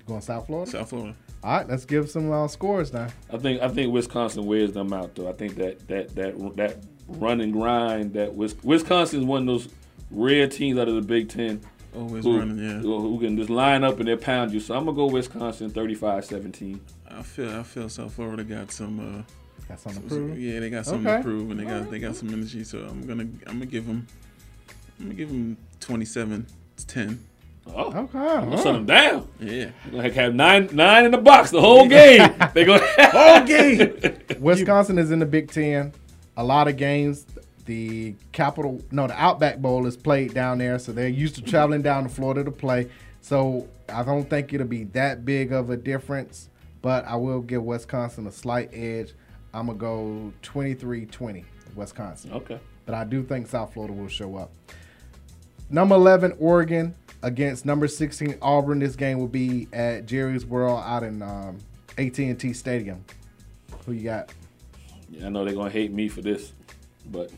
You 0.00 0.04
going 0.08 0.20
South 0.20 0.46
Florida? 0.46 0.70
South 0.70 0.88
Florida. 0.88 1.14
All 1.44 1.58
right, 1.58 1.68
let's 1.68 1.84
give 1.84 2.10
some 2.10 2.32
uh, 2.32 2.48
scores 2.48 2.92
now. 2.92 3.06
I 3.32 3.36
think 3.38 3.62
I 3.62 3.68
think 3.68 3.92
Wisconsin 3.92 4.44
wears 4.46 4.72
them 4.72 4.92
out 4.92 5.14
though. 5.14 5.28
I 5.28 5.32
think 5.32 5.54
that 5.56 5.86
that 5.86 6.14
that 6.16 6.56
that 6.56 6.76
run 7.08 7.40
and 7.40 7.52
grind 7.52 8.14
that 8.14 8.34
Wis- 8.34 8.56
Wisconsin 8.62 9.20
is 9.20 9.26
one 9.26 9.42
of 9.42 9.46
those 9.46 9.68
rare 10.10 10.46
teams 10.48 10.78
out 10.78 10.88
of 10.88 10.94
the 10.94 11.02
Big 11.02 11.28
Ten. 11.28 11.60
Always 11.94 12.24
who, 12.24 12.38
running, 12.38 12.58
yeah. 12.58 12.78
Who, 12.78 13.00
who 13.00 13.20
can 13.20 13.36
just 13.36 13.50
line 13.50 13.84
up 13.84 13.98
and 14.00 14.08
they 14.08 14.16
pound 14.16 14.52
you. 14.52 14.58
So 14.60 14.74
I'm 14.74 14.84
gonna 14.84 14.96
go 14.96 15.06
Wisconsin 15.06 15.70
35-17. 15.70 16.80
I 17.08 17.22
feel 17.22 17.50
I 17.50 17.62
feel 17.62 17.88
South 17.88 18.12
Florida 18.14 18.42
got 18.44 18.70
some. 18.72 18.98
Uh, 19.00 19.22
Got 19.68 19.80
something 19.80 20.02
to 20.02 20.08
some- 20.10 20.26
prove? 20.26 20.38
Yeah, 20.40 20.60
they 20.60 20.68
got 20.70 20.84
something 20.84 21.06
Okay. 21.06 21.16
to 21.18 21.22
prove, 21.22 21.50
and 21.50 21.58
they 21.60 21.64
got 21.64 21.90
they 21.90 21.98
got 21.98 22.16
some 22.16 22.28
energy. 22.30 22.64
So 22.64 22.80
I'm 22.80 23.06
gonna 23.06 23.22
I'm 23.46 23.54
gonna 23.54 23.66
give 23.66 23.86
them 23.86 24.06
I'm 24.98 25.06
gonna 25.06 25.14
give 25.14 25.28
them 25.28 25.56
27 25.80 26.46
10. 26.86 27.24
Oh, 27.68 27.72
Okay. 27.72 27.98
I'm 27.98 28.08
gonna 28.44 28.56
huh. 28.56 28.62
shut 28.62 28.74
them 28.74 28.84
down. 28.84 29.28
Yeah. 29.40 29.70
They're 29.90 30.02
gonna 30.02 30.12
have 30.12 30.34
nine 30.34 30.68
nine 30.72 31.06
in 31.06 31.12
the 31.12 31.18
box 31.18 31.50
the 31.50 31.60
whole 31.62 31.88
game. 31.88 32.30
they 32.52 32.64
go 32.66 32.78
Whole 32.98 33.40
game. 33.46 33.94
Wisconsin 34.40 34.98
is 34.98 35.10
in 35.10 35.20
the 35.20 35.26
Big 35.26 35.50
Ten. 35.50 35.94
A 36.36 36.44
lot 36.44 36.68
of 36.68 36.76
games. 36.76 37.26
The 37.66 38.14
Capital, 38.32 38.82
no, 38.90 39.06
the 39.06 39.14
Outback 39.14 39.58
Bowl 39.58 39.86
is 39.86 39.96
played 39.96 40.34
down 40.34 40.58
there, 40.58 40.78
so 40.78 40.92
they're 40.92 41.08
used 41.08 41.36
to 41.36 41.42
traveling 41.42 41.80
down 41.80 42.02
to 42.02 42.08
Florida 42.10 42.44
to 42.44 42.50
play. 42.50 42.90
So 43.22 43.68
I 43.88 44.02
don't 44.02 44.28
think 44.28 44.52
it'll 44.52 44.66
be 44.66 44.84
that 44.84 45.24
big 45.24 45.50
of 45.50 45.70
a 45.70 45.76
difference, 45.76 46.50
but 46.82 47.06
I 47.06 47.16
will 47.16 47.40
give 47.40 47.62
Wisconsin 47.62 48.26
a 48.26 48.32
slight 48.32 48.68
edge. 48.74 49.14
I'm 49.54 49.66
going 49.66 49.78
to 49.78 49.80
go 49.80 50.32
23 50.42 51.06
20, 51.06 51.44
Wisconsin. 51.74 52.32
Okay. 52.32 52.60
But 52.84 52.94
I 52.94 53.04
do 53.04 53.22
think 53.22 53.46
South 53.46 53.72
Florida 53.72 53.94
will 53.94 54.08
show 54.08 54.36
up. 54.36 54.50
Number 55.70 55.94
11, 55.94 56.36
Oregon 56.38 56.94
against 57.22 57.64
number 57.64 57.88
16, 57.88 58.36
Auburn. 58.42 58.80
This 58.80 58.96
game 58.96 59.18
will 59.18 59.26
be 59.26 59.68
at 59.72 60.04
Jerry's 60.06 60.44
World 60.44 60.82
out 60.84 61.02
in 61.02 61.22
um, 61.22 61.58
AT&T 61.96 62.52
Stadium. 62.52 63.04
Who 63.86 63.92
you 63.92 64.04
got? 64.04 64.30
Yeah, 65.10 65.26
I 65.26 65.28
know 65.28 65.44
they're 65.44 65.54
gonna 65.54 65.70
hate 65.70 65.92
me 65.92 66.08
for 66.08 66.20
this, 66.22 66.52
but 67.06 67.30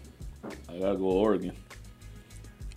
I 0.69 0.79
gotta 0.79 0.97
go 0.97 1.05
Oregon. 1.05 1.53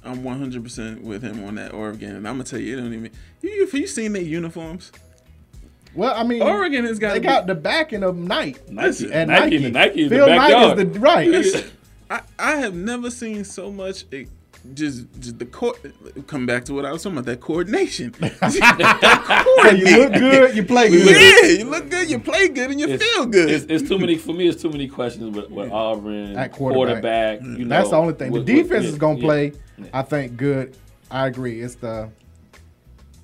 I'm 0.04 0.24
100 0.24 0.64
percent 0.64 1.04
with 1.04 1.22
him 1.22 1.44
on 1.44 1.56
that 1.56 1.74
Oregon, 1.74 2.16
and 2.16 2.28
I'm 2.28 2.36
gonna 2.36 2.44
tell 2.46 2.60
you, 2.60 2.78
it 2.78 2.82
don't 2.82 2.94
even. 2.94 3.12
You, 3.42 3.66
have 3.66 3.74
you 3.74 3.88
seen 3.88 4.14
their 4.14 4.22
uniforms? 4.22 4.92
Well, 5.96 6.14
I 6.16 6.24
mean, 6.24 6.42
Oregon 6.42 6.86
has 6.86 7.00
got 7.00 7.14
they 7.14 7.20
got 7.20 7.48
the 7.48 7.56
backing 7.56 8.04
of 8.04 8.16
Nike. 8.16 8.60
Nike, 8.70 9.12
and 9.12 9.30
Nike, 9.30 9.58
Nike. 9.58 9.58
the 9.58 9.70
Nike 9.72 10.02
is 10.02 10.10
the 10.10 10.16
Phil 10.16 10.28
Knight 10.28 10.78
is 10.80 10.94
the 10.94 11.00
right. 11.00 11.72
I, 12.12 12.22
I 12.40 12.56
have 12.58 12.74
never 12.74 13.12
seen 13.12 13.44
so 13.44 13.72
much. 13.72 14.06
eh, 14.12 14.26
just, 14.74 15.08
just 15.20 15.40
the 15.40 15.46
court. 15.46 15.80
Come 16.28 16.46
back 16.46 16.66
to 16.66 16.74
what 16.74 16.86
I 16.86 16.92
was 16.92 17.04
talking 17.04 17.18
about. 17.18 17.26
That 17.26 17.42
coordination. 17.42 18.14
So 19.60 19.76
you 19.76 19.98
look 20.00 20.14
good, 20.14 20.56
you 20.56 20.64
play 20.64 20.90
good. 20.90 21.06
Yeah, 21.52 21.60
you 21.60 21.70
look 21.70 21.90
good, 21.90 22.10
you 22.10 22.20
play 22.20 22.48
good, 22.48 22.72
and 22.72 22.80
you 22.80 22.88
It's- 22.88 23.02
feel 23.14 23.26
good. 23.26 23.50
It's, 23.50 23.66
it's 23.66 23.88
too 23.90 24.00
many 24.00 24.18
for 24.18 24.34
me. 24.34 24.48
It's 24.48 24.62
too 24.62 24.70
many 24.70 24.88
questions 24.88 25.36
with, 25.36 25.50
with 25.52 25.72
Auburn 25.72 26.36
At 26.38 26.52
quarterback. 26.54 27.40
quarterback. 27.40 27.40
Mm. 27.42 27.60
you 27.60 27.66
know, 27.66 27.70
That's 27.78 27.90
the 27.90 27.96
only 27.98 28.14
thing. 28.14 28.32
The 28.32 28.40
with- 28.40 28.48
with- 28.48 28.56
defense 28.64 28.84
yeah, 28.86 28.90
is 28.92 28.98
going 28.98 29.18
to 29.18 29.22
yeah. 29.22 29.28
play, 29.28 29.54
Yeah. 29.78 29.86
I 29.94 30.02
think, 30.02 30.38
good. 30.38 30.76
I 31.12 31.28
agree. 31.28 31.62
It's 31.62 31.76
the 31.76 32.10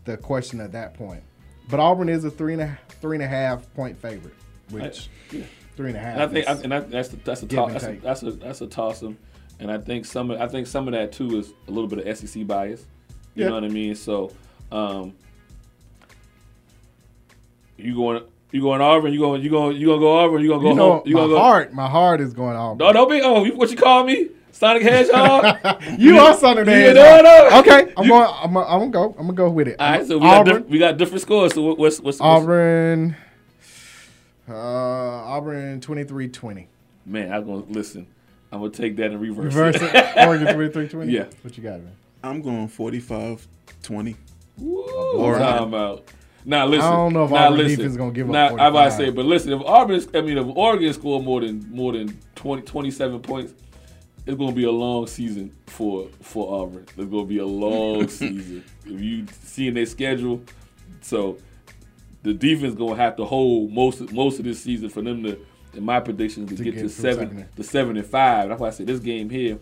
the 0.05 0.17
question 0.17 0.59
at 0.61 0.71
that 0.73 0.93
point. 0.93 1.23
But 1.69 1.79
Auburn 1.79 2.09
is 2.09 2.23
a 2.25 2.31
three 2.31 2.53
and 2.53 2.61
a 2.61 2.77
three 3.01 3.15
and 3.15 3.23
a 3.23 3.27
half 3.27 3.71
point 3.73 3.97
favorite, 3.97 4.35
which 4.69 5.09
yeah. 5.31 5.43
three 5.75 5.89
and 5.89 5.97
a 5.97 5.99
half. 5.99 6.13
And 6.13 6.23
I 6.23 6.27
think, 6.27 6.49
is- 6.49 6.61
and 6.63 6.73
I, 6.73 6.79
that's 6.81 7.13
a, 7.13 7.15
that's 7.17 7.43
a 7.43 7.47
toss. 7.47 7.83
and 7.83 8.01
That's 8.01 8.21
a, 8.23 8.31
that's 8.31 8.35
a 8.35 8.39
that's 8.39 8.61
a 8.61 8.67
toss 8.67 9.03
'em. 9.03 9.17
And 9.59 9.71
I 9.71 9.77
think 9.77 10.05
some 10.05 10.31
of 10.31 10.39
I 10.41 10.47
think 10.47 10.67
some 10.67 10.87
of 10.87 10.93
that 10.93 11.11
too 11.11 11.37
is 11.39 11.53
a 11.67 11.71
little 11.71 11.87
bit 11.87 12.05
of 12.05 12.17
SEC 12.17 12.45
bias. 12.45 12.85
You 13.35 13.43
Yeah. 13.43 13.49
know 13.49 13.55
what 13.55 13.63
I 13.63 13.69
mean? 13.69 13.95
So, 13.95 14.31
um, 14.71 15.13
you 17.77 17.95
going 17.95 18.23
you 18.51 18.61
going 18.61 18.81
Auburn? 18.81 19.13
You 19.13 19.19
going 19.19 19.41
you 19.41 19.49
going 19.49 19.75
you 19.77 19.87
gonna 19.87 19.99
go 19.99 20.17
Auburn? 20.19 20.41
You 20.41 20.49
gonna 20.49 20.61
go 20.61 20.69
you 20.69 20.75
know, 20.75 20.91
home? 20.93 21.01
You 21.05 21.15
my 21.15 21.21
gonna 21.21 21.33
go? 21.33 21.39
heart, 21.39 21.73
my 21.73 21.89
heart 21.89 22.21
is 22.21 22.33
going 22.33 22.55
Auburn. 22.55 22.77
No, 22.85 22.93
don't 22.93 23.09
be. 23.09 23.21
Oh, 23.21 23.43
you- 23.43 23.55
what 23.55 23.69
you 23.71 23.77
call 23.77 24.03
me? 24.05 24.29
Sonic 24.51 24.83
Hedgehog? 24.83 25.81
You 25.99 26.17
are 26.17 26.33
Sonic 26.37 26.65
the 26.65 26.71
Hedgehog. 26.71 27.23
no, 27.23 27.49
no. 27.49 27.59
Okay, 27.59 27.93
I'm 27.97 28.03
You- 28.05 28.09
going. 28.11 28.29
I'm, 28.41 28.53
gonna- 28.53 28.65
I'm 28.67 28.79
gonna 28.79 28.91
go. 28.91 29.05
I'm 29.19 29.25
gonna 29.27 29.33
go 29.33 29.49
with 29.49 29.67
it. 29.67 29.75
All 29.79 29.89
right, 29.91 30.07
so 30.07 30.17
we 30.17 30.23
got 30.25 30.45
diff- 30.45 30.67
we 30.67 30.79
got 30.79 30.97
different 30.97 31.21
scores. 31.21 31.53
So 31.53 31.61
what's 31.63 31.79
what's, 31.79 31.99
what's 32.01 32.21
Auburn. 32.21 33.15
Uh, 34.47 34.53
Auburn 34.53 35.81
23-20. 35.81 36.67
man? 37.05 37.33
I'm 37.33 37.45
gonna 37.45 37.63
listen. 37.67 38.07
I'm 38.51 38.59
gonna 38.59 38.71
take 38.71 38.95
that 38.97 39.11
and 39.11 39.19
reverse. 39.19 39.53
Reverse 39.53 39.77
it. 39.81 40.17
Oregon 40.27 40.47
23-20. 40.47 41.11
Yeah. 41.11 41.25
What 41.41 41.57
you 41.57 41.63
got, 41.63 41.81
man? 41.81 41.95
I'm 42.23 42.41
going 42.41 42.67
45 42.67 43.47
20. 43.83 44.15
Woo, 44.57 44.81
Oregon. 45.17 45.47
time 45.47 45.73
out. 45.73 46.07
Now 46.45 46.65
listen. 46.65 46.87
I 46.87 46.91
don't 46.91 47.13
know 47.13 47.25
if 47.25 47.31
now 47.31 47.45
Auburn 47.47 47.57
listen. 47.57 47.77
defense 47.77 47.91
is 47.91 47.97
gonna 47.97 48.11
give 48.11 48.29
up 48.29 48.33
Now, 48.33 48.55
I 48.55 48.67
about 48.67 48.85
to 48.85 48.91
say, 48.91 49.09
but 49.09 49.25
listen, 49.25 49.51
if 49.51 49.61
Auburn, 49.61 50.01
I 50.13 50.21
mean, 50.21 50.37
if 50.37 50.45
Oregon 50.55 50.93
score 50.93 51.21
more 51.21 51.41
than 51.41 51.67
more 51.71 51.93
than 51.93 52.19
20, 52.35 52.61
27 52.63 53.21
points. 53.21 53.53
It's 54.27 54.35
gonna 54.37 54.53
be 54.53 54.63
a 54.63 54.71
long 54.71 55.05
season 55.05 55.55
for 55.67 56.07
for 56.21 56.61
Auburn. 56.61 56.85
It's 56.97 57.09
gonna 57.11 57.25
be 57.25 57.37
a 57.37 57.45
long 57.45 58.07
season. 58.07 58.63
If 58.85 58.99
you 58.99 59.27
see 59.43 59.67
in 59.67 59.75
their 59.75 59.85
schedule, 59.85 60.41
so 61.01 61.37
the 62.23 62.33
defense 62.33 62.73
gonna 62.73 62.95
have 62.95 63.15
to 63.17 63.25
hold 63.25 63.71
most 63.71 64.11
most 64.11 64.39
of 64.39 64.45
this 64.45 64.61
season 64.61 64.89
for 64.89 65.03
them 65.03 65.21
to, 65.23 65.39
in 65.75 65.83
my 65.83 65.99
prediction, 65.99 66.45
to, 66.47 66.55
To 66.55 66.63
get, 66.63 66.73
get 66.75 66.81
to 66.81 66.89
through 66.89 66.89
seven 66.89 67.29
seven. 67.29 67.49
to 67.55 67.63
seven 67.63 67.97
and 67.97 68.05
five. 68.05 68.49
That's 68.49 68.59
why 68.61 68.67
I 68.67 68.71
said 68.71 68.87
this 68.87 68.99
game 68.99 69.29
here 69.29 69.57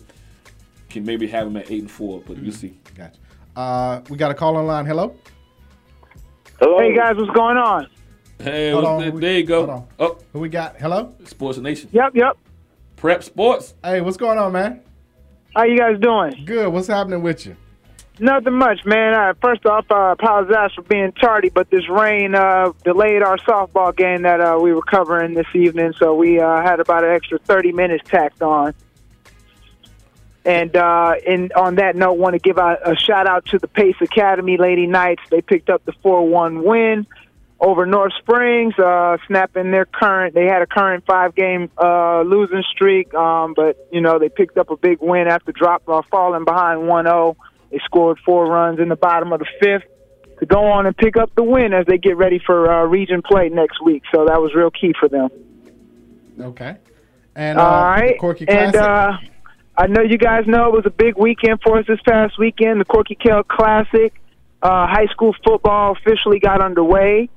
can 0.89 1.05
maybe 1.05 1.27
have 1.27 1.45
them 1.45 1.57
at 1.57 1.69
eight 1.71 1.81
and 1.81 1.91
four, 1.91 2.21
but 2.25 2.35
Mm-hmm. 2.35 2.43
we'll 2.45 2.53
see. 2.53 2.77
Gotcha. 2.95 3.17
Uh, 3.55 4.01
we 4.09 4.17
got 4.17 4.31
a 4.31 4.33
call 4.33 4.55
online. 4.57 4.85
Hello. 4.85 5.15
Hello. 6.59 6.79
Hey 6.79 6.95
guys, 6.95 7.15
what's 7.15 7.31
going 7.31 7.57
on? 7.57 7.87
Hey, 8.39 8.71
Hold 8.71 8.83
what's 8.83 8.91
on, 8.93 9.01
that- 9.01 9.13
we- 9.13 9.21
there 9.21 9.37
you 9.39 9.43
go. 9.45 9.65
hold 9.65 9.69
on. 9.69 9.87
Oh, 9.99 10.17
Who 10.33 10.39
we 10.39 10.49
got? 10.49 10.77
Hello. 10.77 11.13
Sports 11.25 11.57
Nation. 11.59 11.89
Yep, 11.93 12.15
yep. 12.15 12.37
Prep 12.95 13.23
Sports. 13.23 13.73
Hey, 13.83 14.01
what's 14.01 14.17
going 14.17 14.37
on, 14.37 14.51
man? 14.53 14.81
How 15.55 15.63
you 15.65 15.77
guys 15.77 15.99
doing? 15.99 16.43
Good. 16.45 16.71
What's 16.71 16.87
happening 16.87 17.21
with 17.21 17.45
you? 17.45 17.55
Nothing 18.19 18.53
much, 18.53 18.85
man. 18.85 19.13
Uh, 19.13 19.33
first 19.41 19.65
off, 19.65 19.85
I 19.89 20.11
apologize 20.11 20.71
for 20.75 20.83
being 20.83 21.11
tardy, 21.13 21.49
but 21.49 21.69
this 21.71 21.89
rain 21.89 22.35
uh, 22.35 22.71
delayed 22.83 23.23
our 23.23 23.37
softball 23.37 23.95
game 23.95 24.21
that 24.21 24.39
uh, 24.39 24.59
we 24.61 24.71
were 24.71 24.83
covering 24.83 25.33
this 25.33 25.47
evening, 25.55 25.93
so 25.97 26.13
we 26.13 26.39
uh, 26.39 26.61
had 26.61 26.79
about 26.79 27.03
an 27.03 27.11
extra 27.11 27.39
30 27.39 27.71
minutes 27.71 28.07
tacked 28.07 28.43
on. 28.43 28.75
And 30.45 30.75
uh, 30.75 31.15
on 31.55 31.75
that 31.75 31.95
note, 31.95 32.13
want 32.13 32.33
to 32.33 32.39
give 32.39 32.59
out 32.59 32.87
a 32.87 32.95
shout 32.95 33.27
out 33.27 33.45
to 33.47 33.57
the 33.57 33.67
Pace 33.67 33.95
Academy 34.01 34.57
Lady 34.57 34.85
Knights. 34.85 35.23
They 35.31 35.41
picked 35.41 35.69
up 35.69 35.83
the 35.85 35.93
4-1 36.03 36.63
win 36.63 37.07
over 37.59 37.85
North 37.85 38.13
Springs, 38.19 38.77
uh, 38.77 39.17
snapping 39.25 39.71
their 39.71 39.85
current. 39.85 40.35
They 40.35 40.45
had 40.45 40.61
a 40.61 40.67
current 40.67 41.05
five-game 41.05 41.71
uh, 41.81 42.21
losing 42.21 42.63
streak, 42.69 43.13
um, 43.13 43.53
but 43.55 43.87
you 43.91 44.01
know 44.01 44.19
they 44.19 44.29
picked 44.29 44.57
up 44.57 44.69
a 44.69 44.75
big 44.75 44.99
win 45.01 45.27
after 45.27 45.53
drop 45.53 45.87
uh, 45.87 46.01
falling 46.11 46.43
behind 46.43 46.81
1-0. 46.81 47.35
They 47.73 47.79
scored 47.85 48.19
four 48.23 48.45
runs 48.45 48.79
in 48.79 48.87
the 48.87 48.95
bottom 48.95 49.33
of 49.33 49.39
the 49.39 49.47
fifth 49.59 49.89
to 50.39 50.45
go 50.45 50.65
on 50.65 50.85
and 50.85 50.95
pick 50.95 51.17
up 51.17 51.31
the 51.35 51.41
win 51.41 51.73
as 51.73 51.87
they 51.87 51.97
get 51.97 52.17
ready 52.17 52.39
for 52.45 52.71
uh, 52.71 52.85
region 52.85 53.23
play 53.23 53.49
next 53.49 53.81
week. 53.83 54.03
So 54.13 54.25
that 54.25 54.39
was 54.39 54.53
real 54.53 54.69
key 54.69 54.93
for 54.99 55.09
them. 55.09 55.29
Okay. 56.39 56.77
And 57.35 57.57
uh, 57.57 57.63
All 57.63 57.83
right. 57.83 58.19
Corky 58.19 58.47
and 58.47 58.75
uh, 58.75 59.13
I 59.75 59.87
know 59.87 60.03
you 60.03 60.19
guys 60.19 60.43
know 60.45 60.67
it 60.67 60.73
was 60.73 60.85
a 60.85 60.91
big 60.91 61.17
weekend 61.17 61.61
for 61.63 61.79
us 61.79 61.87
this 61.87 61.99
past 62.07 62.37
weekend. 62.37 62.79
The 62.79 62.85
Corky 62.85 63.15
Kell 63.15 63.41
Classic, 63.41 64.13
uh, 64.61 64.85
high 64.85 65.07
school 65.07 65.35
football 65.43 65.93
officially 65.93 66.37
got 66.37 66.63
underway 66.63 67.27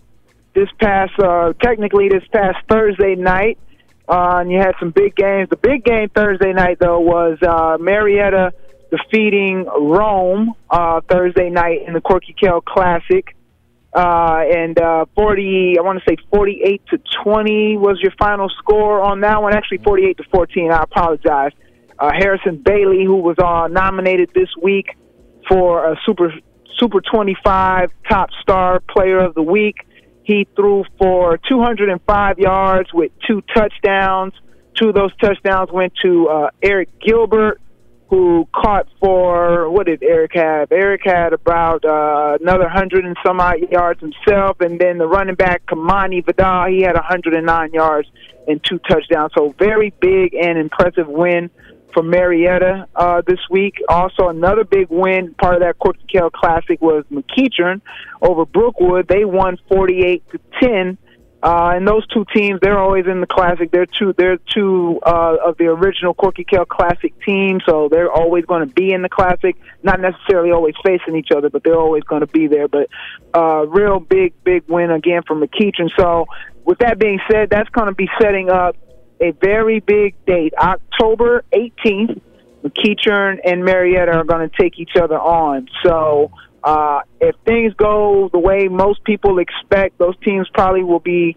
this 0.55 0.69
past, 0.79 1.19
uh, 1.19 1.55
technically 1.63 2.11
this 2.11 2.25
past 2.31 2.59
Thursday 2.69 3.15
night. 3.15 3.59
Uh, 4.07 4.41
and 4.41 4.53
you 4.53 4.59
had 4.59 4.75
some 4.79 4.91
big 4.91 5.17
games. 5.17 5.49
The 5.49 5.57
big 5.57 5.83
game 5.83 6.11
Thursday 6.11 6.53
night 6.53 6.77
though 6.79 7.01
was 7.01 7.39
uh, 7.41 7.79
Marietta 7.81 8.53
defeating 8.91 9.65
Rome 9.67 10.55
uh, 10.71 11.01
Thursday 11.09 11.51
night 11.51 11.83
in 11.87 11.95
the 11.95 12.01
Corky 12.01 12.35
Kell 12.39 12.61
Classic. 12.61 13.37
Uh, 13.93 14.43
and 14.55 14.79
uh, 14.79 15.07
40, 15.15 15.77
I 15.79 15.83
want 15.83 15.99
to 15.99 16.05
say 16.09 16.17
48 16.31 16.83
to 16.91 16.99
20 17.25 17.79
was 17.79 17.99
your 18.03 18.13
final 18.19 18.49
score 18.59 19.01
on 19.01 19.21
that 19.23 19.41
one. 19.41 19.55
Actually, 19.55 19.79
48 19.79 20.19
to 20.19 20.25
14. 20.31 20.71
I 20.71 20.83
apologize. 20.83 21.53
Uh, 21.99 22.11
Harrison 22.13 22.63
Bailey, 22.63 23.05
who 23.05 23.17
was 23.17 23.37
uh, 23.39 23.69
nominated 23.69 24.31
this 24.35 24.51
week 24.61 24.89
for 25.49 25.93
a 25.93 25.97
Super 26.05 26.33
Super 26.79 27.01
25 27.01 27.91
Top 28.07 28.29
Star 28.43 28.81
Player 28.81 29.19
of 29.19 29.35
the 29.35 29.43
Week, 29.43 29.77
he 30.25 30.47
threw 30.57 30.85
for 30.99 31.39
205 31.49 32.39
yards 32.39 32.93
with 32.93 33.13
two 33.27 33.43
touchdowns. 33.55 34.35
Two 34.75 34.89
of 34.91 34.95
those 34.95 35.17
touchdowns 35.17 35.71
went 35.73 35.95
to 36.03 36.29
uh, 36.29 36.51
Arik 36.63 36.89
Gilbert, 37.01 37.61
who 38.09 38.47
caught 38.55 38.87
for 39.01 39.69
what 39.71 39.87
did 39.87 40.01
Arik 40.01 40.35
have? 40.35 40.69
Arik 40.69 41.05
had 41.05 41.33
about 41.33 41.85
uh, 41.85 42.39
another 42.41 42.69
hundred 42.69 43.05
and 43.05 43.17
some 43.25 43.41
odd 43.41 43.57
yards 43.71 44.01
himself, 44.01 44.61
and 44.61 44.81
then 44.81 44.99
the 44.99 45.07
running 45.07 45.35
back 45.35 45.67
Kamani 45.67 46.25
Vidal, 46.25 46.67
he 46.69 46.83
had 46.83 46.95
109 46.95 47.73
yards 47.73 48.09
and 48.47 48.63
two 48.63 48.79
touchdowns. 48.89 49.33
So 49.37 49.55
very 49.59 49.93
big 50.01 50.35
and 50.35 50.57
impressive 50.57 51.09
win 51.09 51.51
for 51.93 52.03
Marietta 52.03 52.87
uh, 52.95 53.23
this 53.27 53.41
week. 53.51 53.77
Also, 53.89 54.29
another 54.29 54.65
big 54.65 54.89
win, 54.91 55.35
part 55.35 55.55
of 55.55 55.61
that 55.63 55.79
Corky 55.79 56.19
Classic 56.35 56.81
was 56.81 57.05
McEachern 57.11 57.81
over 58.23 58.45
Brookwood. 58.45 59.09
They 59.09 59.25
won 59.25 59.59
48 59.69 60.23
to 60.31 60.39
10. 60.63 60.99
Uh, 61.47 61.75
and 61.77 61.87
those 61.87 62.05
two 62.09 62.27
teams, 62.35 62.59
they're 62.61 62.77
always 62.77 63.07
in 63.07 63.21
the 63.21 63.27
classic. 63.27 63.71
They're 63.71 63.87
two, 63.87 64.13
they're 64.19 64.39
two 64.53 64.99
uh, 65.07 65.37
of 65.47 65.57
the 65.59 65.67
original 65.67 66.13
Corky 66.13 66.43
Kell 66.43 66.65
Classic 66.65 67.13
teams, 67.25 67.63
so 67.65 67.89
they're 67.89 68.11
always 68.11 68.45
going 68.47 68.67
to 68.67 68.75
be 68.75 68.91
in 68.93 69.03
the 69.03 69.09
classic. 69.09 69.55
Not 69.85 70.01
necessarily 70.01 70.51
always 70.51 70.75
facing 70.85 71.15
each 71.15 71.29
other, 71.31 71.49
but 71.49 71.63
they're 71.63 71.79
always 71.79 72.03
going 72.03 72.23
to 72.23 72.27
be 72.27 72.49
there. 72.49 72.67
But 72.67 72.89
uh, 73.33 73.65
real 73.69 74.01
big, 74.01 74.35
big 74.43 74.65
win 74.67 74.91
again 74.91 75.23
for 75.25 75.37
McEachern. 75.37 75.89
So, 75.97 76.27
with 76.65 76.81
that 76.81 76.99
being 76.99 77.21
said, 77.31 77.49
that's 77.49 77.69
going 77.69 77.87
to 77.87 77.95
be 77.95 78.09
setting 78.21 78.51
up 78.51 78.75
a 79.21 79.31
very 79.31 79.79
big 79.79 80.17
date, 80.27 80.53
October 80.59 81.45
18th. 81.53 82.23
McEachern 82.65 83.39
and 83.45 83.65
Marietta 83.65 84.11
are 84.11 84.25
going 84.25 84.51
to 84.51 84.57
take 84.61 84.81
each 84.81 84.97
other 85.01 85.17
on. 85.17 85.69
So 85.85 86.33
uh, 86.67 87.01
if 87.21 87.37
things 87.47 87.73
go 87.75 88.29
the 88.33 88.41
way 88.41 88.67
most 88.67 89.05
people 89.05 89.39
expect, 89.39 89.99
those 89.99 90.17
teams 90.25 90.49
probably 90.53 90.83
will 90.83 91.01
be 91.01 91.37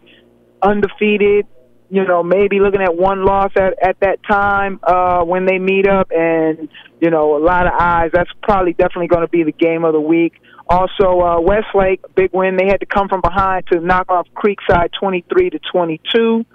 undefeated. 0.62 1.46
You 1.92 2.06
know, 2.06 2.22
maybe 2.22 2.60
looking 2.60 2.82
at 2.82 2.96
one 2.96 3.26
loss 3.26 3.52
at 3.56 3.74
at 3.82 4.00
that 4.02 4.20
time 4.24 4.80
uh, 4.84 5.24
when 5.24 5.46
they 5.46 5.58
meet 5.58 5.88
up, 5.88 6.12
and 6.12 6.68
you 7.00 7.10
know, 7.10 7.38
a 7.38 7.42
lot 7.44 7.66
of 7.66 7.74
eyes. 7.80 8.12
That's 8.14 8.30
probably 8.44 8.74
definitely 8.74 9.08
going 9.08 9.22
to 9.22 9.28
be 9.28 9.44
the 9.44 9.52
game 9.52 9.86
of 9.86 9.94
the 9.94 10.02
week. 10.02 10.34
Also, 10.68 11.20
uh, 11.22 11.40
Westlake, 11.42 12.02
big 12.16 12.32
win. 12.32 12.58
They 12.58 12.68
had 12.68 12.80
to 12.82 12.86
come 12.86 13.08
from 13.08 13.22
behind 13.22 13.66
to 13.72 13.80
knock 13.80 14.10
off 14.10 14.28
Creekside, 14.36 14.90
twenty-three 15.00 15.52
to 15.52 15.60
twenty-two. 15.72 16.46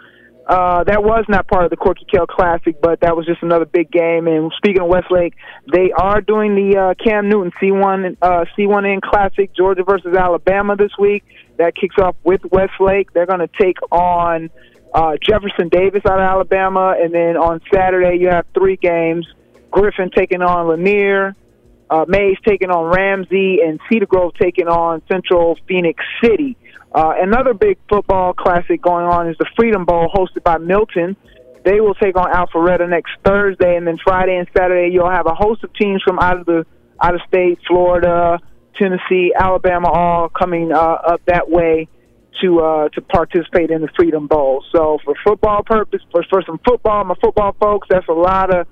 Uh, 0.46 0.84
that 0.84 1.02
was 1.02 1.24
not 1.26 1.48
part 1.48 1.64
of 1.64 1.70
the 1.70 1.76
Corky 1.76 2.04
Kell 2.04 2.26
Classic, 2.26 2.78
but 2.80 3.00
that 3.00 3.16
was 3.16 3.24
just 3.24 3.42
another 3.42 3.64
big 3.64 3.90
game. 3.90 4.26
And 4.26 4.52
speaking 4.58 4.82
of 4.82 4.88
Westlake, 4.88 5.34
they 5.72 5.90
are 5.92 6.20
doing 6.20 6.54
the 6.54 6.76
uh, 6.76 6.94
Cam 7.02 7.30
Newton 7.30 7.50
C1 7.60 8.18
uh, 8.20 8.44
C1N 8.56 9.00
Classic, 9.00 9.50
Georgia 9.56 9.84
versus 9.84 10.14
Alabama 10.14 10.76
this 10.76 10.92
week. 10.98 11.24
That 11.56 11.74
kicks 11.74 11.96
off 11.98 12.16
with 12.24 12.42
Westlake. 12.44 13.12
They're 13.14 13.26
going 13.26 13.40
to 13.40 13.48
take 13.58 13.78
on 13.90 14.50
uh, 14.92 15.16
Jefferson 15.22 15.68
Davis 15.70 16.02
out 16.04 16.18
of 16.18 16.24
Alabama, 16.24 16.94
and 17.00 17.14
then 17.14 17.36
on 17.36 17.60
Saturday 17.72 18.18
you 18.20 18.28
have 18.28 18.44
three 18.52 18.76
games: 18.76 19.26
Griffin 19.70 20.10
taking 20.14 20.42
on 20.42 20.68
Lanier, 20.68 21.34
uh, 21.88 22.04
Mays 22.06 22.36
taking 22.46 22.70
on 22.70 22.94
Ramsay, 22.94 23.60
and 23.64 23.80
Cedar 23.88 24.06
Grove 24.06 24.34
taking 24.38 24.68
on 24.68 25.00
Central 25.10 25.58
Phoenix 25.66 26.04
City. 26.22 26.56
Uh, 26.94 27.12
another 27.20 27.54
big 27.54 27.76
football 27.88 28.32
classic 28.32 28.80
going 28.80 29.04
on 29.04 29.28
is 29.28 29.36
the 29.38 29.46
Freedom 29.56 29.84
Bowl, 29.84 30.08
hosted 30.14 30.44
by 30.44 30.58
Milton. 30.58 31.16
They 31.64 31.80
will 31.80 31.94
take 31.94 32.16
on 32.16 32.30
Alpharetta 32.30 32.88
next 32.88 33.10
Thursday, 33.24 33.76
and 33.76 33.86
then 33.86 33.98
Friday 34.04 34.36
and 34.36 34.46
Saturday 34.56 34.92
you'll 34.92 35.10
have 35.10 35.26
a 35.26 35.34
host 35.34 35.64
of 35.64 35.74
teams 35.74 36.02
from 36.02 36.18
out 36.20 36.38
of 36.38 36.46
the 36.46 36.64
out 37.02 37.14
of 37.14 37.20
state, 37.26 37.58
Florida, 37.66 38.38
Tennessee, 38.80 39.32
Alabama, 39.36 39.88
all 39.88 40.28
coming 40.28 40.72
uh, 40.72 40.78
up 40.78 41.20
that 41.26 41.50
way 41.50 41.88
to 42.42 42.60
uh, 42.60 42.88
to 42.90 43.00
participate 43.00 43.70
in 43.70 43.80
the 43.82 43.88
Freedom 43.96 44.28
Bowl. 44.28 44.64
So 44.70 44.98
for 45.04 45.14
football 45.24 45.62
purpose, 45.64 46.02
for 46.12 46.24
for 46.30 46.42
some 46.46 46.60
football, 46.64 47.02
my 47.04 47.14
football 47.20 47.56
folks, 47.58 47.88
that's 47.90 48.06
a 48.08 48.12
lot 48.12 48.54
of 48.54 48.68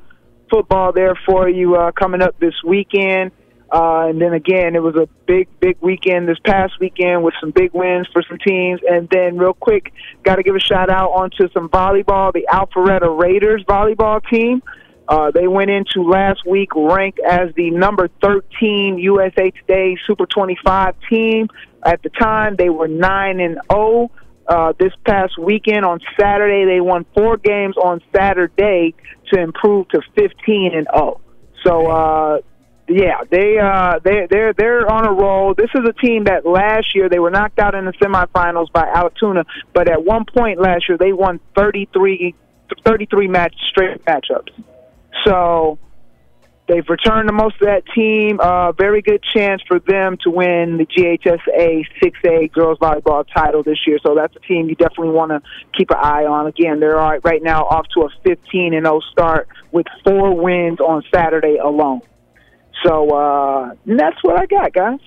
football 0.51 0.93
there 0.93 1.19
for 1.27 1.49
you 1.49 1.75
uh, 1.75 1.91
coming 1.93 2.23
up 2.23 2.39
this 2.39 2.55
weekend. 2.65 3.33
Uh, 3.73 4.09
and 4.09 4.21
then 4.21 4.35
again, 4.35 4.77
it 4.77 4.83
was 4.83 4.95
a 4.97 5.09
big, 5.27 5.49
big 5.59 5.79
weekend 5.81 6.29
this 6.29 6.39
past 6.45 6.75
weekend 6.79 7.25
with 7.25 7.33
some 7.41 7.51
big 7.53 7.73
wins 7.73 8.07
for 8.13 8.23
some 8.29 8.37
teams. 8.47 8.81
And 8.87 9.09
then, 9.09 9.39
real 9.39 9.55
quick, 9.55 9.95
got 10.25 10.37
to 10.37 10.43
give 10.43 10.55
a 10.55 10.61
shout 10.61 10.91
out 10.91 11.09
onto 11.11 11.49
some 11.53 11.71
volleyball. 11.71 12.35
The 12.35 12.47
Alpharetta 12.53 13.19
Raiders 13.19 13.65
volleyball 13.65 14.21
team. 14.29 14.63
Uh, 15.09 15.31
they 15.31 15.49
went 15.49 15.71
into 15.71 16.03
last 16.03 16.47
week 16.47 16.75
ranked 16.77 17.19
as 17.21 17.49
the 17.57 17.71
number 17.71 18.09
13 18.23 18.99
USA 18.99 19.51
Today 19.51 19.97
Super 20.07 20.27
25 20.27 20.95
team. 21.09 21.49
At 21.85 22.03
the 22.03 22.11
time, 22.11 22.57
they 22.57 22.69
were 22.69 22.89
9 22.89 23.41
and 23.41 23.59
0. 23.73 24.11
Uh, 24.47 24.73
this 24.79 24.93
past 25.07 25.39
weekend 25.39 25.87
on 25.87 26.01
Saturday, 26.21 26.67
they 26.67 26.81
won 26.81 27.07
four 27.17 27.39
games 27.39 27.77
on 27.79 28.03
Saturday 28.15 28.95
to 29.33 29.41
improve 29.41 29.89
to 29.89 30.03
15 30.15 30.75
and 30.75 30.87
0. 30.95 31.21
So, 31.65 31.87
uh, 31.87 32.39
yeah, 32.89 33.23
they 33.31 33.59
uh 33.59 34.01
they 34.03 34.27
they're 34.29 34.53
they're 34.53 34.91
on 34.91 35.07
a 35.07 35.13
roll. 35.13 35.55
This 35.55 35.71
is 35.75 35.83
a 35.89 35.93
team 35.93 36.25
that 36.25 36.45
last 36.45 36.95
year 36.95 37.09
they 37.09 37.19
were 37.19 37.31
knocked 37.31 37.59
out 37.59 37.75
in 37.75 37.85
the 37.85 37.93
semifinals 37.93 38.73
by 38.73 38.85
Allatoona, 38.85 39.45
but 39.73 39.89
at 39.89 40.05
one 40.05 40.25
point 40.25 40.61
last 40.61 40.89
year 40.89 40.99
they 40.99 41.13
won 41.13 41.41
33, 41.57 42.35
33 42.85 43.29
match 43.29 43.55
straight 43.71 44.05
matchups. 44.05 44.51
So 45.25 45.79
they've 46.67 46.89
returned 46.89 47.29
to 47.29 47.33
most 47.33 47.55
of 47.61 47.67
that 47.69 47.85
team. 47.95 48.41
Uh, 48.41 48.73
very 48.73 49.01
good 49.01 49.23
chance 49.23 49.63
for 49.69 49.79
them 49.79 50.17
to 50.25 50.31
win 50.31 50.79
the 50.79 50.87
GHSA 50.87 51.85
6A 52.03 52.51
girls 52.51 52.79
volleyball 52.79 53.25
title 53.33 53.63
this 53.63 53.79
year. 53.87 53.99
So 54.05 54.17
that's 54.17 54.35
a 54.35 54.41
team 54.41 54.69
you 54.69 54.75
definitely 54.75 55.11
want 55.11 55.31
to 55.31 55.41
keep 55.77 55.91
an 55.91 55.99
eye 56.01 56.25
on. 56.25 56.49
Again, 56.49 56.81
they're 56.81 56.99
all 56.99 57.11
right, 57.11 57.21
right 57.25 57.43
now 57.43 57.65
off 57.65 57.87
to 57.95 58.03
a 58.03 58.09
15 58.25 58.75
and 58.75 58.87
0 58.87 59.01
start 59.13 59.49
with 59.71 59.87
four 60.05 60.35
wins 60.35 60.81
on 60.81 61.05
Saturday 61.15 61.59
alone. 61.59 62.01
So 62.85 63.11
uh, 63.11 63.75
that's 63.87 64.17
what 64.23 64.41
I 64.41 64.47
got, 64.47 64.73
guys. 64.73 64.99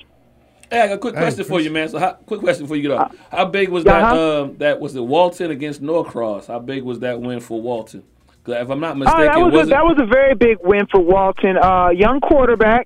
Hey, 0.72 0.82
I 0.82 0.88
got 0.88 0.94
a 0.96 0.98
quick 0.98 1.16
question 1.16 1.46
for 1.46 1.60
you, 1.60 1.70
man. 1.70 1.90
So, 1.90 2.00
how, 2.00 2.14
quick 2.14 2.40
question 2.40 2.66
for 2.68 2.76
you 2.76 2.82
get 2.82 2.92
off. 2.92 3.16
How 3.32 3.46
big 3.46 3.70
was 3.70 3.86
Uh-huh. 3.86 4.16
that? 4.16 4.42
Um, 4.44 4.58
that 4.58 4.80
was 4.80 4.96
it 4.96 5.02
Walton 5.02 5.52
against 5.52 5.82
Norcross. 5.82 6.48
How 6.48 6.60
big 6.60 6.84
was 6.84 7.00
that 7.00 7.22
win 7.22 7.40
for 7.40 7.62
Walton? 7.62 8.04
if 8.48 8.70
I'm 8.70 8.80
not 8.80 8.92
Oh, 8.92 9.00
mistaken, 9.00 9.26
that 9.26 9.40
was 9.40 9.54
was 9.54 9.68
a, 9.68 9.70
that 9.72 9.84
was 9.84 9.98
a 10.00 10.06
very 10.06 10.36
big 10.36 10.58
win 10.64 10.86
for 10.92 11.02
Walton. 11.02 11.58
Uh, 11.58 11.90
young 11.90 12.20
quarterback 12.20 12.86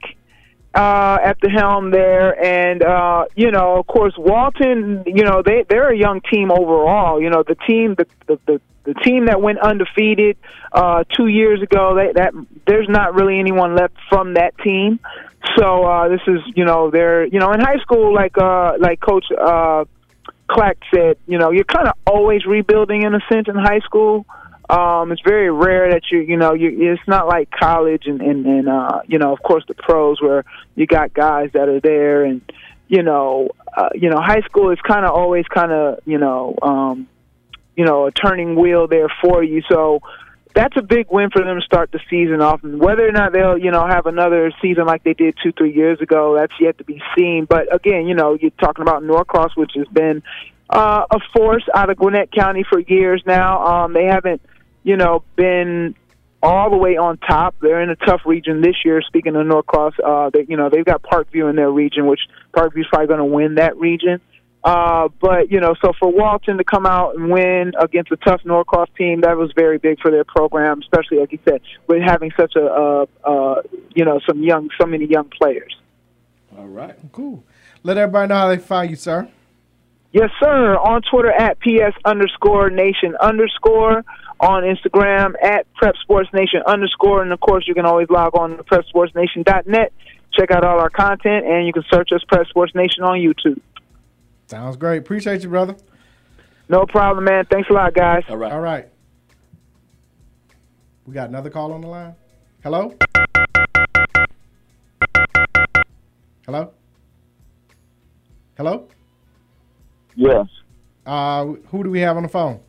uh, 0.73 1.17
at 1.23 1.39
the 1.41 1.49
helm 1.49 1.91
there, 1.91 2.39
and 2.43 2.83
uh, 2.83 3.25
you 3.35 3.51
know, 3.51 3.77
of 3.77 3.87
course, 3.87 4.13
Walton. 4.17 5.03
You 5.05 5.23
know, 5.23 5.41
they 5.43 5.65
they're 5.67 5.89
a 5.89 5.97
young 5.97 6.21
team 6.21 6.51
overall. 6.51 7.21
You 7.21 7.29
know, 7.29 7.43
the 7.43 7.55
team 7.55 7.95
the 7.95 8.05
the, 8.27 8.39
the 8.45 8.61
the 8.83 8.93
team 8.93 9.25
that 9.25 9.41
went 9.41 9.59
undefeated 9.59 10.37
uh, 10.71 11.03
two 11.15 11.27
years 11.27 11.61
ago. 11.61 11.95
They, 11.95 12.13
that 12.13 12.33
there's 12.67 12.87
not 12.87 13.15
really 13.15 13.39
anyone 13.39 13.75
left 13.75 13.95
from 14.09 14.35
that 14.35 14.57
team. 14.59 14.99
So 15.57 15.83
uh, 15.85 16.09
this 16.09 16.21
is 16.27 16.39
you 16.55 16.65
know 16.65 16.91
they're 16.91 17.25
you 17.25 17.39
know 17.39 17.51
in 17.51 17.59
high 17.59 17.79
school 17.79 18.13
like 18.13 18.37
uh, 18.37 18.73
like 18.79 18.99
Coach 18.99 19.25
uh, 19.35 19.85
Clack 20.47 20.77
said. 20.93 21.17
You 21.25 21.39
know, 21.39 21.51
you're 21.51 21.63
kind 21.63 21.87
of 21.87 21.93
always 22.05 22.45
rebuilding 22.45 23.01
in 23.01 23.15
a 23.15 23.21
sense 23.31 23.47
in 23.47 23.55
high 23.55 23.79
school. 23.79 24.25
Um, 24.69 25.11
it's 25.11 25.21
very 25.21 25.51
rare 25.51 25.91
that 25.91 26.03
you, 26.11 26.19
you 26.19 26.37
know, 26.37 26.53
you, 26.53 26.93
it's 26.93 27.07
not 27.07 27.27
like 27.27 27.49
college 27.49 28.03
and, 28.05 28.21
and, 28.21 28.45
and, 28.45 28.69
uh, 28.69 29.01
you 29.07 29.17
know, 29.17 29.33
of 29.33 29.41
course 29.41 29.63
the 29.67 29.73
pros 29.73 30.21
where 30.21 30.45
you 30.75 30.85
got 30.85 31.11
guys 31.11 31.49
that 31.53 31.67
are 31.67 31.79
there 31.79 32.23
and, 32.23 32.41
you 32.87 33.01
know, 33.01 33.49
uh, 33.75 33.89
you 33.95 34.09
know, 34.09 34.21
high 34.21 34.41
school 34.41 34.71
is 34.71 34.79
kind 34.87 35.05
of 35.05 35.11
always 35.11 35.45
kind 35.47 35.71
of, 35.71 35.99
you 36.05 36.19
know, 36.19 36.55
um, 36.61 37.07
you 37.75 37.85
know, 37.85 38.07
a 38.07 38.11
turning 38.11 38.55
wheel 38.55 38.87
there 38.87 39.09
for 39.21 39.43
you. 39.43 39.63
So 39.71 40.01
that's 40.53 40.75
a 40.77 40.81
big 40.81 41.07
win 41.09 41.29
for 41.31 41.43
them 41.43 41.59
to 41.59 41.65
start 41.65 41.91
the 41.91 41.99
season 42.09 42.41
off. 42.41 42.63
And 42.63 42.79
whether 42.79 43.07
or 43.07 43.11
not 43.11 43.31
they'll, 43.33 43.57
you 43.57 43.71
know, 43.71 43.87
have 43.87 44.05
another 44.05 44.51
season 44.61 44.85
like 44.85 45.03
they 45.03 45.13
did 45.13 45.35
two, 45.41 45.51
three 45.51 45.73
years 45.73 46.01
ago, 46.01 46.35
that's 46.37 46.53
yet 46.59 46.77
to 46.79 46.83
be 46.83 47.01
seen. 47.17 47.45
But 47.45 47.73
again, 47.73 48.07
you 48.07 48.13
know, 48.15 48.37
you're 48.39 48.51
talking 48.51 48.81
about 48.81 49.03
Norcross, 49.03 49.55
which 49.55 49.71
has 49.75 49.87
been 49.87 50.21
uh, 50.69 51.05
a 51.09 51.19
force 51.35 51.63
out 51.73 51.89
of 51.89 51.97
Gwinnett 51.97 52.31
County 52.31 52.63
for 52.69 52.79
years 52.79 53.23
now. 53.25 53.65
Um, 53.65 53.93
they 53.93 54.05
haven't, 54.05 54.41
you 54.89 54.97
know, 54.97 55.23
been 55.35 55.93
all 56.41 56.71
the 56.71 56.77
way 56.77 56.97
on 56.97 57.19
top. 57.19 57.53
They're 57.61 57.83
in 57.83 57.91
a 57.91 57.95
tough 57.95 58.21
region 58.25 58.61
this 58.61 58.75
year. 58.83 59.03
Speaking 59.03 59.35
of 59.35 59.45
Norcross, 59.45 59.93
uh, 60.03 60.31
they, 60.33 60.47
you 60.49 60.57
know, 60.57 60.71
they've 60.71 60.83
got 60.83 61.03
Parkview 61.03 61.47
in 61.47 61.55
their 61.55 61.69
region, 61.69 62.07
which 62.07 62.21
Parkview's 62.57 62.87
probably 62.89 63.05
going 63.05 63.19
to 63.19 63.25
win 63.25 63.55
that 63.55 63.77
region. 63.77 64.19
Uh, 64.63 65.09
but 65.21 65.51
you 65.51 65.59
know, 65.59 65.75
so 65.79 65.93
for 65.99 66.11
Walton 66.11 66.57
to 66.57 66.63
come 66.63 66.87
out 66.87 67.15
and 67.15 67.29
win 67.29 67.73
against 67.79 68.11
a 68.11 68.17
tough 68.17 68.41
Norcross 68.43 68.89
team, 68.97 69.21
that 69.21 69.37
was 69.37 69.51
very 69.55 69.77
big 69.77 69.99
for 69.99 70.09
their 70.09 70.23
program, 70.23 70.81
especially 70.81 71.19
like 71.19 71.31
you 71.31 71.39
said, 71.45 71.61
with 71.85 72.01
having 72.01 72.31
such 72.35 72.55
a, 72.55 72.65
uh, 72.65 73.05
uh, 73.23 73.61
you 73.93 74.03
know, 74.03 74.19
some 74.27 74.41
young, 74.41 74.69
so 74.81 74.87
many 74.87 75.05
young 75.05 75.29
players. 75.39 75.77
All 76.57 76.67
right. 76.67 76.95
Cool. 77.11 77.43
Let 77.83 77.97
everybody 77.97 78.29
know 78.29 78.35
how 78.35 78.47
they 78.47 78.57
find 78.57 78.89
you, 78.89 78.95
sir. 78.95 79.29
Yes, 80.11 80.31
sir. 80.39 80.75
On 80.75 81.01
Twitter 81.03 81.31
at 81.31 81.59
PS 81.59 81.95
underscore 82.03 82.71
nation 82.71 83.15
underscore. 83.21 84.03
On 84.39 84.63
Instagram 84.63 85.33
at 85.43 85.71
Prep 85.73 85.95
Sports 85.97 86.29
Nation 86.33 86.61
underscore. 86.65 87.21
And 87.21 87.33
of 87.33 87.39
course, 87.41 87.65
you 87.67 87.73
can 87.73 87.85
always 87.85 88.09
log 88.09 88.35
on 88.37 88.57
to 88.57 88.63
PrepSportsNation.net. 88.63 89.93
Check 90.33 90.51
out 90.51 90.63
all 90.63 90.79
our 90.79 90.89
content, 90.89 91.45
and 91.45 91.67
you 91.67 91.73
can 91.73 91.83
search 91.91 92.09
us 92.13 92.21
Prep 92.27 92.47
Sports 92.47 92.73
Nation 92.73 93.03
on 93.03 93.17
YouTube. 93.17 93.59
Sounds 94.47 94.77
great. 94.77 94.99
Appreciate 94.99 95.43
you, 95.43 95.49
brother. 95.49 95.75
No 96.69 96.85
problem, 96.85 97.25
man. 97.25 97.45
Thanks 97.51 97.69
a 97.69 97.73
lot, 97.73 97.93
guys. 97.93 98.23
All 98.29 98.37
right. 98.37 98.51
All 98.51 98.61
right. 98.61 98.87
We 101.05 101.13
got 101.13 101.29
another 101.29 101.49
call 101.49 101.73
on 101.73 101.81
the 101.81 101.87
line. 101.87 102.15
Hello? 102.63 102.95
Hello? 106.45 106.71
Hello? 108.57 108.87
Yes. 110.15 110.47
Uh, 111.05 111.45
who 111.71 111.83
do 111.83 111.89
we 111.89 111.99
have 112.01 112.17
on 112.17 112.23
the 112.23 112.29
phone? 112.29 112.59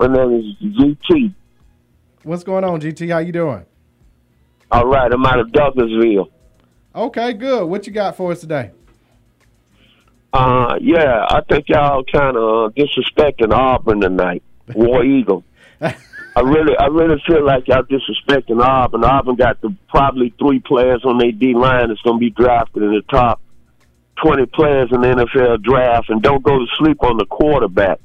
My 0.00 0.06
name 0.06 0.32
is 0.32 0.72
GT. 0.72 1.34
What's 2.22 2.42
going 2.42 2.64
on, 2.64 2.80
GT? 2.80 3.12
How 3.12 3.18
you 3.18 3.32
doing? 3.32 3.66
All 4.70 4.86
right, 4.86 5.12
I'm 5.12 5.26
out 5.26 5.40
of 5.40 5.48
Douglasville. 5.48 6.30
Okay, 6.94 7.34
good. 7.34 7.66
What 7.66 7.86
you 7.86 7.92
got 7.92 8.16
for 8.16 8.32
us 8.32 8.40
today? 8.40 8.70
Uh, 10.32 10.78
yeah, 10.80 11.26
I 11.28 11.42
think 11.46 11.68
y'all 11.68 12.02
kind 12.04 12.38
of 12.38 12.74
disrespecting 12.74 13.52
Auburn 13.52 14.00
tonight. 14.00 14.42
War 14.74 15.04
Eagle. 15.04 15.44
I 15.82 16.40
really, 16.40 16.74
I 16.78 16.86
really 16.86 17.22
feel 17.26 17.44
like 17.44 17.68
y'all 17.68 17.82
disrespecting 17.82 18.64
Auburn. 18.64 19.04
Auburn 19.04 19.36
got 19.36 19.60
the 19.60 19.76
probably 19.90 20.32
three 20.38 20.60
players 20.60 21.04
on 21.04 21.18
their 21.18 21.32
D 21.32 21.52
line 21.52 21.88
that's 21.88 22.00
going 22.00 22.16
to 22.16 22.20
be 22.20 22.30
drafted 22.30 22.84
in 22.84 22.92
the 22.94 23.02
top 23.10 23.42
twenty 24.16 24.46
players 24.46 24.88
in 24.92 25.02
the 25.02 25.08
NFL 25.08 25.62
draft, 25.62 26.08
and 26.08 26.22
don't 26.22 26.42
go 26.42 26.58
to 26.58 26.66
sleep 26.78 27.02
on 27.02 27.18
the 27.18 27.26
quarterback, 27.26 28.00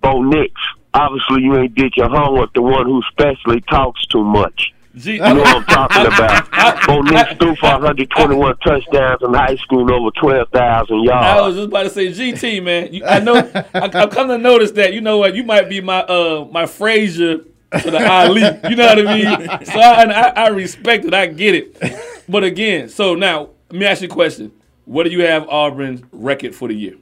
Bo 0.00 0.22
Nix. 0.22 0.52
Obviously, 0.94 1.42
you 1.42 1.56
ain't 1.58 1.74
did 1.74 1.94
your 1.96 2.08
homework. 2.08 2.52
The 2.54 2.62
one 2.62 2.84
who 2.86 3.02
specially 3.10 3.60
talks 3.62 4.04
too 4.06 4.22
much. 4.24 4.72
G- 4.94 5.12
You 5.14 5.18
know 5.20 5.36
what 5.36 5.56
I'm 5.56 5.88
talking 5.88 6.06
about. 6.06 6.86
Bo 6.86 7.00
Nix 7.00 7.32
threw 7.38 7.56
for 7.56 7.70
121 7.70 8.56
touchdowns 8.58 9.22
in 9.22 9.32
high 9.32 9.56
school 9.56 9.90
over 9.90 10.10
12,000 10.20 11.02
yards. 11.04 11.26
I 11.26 11.40
was 11.40 11.54
just 11.56 11.68
about 11.68 11.82
to 11.84 11.90
say 11.90 12.08
GT, 12.08 12.62
man. 12.62 12.92
You, 12.92 13.02
I 13.06 13.18
know. 13.20 13.36
I, 13.74 13.90
I've 14.02 14.10
come 14.10 14.28
to 14.28 14.36
notice 14.36 14.72
that. 14.72 14.92
You 14.92 15.00
know 15.00 15.16
what? 15.16 15.34
You 15.34 15.44
might 15.44 15.70
be 15.70 15.80
my 15.80 16.00
uh 16.02 16.46
my 16.52 16.66
Frazier 16.66 17.38
to 17.38 17.90
the 17.90 18.06
Ali. 18.06 18.42
You 18.68 18.76
know 18.76 18.86
what 18.86 19.08
I 19.08 19.14
mean? 19.14 19.64
So 19.64 19.80
I, 19.80 20.02
I, 20.04 20.28
I 20.44 20.48
respect 20.48 21.06
it. 21.06 21.14
I 21.14 21.24
get 21.26 21.54
it. 21.54 21.94
But 22.28 22.44
again, 22.44 22.90
so 22.90 23.14
now 23.14 23.48
let 23.70 23.78
me 23.80 23.86
ask 23.86 24.02
you 24.02 24.08
a 24.08 24.10
question. 24.10 24.52
What 24.84 25.04
do 25.04 25.10
you 25.10 25.22
have 25.22 25.48
Auburn's 25.48 26.02
record 26.12 26.54
for 26.54 26.68
the 26.68 26.74
year? 26.74 26.96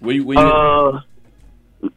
Where 0.00 0.14
you, 0.14 0.24
where 0.24 0.38
you, 0.38 0.44
Uh, 0.44 1.00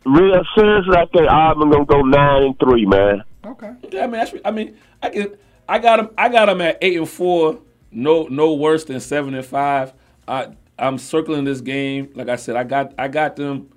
real 0.06 0.44
seriously, 0.56 0.96
I 0.96 1.06
think 1.06 1.30
Auburn 1.30 1.72
gonna 1.72 1.86
go 1.86 2.02
nine 2.02 2.44
and 2.44 2.60
three, 2.60 2.86
man. 2.86 3.24
Okay. 3.46 3.74
Yeah, 3.92 4.04
I 4.04 4.08
mean, 4.08 4.12
that's, 4.12 4.34
I 4.46 4.52
mean, 4.52 4.78
I 5.02 5.10
can, 5.10 5.38
I 5.68 5.80
got 5.80 5.98
them, 5.98 6.10
I 6.18 6.30
got 6.30 6.46
them 6.46 6.62
at 6.62 6.78
eight 6.82 6.98
and 6.98 7.10
four, 7.10 7.60
no, 7.92 8.24
no 8.24 8.54
worse 8.54 8.86
than 8.86 9.00
seven 9.00 9.34
and 9.34 9.46
five. 9.46 9.94
I, 10.28 10.50
I'm 10.78 10.98
circling 10.98 11.46
this 11.46 11.62
game. 11.62 12.12
Like 12.16 12.30
I 12.30 12.36
said, 12.36 12.56
I 12.56 12.64
got, 12.64 12.94
I 12.98 13.08
got 13.08 13.36
them, 13.36 13.70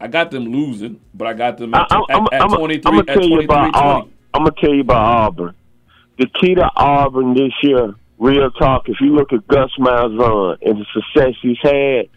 I 0.00 0.08
got 0.08 0.30
them 0.30 0.44
losing, 0.46 1.00
but 1.14 1.26
I 1.26 1.34
got 1.34 1.58
them 1.58 1.74
at, 1.74 1.86
I'm, 1.90 2.04
I'm, 2.08 2.26
at, 2.26 2.32
at 2.34 2.42
I'm, 2.42 2.50
23, 2.50 2.82
I'm 2.84 3.04
gonna 3.04 3.20
tell 3.20 3.28
you 3.28 3.40
about 3.40 3.72
20. 3.72 3.78
Au- 3.78 4.08
I'm 4.34 4.44
gonna 4.44 4.54
tell 4.60 4.74
you 4.74 4.80
about 4.80 5.26
Auburn. 5.26 5.54
The 6.18 6.26
key 6.40 6.54
to 6.54 6.70
Auburn 6.76 7.34
this 7.34 7.52
year, 7.62 7.94
real 8.18 8.50
talk. 8.52 8.88
If 8.88 9.00
you 9.00 9.14
look 9.14 9.32
at 9.32 9.46
Gus 9.48 9.70
Malzahn 9.78 10.58
and 10.62 10.80
the 10.80 10.86
success 10.92 11.34
he's 11.42 11.58
had, 11.62 12.08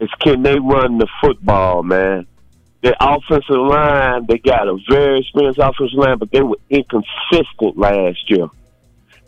is 0.00 0.10
can 0.20 0.42
they 0.42 0.58
run 0.58 0.98
the 0.98 1.06
football, 1.20 1.82
man? 1.82 2.26
Their 2.82 2.94
offensive 3.00 3.56
line, 3.56 4.26
they 4.26 4.38
got 4.38 4.66
a 4.66 4.76
very 4.90 5.20
experienced 5.20 5.60
offensive 5.60 5.96
line, 5.98 6.18
but 6.18 6.32
they 6.32 6.42
were 6.42 6.58
inconsistent 6.68 7.78
last 7.78 8.28
year. 8.28 8.48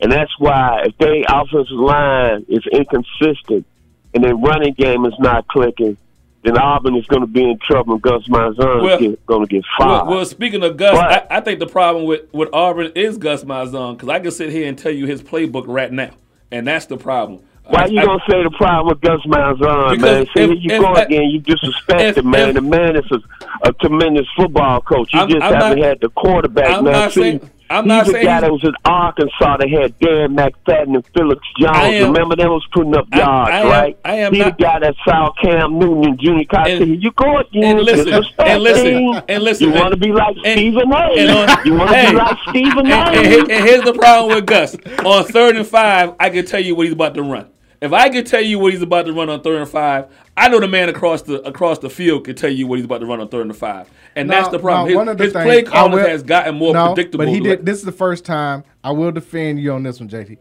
And 0.01 0.11
that's 0.11 0.33
why 0.39 0.83
if 0.87 0.99
their 0.99 1.23
offensive 1.29 1.77
line 1.79 2.45
is 2.49 2.65
inconsistent 2.73 3.65
and 4.13 4.25
their 4.25 4.35
running 4.35 4.75
game 4.75 5.05
is 5.07 5.15
not 5.21 5.47
clicking, 5.47 5.97
then 6.43 6.59
Auburn 6.59 6.97
is 6.97 7.07
going 7.07 7.23
to 7.23 7.27
be 7.29 7.43
in 7.43 7.59
trouble 7.59 7.95
and 7.95 8.03
Gus 8.03 8.27
Malzahn 8.29 8.83
Well- 8.83 8.99
is 9.03 9.17
going 9.27 9.47
to 9.47 9.49
get 9.49 9.65
Well, 9.79 10.01
fired. 10.01 10.09
well, 10.11 10.25
speaking 10.27 10.63
of 10.65 10.77
Gus, 10.77 10.93
But- 10.99 11.33
I, 11.33 11.37
I 11.39 11.41
think 11.41 11.61
the 11.61 11.67
problem 11.67 12.07
with, 12.07 12.23
with 12.35 12.49
Auburn 12.53 12.91
is 12.97 13.17
Gus 13.19 13.45
Malzahn 13.45 13.93
because 13.97 14.09
I 14.09 14.19
can 14.19 14.33
sit 14.33 14.51
here 14.51 14.67
and 14.69 14.77
tell 14.77 14.93
you 14.93 15.07
his 15.07 15.23
playbook 15.23 15.65
right 15.69 15.93
now, 15.93 16.11
and 16.51 16.67
that's 16.67 16.87
the 16.87 16.97
problem. 16.97 17.41
Why 17.67 17.83
I- 17.83 17.87
you 17.87 18.05
gonna 18.05 18.23
say 18.29 18.43
the 18.43 18.51
problem 18.51 18.89
with 18.89 19.01
Gus 19.01 19.21
Malzahn, 19.27 19.99
man? 20.01 20.27
See, 20.27 20.43
if- 20.43 20.51
here 20.51 20.53
you 20.53 20.71
if- 20.77 20.81
go 20.83 20.95
again. 20.95 21.31
You 21.31 21.41
disrespect 21.41 22.19
him, 22.19 22.31
man. 22.31 22.55
the 22.55 22.61
man 22.61 22.97
is 22.97 23.05
a, 23.11 23.69
a 23.69 23.73
tremendous 23.75 24.27
football 24.37 24.81
coach. 24.83 25.13
You 25.15 25.21
I'm- 25.21 25.29
just 25.31 25.43
I'm 25.43 25.55
haven't 25.55 25.79
not- 25.79 25.89
had 25.89 26.01
the 26.01 26.09
quarterback, 26.11 26.71
I'm 26.71 26.85
man. 26.85 26.93
not 26.93 27.13
See, 27.13 27.21
saying- 27.23 27.51
I'm 27.71 27.85
he's 27.85 27.89
not 27.89 28.07
the 28.07 28.13
saying 28.13 28.25
guy 28.27 28.31
he's- 28.33 28.41
that 28.43 28.53
was 28.53 28.65
in 28.65 28.75
Arkansas 28.85 29.57
that 29.57 29.69
had 29.71 29.99
Darren 29.99 30.37
McFadden 30.37 30.95
and 30.97 31.05
Felix 31.15 31.41
Jones. 31.59 31.77
Am- 31.77 32.13
Remember 32.13 32.37
them 32.37 32.51
was 32.51 32.67
putting 32.73 32.95
up 32.95 33.07
yards, 33.15 33.51
I 33.51 33.59
am- 33.61 33.67
right? 33.69 33.99
I 34.05 34.15
am 34.17 34.33
he 34.35 34.39
not- 34.41 34.59
the 34.59 34.65
guy 34.65 34.79
that 34.81 34.95
saw 35.05 35.33
Cam 35.43 35.79
Newton 35.79 36.05
and 36.05 36.19
Junior 36.21 36.45
College. 36.45 36.81
And- 36.83 37.03
you 37.03 37.11
go 37.13 37.39
again. 37.39 37.65
and 37.65 37.81
listen, 37.83 38.13
and 38.39 38.63
listen, 38.63 39.23
and 39.29 39.43
listen, 39.43 39.69
You 39.73 39.75
want 39.81 39.93
to 39.93 39.97
be 39.99 40.13
like 40.13 40.37
and- 40.45 40.59
Stephen 40.59 40.93
A. 40.93 40.97
and 40.97 41.31
on- 41.51 41.59
you 41.67 41.75
want 41.75 41.91
to 41.91 41.97
hey, 41.97 42.11
be 42.11 42.17
like 42.17 42.37
Stephen 42.51 42.79
and, 42.87 42.89
A. 42.93 43.19
and, 43.19 43.27
here- 43.27 43.41
and 43.41 43.65
here's 43.69 43.83
the 43.83 43.95
problem 43.95 44.35
with 44.35 44.47
Gus. 44.47 44.77
On 45.05 45.25
third 45.25 45.57
and 45.57 45.67
five, 45.67 46.13
I 46.21 46.31
can 46.31 46.45
tell 46.45 46.61
you 46.61 46.75
what 46.75 46.85
he's 46.85 46.93
about 46.93 47.15
to 47.15 47.23
run. 47.23 47.47
If 47.81 47.93
I 47.93 48.09
can 48.09 48.25
tell 48.25 48.41
you 48.41 48.59
what 48.59 48.73
he's 48.73 48.81
about 48.81 49.05
to 49.07 49.13
run 49.13 49.29
on 49.29 49.41
third 49.43 49.61
and 49.61 49.69
five, 49.69 50.07
I 50.37 50.49
know 50.49 50.59
the 50.59 50.69
man 50.69 50.89
across 50.89 51.21
the 51.23 51.43
across 51.43 51.79
the 51.81 51.91
field 51.91 52.25
can 52.25 52.35
tell 52.35 52.51
you 52.51 52.67
what 52.67 52.77
he's 52.77 52.87
about 52.87 53.01
to 53.01 53.07
run 53.07 53.21
on 53.21 53.29
third 53.29 53.45
and 53.47 53.55
five. 53.55 53.89
And 54.17 54.29
No, 54.29 54.35
that's 54.35 54.49
the 54.51 54.59
problem. 54.59 54.85
no, 54.85 54.89
his 54.91 54.97
one 54.97 55.09
of 55.09 55.19
the 55.19 55.25
his 55.25 55.33
things- 55.33 55.45
play 55.45 55.59
I 55.59 55.63
calling 55.63 55.93
will- 55.93 56.07
has 56.07 56.23
gotten 56.23 56.55
more 56.57 56.73
no, 56.73 56.95
predictable. 56.95 57.25
But 57.25 57.33
he 57.33 57.41
did. 57.41 57.67
This 57.67 57.79
is 57.79 57.85
the 57.85 57.93
first 57.93 58.25
time. 58.25 58.65
I 58.83 58.93
will 58.93 59.11
defend 59.13 59.61
you 59.61 59.73
on 59.73 59.83
this 59.83 59.99
one, 60.01 60.09
JT. 60.09 60.39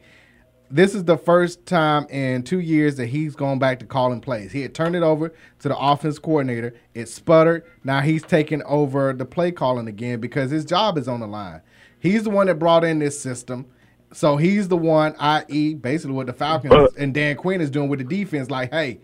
This 0.72 0.96
is 0.96 1.04
the 1.04 1.18
first 1.18 1.66
time 1.68 2.08
in 2.10 2.42
two 2.44 2.60
years 2.60 2.96
that 2.96 3.06
he's 3.08 3.36
gone 3.36 3.60
back 3.60 3.80
to 3.80 3.86
calling 3.86 4.22
plays. 4.22 4.52
He 4.52 4.62
had 4.64 4.74
turned 4.74 4.96
it 4.96 5.04
over 5.04 5.30
to 5.60 5.68
the 5.68 5.78
offense 5.78 6.18
coordinator. 6.18 6.74
It 6.96 7.10
sputtered. 7.10 7.64
Now 7.84 8.02
he's 8.02 8.24
taking 8.24 8.64
over 8.64 9.14
the 9.14 9.26
play 9.26 9.52
calling 9.52 9.88
again 9.88 10.20
because 10.20 10.50
his 10.50 10.66
job 10.66 10.98
is 10.98 11.08
on 11.08 11.20
the 11.20 11.28
line. 11.28 11.62
He's 12.00 12.24
the 12.24 12.32
one 12.32 12.48
that 12.48 12.56
brought 12.60 12.84
in 12.84 13.00
this 13.00 13.20
system. 13.20 13.66
So 14.14 14.38
he's 14.38 14.68
the 14.68 14.78
one, 14.78 15.16
i.e., 15.20 15.74
basically 15.76 16.16
what 16.16 16.28
the 16.28 16.34
Falcons 16.34 16.72
But- 16.74 16.92
and 16.98 17.14
Dan 17.14 17.36
Quinn 17.36 17.62
is 17.62 17.70
doing 17.70 17.90
with 17.90 18.00
the 18.00 18.06
defense. 18.06 18.50
Like, 18.50 18.72
hey, 18.72 19.00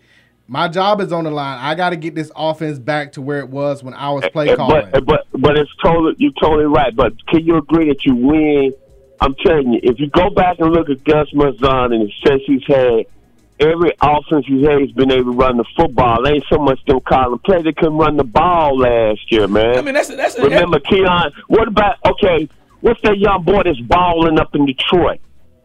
my 0.50 0.66
job 0.66 1.00
is 1.00 1.12
on 1.12 1.22
the 1.22 1.30
line. 1.30 1.58
I 1.60 1.76
got 1.76 1.90
to 1.90 1.96
get 1.96 2.16
this 2.16 2.32
offense 2.34 2.80
back 2.80 3.12
to 3.12 3.22
where 3.22 3.38
it 3.38 3.48
was 3.48 3.84
when 3.84 3.94
I 3.94 4.10
was 4.10 4.28
play 4.32 4.50
Uh, 4.50 4.56
calling. 4.56 4.90
But 4.90 5.06
but 5.06 5.26
but 5.32 5.56
it's 5.56 5.70
totally 5.80 6.16
you're 6.18 6.32
totally 6.42 6.64
right. 6.64 6.94
But 6.94 7.12
can 7.28 7.46
you 7.46 7.56
agree 7.56 7.86
that 7.88 8.04
you 8.04 8.16
win? 8.16 8.72
I'm 9.20 9.36
telling 9.36 9.72
you, 9.74 9.80
if 9.84 10.00
you 10.00 10.10
go 10.10 10.28
back 10.30 10.58
and 10.58 10.72
look 10.72 10.90
at 10.90 11.04
Gus 11.04 11.30
Malzahn 11.34 11.94
and 11.94 12.08
the 12.08 12.12
success 12.20 12.40
he's 12.46 12.64
had, 12.66 13.04
every 13.60 13.92
offense 14.02 14.44
he's 14.48 14.66
had, 14.66 14.80
he's 14.80 14.90
been 14.90 15.12
able 15.12 15.32
to 15.32 15.38
run 15.38 15.56
the 15.56 15.64
football. 15.76 16.26
It 16.26 16.30
ain't 16.34 16.44
so 16.50 16.58
much 16.58 16.84
them 16.84 16.98
calling 17.00 17.38
play. 17.38 17.62
They 17.62 17.72
couldn't 17.72 17.96
run 17.96 18.16
the 18.16 18.24
ball 18.24 18.76
last 18.76 19.30
year, 19.30 19.46
man. 19.46 19.78
I 19.78 19.82
mean, 19.82 19.94
that's 19.94 20.08
that's 20.08 20.34
a, 20.34 20.42
Remember 20.42 20.80
Kerryon? 20.80 21.30
What 21.46 21.68
about 21.68 21.98
okay? 22.04 22.48
What's 22.80 23.00
that 23.02 23.18
young 23.18 23.44
boy 23.44 23.62
that's 23.62 23.78
balling 23.82 24.40
up 24.40 24.52
in 24.56 24.66
Detroit 24.66 25.20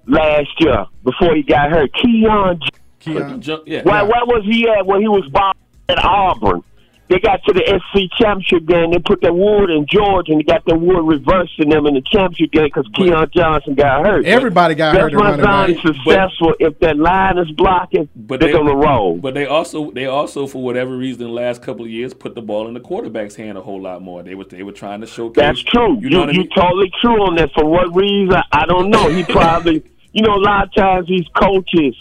last 0.05 0.49
year 0.59 0.85
before 1.03 1.33
he 1.33 1.41
got 1.41 1.71
hurt? 1.71 1.91
Kerryon. 1.93 2.61
Kerryon. 3.05 3.63
yeah. 3.65 3.81
Where, 3.83 4.05
where 4.05 4.25
was 4.25 4.43
he 4.45 4.67
at 4.69 4.85
when 4.85 5.01
he 5.01 5.07
was 5.07 5.27
balling 5.29 5.53
at 5.89 6.03
Auburn? 6.03 6.63
They 7.07 7.19
got 7.19 7.43
to 7.43 7.53
the 7.53 7.61
SC 7.93 8.11
championship 8.17 8.65
game. 8.65 8.89
They 8.89 8.97
put 8.97 9.21
that 9.21 9.31
wood 9.35 9.69
in 9.69 9.85
George, 9.87 10.27
and 10.29 10.39
they 10.39 10.43
got 10.43 10.65
that 10.65 10.75
wood 10.79 11.05
reversed 11.07 11.53
in 11.59 11.69
them 11.69 11.85
in 11.85 11.93
the 11.93 12.01
championship 12.01 12.51
game 12.51 12.63
because 12.63 12.87
Kerryon 12.97 13.31
Johnson 13.31 13.75
got 13.75 14.03
hurt. 14.03 14.25
Everybody 14.25 14.73
got 14.73 14.93
That's 14.95 15.13
hurt 15.13 15.13
at 15.13 15.37
why 15.37 15.43
Zion 15.67 15.69
is 15.75 15.81
successful. 15.83 16.55
if 16.59 16.79
that 16.79 16.97
line 16.97 17.37
is 17.37 17.51
blocking, 17.51 18.09
But 18.15 18.39
they're 18.39 18.51
they- 18.53 18.57
gonna 18.57 18.75
roll. 18.75 19.17
But 19.17 19.35
they 19.35 19.45
also 19.45 19.91
they 19.91 20.07
also 20.07 20.47
for 20.47 20.63
whatever 20.63 20.97
reason 20.97 21.21
the 21.21 21.29
last 21.29 21.61
couple 21.61 21.85
of 21.85 21.91
years 21.91 22.15
put 22.15 22.33
the 22.33 22.41
ball 22.41 22.67
in 22.67 22.73
the 22.73 22.79
quarterback's 22.79 23.35
hand 23.35 23.59
a 23.59 23.61
whole 23.61 23.79
lot 23.83 24.01
more. 24.01 24.23
They 24.23 24.33
were 24.33 24.45
they 24.45 24.63
were 24.63 24.71
trying 24.71 25.01
to 25.01 25.07
showcase. 25.07 25.35
That's 25.39 25.61
true. 25.61 25.93
You 25.97 26.01
You 26.05 26.09
know 26.09 26.19
what 26.21 26.29
I 26.29 26.31
you 26.31 26.39
mean? 26.39 26.49
totally 26.55 26.91
true 27.01 27.21
on 27.23 27.35
that. 27.35 27.51
For 27.53 27.65
what 27.65 27.93
reason? 27.95 28.41
I 28.51 28.65
don't 28.65 28.89
know. 28.89 29.09
He 29.09 29.23
probably, 29.31 29.83
you 30.11 30.23
know, 30.23 30.33
a 30.33 30.41
lot 30.41 30.63
of 30.69 30.73
times 30.73 31.07
these 31.07 31.27
coaches, 31.39 31.95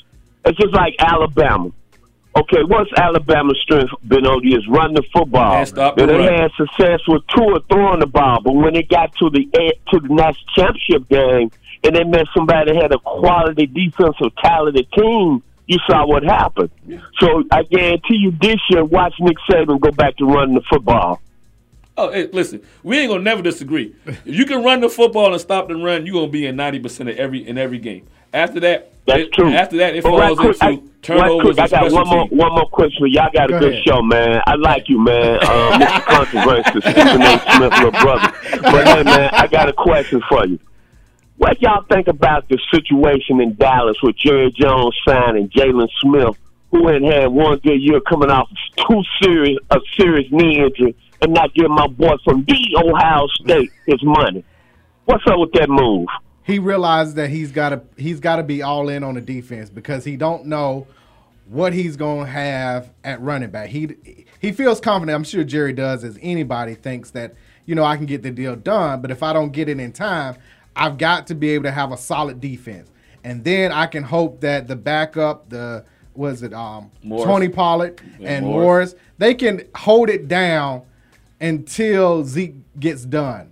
it's 0.45 0.59
just 0.59 0.75
like 0.75 0.95
Alabama. 0.99 1.71
Okay, 2.37 2.65
what's 2.65 2.91
Alabama's 2.97 3.59
strength 3.63 3.93
been 4.09 4.27
on 4.27 4.45
is 4.45 4.67
run 4.69 4.93
the 4.93 5.05
football. 5.13 5.59
And 5.59 5.69
stop 5.69 5.97
the 5.97 6.03
and 6.03 6.11
they 6.11 6.25
had 6.25 6.51
success 6.57 7.01
with 7.07 7.23
Tua 7.29 7.61
throwing 7.69 8.01
the 8.01 8.07
ball, 8.07 8.41
but 8.43 8.53
when 8.55 8.75
they 8.75 8.83
got 8.83 9.15
to 9.17 9.31
the 9.31 9.45
to 9.93 10.01
the 10.01 10.09
national 10.09 10.47
championship 10.57 11.09
game 11.09 11.53
and 11.85 11.95
they 11.95 12.03
met 12.03 12.27
somebody 12.37 12.73
that 12.73 12.83
had 12.83 12.93
a 12.93 12.99
quality 12.99 13.67
defensive 13.67 14.35
talented 14.43 14.91
team, 14.93 15.45
you 15.67 15.79
saw 15.87 16.07
what 16.07 16.25
happened. 16.25 16.71
So 17.21 17.45
I 17.53 17.63
guarantee 17.63 18.17
you, 18.17 18.33
this 18.41 18.59
year, 18.69 18.85
watch 18.85 19.15
Nick 19.21 19.37
Saban 19.49 19.79
go 19.79 19.93
back 19.93 20.17
to 20.17 20.25
running 20.25 20.57
the 20.57 20.63
football. 20.69 21.21
Oh, 21.97 22.11
hey, 22.11 22.29
listen, 22.33 22.61
we 22.83 22.99
ain't 22.99 23.11
gonna 23.11 23.23
never 23.23 23.43
disagree. 23.43 23.95
If 24.05 24.21
you 24.25 24.45
can 24.45 24.65
run 24.65 24.81
the 24.81 24.89
football 24.89 25.31
and 25.31 25.41
stop 25.41 25.69
the 25.69 25.77
run, 25.77 26.05
you're 26.05 26.15
gonna 26.15 26.33
be 26.33 26.47
in 26.47 26.57
ninety 26.57 26.81
percent 26.81 27.09
of 27.09 27.17
every 27.17 27.47
in 27.47 27.59
every 27.59 27.79
game. 27.79 28.09
After 28.35 28.59
that, 28.61 28.91
That's 29.07 29.21
it- 29.23 29.33
true. 29.33 29.49
After 29.53 29.77
that, 29.79 29.95
it 29.95 30.03
But 30.03 30.09
falls 30.11 30.21
right 30.21 30.37
quick, 30.37 30.49
into 30.63 30.65
I- 30.65 30.81
turnovers 31.03 31.41
quick, 31.55 31.59
I 31.61 31.69
got 31.69 31.93
one 31.93 32.09
more 32.09 32.27
one 32.27 32.53
more 32.53 32.67
question 32.67 32.99
for 32.99 33.07
you. 33.07 33.21
Y'all 33.21 33.31
got 33.33 33.49
a 33.49 33.53
Go 33.53 33.59
good 33.61 33.73
ahead. 33.75 33.85
show, 33.87 34.03
man. 34.03 34.43
I 34.47 34.55
like 34.57 34.89
you, 34.89 34.99
man. 34.99 35.35
Um, 35.37 35.81
Mr. 35.81 36.05
Controversy, 36.05 36.81
Stephen 36.81 37.23
A. 37.23 37.39
Smith, 37.57 37.73
little 37.73 37.91
brother. 37.93 38.33
But 38.63 38.89
hey, 38.89 39.03
man, 39.05 39.31
I 39.33 39.47
got 39.47 39.69
a 39.69 39.73
question 39.73 40.21
for 40.29 40.47
you. 40.47 40.59
What 41.37 41.61
y'all 41.63 41.85
think 41.89 42.09
about 42.09 42.49
the 42.49 42.59
situation 42.73 43.41
in 43.41 43.55
Dallas 43.55 43.97
with 44.03 44.17
Jerry 44.17 44.51
Jones 44.53 44.97
signing 45.07 45.49
Jaylon 45.51 45.89
Smith, 46.01 46.37
who 46.71 46.89
had 46.89 47.03
had 47.03 47.27
one 47.29 47.59
good 47.59 47.81
year 47.81 48.01
coming 48.01 48.31
off 48.31 48.49
two 48.77 49.03
serious 49.23 49.59
a 49.71 49.79
serious 49.97 50.27
knee 50.33 50.59
injury, 50.61 50.95
and 51.23 51.33
not 51.33 51.53
giving 51.55 51.73
my 51.73 51.87
boy 51.87 52.17
from 52.25 52.45
the 52.45 52.77
Ohio 52.85 53.27
State 53.43 53.71
his 53.87 54.03
money? 54.03 54.45
What's 55.05 55.25
up 55.29 55.39
with 55.39 55.53
that 55.53 55.69
move? 55.69 56.09
He 56.45 56.59
realizes 56.59 57.15
that 57.15 57.31
he's 57.31 57.51
got 57.51 57.71
to 57.71 57.83
he's 57.97 58.21
got 58.21 58.37
to 58.37 58.43
be 58.43 58.63
all 58.63 58.89
in 58.89 59.03
on 59.03 59.15
the 59.15 59.21
defense 59.21 59.71
because 59.71 60.05
he 60.05 60.17
don't 60.17 60.47
know 60.47 60.87
what 61.47 61.73
he's 61.73 61.97
going 61.97 62.27
to 62.27 62.31
have 62.31 62.91
at 63.03 63.21
running 63.21 63.51
back. 63.51 63.71
He 63.71 63.97
he 64.39 64.53
feels 64.53 64.81
confident. 64.81 65.17
I'm 65.17 65.25
sure 65.25 65.43
Jerry 65.43 65.73
does, 65.73 66.05
as 66.05 66.19
anybody 66.23 66.75
thinks 66.75 67.11
that 67.11 67.35
you 67.67 67.75
know 67.75 67.85
I 67.85 67.97
can 67.97 68.07
get 68.07 68.23
the 68.23 68.31
deal 68.31 68.57
done. 68.57 69.01
But 69.01 69.11
if 69.11 69.23
I 69.23 69.33
don't 69.33 69.51
get 69.53 69.69
it 69.69 69.81
in 69.81 69.93
time, 69.93 70.37
I've 70.77 70.99
got 70.99 71.27
to 71.29 71.35
be 71.35 71.51
able 71.51 71.65
to 71.65 71.73
have 71.73 71.93
a 71.93 71.97
solid 71.97 72.41
defense, 72.41 72.91
and 73.25 73.43
then 73.43 73.73
I 73.73 73.87
can 73.87 74.03
hope 74.03 74.41
that 74.43 74.69
the 74.69 74.77
backup, 74.77 75.49
the 75.49 75.85
was 76.15 76.43
it 76.43 76.53
um 76.53 76.91
Morris. 77.03 77.25
Tony 77.25 77.49
Pollard 77.49 78.01
Yeah, 78.19 78.37
and 78.37 78.47
Morris. 78.47 78.63
Morris, 78.63 78.95
they 79.19 79.35
can 79.35 79.63
hold 79.75 80.11
it 80.11 80.29
down 80.29 80.83
until 81.41 82.23
Zeke 82.25 82.55
gets 82.79 83.05
done. 83.05 83.51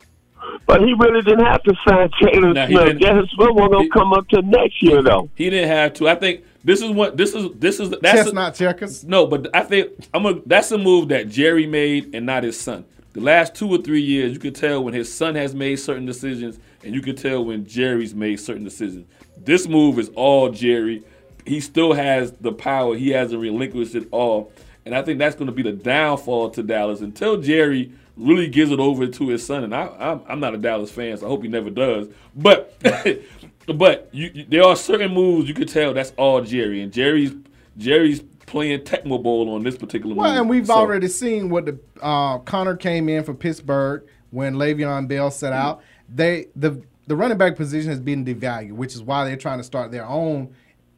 But 0.66 0.80
he 0.80 0.92
really 0.94 1.22
didn't 1.22 1.44
have 1.44 1.62
to 1.64 1.74
sign 1.86 2.08
Jaylon 2.20 2.54
Nah, 2.54 2.66
he 2.66 2.74
Smith. 2.74 2.98
didn't. 2.98 3.30
Smith 3.30 3.48
won't 3.52 3.72
gonna 3.72 3.88
come 3.90 4.12
up 4.12 4.28
to 4.28 4.42
next 4.42 4.82
year 4.82 5.02
though. 5.02 5.28
He 5.34 5.50
didn't 5.50 5.68
have 5.68 5.94
to. 5.94 6.08
I 6.08 6.14
think 6.14 6.44
this 6.64 6.80
is 6.82 6.90
what 6.90 7.16
this 7.16 7.34
is. 7.34 7.50
This 7.56 7.80
is 7.80 7.90
that's 7.90 8.24
Chestnut 8.24 8.54
checkers. 8.54 9.04
No, 9.04 9.26
but 9.26 9.48
I 9.54 9.60
think 9.62 9.90
I'm 10.14 10.24
a. 10.26 10.40
That's 10.46 10.70
a 10.72 10.78
move 10.78 11.08
that 11.08 11.28
Jerry 11.28 11.66
made 11.66 12.14
and 12.14 12.26
not 12.26 12.44
his 12.44 12.58
son. 12.58 12.84
The 13.12 13.20
last 13.20 13.54
two 13.54 13.68
or 13.68 13.78
three 13.78 14.00
years, 14.00 14.32
you 14.32 14.38
could 14.38 14.54
tell 14.54 14.82
when 14.82 14.94
his 14.94 15.12
son 15.12 15.34
has 15.34 15.54
made 15.54 15.76
certain 15.76 16.06
decisions, 16.06 16.58
and 16.82 16.94
you 16.94 17.02
could 17.02 17.18
tell 17.18 17.44
when 17.44 17.66
Jerry's 17.66 18.14
made 18.14 18.40
certain 18.40 18.64
decisions. 18.64 19.06
This 19.36 19.68
move 19.68 19.98
is 19.98 20.08
all 20.14 20.48
Jerry. 20.48 21.02
He 21.44 21.60
still 21.60 21.92
has 21.92 22.32
the 22.40 22.52
power. 22.52 22.96
He 22.96 23.10
hasn't 23.10 23.40
relinquished 23.40 23.94
it 23.96 24.08
all, 24.12 24.50
and 24.86 24.94
I 24.94 25.02
think 25.02 25.18
that's 25.18 25.34
going 25.36 25.46
to 25.48 25.52
be 25.52 25.62
the 25.62 25.72
downfall 25.72 26.50
to 26.50 26.62
Dallas 26.62 27.00
until 27.00 27.36
Jerry 27.38 27.92
really 28.16 28.48
gives 28.48 28.70
it 28.70 28.78
over 28.80 29.06
to 29.06 29.28
his 29.28 29.44
son. 29.44 29.64
And 29.64 29.74
I, 29.74 29.86
I'm, 29.98 30.20
I'm 30.28 30.40
not 30.40 30.54
a 30.54 30.58
Dallas 30.58 30.90
fan, 30.90 31.16
so 31.16 31.26
I 31.26 31.28
hope 31.28 31.42
he 31.42 31.48
never 31.48 31.70
does. 31.70 32.08
But 32.34 32.76
but 33.66 34.08
you, 34.12 34.30
you, 34.34 34.44
there 34.48 34.64
are 34.64 34.76
certain 34.76 35.12
moves 35.12 35.48
you 35.48 35.54
could 35.54 35.68
tell 35.68 35.94
that's 35.94 36.12
all 36.16 36.40
Jerry, 36.42 36.82
and 36.82 36.92
Jerry's 36.92 37.32
Jerry's 37.76 38.22
playing 38.46 38.80
Tecmo 38.80 39.22
Bowl 39.22 39.54
on 39.54 39.62
this 39.62 39.76
particular 39.76 40.14
move. 40.14 40.22
Well, 40.22 40.38
and 40.38 40.48
we've 40.48 40.66
So- 40.66 40.74
already 40.74 41.08
seen 41.08 41.48
what 41.48 41.66
the 41.66 41.78
uh, 42.00 42.38
Conner 42.38 42.76
came 42.76 43.08
in 43.08 43.24
for 43.24 43.34
Pittsburgh 43.34 44.04
when 44.30 44.54
Le'Veon 44.54 45.08
Bell 45.08 45.30
set 45.30 45.52
out. 45.52 45.82
They 46.08 46.48
the 46.56 46.82
the 47.06 47.16
running 47.16 47.38
back 47.38 47.56
position 47.56 47.90
has 47.90 48.00
been 48.00 48.24
devalued, 48.24 48.72
which 48.72 48.94
is 48.94 49.02
why 49.02 49.24
they're 49.24 49.36
trying 49.36 49.58
to 49.58 49.64
start 49.64 49.90
their 49.90 50.06
own 50.06 50.54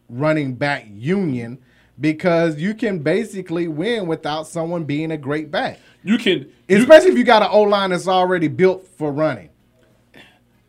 running 0.09 0.55
back 0.55 0.86
union 0.91 1.59
because 2.01 2.57
you 2.61 2.74
can 2.74 2.99
basically 2.99 3.69
win 3.69 4.07
without 4.07 4.47
someone 4.47 4.85
being 4.85 5.12
a 5.12 5.16
great 5.16 5.51
back. 5.51 5.78
You 6.05 6.18
can, 6.18 6.51
especially 6.68 7.10
if 7.12 7.18
you 7.18 7.24
got 7.24 7.43
an 7.43 7.48
O 7.51 7.62
line 7.62 7.90
that's 7.90 8.06
already 8.09 8.48
built 8.48 8.86
for 8.98 9.10
running. 9.10 9.48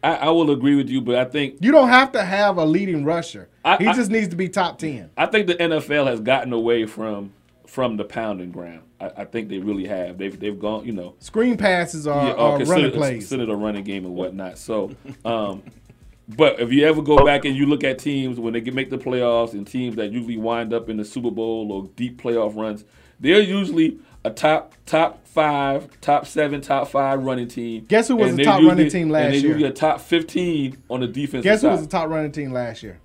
I, 0.04 0.16
I 0.16 0.30
will 0.30 0.52
agree 0.52 0.76
with 0.76 0.90
you, 0.90 1.02
but 1.02 1.16
I 1.16 1.26
think 1.26 1.58
You 1.62 1.72
don't 1.72 1.90
have 1.90 2.12
to 2.14 2.24
have 2.24 2.58
a 2.58 2.66
leading 2.66 3.04
rusher. 3.04 3.50
I- 3.64 3.78
he 3.78 3.88
I- 3.88 3.94
just 3.94 4.12
needs 4.12 4.28
to 4.30 4.36
be 4.36 4.48
top 4.50 4.78
ten. 4.78 5.10
I 5.18 5.26
think 5.26 5.48
the 5.48 5.56
NFL 5.56 6.08
has 6.08 6.20
gotten 6.22 6.54
away 6.54 6.86
from 6.86 7.34
from 7.68 7.98
the 7.98 8.06
pounding 8.06 8.52
ground. 8.52 8.82
I, 9.02 9.12
I 9.18 9.26
think 9.26 9.50
they 9.50 9.58
really 9.58 9.86
have. 9.88 10.18
They've 10.18 10.40
they've 10.40 10.58
gone, 10.58 10.86
you 10.86 10.94
know, 10.94 11.16
Screen 11.20 11.58
passes 11.58 12.08
are, 12.08 12.28
yeah, 12.28 12.34
are 12.34 12.60
running 12.64 12.92
plays. 12.92 13.24
considered 13.24 13.50
a 13.50 13.56
running 13.56 13.84
game 13.84 14.06
and 14.06 14.14
whatnot. 14.16 14.58
So, 14.60 14.92
um, 15.26 15.64
but 16.30 16.60
if 16.60 16.72
you 16.72 16.86
ever 16.86 17.02
go 17.02 17.26
back 17.26 17.44
and 17.46 17.56
you 17.56 17.66
look 17.66 17.84
at 17.84 18.00
teams 18.00 18.40
when 18.40 18.54
they 18.54 18.62
get 18.62 18.74
make 18.74 18.90
the 18.92 18.98
playoffs 18.98 19.54
and 19.54 19.66
teams 19.68 19.96
that 19.98 20.12
usually 20.12 20.38
wind 20.38 20.74
up 20.74 20.88
in 20.90 20.98
the 20.98 21.04
Super 21.06 21.32
Bowl 21.32 21.72
or 21.72 21.90
deep 21.96 22.22
playoff 22.22 22.56
runs, 22.56 22.86
they're 23.20 23.42
usually 23.42 23.98
a 24.26 24.30
top 24.32 24.74
top 24.86 25.26
five, 25.28 25.88
top 26.02 26.26
seven, 26.26 26.60
top 26.62 26.88
five 26.90 27.24
running 27.24 27.48
team. 27.48 27.86
Guess 27.88 28.08
who 28.10 28.16
was 28.18 28.32
And 28.32 28.40
the 28.40 28.44
top 28.44 28.56
running 28.62 28.86
usually- 28.86 28.90
team 28.90 29.10
last 29.10 29.24
and 29.26 29.34
they're 29.34 29.40
year? 29.42 29.50
usually 29.52 29.70
a 29.70 29.74
top 29.74 30.02
fifteen 30.02 30.78
on 30.90 31.00
the 31.02 31.08
defense. 31.08 31.44
Guess 31.44 31.62
who 31.62 31.70
was 31.70 31.82
the 31.82 31.88
top 31.88 32.10
running 32.10 32.32
team 32.32 32.52
last 32.52 32.84
year? 32.84 33.00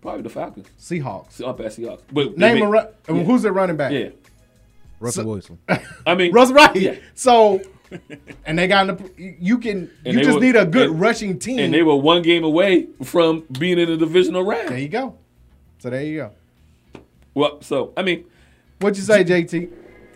Probably 0.00 0.22
the 0.22 0.28
Falcons. 0.30 0.68
Seahawks. 0.78 1.46
Up 1.46 1.58
at 1.60 1.66
Seahawks. 1.66 2.02
But 2.12 2.36
Name 2.38 2.54
make- 2.56 2.64
a 2.64 2.66
run. 2.68 2.86
yeah. 3.08 3.22
Who's 3.24 3.42
the 3.42 3.52
running 3.52 3.76
back? 3.76 3.92
Yeah. 3.92 4.10
Russell 5.00 5.24
So- 5.24 5.28
Wilson. 5.28 5.58
I 6.06 6.14
mean, 6.14 6.32
Russell 6.32 6.54
right. 6.56 6.74
Yeah. 6.76 6.94
So, 7.14 7.60
and 8.46 8.58
they 8.58 8.66
got 8.68 8.88
in 8.88 8.96
the, 8.96 9.34
you 9.38 9.58
can 9.58 9.90
And 10.04 10.14
you 10.18 10.24
just 10.24 10.34
were- 10.36 10.40
need 10.40 10.56
a 10.56 10.64
good 10.66 10.90
and- 10.90 11.00
rushing 11.00 11.38
team. 11.38 11.58
And 11.58 11.72
they 11.74 11.82
were 11.82 11.96
one 11.96 12.22
game 12.22 12.44
away 12.44 12.86
from 13.02 13.44
being 13.58 13.78
in 13.78 13.88
the 13.88 13.96
divisional 13.96 14.44
round. 14.44 14.68
There 14.70 14.78
you 14.78 14.88
go. 14.88 15.16
So 15.78 15.90
there 15.90 16.02
you 16.02 16.16
go. 16.18 16.30
Well, 17.34 17.60
so 17.62 17.92
I 17.96 18.02
mean, 18.02 18.24
What'd 18.80 18.96
you 18.96 19.02
say, 19.02 19.24
JT? 19.24 19.68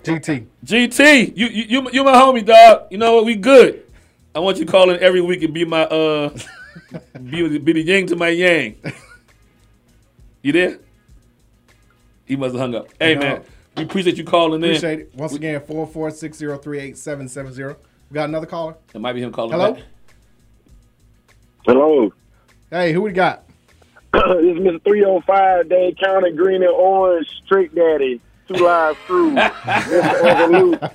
GT. 0.03 0.47
GT, 0.65 1.37
you 1.37 1.47
you 1.47 1.65
you 1.69 1.91
you 1.93 2.05
my 2.05 2.15
homie, 2.15 2.45
dog. 2.45 2.89
You 2.91 2.99
know 2.99 3.15
what? 3.15 3.25
We 3.25 3.37
good. 3.37 3.85
I 4.35 4.41
want 4.41 4.59
you 4.59 4.67
calling 4.67 4.97
every 4.99 5.21
week 5.21 5.43
and 5.43 5.55
be 5.55 5.65
my 5.65 5.83
uh 5.85 6.31
be, 7.31 7.59
be 7.59 7.73
the 7.75 7.83
yin 7.83 8.07
to 8.09 8.17
my 8.17 8.29
yang. 8.29 8.77
You 10.43 10.53
there? 10.53 10.79
He 12.25 12.37
must 12.37 12.55
have 12.55 12.61
hung 12.61 12.75
up. 12.75 12.89
Hey 12.99 13.15
No. 13.15 13.21
man, 13.21 13.43
we 13.77 13.85
appreciate 13.85 14.17
you 14.17 14.25
calling 14.25 14.63
in. 14.63 14.71
Appreciate 14.71 15.01
it. 15.01 15.13
Once 15.15 15.35
again, 15.35 15.61
446038770. 15.61 17.77
We 18.11 18.15
got 18.15 18.29
another 18.29 18.47
caller. 18.47 18.75
It 18.95 19.01
might 19.01 19.13
be 19.13 19.23
him 19.23 19.33
calling 19.33 19.53
Hello. 19.53 19.75
back. 19.75 19.83
Hello. 21.67 22.13
Hey, 22.71 22.93
who 22.93 23.03
we 23.03 23.13
got? 23.13 23.45
this 24.13 24.23
is 24.25 24.59
Mr. 24.59 24.83
305, 24.85 25.69
Dade 25.69 25.99
County, 25.99 26.33
Green 26.33 26.63
and 26.63 26.73
Orange, 26.73 27.29
Trick 27.49 27.75
Daddy, 27.75 28.21
two 28.55 28.65
live 28.65 28.99
through. 29.07 29.35
Mr. 29.35 30.41
Overlook. 30.41 30.93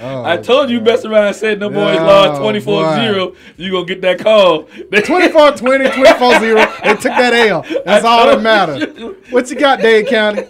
I 0.00 0.36
told 0.38 0.70
you, 0.70 0.80
best 0.80 1.04
around 1.04 1.26
and 1.28 1.36
said 1.36 1.60
no 1.60 1.68
boys 1.68 1.98
Oh, 2.00 2.04
lost 2.04 2.40
24 2.40 2.96
0. 2.96 3.34
you 3.56 3.70
going 3.70 3.86
to 3.86 3.94
get 3.94 4.02
that 4.02 4.18
call. 4.20 4.62
24 4.92 5.52
20, 5.52 5.90
24 5.90 6.38
0. 6.40 6.54
They 6.84 6.92
took 6.94 7.02
that 7.02 7.32
L. 7.34 7.64
That's 7.84 8.04
all 8.04 8.26
that 8.26 8.40
matters. 8.42 9.14
What 9.30 9.50
you 9.50 9.56
got, 9.58 9.80
Dade 9.80 10.06
County? 10.06 10.44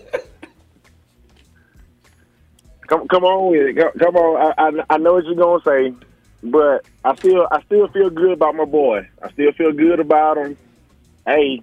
Come, 2.88 3.06
come 3.08 3.24
on 3.24 3.50
with 3.52 3.68
it. 3.68 3.76
Come, 3.76 3.92
come 3.98 4.16
on. 4.16 4.54
I, 4.58 4.68
I, 4.80 4.94
I 4.94 4.98
know 4.98 5.14
what 5.14 5.24
you're 5.26 5.34
gonna 5.34 5.62
say, 5.62 5.94
but 6.42 6.86
I 7.04 7.14
still, 7.16 7.46
I 7.50 7.60
still 7.62 7.86
feel 7.88 8.08
good 8.08 8.32
about 8.32 8.54
my 8.54 8.64
boy. 8.64 9.06
I 9.22 9.30
still 9.32 9.52
feel 9.52 9.72
good 9.72 10.00
about 10.00 10.38
him. 10.38 10.56
Hey, 11.26 11.62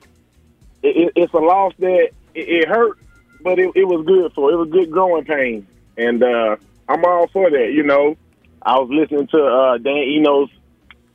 it, 0.83 0.97
it, 0.97 1.13
it's 1.15 1.33
a 1.33 1.37
loss 1.37 1.73
that 1.79 2.09
it, 2.35 2.47
it 2.47 2.67
hurt, 2.67 2.99
but 3.45 3.59
it, 3.59 3.71
it 3.75 3.87
was 3.87 4.03
good 4.05 4.33
for. 4.33 4.51
It 4.51 4.55
was 4.55 4.69
good 4.69 4.91
growing 4.91 5.23
pain, 5.23 5.67
and 5.95 6.21
uh, 6.21 6.57
I'm 6.89 7.05
all 7.05 7.27
for 7.27 7.51
that. 7.51 7.71
You 7.71 7.83
know, 7.83 8.17
I 8.59 8.79
was 8.79 8.89
listening 8.89 9.27
to 9.27 9.45
uh, 9.45 9.77
Dan 9.77 9.97
Enos' 9.97 10.49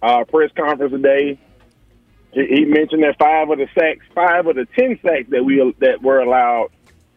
uh, 0.00 0.24
press 0.24 0.52
conference 0.56 0.92
today. 0.92 1.36
He, 2.32 2.46
he 2.46 2.64
mentioned 2.64 3.02
that 3.02 3.18
five 3.18 3.50
of 3.50 3.58
the 3.58 3.68
sacks, 3.74 4.06
five 4.14 4.46
of 4.46 4.54
the 4.54 4.64
ten 4.78 4.96
sacks 5.02 5.28
that 5.30 5.44
we 5.44 5.74
that 5.80 6.02
were 6.02 6.20
allowed, 6.20 6.68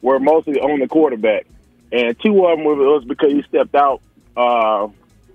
were 0.02 0.19
mostly 0.19 0.60
on 0.60 0.80
the 0.80 0.88
quarterback, 0.88 1.45
and 1.91 2.19
two 2.19 2.45
of 2.48 2.57
them 2.57 2.65
was 2.65 3.06
because 3.06 3.31
he 3.31 3.44
stepped 3.44 3.76
out 3.76 4.02
uh, 4.35 4.88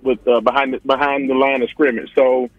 with 0.03 0.27
uh, 0.27 0.41
behind 0.41 0.73
the, 0.73 0.79
behind 0.79 1.29
the 1.29 1.35
line 1.35 1.61
of 1.61 1.69
scrimmage. 1.69 2.13
So 2.15 2.49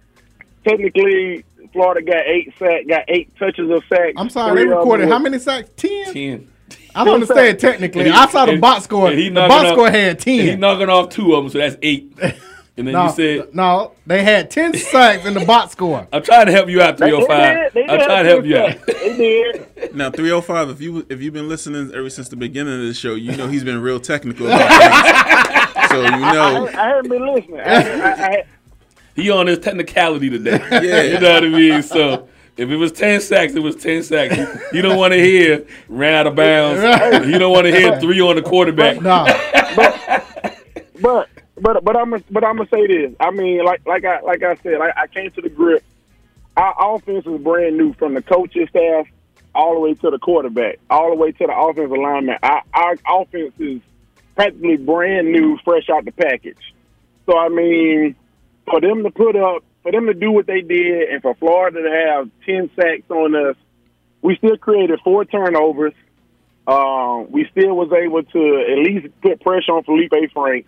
technically, 0.64 1.44
Florida 1.74 2.00
got 2.00 2.26
eight 2.26 2.54
sack, 2.58 2.88
got 2.88 3.04
eight 3.08 3.36
touches 3.36 3.68
of 3.68 3.84
sack. 3.90 4.14
I'm 4.16 4.30
sorry, 4.30 4.54
they 4.54 4.62
Three 4.62 4.62
of 4.62 4.70
them 4.70 4.78
recorded 4.78 5.08
how 5.10 5.18
many 5.18 5.38
sacks? 5.38 5.68
10? 5.76 6.14
10. 6.14 6.49
I 6.94 7.04
don't 7.04 7.14
understand 7.14 7.58
technically. 7.58 8.02
And 8.02 8.12
he- 8.12 8.16
I 8.18 8.26
saw 8.28 8.46
the 8.46 8.52
and- 8.52 8.60
box 8.60 8.84
score. 8.84 9.10
he 9.10 9.24
The 9.28 9.30
knocking 9.30 9.48
box 9.48 9.64
off- 9.66 9.72
score 9.74 9.90
had 9.90 10.10
and 10.16 10.24
He 10.24 10.46
10. 10.48 10.60
knocking 10.60 10.88
off 10.88 11.08
two 11.10 11.34
of 11.34 11.44
them, 11.44 11.50
so 11.52 11.58
that's 11.58 11.76
eight. 11.82 12.12
And 12.76 12.86
then 12.86 12.94
No, 12.94 13.06
you 13.06 13.12
said, 13.12 13.54
no, 13.54 13.92
they 14.06 14.22
had 14.22 14.50
10 14.50 14.72
sacks 14.78 15.26
in 15.26 15.34
the 15.34 15.44
box 15.44 15.72
score. 15.72 16.06
I'm 16.14 16.22
trying 16.22 16.46
to 16.46 16.52
help 16.52 16.70
you 16.70 16.80
out, 16.80 16.96
305. 16.96 17.28
They 17.28 17.82
did, 17.82 17.88
they 17.88 17.92
I'm 17.92 18.00
trying 18.06 18.24
to 18.24 18.30
help 18.30 18.44
you 18.46 18.56
out. 18.56 18.76
Oh 18.88 18.92
they 18.94 19.16
did. 19.16 19.94
Now, 19.94 20.10
305, 20.10 20.70
if 20.70 20.80
you 20.80 21.04
if 21.10 21.20
you've 21.20 21.34
been 21.34 21.48
listening 21.48 21.92
ever 21.92 22.08
since 22.08 22.28
the 22.30 22.36
beginning 22.36 22.80
of 22.80 22.86
the 22.86 22.94
show, 22.94 23.16
you 23.16 23.36
know 23.36 23.48
he's 23.48 23.64
been 23.64 23.82
real 23.82 24.00
technical 24.00 24.46
about 24.46 24.68
things. 24.70 25.88
So 25.90 26.00
you 26.00 26.06
I, 26.06 26.32
know. 26.32 26.68
I 26.68 26.70
haven't 26.70 27.08
been 27.10 27.34
listening. 27.34 27.60
I, 27.60 27.74
I, 27.74 28.12
I, 28.28 28.44
He 29.14 29.30
on 29.30 29.46
his 29.48 29.58
technicality 29.58 30.30
today. 30.30 30.58
Yeah. 30.70 31.02
you 31.02 31.20
know 31.20 31.34
what 31.34 31.44
I 31.44 31.48
mean? 31.48 31.82
So 31.82 32.28
if 32.60 32.68
it 32.68 32.76
was 32.76 32.92
10 32.92 33.20
sacks, 33.20 33.54
it 33.54 33.62
was 33.62 33.76
10 33.76 34.02
sacks. 34.02 34.36
You, 34.36 34.46
you 34.74 34.82
don't 34.82 34.98
want 34.98 35.12
to 35.12 35.18
hear 35.18 35.66
ran 35.88 36.14
out 36.14 36.26
of 36.26 36.36
bounds. 36.36 37.26
You 37.26 37.38
don't 37.38 37.52
want 37.52 37.66
to 37.66 37.72
hear 37.72 37.98
three 38.00 38.20
on 38.20 38.36
the 38.36 38.42
quarterback. 38.42 39.00
No. 39.00 39.24
but 41.00 41.28
but 41.60 41.84
but 41.84 41.96
I'm 41.96 42.10
but 42.30 42.44
I'm 42.44 42.56
gonna 42.56 42.68
say 42.70 42.86
this. 42.86 43.14
I 43.18 43.30
mean, 43.30 43.64
like 43.64 43.86
like 43.86 44.04
I 44.04 44.20
like 44.20 44.42
I 44.42 44.56
said, 44.56 44.74
I, 44.74 44.92
I 44.96 45.06
came 45.06 45.30
to 45.32 45.40
the 45.40 45.48
grip. 45.48 45.82
Our 46.56 46.96
offense 46.96 47.26
is 47.26 47.40
brand 47.40 47.78
new 47.78 47.94
from 47.94 48.14
the 48.14 48.22
coaching 48.22 48.66
staff 48.68 49.06
all 49.54 49.74
the 49.74 49.80
way 49.80 49.94
to 49.94 50.10
the 50.10 50.18
quarterback, 50.18 50.78
all 50.90 51.10
the 51.10 51.16
way 51.16 51.32
to 51.32 51.46
the 51.46 51.56
offensive 51.56 51.90
lineman. 51.90 52.38
Our, 52.42 52.62
our 52.74 52.96
offense 53.08 53.54
is 53.58 53.80
practically 54.34 54.76
brand 54.76 55.32
new, 55.32 55.58
fresh 55.64 55.88
out 55.88 56.04
the 56.04 56.12
package. 56.12 56.74
So 57.26 57.38
I 57.38 57.48
mean, 57.48 58.16
for 58.66 58.80
them 58.80 59.02
to 59.04 59.10
put 59.10 59.36
up, 59.36 59.64
for 59.82 59.92
them 59.92 60.06
to 60.06 60.14
do 60.14 60.30
what 60.30 60.46
they 60.46 60.60
did, 60.60 61.08
and 61.10 61.22
for 61.22 61.34
Florida 61.34 61.82
to 61.82 61.90
have 61.90 62.30
ten 62.44 62.70
sacks 62.76 63.10
on 63.10 63.34
us, 63.34 63.56
we 64.22 64.36
still 64.36 64.56
created 64.56 65.00
four 65.02 65.24
turnovers. 65.24 65.94
Um, 66.66 67.30
we 67.30 67.48
still 67.50 67.74
was 67.74 67.90
able 67.92 68.22
to 68.22 68.64
at 68.70 68.78
least 68.78 69.08
put 69.22 69.40
pressure 69.40 69.72
on 69.72 69.84
Feleipe 69.84 70.32
Frank. 70.32 70.66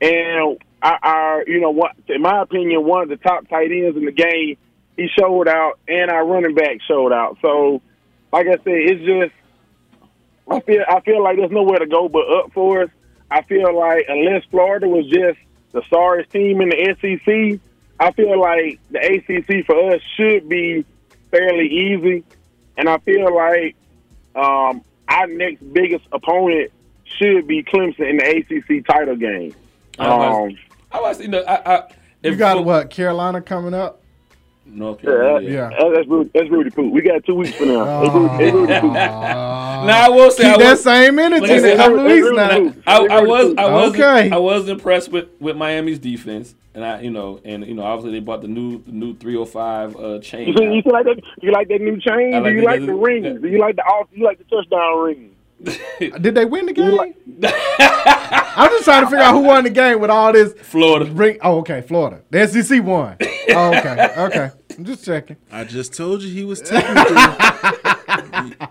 And 0.00 0.58
our, 0.82 1.44
you 1.46 1.60
know, 1.60 1.70
what 1.70 1.92
in 2.08 2.20
my 2.20 2.42
opinion, 2.42 2.84
one 2.84 3.02
of 3.02 3.08
the 3.08 3.16
top 3.16 3.48
tight 3.48 3.70
ends 3.70 3.96
in 3.96 4.04
the 4.04 4.12
game, 4.12 4.56
he 4.96 5.08
showed 5.18 5.48
out, 5.48 5.78
and 5.88 6.10
our 6.10 6.26
running 6.26 6.54
back 6.54 6.78
showed 6.86 7.12
out. 7.12 7.38
So, 7.40 7.80
like 8.32 8.46
I 8.46 8.56
said, 8.56 8.60
it's 8.66 9.04
just 9.04 9.32
I 10.50 10.60
feel 10.60 10.84
I 10.88 11.00
feel 11.00 11.22
like 11.22 11.36
there's 11.36 11.50
nowhere 11.50 11.78
to 11.78 11.86
go 11.86 12.08
but 12.08 12.30
up 12.30 12.52
for 12.52 12.82
us. 12.82 12.90
I 13.30 13.42
feel 13.42 13.76
like 13.76 14.06
unless 14.08 14.44
Florida 14.50 14.88
was 14.88 15.06
just 15.06 15.38
the 15.72 15.82
sorriest 15.88 16.30
team 16.30 16.60
in 16.60 16.68
the 16.68 16.96
SEC, 17.00 17.60
I 18.00 18.10
feel 18.12 18.38
like 18.40 18.80
the 18.90 18.98
ACC 18.98 19.64
for 19.66 19.92
us 19.94 20.00
should 20.16 20.48
be 20.48 20.84
fairly 21.30 21.68
easy, 21.68 22.24
and 22.76 22.88
I 22.88 22.98
feel 22.98 23.34
like 23.34 23.76
um, 24.34 24.82
our 25.08 25.26
next 25.26 25.60
biggest 25.72 26.04
opponent 26.12 26.72
should 27.04 27.46
be 27.46 27.62
Clemson 27.62 28.10
in 28.10 28.16
the 28.16 28.24
ACC 28.78 28.84
title 28.86 29.16
game. 29.16 29.54
I 29.98 30.08
was, 30.08 30.50
Um, 30.52 30.58
I 30.90 31.00
was, 31.00 31.20
you 31.20 31.28
know, 31.28 31.42
I, 31.46 31.76
I, 31.76 31.82
You 32.22 32.34
got 32.36 32.56
fo- 32.56 32.62
what? 32.62 32.90
Carolina 32.90 33.40
coming 33.40 33.74
up? 33.74 34.00
North 34.66 34.98
yeah, 35.02 35.04
Carolina. 35.10 35.48
Yeah. 35.50 35.68
that- 35.70 35.92
that's 35.94 36.08
Rudy, 36.08 36.30
that's 36.34 36.50
Rudy 36.50 36.70
Poo. 36.70 36.90
We 36.90 37.02
got 37.02 37.24
two 37.24 37.34
weeks 37.34 37.52
for 37.56 37.66
now. 37.66 38.02
It's 38.02 38.14
Rudy- 38.14 38.44
it's 38.44 38.54
Rudy 38.54 38.80
Poo. 38.80 38.94
Now 39.84 40.06
I 40.06 40.08
will 40.08 40.30
say 40.30 40.44
Keep 40.44 40.54
I 40.54 40.62
that 40.62 40.78
same 40.78 41.18
energy 41.18 41.52
I 41.52 41.56
in 41.58 41.64
a 41.66 41.76
couple 41.76 42.04
weeks 42.04 42.28
now. 42.32 42.74
I, 42.86 43.06
I 43.18 43.20
was 43.22 43.54
I 43.58 43.70
was 43.70 43.90
Okay. 43.90 44.30
I 44.30 44.36
was 44.38 44.68
impressed 44.68 45.10
with, 45.12 45.28
with 45.40 45.56
Miami's 45.58 45.98
defense, 45.98 46.54
and 46.74 46.82
I 46.82 47.02
you 47.02 47.10
know 47.10 47.38
and 47.44 47.66
you 47.66 47.74
know 47.74 47.82
obviously 47.82 48.12
they 48.12 48.20
bought 48.24 48.40
the 48.40 48.48
new 48.48 48.82
the 48.82 48.92
new 48.92 49.14
305 49.16 49.96
uh, 49.96 50.18
chain. 50.20 50.48
You, 50.48 50.54
see, 50.56 50.64
you 50.64 50.82
see 50.82 50.90
like 50.90 51.04
that? 51.04 51.20
You 51.42 51.52
like 51.52 51.68
that 51.68 51.80
new 51.82 52.00
chain? 52.00 52.32
I 52.34 52.38
Do 52.38 52.44
like 52.44 52.54
you 52.54 52.60
the- 52.60 52.66
like 52.66 52.80
the 52.86 52.94
rings? 52.94 53.42
Do 53.42 53.48
you 53.48 53.58
like 53.58 53.76
the 53.76 53.82
off? 53.82 54.08
You 54.12 54.24
like 54.24 54.38
the 54.38 54.44
touchdown 54.44 54.98
rings? 55.04 55.32
Did 56.20 56.34
they 56.34 56.44
win 56.44 56.66
the 56.66 56.72
game? 56.72 56.98
I'm 58.56 58.70
just 58.70 58.84
trying 58.84 59.04
to 59.04 59.10
figure 59.10 59.24
out 59.24 59.32
who 59.34 59.40
won 59.40 59.64
the 59.64 59.70
game 59.70 60.00
with 60.00 60.10
all 60.10 60.32
this. 60.32 60.52
Florida. 60.54 61.10
Bring, 61.10 61.38
oh, 61.42 61.58
okay, 61.58 61.80
Florida. 61.80 62.22
The 62.30 62.46
SEC 62.46 62.82
won. 62.82 63.16
Oh, 63.56 63.68
okay, 63.68 64.14
okay. 64.16 64.50
I'm 64.76 64.84
just 64.84 65.04
checking. 65.04 65.36
I 65.52 65.62
just 65.64 65.94
told 65.94 66.22
you 66.22 66.32
he 66.32 66.44
was 66.44 66.60
technical. 66.60 67.14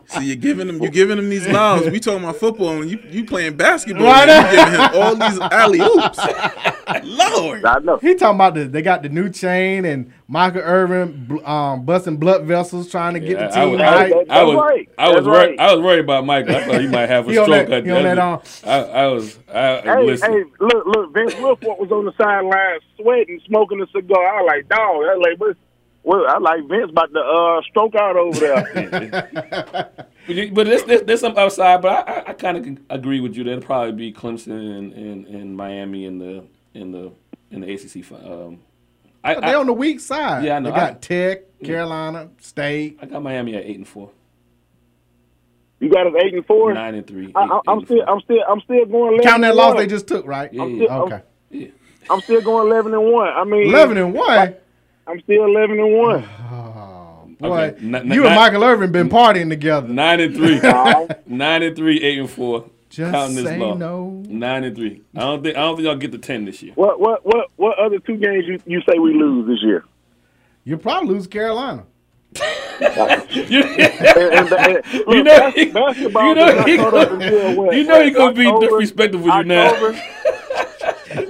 See, 0.06 0.26
you're 0.26 0.36
giving 0.36 0.70
him, 0.70 0.82
you're 0.82 0.92
giving 0.92 1.18
him 1.18 1.30
these 1.30 1.48
miles. 1.48 1.90
We 1.90 2.00
talking 2.00 2.24
about 2.24 2.38
football, 2.38 2.82
and 2.82 2.90
you 2.90 3.00
you 3.10 3.26
playing 3.26 3.56
basketball. 3.58 4.06
Right 4.06 4.30
and 4.30 4.52
you 4.52 4.64
giving 4.66 4.80
him 4.80 4.90
all 5.02 5.16
these 5.16 5.40
alley 5.40 5.80
oops. 5.82 6.20
Lord, 7.04 7.66
I 7.66 7.80
know. 7.80 7.98
He 7.98 8.16
talking 8.16 8.36
about 8.36 8.56
the 8.56 8.66
they 8.66 8.82
got 8.82 9.04
the 9.04 9.10
new 9.10 9.30
chain 9.30 9.86
and 9.86 10.12
Michael 10.28 10.62
Irvin 10.62 11.40
um, 11.46 11.86
busting 11.86 12.18
blood 12.18 12.46
vessels 12.46 12.90
trying 12.90 13.14
to 13.14 13.20
get 13.20 13.38
the 13.40 13.46
I, 13.46 13.48
I 13.48 13.64
team 13.64 13.72
was, 13.72 13.80
right. 13.82 14.14
I, 14.30 14.44
was, 14.44 14.56
right. 14.56 14.90
I 14.98 15.08
was 15.08 15.16
That's 15.16 15.26
worried. 15.28 15.50
right. 15.50 15.60
I 15.60 15.74
was 15.76 15.82
worried 15.84 16.00
about 16.00 16.26
Michael. 16.26 16.56
I 16.56 16.64
thought 16.64 16.82
he 16.82 16.88
might 16.88 17.10
have 17.10 17.28
a 17.28 17.32
He 17.32 17.38
on 17.38 17.46
stroke. 17.46 17.70
that- 17.70 17.86
he 17.86 17.92
on 17.92 18.04
that, 18.04 18.20
um, 18.20 18.42
I, 18.66 18.78
I 18.80 19.08
was. 19.08 19.40
I, 19.54 19.82
Hey, 19.84 20.06
listen, 20.06 20.32
hey, 20.32 20.44
look, 20.60 20.86
look, 20.88 21.14
Vince 21.14 21.34
Wilfork 21.36 21.80
was 21.80 21.92
on 21.92 22.06
the 22.06 22.14
sideline 22.18 22.80
sweating, 23.00 23.40
smoking 23.46 23.82
a 23.82 23.88
cigar. 23.88 24.26
I 24.38 24.42
was 24.42 24.48
like, 24.48 24.70
dog, 24.70 24.80
I 24.80 25.16
was 25.16 25.26
like, 25.30 25.40
what? 25.40 25.58
Well, 26.04 26.26
I 26.28 26.38
like 26.38 26.68
Vince 26.68 26.90
about 26.92 27.14
to 27.14 27.20
uh, 27.20 27.62
stroke 27.70 27.96
out 27.96 28.16
over 28.18 28.40
there. 28.40 30.06
But 30.26 30.68
there's, 30.68 30.84
there's, 30.84 31.02
there's 31.02 31.20
some 31.20 31.38
upside. 31.38 31.82
But 31.82 32.08
I, 32.08 32.14
I, 32.14 32.30
I 32.30 32.34
kind 32.34 32.58
of 32.58 32.78
agree 32.90 33.20
with 33.20 33.36
you. 33.36 33.44
That'll 33.44 33.60
probably 33.62 33.92
be 33.92 34.14
Clemson 34.14 34.52
and, 34.78 34.94
and, 34.94 35.28
and 35.28 35.58
Miami 35.58 36.06
in 36.06 36.18
the 36.18 36.46
in 36.74 36.92
the 36.94 37.12
in 37.52 37.60
the 37.60 37.74
ACC. 37.74 38.10
Um, 38.26 38.60
I, 39.22 39.34
But 39.36 39.42
they 39.42 39.48
I, 39.48 39.56
on 39.56 39.66
the 39.68 39.74
weak 39.74 40.00
side. 40.00 40.46
Yeah, 40.46 40.56
I 40.56 40.60
know. 40.60 40.70
They 40.72 40.76
got 40.78 40.92
I- 40.92 40.94
Tech, 40.96 41.60
Carolina, 41.62 42.30
State. 42.40 43.00
I 43.02 43.06
got 43.08 43.22
Miami 43.22 43.56
at 43.56 43.66
eight 43.66 43.76
and 43.78 43.88
four, 43.88 44.12
you 45.82 45.90
got 45.90 46.08
us 46.08 46.14
eight 46.24 46.34
and 46.34 46.46
four. 46.46 46.74
nine 46.74 46.96
and 46.96 47.06
three. 47.06 47.32
I, 47.36 47.44
eight- 47.44 47.52
I, 47.52 47.56
eight 47.58 47.62
I'm 47.68 47.86
still, 47.86 47.98
four. 48.06 48.10
I'm 48.10 48.22
still, 48.22 48.44
I'm 48.50 48.62
still 48.62 48.86
going. 48.86 49.14
11 49.16 49.24
Counting 49.24 49.42
that 49.42 49.48
and 49.50 49.58
loss 49.58 49.74
one. 49.76 49.84
they 49.84 49.88
just 49.88 50.08
took, 50.08 50.26
right? 50.26 50.54
Yeah, 50.54 50.64
I'm 50.64 50.76
still, 50.78 50.92
Okay. 50.92 51.22
yeah. 51.50 51.68
I'm 52.10 52.22
still 52.22 52.42
going 52.42 52.68
eleven 52.68 52.94
and 52.94 53.12
one. 53.12 53.28
I 53.28 53.44
mean, 53.44 53.68
Eleven 53.68 53.98
and 53.98 54.14
one. 54.14 54.56
I'm 55.08 55.20
still 55.22 55.46
eleven 55.46 55.80
and 55.80 55.94
one. 55.98 56.30
Oh, 57.42 57.50
boy, 57.50 57.58
Okay, 57.74 57.78
n- 57.86 57.96
n- 57.96 58.12
you 58.12 58.26
and 58.26 58.36
Michael 58.36 58.64
Irvin 58.64 58.92
been 58.94 59.10
partying 59.10 59.50
together. 59.50 59.88
Nine 59.88 60.20
and 60.22 60.34
three. 60.36 60.60
Nine 61.26 61.64
and 61.64 61.76
three, 61.76 62.02
eight 62.02 62.20
and 62.20 62.30
four. 62.30 62.70
Just 62.90 63.12
counting 63.12 63.36
this 63.36 63.46
say 63.46 63.58
no. 63.58 64.24
Nine 64.28 64.64
and 64.64 64.76
three. 64.76 65.02
I 65.16 65.20
don't 65.22 65.44
think 65.44 65.58
I 65.58 65.62
don't 65.62 65.76
think 65.76 65.86
y'all 65.88 65.96
get 65.98 66.12
the 66.12 66.20
ten 66.20 66.46
this 66.46 66.62
year. 66.64 66.72
what, 66.76 67.00
what, 67.02 67.26
what, 67.26 67.50
what 67.58 67.78
other 67.80 68.00
two 68.00 68.16
games 68.18 68.46
you, 68.48 68.62
you 68.66 68.82
say 68.88 68.98
we 69.00 69.14
lose 69.14 69.48
this 69.48 69.62
year? 69.64 69.84
You 70.64 70.78
probably 70.78 71.10
lose 71.16 71.28
Carolina. 71.28 71.84
you, 72.36 73.64
And, 73.64 73.82
and, 73.82 74.24
and, 74.34 74.50
look, 74.50 74.86
You 75.08 75.24
know 75.24 75.52
he- 75.52 75.62
you 75.66 75.74
know 75.74 75.94
does 76.36 76.66
he 76.66 76.78
gonna- 76.78 76.98
up 76.98 77.12
until 77.12 77.56
what? 77.56 77.76
you 77.76 77.84
know 77.84 78.04
he 78.04 78.12
gonna 78.12 78.34
be 78.34 78.52
disrespectful 78.68 79.22
with 79.22 79.34
you 79.34 79.44
now. 79.44 79.70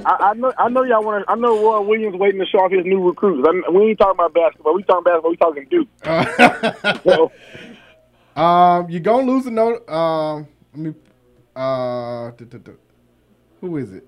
I, 0.06 0.18
I 0.30 0.34
know, 0.34 0.54
I 0.58 0.70
know 0.70 0.84
y'all 0.84 1.04
want 1.04 1.26
to. 1.26 1.32
I 1.32 1.36
know 1.36 1.62
Roy 1.64 1.82
Williams 1.82 2.16
waiting 2.18 2.40
to 2.40 2.46
show 2.46 2.60
off 2.60 2.72
his 2.72 2.86
new 2.86 3.02
recruits. 3.08 3.48
I, 3.48 3.72
we 3.72 3.90
ain't 3.90 4.00
talking 4.00 4.16
about 4.16 4.34
basketball. 4.34 4.76
We 4.76 4.84
talking 4.84 5.04
basketball. 5.04 5.32
We 5.32 5.38
talking 5.38 5.68
Duke. 5.70 7.04
so, 7.04 7.32
Um, 8.42 8.90
you 8.90 9.00
gonna 9.00 9.32
lose 9.32 9.46
a 9.46 9.52
note. 9.52 9.88
Um, 9.90 10.48
let 10.74 10.80
me. 10.80 10.94
Uh, 11.56 12.32
duh, 12.32 12.46
duh, 12.46 12.58
duh. 12.58 12.72
who 13.62 13.78
is 13.78 13.92
it? 13.94 14.06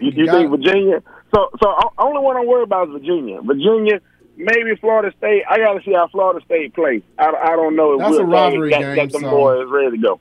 You, 0.00 0.12
you 0.14 0.30
think 0.30 0.50
Virginia? 0.50 1.02
So, 1.34 1.48
so 1.60 1.74
only 1.98 2.20
one 2.20 2.36
I'm 2.36 2.46
worried 2.46 2.64
about 2.64 2.88
is 2.88 2.92
Virginia. 2.92 3.40
Virginia, 3.42 4.00
maybe 4.36 4.76
Florida 4.80 5.12
State. 5.18 5.42
I 5.50 5.58
got 5.58 5.72
to 5.74 5.82
see 5.84 5.92
how 5.94 6.06
Florida 6.08 6.44
State 6.44 6.74
plays. 6.74 7.02
I, 7.18 7.30
I 7.30 7.56
don't 7.56 7.74
know. 7.74 7.98
That's 7.98 8.16
a 8.16 8.24
rivalry 8.24 8.70
got, 8.70 8.80
game, 8.82 8.96
Got 8.96 9.12
them 9.12 9.22
so- 9.22 9.30
boys 9.30 9.66
ready 9.68 9.96
to 9.96 10.02
go. 10.02 10.20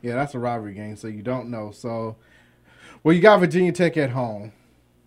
Yeah, 0.00 0.16
that's 0.16 0.34
a 0.34 0.40
rivalry 0.40 0.74
game, 0.74 0.96
so 0.96 1.06
you 1.06 1.22
don't 1.22 1.48
know. 1.48 1.70
So, 1.70 2.16
well, 3.02 3.14
you 3.14 3.20
got 3.20 3.38
Virginia 3.40 3.72
Tech 3.72 3.96
at 3.96 4.10
home. 4.10 4.52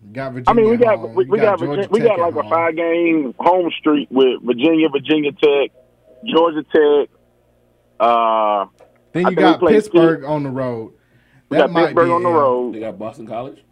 You 0.06 0.12
got 0.12 0.32
Virginia. 0.32 0.50
I 0.50 0.54
mean, 0.54 0.66
we 0.66 0.74
at 0.74 0.80
got 0.80 0.98
home. 0.98 1.14
we, 1.14 1.24
we 1.24 1.38
got, 1.38 1.58
Georgia 1.58 1.88
Virginia, 1.88 1.88
we 1.90 2.00
got 2.00 2.18
like 2.18 2.44
a 2.44 2.48
five 2.48 2.76
game 2.76 3.34
home 3.38 3.70
streak 3.78 4.08
with 4.10 4.42
Virginia, 4.42 4.88
Virginia 4.88 5.32
Tech, 5.32 5.70
Georgia 6.24 6.62
Tech. 6.64 7.08
Uh, 7.98 8.66
Then 9.12 9.22
you 9.22 9.28
think 9.28 9.38
got 9.38 9.58
play 9.60 9.72
Pittsburgh 9.74 10.24
on 10.24 10.42
the 10.42 10.50
road. 10.50 10.92
We 11.48 11.56
got 11.56 11.72
Pittsburgh 11.72 12.10
on 12.10 12.22
the 12.22 12.28
road. 12.30 12.74
They 12.74 12.80
got 12.80 12.98
Boston 12.98 13.26
College. 13.26 13.62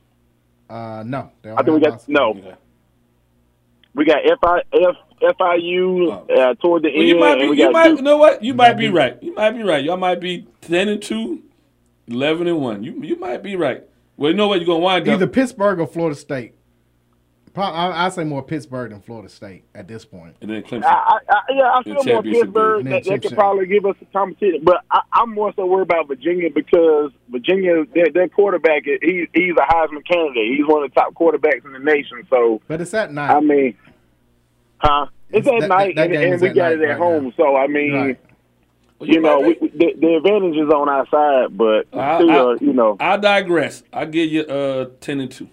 Uh, 0.68 1.02
no, 1.06 1.30
they 1.42 1.50
I 1.50 1.62
think 1.62 1.68
we 1.68 1.80
got 1.80 2.08
no. 2.08 2.56
We 3.94 4.04
got 4.04 4.22
FI, 4.40 4.62
F, 4.72 4.96
FIU 5.38 6.10
uh, 6.36 6.54
toward 6.54 6.82
the 6.82 6.88
Well, 6.88 6.98
end, 6.98 7.08
you 7.08 7.18
might 7.20 7.38
be. 7.38 7.56
You 7.56 7.70
might. 7.70 7.86
You 7.90 8.02
know 8.02 8.16
what? 8.16 8.42
You 8.42 8.54
might 8.54 8.74
be 8.74 8.88
right. 8.88 9.22
You 9.22 9.34
might 9.34 9.50
be 9.52 9.62
right. 9.62 9.84
Y'all 9.84 9.96
might 9.96 10.20
be 10.20 10.48
ten 10.62 10.88
and 10.88 11.00
two, 11.00 11.42
11 12.08 12.48
and 12.48 12.60
one. 12.60 12.82
You 12.82 13.00
you 13.02 13.16
might 13.16 13.42
be 13.42 13.54
right. 13.56 13.84
Well, 14.16 14.30
you 14.30 14.36
know 14.36 14.48
what? 14.48 14.60
You're 14.60 14.66
gonna 14.66 14.78
wind 14.80 15.08
Either 15.08 15.24
up. 15.24 15.32
Pittsburgh 15.32 15.80
or 15.80 15.86
Florida 15.86 16.16
State. 16.16 16.54
Probably, 17.52 17.78
I, 17.78 18.06
I 18.06 18.08
say 18.08 18.24
more 18.24 18.42
Pittsburgh 18.42 18.90
than 18.90 19.00
Florida 19.00 19.28
State 19.28 19.62
at 19.76 19.86
this 19.86 20.04
point. 20.04 20.34
And 20.40 20.50
then 20.50 20.62
Clemson. 20.64 20.84
I, 20.86 21.18
I, 21.28 21.40
yeah, 21.50 21.72
I 21.72 21.82
feel 21.84 22.02
more 22.04 22.22
Pittsburgh. 22.22 22.84
That, 22.86 23.04
that 23.04 23.22
could 23.22 23.34
probably 23.34 23.66
give 23.66 23.86
us 23.86 23.94
a 24.02 24.04
competition, 24.06 24.62
but 24.64 24.78
I, 24.90 25.00
I'm 25.12 25.30
more 25.32 25.52
so 25.54 25.64
worried 25.64 25.82
about 25.84 26.08
Virginia 26.08 26.50
because 26.52 27.12
Virginia, 27.28 27.84
their, 27.94 28.06
their 28.12 28.28
quarterback, 28.28 28.82
he, 28.84 29.28
he's 29.32 29.52
a 29.56 29.72
Heisman 29.72 30.04
candidate. 30.04 30.56
He's 30.56 30.66
one 30.66 30.82
of 30.82 30.90
the 30.92 30.94
top 31.00 31.14
quarterbacks 31.14 31.64
in 31.64 31.72
the 31.72 31.78
nation. 31.78 32.26
So, 32.28 32.60
But 32.66 32.80
it's 32.80 32.92
at 32.92 33.12
night. 33.12 33.30
I 33.36 33.38
mean, 33.40 33.76
huh? 34.78 35.06
It's, 35.30 35.46
It's- 35.46 35.62
at 35.62 35.68
that- 35.68 35.74
night, 35.76 35.94
that 35.96 36.10
and, 36.10 36.32
and 36.34 36.42
we 36.42 36.48
got 36.48 36.56
night 36.56 36.72
it 36.72 36.82
at 36.82 36.88
right 36.88 36.98
home. 36.98 37.32
So, 37.36 37.54
I 37.54 37.68
mean, 37.68 37.94
Right. 37.94 38.20
You 39.00 39.20
know, 39.20 39.40
we, 39.40 39.54
the, 39.54 39.94
the 39.98 40.14
advantage 40.16 40.56
is 40.56 40.70
on 40.70 40.88
our 40.88 41.06
side, 41.08 41.56
but 41.56 41.86
I, 41.92 42.18
still, 42.18 42.50
I- 42.50 42.56
you 42.60 42.72
know, 42.72 42.96
I 43.00 43.16
digress. 43.16 43.82
I 43.92 44.04
give 44.06 44.30
you 44.30 44.42
uh 44.42 44.90
ten 45.00 45.20
and 45.20 45.30
two. 45.30 45.48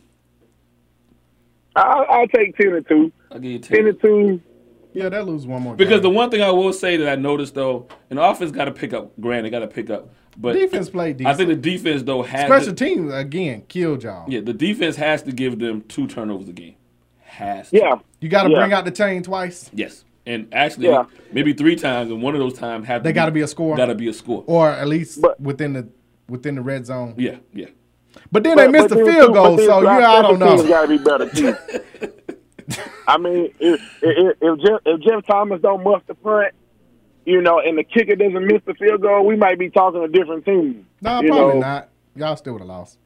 I, 1.75 1.81
I'll 1.81 2.27
take 2.27 2.57
ten 2.57 2.73
and 2.73 2.87
two. 2.87 3.11
I 3.31 3.35
give 3.35 3.51
you 3.51 3.59
ten. 3.59 3.77
Ten 3.77 3.87
and 3.87 4.01
two. 4.01 4.41
Yeah, 4.93 5.07
that 5.09 5.25
lose 5.25 5.47
one 5.47 5.61
more. 5.61 5.75
Because 5.75 5.95
game. 5.95 6.01
the 6.03 6.09
one 6.09 6.29
thing 6.29 6.41
I 6.41 6.51
will 6.51 6.73
say 6.73 6.97
that 6.97 7.09
I 7.09 7.15
noticed 7.15 7.55
though, 7.55 7.87
an 8.09 8.17
the 8.17 8.23
offense 8.23 8.51
got 8.51 8.65
to 8.65 8.71
pick 8.73 8.93
up. 8.93 9.11
Granted, 9.21 9.49
got 9.51 9.59
to 9.59 9.67
pick 9.67 9.89
up, 9.89 10.09
but 10.37 10.53
Defense 10.53 10.89
played 10.89 11.25
I 11.25 11.33
think 11.33 11.47
the 11.47 11.55
defense 11.55 12.03
though 12.03 12.23
has 12.23 12.47
special 12.47 12.73
to, 12.73 12.85
teams 12.85 13.13
again 13.13 13.63
killed 13.69 14.03
y'all. 14.03 14.29
yeah, 14.29 14.41
the 14.41 14.53
defense 14.53 14.97
has 14.97 15.23
to 15.23 15.31
give 15.31 15.59
them 15.59 15.81
two 15.83 16.07
turnovers 16.07 16.49
a 16.49 16.53
game. 16.53 16.75
Has 17.21 17.69
to. 17.69 17.77
Yeah, 17.77 17.99
You 18.19 18.27
got 18.27 18.43
to 18.43 18.49
Yeah. 18.49 18.57
bring 18.59 18.73
out 18.73 18.83
the 18.83 18.91
chain 18.91 19.23
twice, 19.23 19.71
Yes, 19.73 20.03
and 20.25 20.47
actually 20.53 20.87
Yeah. 20.87 21.05
maybe 21.31 21.53
three 21.53 21.75
times, 21.75 22.11
and 22.11 22.21
one 22.21 22.33
of 22.35 22.39
those 22.39 22.53
times 22.57 22.87
have 22.87 23.03
They 23.03 23.13
gotta 23.13 23.31
be 23.31 23.41
a 23.41 23.47
score? 23.47 23.75
Got 23.75 23.87
to 23.87 23.95
be 23.95 24.07
a 24.07 24.13
score. 24.13 24.43
or 24.47 24.69
at 24.69 24.87
least 24.87 25.21
But- 25.21 25.39
within 25.39 25.73
the 25.73 25.87
within 26.29 26.55
the 26.55 26.61
red 26.61 26.85
zone. 26.85 27.13
Yeah, 27.17 27.37
yeah. 27.53 27.65
But 28.31 28.43
then 28.43 28.55
they 28.57 28.67
missed 28.67 28.89
the 28.89 28.95
field 28.95 29.27
too- 29.29 29.33
goal, 29.33 29.57
so 29.57 29.81
you 29.81 29.87
our 29.87 30.01
I 30.01 30.21
don't 30.21 30.39
know. 30.39 30.65
Got 30.67 30.83
to 30.83 30.87
be 30.87 30.97
better 30.97 31.29
too. 31.29 31.55
I 33.07 33.17
mean, 33.17 33.53
if, 33.59 33.81
if, 34.01 34.37
if, 34.41 34.59
Jeff, 34.59 34.79
if 34.85 35.01
Jeff 35.01 35.25
Thomas 35.25 35.61
don't 35.61 35.83
muff 35.83 36.03
the 36.07 36.15
punt, 36.15 36.53
you 37.25 37.41
know, 37.41 37.59
and 37.59 37.77
the 37.77 37.83
kicker 37.83 38.15
doesn't 38.15 38.45
miss 38.47 38.61
the 38.65 38.73
field 38.75 39.01
goal, 39.01 39.25
we 39.25 39.35
might 39.35 39.59
be 39.59 39.69
talking 39.69 40.01
a 40.03 40.07
different 40.07 40.45
team. 40.45 40.87
No, 41.01 41.21
you 41.21 41.27
probably 41.29 41.53
know? 41.55 41.59
not. 41.59 41.89
Y'all 42.15 42.35
still 42.37 42.53
would 42.53 42.59
have 42.61 42.69
lost. 42.69 42.97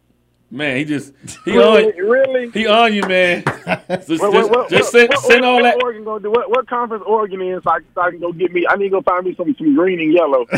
Man, 0.56 0.78
he 0.78 0.86
just 0.86 1.12
he 1.44 1.52
Really, 1.52 1.86
on 1.92 1.98
really? 2.08 2.50
he 2.52 2.66
on 2.66 2.94
you, 2.94 3.02
man. 3.02 3.44
Just, 3.46 3.68
What- 3.88 4.08
just, 4.08 4.10
what- 4.34 4.50
what- 4.52 4.70
just 4.70 4.92
send, 4.92 5.14
send 5.20 5.44
all 5.44 5.62
that. 5.62 5.82
Oregon 5.84 6.04
gonna 6.06 6.22
do? 6.22 6.32
What, 6.32 6.50
what 6.50 6.68
conference 6.70 7.04
Oregon 7.06 7.42
in? 7.42 7.62
So 7.62 7.70
I, 7.72 7.80
so 7.94 8.02
I 8.02 8.12
can 8.12 8.20
go 8.22 8.32
get 8.32 8.54
me. 8.54 8.66
I 8.70 8.76
need 8.78 8.86
to 8.86 8.90
go 8.92 9.02
find 9.02 9.26
me 9.26 9.36
some 9.36 9.54
some 9.58 9.76
green 9.76 10.00
and 10.00 10.14
yellow. 10.14 10.46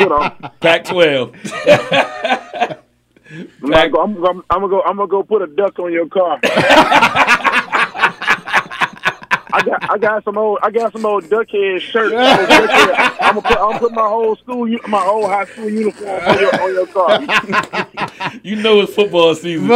you 0.00 0.08
know, 0.08 0.30
Pac-12. 0.60 1.34
I'm, 3.28 3.70
gonna 3.70 3.88
go, 3.90 4.02
I'm, 4.02 4.14
gonna- 4.22 4.42
I'm 4.50 4.60
gonna 4.60 4.68
go. 4.68 4.82
I'm 4.82 4.96
gonna 4.96 5.08
go 5.08 5.22
put 5.24 5.42
a 5.42 5.46
duck 5.48 5.78
on 5.80 5.92
your 5.92 6.06
car. 6.08 6.38
I 9.56 9.62
got 9.62 9.90
I 9.90 9.96
got 9.96 10.22
some 10.24 10.36
old 10.36 10.58
I 10.62 10.70
got 10.70 10.92
some 10.92 11.06
old 11.06 11.24
duckhead 11.24 11.80
shirts. 11.80 12.14
I'm 12.14 12.46
gonna 12.46 13.40
put 13.40 13.50
I'm 13.58 13.68
gonna 13.68 13.78
put 13.78 13.92
my 13.92 14.06
whole 14.06 14.36
school 14.36 14.68
my 14.86 15.00
whole 15.00 15.26
high 15.26 15.46
school 15.46 15.70
uniform 15.70 16.10
on 16.10 16.38
your 16.38 16.60
on 16.62 16.74
your 16.74 16.86
car. 16.88 17.20
You 18.42 18.56
know 18.56 18.82
it's 18.82 18.92
football 18.94 19.34
season. 19.34 19.70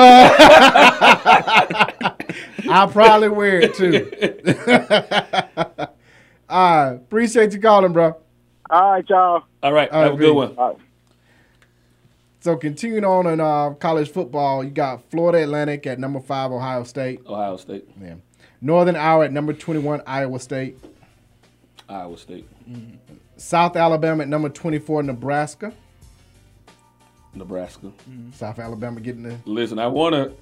I'll 2.68 2.88
probably 2.88 3.30
wear 3.30 3.60
it 3.62 3.74
too. 3.74 4.10
All 6.50 6.84
right, 6.84 6.92
appreciate 6.96 7.52
you 7.54 7.60
calling, 7.60 7.92
bro. 7.94 8.16
All 8.68 8.92
right, 8.92 9.08
y'all. 9.08 9.44
All 9.62 9.72
right, 9.72 9.88
All 9.90 10.02
have 10.02 10.10
right, 10.10 10.14
a 10.14 10.22
good 10.22 10.34
one. 10.34 10.54
All 10.58 10.68
right. 10.72 10.78
So 12.40 12.56
continuing 12.56 13.04
on 13.04 13.26
in 13.26 13.40
uh, 13.40 13.70
college 13.70 14.10
football, 14.10 14.62
you 14.64 14.70
got 14.70 15.08
Florida 15.10 15.42
Atlantic 15.42 15.86
at 15.86 15.98
number 15.98 16.20
five, 16.20 16.50
Ohio 16.52 16.84
State. 16.84 17.20
Ohio 17.26 17.56
State, 17.56 17.88
Yeah. 18.00 18.14
Northern 18.60 18.96
Iowa 18.96 19.24
at 19.24 19.32
number 19.32 19.52
twenty-one, 19.52 20.02
Iowa 20.06 20.38
State. 20.38 20.78
Iowa 21.88 22.16
State, 22.16 22.46
South 23.36 23.76
Alabama 23.76 24.22
at 24.22 24.28
number 24.28 24.48
twenty-four, 24.48 25.02
Nebraska. 25.02 25.72
Nebraska. 27.34 27.86
Mm-hmm. 27.86 28.32
South 28.32 28.58
Alabama 28.58 29.00
getting 29.00 29.22
the 29.22 29.36
Listen, 29.44 29.78
I 29.78 29.86
wanna. 29.86 30.32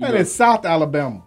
And 0.00 0.12
know, 0.12 0.14
it's 0.14 0.32
South 0.32 0.64
Alabama, 0.64 1.22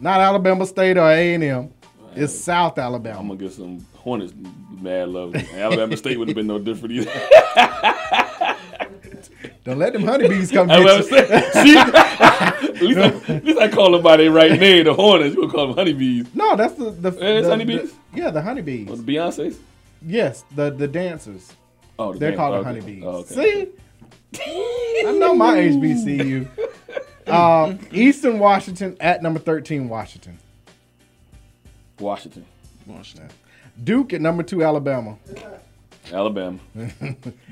not 0.00 0.20
Alabama 0.20 0.66
State 0.66 0.96
or 0.96 1.08
A 1.10 1.34
and 1.34 1.44
M. 1.44 1.72
It's 2.14 2.38
South 2.38 2.78
Alabama. 2.78 3.20
I'm 3.20 3.28
gonna 3.28 3.38
get 3.38 3.52
some 3.52 3.86
Hornets 3.94 4.32
mad 4.80 5.08
love. 5.08 5.34
Alabama 5.54 5.96
State 5.96 6.18
would 6.18 6.28
have 6.28 6.34
been 6.34 6.46
no 6.46 6.58
different 6.58 6.94
either. 6.94 7.10
Don't 9.64 9.78
let 9.78 9.92
them 9.92 10.02
honeybees 10.02 10.50
come 10.50 10.66
get 10.66 10.78
you. 11.64 12.27
At, 12.78 12.82
least 12.82 12.98
I, 13.30 13.34
at 13.34 13.44
least 13.44 13.58
I 13.58 13.68
call 13.68 13.92
them 13.92 14.02
by 14.02 14.16
their 14.16 14.30
right 14.30 14.58
name, 14.58 14.84
the 14.84 14.94
Hornets. 14.94 15.34
You 15.34 15.42
would 15.42 15.50
call 15.50 15.66
them 15.68 15.76
honeybees. 15.76 16.26
No, 16.34 16.56
that's 16.56 16.74
the 16.74 16.90
the, 16.90 17.10
the- 17.10 17.48
honeybees? 17.48 17.92
the- 17.92 17.96
yeah, 18.18 18.30
the 18.30 18.42
honeybees. 18.42 18.88
Or 18.90 18.96
the 18.96 19.14
Beyonce's. 19.16 19.58
Yes, 20.04 20.44
the 20.54 20.70
the 20.70 20.88
dancers. 20.88 21.52
Oh, 21.98 22.12
the 22.12 22.18
They're 22.20 22.30
Dan- 22.30 22.38
called 22.38 22.54
okay. 22.56 22.64
honeybees. 22.64 23.02
Oh, 23.04 23.08
okay. 23.18 23.68
See, 24.34 25.04
I 25.06 25.12
know 25.18 25.34
my 25.34 25.56
HBCU. 25.58 26.48
Um, 27.28 27.78
Eastern 27.92 28.38
Washington 28.38 28.96
at 29.00 29.22
number 29.22 29.40
thirteen, 29.40 29.88
Washington. 29.88 30.38
Washington, 31.98 32.44
Washington. 32.86 33.28
Duke 33.82 34.12
at 34.12 34.20
number 34.20 34.42
two, 34.42 34.62
Alabama. 34.62 35.16
Alabama. 36.12 36.58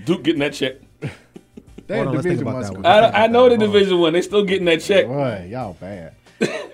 Duke 0.05 0.23
getting 0.23 0.41
that 0.41 0.53
check. 0.55 0.77
They 1.87 1.97
Hold 1.97 2.09
on, 2.09 2.15
let's 2.15 2.25
think 2.27 2.39
Division 2.39 2.43
about 2.49 2.53
One 2.55 2.63
that 2.63 2.67
school. 2.67 2.83
one. 2.83 3.15
I, 3.15 3.25
I 3.25 3.27
know 3.29 3.49
the 3.49 3.57
Division 3.57 3.99
One. 4.01 4.13
They 4.13 4.23
still 4.23 4.45
getting 4.45 4.65
that 4.67 4.81
check. 4.81 5.07
Boy, 5.07 5.49
y'all 5.51 5.75
bad. 5.75 6.15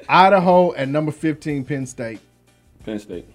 Idaho 0.09 0.75
at 0.75 0.89
number 0.89 1.13
fifteen, 1.13 1.65
Penn 1.65 1.87
State. 1.87 2.21
Penn 2.85 2.99
State, 2.99 3.29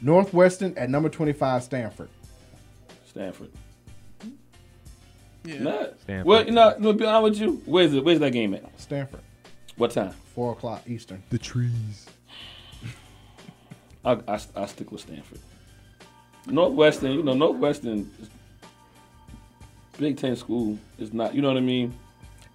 Northwestern 0.00 0.76
at 0.78 0.88
number 0.88 1.08
twenty-five, 1.08 1.62
Stanford. 1.62 2.08
Stanford. 3.06 3.50
Yeah. 5.44 5.58
Nah. 5.62 5.86
Stanford. 6.02 6.26
Well, 6.26 6.44
you 6.46 6.52
know, 6.52 6.74
to 6.80 6.92
be 6.92 7.04
honest 7.04 7.40
with 7.40 7.48
you, 7.48 7.62
where's 7.66 7.92
it? 7.92 8.04
Where's 8.04 8.20
that 8.20 8.32
game 8.32 8.54
at? 8.54 8.80
Stanford. 8.80 9.20
What 9.76 9.90
time? 9.90 10.12
Four 10.34 10.52
o'clock 10.52 10.82
Eastern. 10.86 11.22
The 11.30 11.38
trees. 11.38 12.06
I, 14.04 14.12
I, 14.28 14.40
I 14.56 14.66
stick 14.66 14.90
with 14.92 15.00
Stanford. 15.02 15.38
Northwestern, 16.46 17.12
you 17.12 17.22
know, 17.22 17.34
Northwestern, 17.34 18.10
is- 18.20 18.28
Big 19.98 20.16
Ten 20.16 20.36
school 20.36 20.78
is 20.98 21.12
not. 21.12 21.34
You 21.34 21.42
know 21.42 21.48
what 21.48 21.56
I 21.56 21.60
mean? 21.60 21.94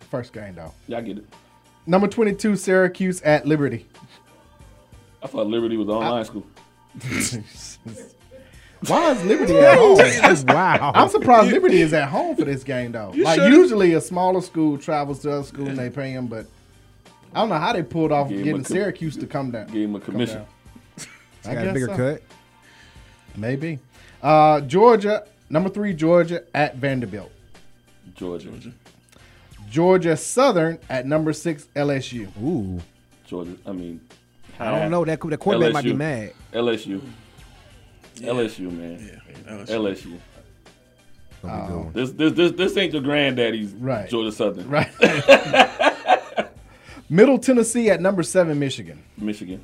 First 0.10 0.34
game 0.34 0.56
though. 0.56 0.74
Y'all 0.88 1.02
get 1.02 1.18
it. 1.20 1.26
Number 1.86 2.08
twenty-two, 2.08 2.56
Syracuse 2.56 3.22
at 3.22 3.46
Liberty. 3.48 3.86
I 5.24 5.28
thought 5.28 5.48
Liberty 5.48 5.78
was 5.78 5.88
online 5.90 6.26
school. 6.26 6.46
Why 8.88 9.12
is 9.12 9.24
Liberty 9.26 9.58
at 9.58 9.78
home? 9.78 9.98
wow. 10.56 10.92
I'm 10.94 11.10
surprised 11.10 11.52
Liberty 11.52 11.82
is 11.82 11.94
at 11.94 12.10
home 12.10 12.36
for 12.36 12.46
this 12.46 12.64
game 12.64 12.92
though. 12.92 13.12
You 13.14 13.24
Like 13.24 13.40
sure? 13.40 13.50
usually 13.50 13.94
a 13.94 14.02
smaller 14.02 14.42
school 14.42 14.78
travels 14.78 15.20
to 15.22 15.32
other 15.32 15.44
school 15.44 15.68
and 15.68 15.78
they 15.78 15.90
pay 15.90 16.14
them, 16.14 16.28
but 16.28 16.46
I 17.34 17.40
don't 17.40 17.50
know 17.50 17.56
how 17.58 17.74
they 17.74 17.82
pulled 17.84 18.12
off 18.12 18.30
Gave 18.30 18.38
'em 18.40 18.44
getting 18.44 18.64
com- 18.64 18.72
Syracuse 18.76 19.18
to 19.18 19.26
come 19.28 19.52
down. 19.52 19.68
Gave 19.68 19.90
him 19.90 19.96
a 19.96 20.00
commission. 20.00 20.44
I 21.46 21.56
Got 21.56 21.68
a 21.68 21.74
bigger 21.74 21.88
so. 21.88 21.96
cut. 21.96 22.22
Maybe. 23.36 23.80
Uh, 24.22 24.62
Georgia, 24.62 25.26
number 25.50 25.70
three, 25.70 25.94
Georgia 25.94 26.44
at 26.54 26.76
Vanderbilt. 26.78 27.32
Georgia. 28.16 28.50
Georgia 29.70 30.16
Southern 30.16 30.80
at 30.90 31.06
number 31.06 31.34
six, 31.34 31.68
LSU. 31.76 32.28
Ooh. 32.42 32.80
Georgia. 33.26 33.56
I 33.66 33.72
mean, 33.74 34.02
I 34.60 34.72
don't 34.80 34.90
know. 34.92 35.04
That 35.06 35.20
the 35.22 35.38
quarterback 35.38 35.74
might 35.74 35.84
be 35.84 35.94
mad. 35.94 36.34
LSU. 36.54 37.02
LSU, 38.16 38.72
man. 38.72 39.22
Yeah, 39.46 39.54
LSU. 39.54 39.68
LSU. 39.68 40.20
Gonna 41.42 41.58
be 41.58 41.64
a 41.64 41.68
good 41.68 41.74
um, 41.74 41.84
one. 41.86 41.94
This 41.94 42.12
this 42.12 42.34
this 42.34 42.52
this 42.54 42.78
ain't 42.78 42.94
your 42.94 43.02
granddaddy's 43.02 43.74
Right. 43.74 44.10
Georgia 44.10 44.32
Southern. 44.32 44.70
Right. 44.70 44.90
Middle 47.10 47.38
Tennessee 47.38 47.90
at 47.90 48.02
number 48.02 48.24
seven, 48.24 48.60
Michigan. 48.60 49.02
Michigan, 49.18 49.64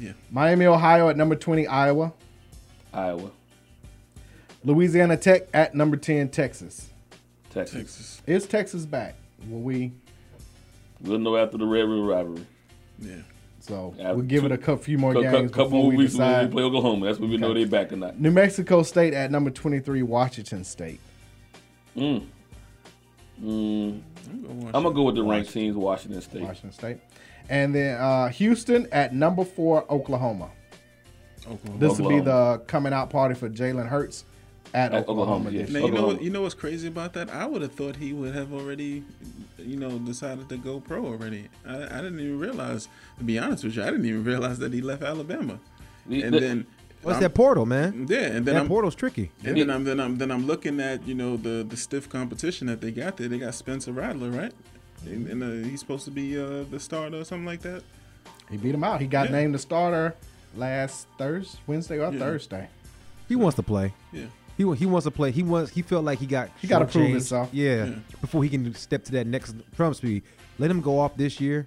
Yeah. 0.00 0.12
Miami, 0.30 0.64
Ohio 0.64 1.10
at 1.10 1.16
number 1.16 1.36
20, 1.36 1.66
Iowa. 1.66 2.14
Iowa, 2.92 3.30
Louisiana 4.64 5.16
Tech 5.16 5.48
at 5.54 5.74
number 5.74 5.96
10, 5.96 6.28
Texas. 6.30 6.88
Texas. 7.50 8.22
Is 8.26 8.46
Texas 8.46 8.84
back? 8.84 9.14
Will 9.48 9.60
we? 9.60 9.92
We'll 11.00 11.18
know 11.18 11.36
after 11.36 11.56
the 11.58 11.66
Red 11.66 11.82
River 11.88 12.02
rivalry. 12.02 12.46
Yeah. 12.98 13.16
So 13.60 13.94
After 14.00 14.14
we'll 14.14 14.24
give 14.24 14.40
two- 14.40 14.46
it 14.46 14.52
a 14.52 14.58
cou- 14.58 14.76
few 14.76 14.98
more 14.98 15.12
cou- 15.12 15.22
cou- 15.22 15.30
games 15.30 15.50
couple 15.50 15.64
before 15.66 15.80
more 15.82 15.90
we 15.90 15.96
weeks 15.98 16.14
when 16.14 16.26
decide. 16.28 16.46
we 16.46 16.52
play 16.52 16.62
Oklahoma. 16.64 17.06
That's 17.06 17.18
when 17.18 17.30
we 17.30 17.36
know 17.36 17.52
they're 17.54 17.66
back 17.66 17.92
or 17.92 17.96
not. 17.96 18.18
New 18.20 18.30
Mexico 18.30 18.82
State 18.82 19.14
at 19.14 19.30
number 19.30 19.50
23, 19.50 20.02
Washington 20.02 20.64
State. 20.64 21.00
Mm. 21.96 22.24
Mm. 23.42 24.00
I'm 24.28 24.70
gonna 24.72 24.92
go 24.92 25.04
with 25.04 25.14
the 25.14 25.22
ranked 25.22 25.50
teams, 25.52 25.76
Washington 25.76 26.20
State. 26.22 26.42
Washington 26.42 26.72
State. 26.72 26.98
And 27.48 27.74
then 27.74 28.00
uh, 28.00 28.28
Houston 28.28 28.86
at 28.92 29.14
number 29.14 29.44
four, 29.44 29.90
Oklahoma. 29.92 30.50
Oklahoma. 31.50 31.78
This 31.78 31.98
will 31.98 32.08
be 32.08 32.20
the 32.20 32.62
coming 32.66 32.92
out 32.92 33.10
party 33.10 33.34
for 33.34 33.48
Jalen 33.48 33.86
Hurts 33.88 34.24
at, 34.74 34.92
At 34.92 35.00
Oklahoma, 35.08 35.22
Oklahoma, 35.22 35.50
this 35.50 35.70
Now, 35.70 35.78
year. 35.80 35.88
you 35.88 35.94
know 35.94 36.06
what? 36.06 36.22
You 36.22 36.30
know 36.30 36.42
what's 36.42 36.54
crazy 36.54 36.88
about 36.88 37.12
that? 37.14 37.30
I 37.30 37.46
would 37.46 37.62
have 37.62 37.72
thought 37.72 37.96
he 37.96 38.12
would 38.12 38.34
have 38.34 38.52
already, 38.52 39.02
you 39.58 39.76
know, 39.76 39.98
decided 39.98 40.48
to 40.50 40.56
go 40.56 40.80
pro 40.80 41.04
already. 41.06 41.48
I, 41.66 41.76
I 41.84 42.00
didn't 42.02 42.20
even 42.20 42.38
realize. 42.38 42.88
To 43.18 43.24
be 43.24 43.38
honest 43.38 43.64
with 43.64 43.76
you, 43.76 43.82
I 43.82 43.86
didn't 43.86 44.04
even 44.06 44.24
realize 44.24 44.58
that 44.58 44.72
he 44.72 44.80
left 44.80 45.02
Alabama. 45.02 45.58
And 46.10 46.34
the- 46.34 46.40
then 46.40 46.66
What's 47.02 47.14
I'm- 47.16 47.22
that 47.22 47.34
portal, 47.34 47.64
man? 47.64 48.06
Yeah, 48.08 48.18
and 48.22 48.44
then 48.44 48.54
that 48.54 48.56
I'm, 48.56 48.68
portal's 48.68 48.94
tricky. 48.96 49.30
And 49.44 49.56
then 49.56 49.70
I'm 49.70 49.84
then 49.84 50.00
I'm 50.00 50.18
then 50.18 50.30
I'm 50.32 50.46
looking 50.46 50.80
at 50.80 51.06
you 51.06 51.14
know 51.14 51.36
the 51.36 51.64
the 51.68 51.76
stiff 51.76 52.08
competition 52.08 52.66
that 52.66 52.80
they 52.80 52.90
got 52.90 53.16
there. 53.16 53.28
They 53.28 53.38
got 53.38 53.54
Spencer 53.54 53.92
Rattler, 53.92 54.30
right? 54.30 54.52
And, 55.06 55.28
and 55.28 55.42
uh, 55.44 55.68
he's 55.68 55.78
supposed 55.78 56.04
to 56.06 56.10
be 56.10 56.36
uh, 56.36 56.64
the 56.68 56.80
starter 56.80 57.18
or 57.18 57.24
something 57.24 57.46
like 57.46 57.60
that. 57.62 57.84
He 58.50 58.56
beat 58.56 58.74
him 58.74 58.82
out. 58.82 59.00
He 59.00 59.06
got 59.06 59.26
Yeah. 59.26 59.36
named 59.36 59.54
the 59.54 59.60
starter 59.60 60.16
last 60.56 61.06
Thursday, 61.18 61.58
Wednesday 61.68 61.98
or 62.00 62.12
Yeah. 62.12 62.18
Thursday. 62.18 62.68
He 63.28 63.36
wants 63.36 63.54
to 63.56 63.62
play. 63.62 63.92
Yeah. 64.12 64.24
He 64.58 64.64
he 64.74 64.86
wants 64.86 65.04
to 65.04 65.10
play. 65.10 65.30
He 65.30 65.42
wants. 65.42 65.70
He 65.70 65.82
felt 65.82 66.04
like 66.04 66.18
he 66.18 66.26
got. 66.26 66.50
He 66.60 66.66
gotta 66.66 66.84
prove 66.84 67.08
himself. 67.08 67.48
Yeah, 67.52 67.84
Yeah. 67.86 67.94
Before 68.20 68.42
he 68.42 68.50
can 68.50 68.74
step 68.74 69.04
to 69.04 69.12
that 69.12 69.26
next 69.26 69.54
Trump 69.76 69.94
speed. 69.94 70.24
Let 70.58 70.70
him 70.70 70.80
go 70.80 70.98
off 70.98 71.16
this 71.16 71.40
year. 71.40 71.66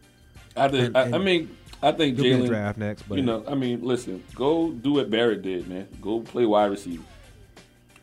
I 0.58 0.68
did. 0.68 0.94
And- 0.94 0.98
I, 0.98 1.16
I 1.16 1.18
mean, 1.18 1.56
I 1.82 1.94
think 1.94 2.16
he'll 2.18 2.24
be 2.24 2.32
in 2.34 2.40
the 2.42 2.46
Jalen. 2.46 2.50
draft 2.50 2.78
next, 2.78 3.04
but 3.04 3.18
you 3.18 3.24
know, 3.24 3.44
I 3.48 3.56
mean, 3.56 3.82
listen, 3.82 4.22
go 4.36 4.72
do 4.72 4.94
what 4.94 5.10
Barrett 5.10 5.42
did, 5.42 5.68
man. 5.70 5.88
Go 6.02 6.20
play 6.20 6.46
wide 6.46 6.66
receiver. 6.70 7.04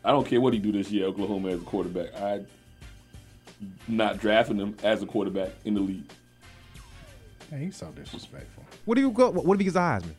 I 0.02 0.10
don't 0.10 0.26
care 0.26 0.40
what 0.40 0.54
he 0.54 0.58
do 0.58 0.72
this 0.72 0.90
year, 0.90 1.04
Oklahoma 1.04 1.50
as 1.50 1.60
a 1.60 1.64
quarterback. 1.64 2.14
I 2.14 2.40
not 3.86 4.18
drafting 4.18 4.56
him 4.56 4.74
as 4.82 5.02
a 5.02 5.06
quarterback 5.06 5.50
in 5.66 5.74
the 5.74 5.80
league. 5.80 6.10
Man, 7.50 7.60
he's 7.60 7.76
so 7.76 7.86
disrespectful. 7.90 8.64
what 8.86 8.94
do 8.94 9.02
you 9.02 9.10
go? 9.10 9.30
What 9.30 9.54
if 9.54 9.58
he 9.60 9.64
gets 9.64 9.76
a 9.76 9.80
Heisman? 9.80 10.14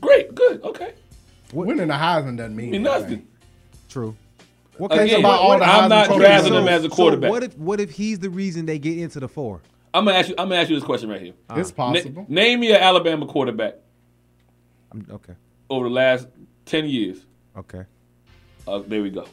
Great, 0.00 0.34
good, 0.34 0.62
okay. 0.62 0.94
Winning 1.52 1.88
the 1.88 1.94
Heisman 1.94 2.36
doesn't 2.38 2.56
mean, 2.56 2.70
mean 2.70 2.86
anything. 2.86 3.02
nothing. 3.02 3.26
True. 3.90 4.16
What 4.78 4.92
cares 4.92 5.12
about 5.12 5.40
all 5.40 5.58
the 5.58 5.64
I'm 5.66 5.90
not 5.90 6.06
trophies? 6.06 6.22
drafting 6.22 6.52
So- 6.54 6.58
him 6.60 6.68
as 6.68 6.84
a 6.84 6.88
So 6.88 6.94
quarterback. 6.96 7.30
what 7.30 7.42
if 7.42 7.58
what 7.58 7.80
if 7.80 7.90
he's 7.90 8.18
the 8.18 8.30
reason 8.30 8.64
they 8.64 8.78
get 8.78 8.96
into 8.96 9.20
the 9.20 9.28
four? 9.28 9.60
I'm 9.92 10.06
gonna 10.06 10.16
ask 10.16 10.28
you. 10.30 10.34
I'm 10.38 10.48
gonna 10.48 10.60
ask 10.62 10.70
you 10.70 10.76
this 10.76 10.84
question 10.84 11.10
right 11.10 11.20
here. 11.20 11.34
It's 11.56 11.70
possible. 11.72 12.24
Na- 12.28 12.42
name 12.42 12.60
me 12.60 12.70
an 12.70 12.76
Alabama 12.80 13.26
quarterback 13.26 13.74
I'm, 14.92 15.04
okay. 15.10 15.34
over 15.68 15.88
the 15.88 15.94
last 15.94 16.28
ten 16.64 16.86
years. 16.86 17.18
Okay. 17.58 17.84
Uh, 18.66 18.78
there 18.86 19.02
we 19.02 19.10
go. 19.10 19.26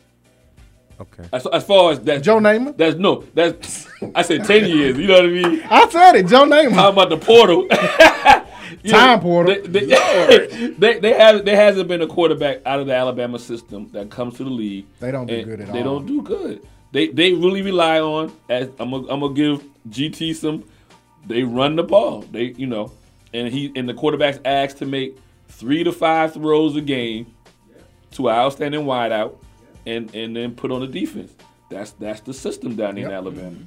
Okay. 0.99 1.23
As, 1.31 1.45
as 1.45 1.63
far 1.63 1.91
as 1.91 1.99
that, 2.01 2.23
Joe 2.23 2.39
Namath. 2.39 2.75
That's 2.75 2.97
no. 2.97 3.23
That's 3.35 3.88
I 4.15 4.23
said 4.23 4.43
ten 4.45 4.65
years. 4.65 4.97
You 4.97 5.07
know 5.07 5.13
what 5.13 5.25
I 5.25 5.27
mean? 5.27 5.61
I 5.69 5.88
said 5.89 6.15
it, 6.15 6.27
Joe 6.27 6.43
Namath. 6.45 6.71
How 6.71 6.89
about 6.89 7.09
the 7.09 7.17
portal? 7.17 7.67
Time 8.88 9.19
portal. 9.19 9.56
They, 9.68 9.85
they, 9.85 10.73
they, 10.77 10.99
they 10.99 11.14
have 11.14 11.45
there 11.45 11.56
hasn't 11.56 11.88
been 11.88 12.02
a 12.02 12.07
quarterback 12.07 12.61
out 12.65 12.80
of 12.80 12.88
the 12.88 12.95
Alabama 12.95 13.39
system 13.39 13.89
that 13.94 14.10
comes 14.10 14.38
to 14.38 14.44
the 14.44 14.49
league. 14.49 14.85
They 14.99 15.11
don't 15.11 15.27
do 15.27 15.44
good 15.44 15.61
at 15.61 15.68
They 15.68 15.72
all. 15.72 15.73
They 15.73 15.84
don't 15.84 16.06
do 16.06 16.22
good. 16.22 16.68
They 16.91 17.07
they 17.07 17.34
really 17.34 17.61
rely 17.61 17.99
on. 17.99 18.31
As 18.49 18.69
I'm 18.80 18.91
gonna 18.91 19.07
I'm 19.10 19.19
gonna 19.19 19.34
give 19.34 19.64
GT 19.89 20.35
some. 20.35 20.64
They 21.26 21.44
run 21.44 21.76
the 21.76 21.84
ball. 21.84 22.22
They 22.22 22.53
you 22.57 22.68
know, 22.68 22.91
and 23.34 23.48
he 23.49 23.72
and 23.76 23.88
the 23.88 23.94
quarterbacks 23.94 24.39
asked 24.45 24.77
to 24.77 24.85
make 24.85 25.18
three 25.49 25.84
to 25.84 25.91
five 25.91 26.34
throws 26.34 26.76
a 26.76 26.81
game 26.81 27.34
to 28.11 28.30
an 28.30 28.35
outstanding 28.35 28.81
wideout, 28.85 29.35
and 29.85 30.14
and 30.15 30.35
then 30.35 30.56
put 30.56 30.72
on 30.72 30.80
the 30.81 30.88
defense. 30.88 31.34
That's 31.69 31.91
that's 31.91 32.22
the 32.22 32.34
system 32.34 32.76
down 32.77 32.98
in 32.98 33.03
Yep. 33.03 33.11
Alabama. 33.11 33.57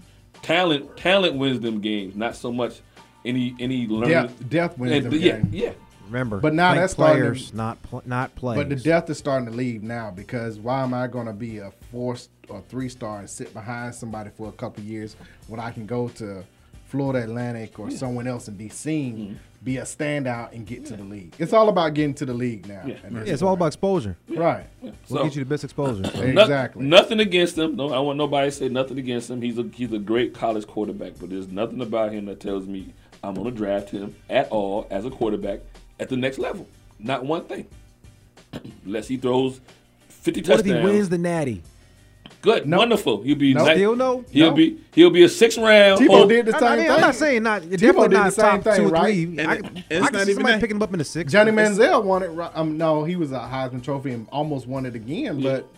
Talent 0.43 0.97
talent 0.97 1.35
wins 1.37 1.61
them 1.61 1.81
games, 1.83 2.17
not 2.17 2.35
so 2.35 2.51
much 2.51 2.81
any 3.25 3.55
any 3.61 3.87
learning. 3.87 4.11
Death, 4.11 4.49
depth 4.49 4.79
wins 4.79 4.93
And- 5.05 5.07
them 5.07 5.13
yeah, 5.21 5.37
games. 5.39 5.55
Yeah, 5.55 5.73
Remember, 6.07 6.41
But 6.41 6.55
now 6.55 6.73
think 6.73 6.83
that's 6.83 6.93
starting 6.95 7.23
to- 7.23 7.29
players, 7.31 7.55
not 7.55 7.81
pl- 7.85 8.03
not 8.05 8.35
players. 8.35 8.59
But 8.59 8.69
the 8.69 8.77
death 8.77 9.09
is 9.11 9.19
starting 9.19 9.49
to 9.49 9.55
leave 9.55 9.83
now 9.85 10.11
because 10.11 10.59
why 10.59 10.83
am 10.83 10.93
I 10.93 11.07
going 11.07 11.27
to 11.27 11.33
be 11.33 11.59
a 11.59 11.71
four 11.93 12.17
or 12.49 12.61
three 12.69 12.89
star 12.89 13.21
and 13.21 13.31
sit 13.31 13.55
behind 13.55 13.95
somebody 13.95 14.31
for 14.37 14.49
a 14.49 14.53
couple 14.53 14.83
years 14.83 15.15
when 15.47 15.61
I 15.61 15.71
can 15.71 15.87
go 15.87 16.09
to 16.09 16.43
Florida 16.87 17.23
Atlantic 17.23 17.79
or 17.79 17.91
Yeah. 17.91 17.97
someone 17.97 18.27
else 18.27 18.49
and 18.49 18.59
be 18.59 18.69
seen, 18.69 19.17
Mm-hmm. 19.17 19.35
be 19.63 19.77
a 19.77 19.83
standout 19.83 20.53
and 20.53 20.67
get 20.67 20.85
to 20.87 20.97
the 20.97 21.05
league? 21.05 21.33
It's 21.39 21.53
all 21.53 21.69
about 21.69 21.95
getting 21.95 22.15
to 22.15 22.27
the 22.27 22.35
league 22.35 22.67
now. 22.67 22.83
Yeah. 22.85 22.95
yeah, 23.05 23.21
this 23.21 23.29
it's 23.29 23.43
all 23.43 23.55
about 23.55 23.67
exposure. 23.67 24.17
Right. 24.29 24.67
We'll 24.83 24.93
So- 25.07 25.23
get 25.23 25.37
you 25.37 25.45
the 25.45 25.49
best 25.49 25.63
exposure. 25.63 26.03
No- 26.03 26.43
Exactly. 26.43 26.85
nothing 26.85 27.21
against 27.21 27.57
him. 27.57 27.77
No, 27.77 27.91
I 27.93 28.01
want 28.01 28.19
nobody 28.19 28.49
to 28.49 28.57
say 28.57 28.69
nothing 28.69 28.99
against 28.99 29.31
him. 29.31 29.41
He's 29.43 29.59
a 29.59 29.63
he's 29.73 29.93
a 29.93 30.01
great 30.01 30.35
college 30.35 30.67
quarterback, 30.67 31.13
but 31.21 31.31
there's 31.31 31.47
nothing 31.47 31.81
about 31.81 32.11
him 32.13 32.25
that 32.25 32.41
tells 32.41 32.67
me 32.67 32.95
I'm 33.23 33.35
going 33.35 33.45
to 33.51 33.57
draft 33.57 33.91
him 33.91 34.15
at 34.29 34.49
all 34.51 34.87
as 34.91 35.05
a 35.05 35.11
quarterback 35.11 35.61
at 35.99 36.09
the 36.09 36.17
next 36.17 36.39
level. 36.39 36.67
Not 36.99 37.25
one 37.25 37.45
thing. 37.45 37.67
Unless 38.85 39.09
he 39.09 39.17
throws 39.17 39.61
50 40.09 40.43
What 40.43 40.61
if 40.61 40.67
he 40.67 40.73
wins 40.73 41.09
the 41.09 41.19
Natty? 41.19 41.63
Good, 42.43 42.71
wonderful. 42.71 43.23
He'll 43.23 43.37
be 43.37 43.53
No. 43.53 43.67
ni- 43.67 43.75
Still 43.75 43.97
no? 43.97 44.25
He'll 44.31 44.49
No. 44.51 44.55
be 44.57 44.79
he'll 44.95 45.11
be 45.11 45.23
a 45.25 45.29
six 45.29 45.59
round. 45.59 46.01
Tebow 46.01 46.09
hold- 46.09 46.29
did 46.31 46.47
the 46.47 46.57
I, 46.57 46.59
same 46.59 46.69
I 46.69 46.71
mean, 46.77 46.85
thing. 46.87 46.91
I'm 46.95 47.01
not 47.03 47.15
saying 47.15 47.43
not. 47.43 47.63
Tebow 47.63 47.79
Definitely 47.79 48.09
did 48.09 48.19
the 48.25 48.31
same 48.31 48.45
top 48.45 48.63
thing, 48.65 48.77
two 48.77 48.87
or 48.87 48.89
right? 48.89 49.13
three. 49.15 49.23
And 49.25 49.41
I, 49.43 49.55
it- 49.57 49.65
I 49.67 49.69
it's 49.69 49.87
can 49.89 50.01
not 50.01 50.15
see 50.15 50.21
even 50.23 50.35
somebody 50.35 50.55
that. 50.55 50.61
picking 50.63 50.77
him 50.77 50.83
up 50.83 50.93
in 50.95 50.99
the 51.01 51.05
six. 51.05 51.31
Johnny 51.31 51.51
Manziel 51.53 52.03
won 52.03 52.23
it. 52.23 52.29
right- 52.29 52.51
Um, 52.55 52.79
no, 52.79 53.05
he 53.05 53.17
was 53.17 53.33
a 53.33 53.41
Heisman 53.41 53.83
Trophy 53.83 54.13
and 54.13 54.27
almost 54.33 54.67
won 54.67 54.87
it 54.87 54.95
again, 54.95 55.43
but 55.43 55.69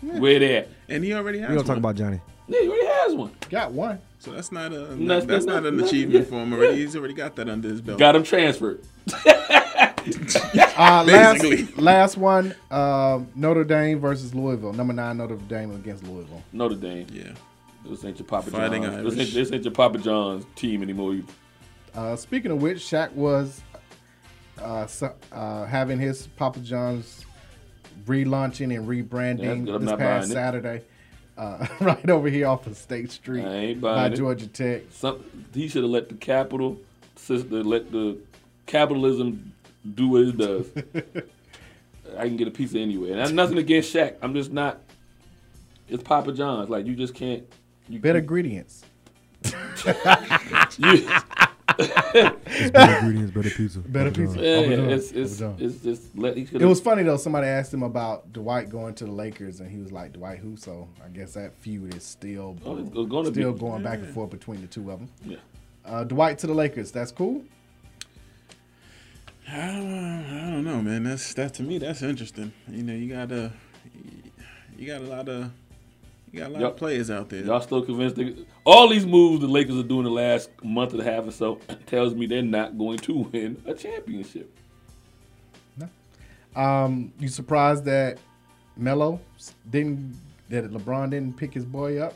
Where 0.00 0.38
they 0.38 0.56
at? 0.58 0.68
And 0.88 1.02
he 1.02 1.12
already 1.14 1.40
has 1.40 1.48
We 1.50 1.56
don't 1.56 1.64
talk 1.64 1.76
about 1.78 1.96
Johnny. 1.96 2.20
Yeah, 2.46 2.60
he 2.60 2.68
already 2.68 2.86
has 2.86 3.14
one. 3.16 3.32
got 3.50 3.72
one. 3.72 3.98
So 4.20 4.32
that's 4.32 4.50
not 4.50 4.72
a 4.72 4.78
That's- 4.78 5.24
that's, 5.26 5.44
not 5.46 5.62
that's- 5.62 5.68
an 5.68 5.76
that's- 5.76 5.90
achievement 5.92 6.24
yeah. 6.24 6.30
for 6.30 6.42
him 6.42 6.52
already. 6.52 6.76
He's 6.78 6.96
already 6.96 7.14
got 7.14 7.36
that 7.36 7.48
under 7.48 7.68
his 7.68 7.80
belt. 7.80 7.98
Got 7.98 8.16
him 8.16 8.22
transferred. 8.24 8.80
Uh, 9.24 9.92
last, 11.06 11.42
Basically. 11.42 11.82
last 11.82 12.16
one, 12.16 12.54
uh, 12.70 13.20
Notre 13.34 13.64
Dame 13.64 14.00
versus 14.00 14.34
Louisville. 14.34 14.72
Number 14.72 14.92
nine, 14.92 15.18
Notre 15.18 15.36
Dame 15.36 15.72
against 15.72 16.04
Louisville. 16.04 16.42
Notre 16.52 16.76
Dame. 16.76 17.06
Yeah. 17.12 17.32
This 17.84 18.04
ain't 18.04 18.18
your 18.18 18.26
Papa 18.26 18.50
Fighting 18.50 18.82
John's. 18.82 19.14
This 19.14 19.26
ain't, 19.26 19.34
this 19.34 19.52
ain't 19.52 19.64
your 19.64 19.72
Papa 19.72 19.98
John's 19.98 20.44
team 20.56 20.82
anymore. 20.82 21.16
Uh, 21.94 22.16
speaking 22.16 22.50
of 22.50 22.60
which, 22.60 22.78
Shaq 22.78 23.12
was 23.12 23.60
uh, 24.60 24.86
so, 24.86 25.14
uh, 25.32 25.64
having 25.66 25.98
his 25.98 26.26
Papa 26.26 26.60
John's 26.60 27.24
relaunching 28.06 28.74
and 28.76 28.86
rebranding 28.88 29.38
Yeah, 29.40 29.48
that's 29.54 29.60
good. 29.64 29.74
I'm 29.76 29.84
this 29.86 29.94
past 29.96 30.30
Saturday. 30.32 30.76
it. 30.76 30.90
Uh, 31.38 31.64
right 31.80 32.10
over 32.10 32.28
here 32.28 32.48
off 32.48 32.66
of 32.66 32.76
State 32.76 33.12
Street 33.12 33.44
I 33.44 33.54
ain't 33.54 33.80
by 33.80 34.06
it. 34.06 34.16
Georgia 34.16 34.48
Tech. 34.48 34.82
Some, 34.90 35.24
he 35.54 35.68
should 35.68 35.84
have 35.84 35.90
let 35.90 36.08
the 36.08 36.16
capital 36.16 36.78
system, 37.14 37.62
let 37.62 37.92
the 37.92 38.18
capitalism 38.66 39.52
do 39.94 40.08
what 40.08 40.22
it 40.22 40.36
does. 40.36 40.66
I 42.18 42.26
can 42.26 42.36
get 42.36 42.48
a 42.48 42.50
pizza 42.50 42.80
anyway, 42.80 43.10
and 43.10 43.20
that's 43.20 43.30
nothing 43.30 43.58
against 43.58 43.94
Shaq. 43.94 44.16
I'm 44.20 44.34
just 44.34 44.52
not. 44.52 44.80
It's 45.88 46.02
Papa 46.02 46.32
John's. 46.32 46.68
Like 46.68 46.86
you 46.86 46.96
just 46.96 47.14
can't. 47.14 47.44
You, 47.88 48.00
Better 48.00 48.18
ingredients. 48.18 48.84
you, 50.78 51.08
It's 51.80 52.70
better 52.70 52.98
ingredients, 52.98 53.30
better 53.32 53.50
pizza. 53.50 53.78
Better 53.80 54.10
pizza. 54.10 54.38
yeah, 54.40 54.60
yeah, 54.60 54.76
it's 54.94 55.12
it's, 55.12 55.40
it's 55.40 55.82
just 55.82 56.16
let. 56.18 56.36
He 56.36 56.42
It 56.56 56.64
was 56.64 56.80
funny 56.80 57.02
though. 57.04 57.16
Somebody 57.16 57.46
asked 57.46 57.72
him 57.72 57.82
about 57.82 58.32
Dwight 58.32 58.68
going 58.68 58.94
to 58.94 59.04
the 59.04 59.12
Lakers, 59.12 59.60
and 59.60 59.70
he 59.70 59.78
was 59.78 59.92
like, 59.92 60.12
"Dwight 60.12 60.38
who?" 60.38 60.56
So 60.56 60.88
I 61.04 61.08
guess 61.08 61.34
that 61.34 61.54
feud 61.60 61.94
is 61.94 62.02
still 62.04 62.56
Oh, 62.64 62.76
gonna 63.04 63.30
still 63.30 63.52
be. 63.52 63.58
going 63.60 63.82
back 63.82 63.98
and 64.00 64.12
forth 64.12 64.30
between 64.30 64.60
the 64.60 64.66
two 64.66 64.90
of 64.90 64.98
them. 65.00 65.08
Yeah. 65.24 65.36
Uh, 65.84 66.04
Dwight 66.04 66.38
to 66.40 66.46
the 66.46 66.54
Lakers. 66.54 66.90
That's 66.90 67.12
cool. 67.12 67.44
I 69.50 69.66
don't, 69.68 70.26
I 70.26 70.50
don't 70.50 70.64
know, 70.64 70.82
man. 70.82 71.04
That's 71.04 71.32
that 71.34 71.54
to 71.54 71.62
me. 71.62 71.78
That's 71.78 72.02
interesting. 72.02 72.52
You 72.68 72.82
know, 72.82 72.92
you 72.92 73.08
got 73.12 73.32
a 73.32 73.52
you 74.76 74.86
got 74.86 75.00
a 75.00 75.04
lot 75.06 75.28
of 75.28 75.50
you 76.32 76.40
got 76.40 76.50
a 76.50 76.52
lot 76.52 76.60
Yup. 76.60 76.72
of 76.72 76.76
players 76.76 77.10
out 77.10 77.28
there. 77.28 77.44
Y'all 77.44 77.60
still 77.60 77.82
convinced? 77.82 78.16
They, 78.16 78.34
all 78.64 78.88
these 78.88 79.06
moves 79.06 79.40
the 79.40 79.46
Lakers 79.48 79.76
are 79.76 79.82
doing 79.82 80.04
the 80.04 80.10
last 80.10 80.50
month 80.62 80.92
and 80.92 81.00
a 81.00 81.04
half 81.04 81.26
or 81.26 81.30
so 81.30 81.60
tells 81.86 82.14
me 82.14 82.26
they're 82.26 82.42
not 82.42 82.76
going 82.76 82.98
to 82.98 83.18
win 83.32 83.62
a 83.66 83.74
championship. 83.74 84.54
No. 85.76 85.88
Um, 86.60 87.12
you 87.18 87.28
surprised 87.28 87.84
that 87.86 88.18
Melo 88.76 89.20
didn't 89.70 90.16
that 90.48 90.70
LeBron 90.70 91.10
didn't 91.10 91.36
pick 91.36 91.52
his 91.52 91.64
boy 91.64 91.98
up. 91.98 92.14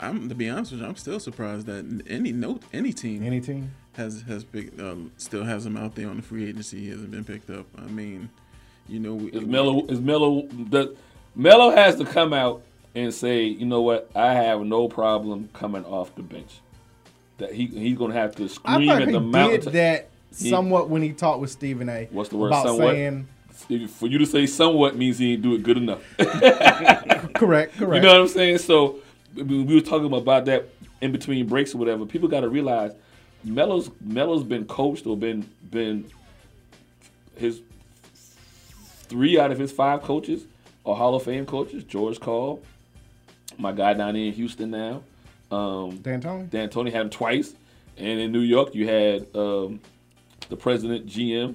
I'm 0.00 0.28
to 0.28 0.34
be 0.34 0.48
honest 0.48 0.72
with 0.72 0.80
you, 0.80 0.86
I'm 0.86 0.96
still 0.96 1.18
surprised 1.18 1.66
that 1.66 2.02
any 2.06 2.32
note 2.32 2.62
any 2.72 2.92
team 2.92 3.22
any 3.22 3.40
team 3.40 3.72
has 3.94 4.22
has 4.22 4.44
picked 4.44 4.80
uh, 4.80 4.94
still 5.16 5.44
has 5.44 5.66
him 5.66 5.76
out 5.76 5.94
there 5.94 6.08
on 6.08 6.16
the 6.16 6.22
free 6.22 6.48
agency. 6.48 6.80
He 6.80 6.90
hasn't 6.90 7.10
been 7.10 7.24
picked 7.24 7.50
up. 7.50 7.66
I 7.76 7.86
mean, 7.86 8.30
you 8.88 9.00
know, 9.00 9.14
we, 9.14 9.30
Is 9.30 9.44
Melo 9.44 9.84
is 9.86 10.00
Melo 10.00 10.46
the 10.46 10.96
Melo 11.34 11.70
has 11.70 11.96
to 11.96 12.04
come 12.04 12.32
out 12.32 12.62
and 13.04 13.14
say, 13.14 13.44
you 13.44 13.66
know 13.66 13.82
what, 13.82 14.10
I 14.14 14.32
have 14.34 14.60
no 14.62 14.88
problem 14.88 15.48
coming 15.52 15.84
off 15.84 16.14
the 16.14 16.22
bench. 16.22 16.60
That 17.38 17.52
he 17.52 17.66
he's 17.66 17.96
gonna 17.96 18.14
have 18.14 18.34
to 18.36 18.48
scream 18.48 18.88
at 18.90 19.06
he 19.06 19.12
the 19.12 19.20
mountain. 19.20 19.60
did 19.60 19.72
that 19.74 20.08
He- 20.36 20.50
somewhat 20.50 20.88
when 20.88 21.02
he 21.02 21.12
talked 21.12 21.40
with 21.40 21.50
Stephen 21.50 21.88
A. 21.88 22.08
What's 22.10 22.30
the 22.30 22.36
word? 22.36 22.48
About 22.48 22.66
somewhat. 22.66 22.94
saying 22.94 23.28
for 23.88 24.06
you 24.06 24.18
to 24.18 24.26
say 24.26 24.46
somewhat 24.46 24.96
means 24.96 25.18
he 25.18 25.36
didn't 25.36 25.42
do 25.42 25.54
it 25.54 25.62
good 25.62 25.76
enough. 25.76 26.00
correct, 26.16 27.34
correct. 27.34 27.76
You 27.78 27.86
know 28.00 28.12
what 28.12 28.20
I'm 28.20 28.28
saying? 28.28 28.58
So 28.58 28.98
we 29.34 29.42
we 29.62 29.74
were 29.74 29.80
talking 29.80 30.12
about 30.12 30.44
that 30.46 30.68
in 31.00 31.12
between 31.12 31.46
breaks 31.46 31.74
or 31.74 31.78
whatever. 31.78 32.06
People 32.06 32.28
got 32.28 32.40
to 32.40 32.48
realize 32.48 32.92
Melo's 33.44 33.90
Melo's 34.00 34.42
been 34.44 34.64
coached 34.64 35.06
or 35.06 35.16
been 35.16 35.48
been 35.70 36.06
his 37.36 37.60
three 39.08 39.38
out 39.38 39.50
of 39.50 39.58
his 39.58 39.72
five 39.72 40.02
coaches 40.02 40.44
are 40.84 40.94
Hall 40.96 41.14
of 41.14 41.22
Fame 41.22 41.46
coaches. 41.46 41.84
George 41.84 42.20
Karl, 42.20 42.60
my 43.58 43.72
guy 43.72 43.94
down 43.94 44.14
there 44.14 44.24
in 44.24 44.32
Houston 44.32 44.70
now. 44.70 45.02
Um, 45.50 45.98
D'Antoni? 45.98 46.48
D'Antoni 46.48 46.92
had 46.92 47.02
him 47.02 47.10
twice, 47.10 47.54
and 47.96 48.20
in 48.20 48.32
New 48.32 48.40
York 48.40 48.74
you 48.74 48.86
had 48.86 49.26
um, 49.34 49.80
the 50.48 50.56
president, 50.56 51.06
GM. 51.06 51.54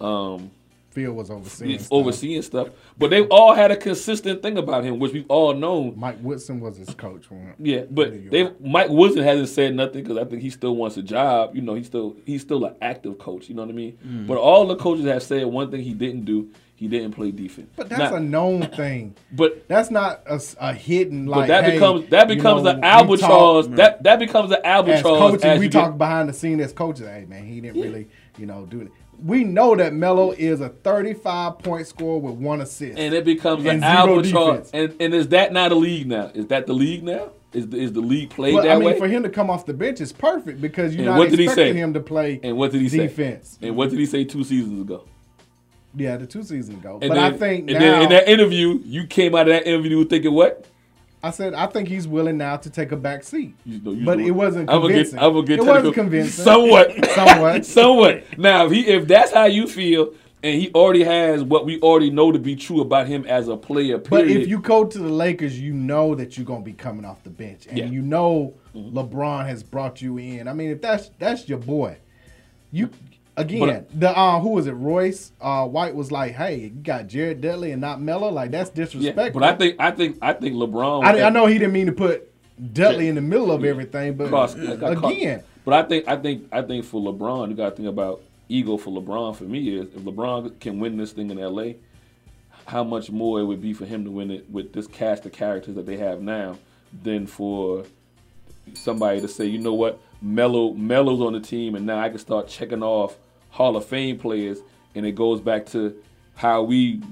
Um, 0.00 0.50
Phil 0.90 1.12
was 1.12 1.30
overseeing. 1.30 1.78
Stuff. 1.78 1.88
overseeing 1.92 2.42
stuff. 2.42 2.68
But 2.98 3.10
they've 3.10 3.28
all 3.30 3.54
had 3.54 3.70
a 3.70 3.76
consistent 3.76 4.42
thing 4.42 4.58
about 4.58 4.82
him, 4.84 4.98
which 4.98 5.12
we've 5.12 5.24
all 5.28 5.54
known. 5.54 5.94
Mike 5.96 6.18
Woodson 6.20 6.60
was 6.60 6.76
his 6.76 6.92
coach. 6.94 7.30
When, 7.30 7.54
Yeah, 7.58 7.82
but 7.90 8.12
they 8.30 8.50
Mike 8.60 8.88
Woodson 8.90 9.22
hasn't 9.22 9.48
said 9.50 9.74
nothing 9.74 10.02
because 10.02 10.18
I 10.18 10.24
think 10.24 10.42
he 10.42 10.50
still 10.50 10.74
wants 10.76 10.96
a 10.96 11.02
job. 11.02 11.54
You 11.54 11.62
know, 11.62 11.74
he's 11.74 11.86
still 11.86 12.16
he's 12.26 12.42
still 12.42 12.64
an 12.64 12.74
active 12.82 13.18
coach. 13.18 13.48
You 13.48 13.54
know 13.54 13.62
what 13.62 13.70
I 13.70 13.74
mean? 13.74 13.98
Mm. 14.06 14.26
But 14.26 14.38
all 14.38 14.66
the 14.66 14.76
coaches 14.76 15.04
have 15.06 15.22
said 15.22 15.46
one 15.46 15.70
thing 15.70 15.82
he 15.82 15.94
didn't 15.94 16.24
do. 16.24 16.50
He 16.74 16.88
didn't 16.88 17.12
play 17.12 17.30
defense. 17.30 17.68
But 17.76 17.90
that's 17.90 18.10
Now- 18.10 18.16
a 18.16 18.20
known 18.20 18.62
thing. 18.68 19.14
But 19.32 19.68
that's 19.68 19.90
not 19.90 20.22
a 20.26 20.72
hidden 20.72 21.26
like. 21.26 21.42
but 21.42 21.46
that 21.48 21.64
hey, 21.64 21.72
becomes 21.72 22.08
that 22.08 22.28
you 22.30 22.36
becomes 22.36 22.62
know, 22.64 22.70
an 22.70 22.82
albatross. 22.82 23.66
talk- 23.66 23.76
that 23.76 24.02
that 24.02 24.18
becomes 24.18 24.50
an 24.50 24.56
as 24.64 24.64
albatross. 24.64 25.18
coaches, 25.18 25.44
as 25.44 25.60
we 25.60 25.68
talk 25.68 25.90
get- 25.92 25.98
behind 25.98 26.28
the 26.28 26.32
scene 26.32 26.58
as 26.60 26.72
coaches. 26.72 27.06
Hey 27.06 27.26
man, 27.28 27.44
he 27.44 27.60
didn't 27.60 27.80
really, 27.82 28.08
you 28.38 28.46
know, 28.46 28.64
do 28.66 28.80
it. 28.80 28.90
We 29.24 29.44
know 29.44 29.76
that 29.76 29.92
Melo 29.92 30.32
is 30.32 30.60
a 30.60 30.68
35 30.70 31.58
point 31.58 31.86
scorer 31.86 32.18
with 32.18 32.34
one 32.36 32.60
assist, 32.60 32.98
and 32.98 33.14
it 33.14 33.24
becomes 33.24 33.64
and 33.64 33.78
an 33.78 33.84
albatross. 33.84 34.70
And 34.72 34.94
and 35.00 35.14
is 35.14 35.28
that 35.28 35.52
not 35.52 35.72
a 35.72 35.74
league 35.74 36.06
now? 36.06 36.30
Is 36.34 36.46
that 36.48 36.66
the 36.66 36.72
league 36.72 37.02
now? 37.02 37.30
Is 37.52 37.68
the, 37.68 37.78
is 37.78 37.92
the 37.92 38.00
league 38.00 38.30
played 38.30 38.54
But 38.54 38.62
that 38.62 38.76
I 38.76 38.78
mean, 38.78 38.84
way? 38.84 38.98
for 38.98 39.08
him 39.08 39.24
to 39.24 39.28
come 39.28 39.50
off 39.50 39.66
the 39.66 39.74
bench 39.74 40.00
is 40.00 40.12
perfect 40.12 40.60
because 40.60 40.94
you're 40.94 41.00
And 41.00 41.10
not 41.16 41.18
what 41.18 41.30
did 41.30 41.40
he 41.40 41.46
expecting 41.46 41.74
say? 41.74 41.80
him 41.80 41.94
to 41.94 42.00
play. 42.00 42.38
And 42.44 42.56
what 42.56 42.70
did 42.70 42.80
he 42.80 42.88
defense. 42.88 43.58
say? 43.60 43.66
And 43.66 43.76
what 43.76 43.90
did 43.90 43.98
he 43.98 44.06
say 44.06 44.22
two 44.24 44.44
seasons 44.44 44.80
ago? 44.82 45.04
Yeah, 45.96 46.16
the 46.16 46.26
two 46.26 46.44
seasons 46.44 46.78
ago. 46.78 47.00
And 47.02 47.08
but 47.08 47.14
then, 47.16 47.34
I 47.34 47.36
think 47.36 47.68
and 47.68 47.72
now, 47.72 47.80
then 47.80 48.02
in 48.02 48.08
that 48.10 48.28
interview, 48.28 48.78
you 48.84 49.04
came 49.08 49.34
out 49.34 49.48
of 49.48 49.54
that 49.54 49.66
interview 49.66 50.04
thinking 50.04 50.32
what? 50.32 50.64
I 51.22 51.30
said 51.30 51.54
I 51.54 51.66
think 51.66 51.88
he's 51.88 52.08
willing 52.08 52.38
now 52.38 52.56
to 52.56 52.70
take 52.70 52.92
a 52.92 52.96
back 52.96 53.24
seat. 53.24 53.54
you 53.66 53.78
but 53.78 54.18
know- 54.18 54.24
it 54.26 54.30
wasn't 54.30 54.70
I'm 54.70 54.80
get- 54.82 54.88
convincing. 54.88 55.18
I'm 55.18 55.32
gonna 55.34 55.46
get 55.46 55.54
it 55.60 55.64
technical. 55.64 55.74
wasn't 55.74 55.94
convincing. 55.94 56.44
Somewhat. 56.44 57.04
Somewhat. 57.14 57.66
Somewhat. 57.78 58.38
Now, 58.38 58.66
if 58.66 58.72
he 58.72 58.86
if 58.86 59.06
that's 59.06 59.32
how 59.32 59.44
you 59.44 59.66
feel, 59.66 60.14
and 60.42 60.58
he 60.58 60.70
already 60.72 61.04
has 61.04 61.42
what 61.44 61.66
we 61.66 61.78
already 61.82 62.10
know 62.10 62.32
to 62.32 62.38
be 62.38 62.56
true 62.56 62.80
about 62.80 63.06
him 63.06 63.26
as 63.26 63.48
a 63.48 63.56
player, 63.58 63.98
But 63.98 64.26
if 64.28 64.48
you 64.48 64.58
go 64.58 64.86
to 64.86 64.98
the 64.98 65.08
Lakers, 65.10 65.60
you 65.60 65.74
know 65.74 66.14
that 66.14 66.38
you're 66.38 66.46
gonna 66.46 66.64
be 66.64 66.72
coming 66.72 67.04
off 67.04 67.22
the 67.22 67.28
bench, 67.30 67.66
and 67.66 67.76
Yeah. 67.76 67.84
you 67.86 68.00
know 68.00 68.54
mm-hmm. 68.74 68.96
LeBron 68.96 69.46
has 69.46 69.62
brought 69.62 70.00
you 70.00 70.16
in. 70.16 70.48
I 70.48 70.54
mean, 70.54 70.70
if 70.70 70.80
that's 70.80 71.10
that's 71.18 71.46
your 71.48 71.58
boy, 71.58 71.98
you 72.72 72.88
again 73.40 73.86
But- 73.90 74.00
the 74.00 74.16
uh, 74.16 74.40
who 74.40 74.50
was 74.50 74.66
it? 74.66 74.72
Royce 74.72 75.32
uh, 75.40 75.66
White 75.66 75.94
was 75.94 76.10
like, 76.12 76.32
"Hey, 76.34 76.56
you 76.60 76.68
got 76.70 77.06
Jared 77.08 77.40
Dudley 77.40 77.72
and 77.72 77.80
not 77.80 78.00
Melo. 78.00 78.28
Like 78.30 78.50
that's 78.50 78.70
yeah, 78.70 78.84
disrespectful." 78.84 79.40
but 79.40 79.54
I 79.54 79.56
think 79.56 79.76
I 79.78 79.90
think 79.90 80.18
I 80.22 80.32
think 80.32 80.54
LeBron. 80.54 81.04
I, 81.04 81.22
I 81.22 81.30
know 81.30 81.46
he 81.46 81.54
didn't 81.58 81.72
mean 81.72 81.86
to 81.86 81.92
put 81.92 82.32
Dudley 82.72 83.08
in 83.08 83.14
the 83.14 83.20
middle 83.20 83.50
of 83.52 83.64
everything, 83.64 84.14
but 84.14 84.28
Cross- 84.28 84.56
like 84.56 84.80
caught- 84.98 85.12
again, 85.12 85.42
But 85.64 85.74
I 85.74 85.82
think 85.88 86.08
I 86.08 86.16
think 86.16 86.44
I 86.52 86.62
think 86.62 86.84
for 86.84 87.00
LeBron, 87.00 87.48
you 87.50 87.54
got 87.56 87.70
to 87.70 87.76
think 87.76 87.88
about 87.88 88.22
ego 88.48 88.76
for 88.76 88.90
LeBron. 88.90 89.34
For 89.36 89.44
me, 89.44 89.68
is 89.76 89.86
if 89.94 90.02
LeBron 90.02 90.58
can 90.60 90.78
win 90.80 90.96
this 90.96 91.12
thing 91.12 91.30
in 91.30 91.38
LA, 91.38 91.72
how 92.66 92.84
much 92.84 93.10
more 93.10 93.40
it 93.40 93.44
would 93.44 93.62
be 93.62 93.72
for 93.72 93.84
him 93.86 94.04
to 94.04 94.10
win 94.10 94.30
it 94.30 94.50
with 94.50 94.72
this 94.72 94.86
cast 94.86 95.24
of 95.26 95.32
characters 95.32 95.74
that 95.74 95.86
they 95.86 95.96
have 95.96 96.20
now 96.20 96.56
than 97.02 97.26
for 97.26 97.84
somebody 98.74 99.20
to 99.20 99.28
say, 99.28 99.44
you 99.46 99.58
know 99.58 99.74
what, 99.74 100.00
Melo 100.22 100.72
Melo's 100.74 101.20
on 101.20 101.32
the 101.32 101.40
team, 101.40 101.74
and 101.74 101.86
now 101.86 101.98
I 101.98 102.08
can 102.08 102.18
start 102.18 102.48
checking 102.48 102.82
off 102.82 103.16
Hall 103.50 103.76
of 103.76 103.84
Fame 103.84 104.18
players, 104.18 104.58
and 104.94 105.04
it 105.06 105.12
goes 105.12 105.40
back 105.40 105.66
to 105.66 105.94
how 106.34 106.62
we 106.62 107.02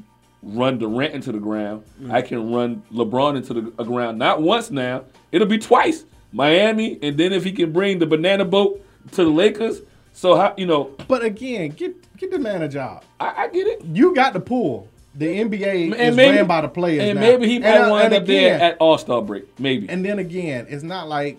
run 0.42 0.78
Durant 0.78 1.14
into 1.14 1.32
the 1.32 1.38
ground. 1.38 1.84
Mm. 2.00 2.12
I 2.12 2.22
can 2.22 2.52
run 2.52 2.82
LeBron 2.92 3.36
into 3.36 3.54
the 3.54 3.84
ground 3.84 4.18
not 4.18 4.40
once 4.40 4.70
now, 4.70 5.04
it'll 5.32 5.48
be 5.48 5.58
twice. 5.58 6.04
Miami, 6.32 6.98
and 7.02 7.16
then 7.18 7.32
if 7.32 7.42
he 7.44 7.52
can 7.52 7.72
bring 7.72 7.98
the 7.98 8.06
banana 8.06 8.44
boat 8.44 8.84
to 9.12 9.24
the 9.24 9.30
Lakers, 9.30 9.80
so 10.12 10.36
how 10.36 10.54
you 10.56 10.66
know? 10.66 10.94
but 11.08 11.24
again, 11.24 11.70
get 11.70 11.94
get 12.16 12.30
the 12.30 12.38
man 12.38 12.62
a 12.62 12.68
job. 12.68 13.02
I, 13.18 13.44
I 13.44 13.48
get 13.48 13.66
it. 13.66 13.84
You 13.84 14.14
got 14.14 14.32
the 14.34 14.40
pool. 14.40 14.88
The 15.14 15.26
NBA 15.26 15.84
And 15.92 15.94
is 15.94 16.16
maybe- 16.16 16.36
ran 16.36 16.46
by 16.46 16.60
the 16.60 16.68
players, 16.68 17.02
and 17.02 17.14
now. 17.16 17.20
maybe 17.26 17.48
he 17.48 17.58
might 17.58 17.78
uh, 17.78 17.90
wind 17.90 18.12
and 18.12 18.22
up 18.22 18.26
there 18.26 18.60
at 18.60 18.76
All 18.78 18.98
Star 18.98 19.22
break, 19.22 19.58
maybe. 19.58 19.88
And 19.88 20.04
then 20.04 20.18
again, 20.18 20.66
it's 20.68 20.82
not 20.84 21.08
like 21.08 21.38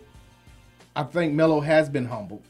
I 0.95 1.03
think 1.03 1.33
Melo 1.33 1.61
has 1.61 1.87
been 1.87 2.05
humbled. 2.05 2.41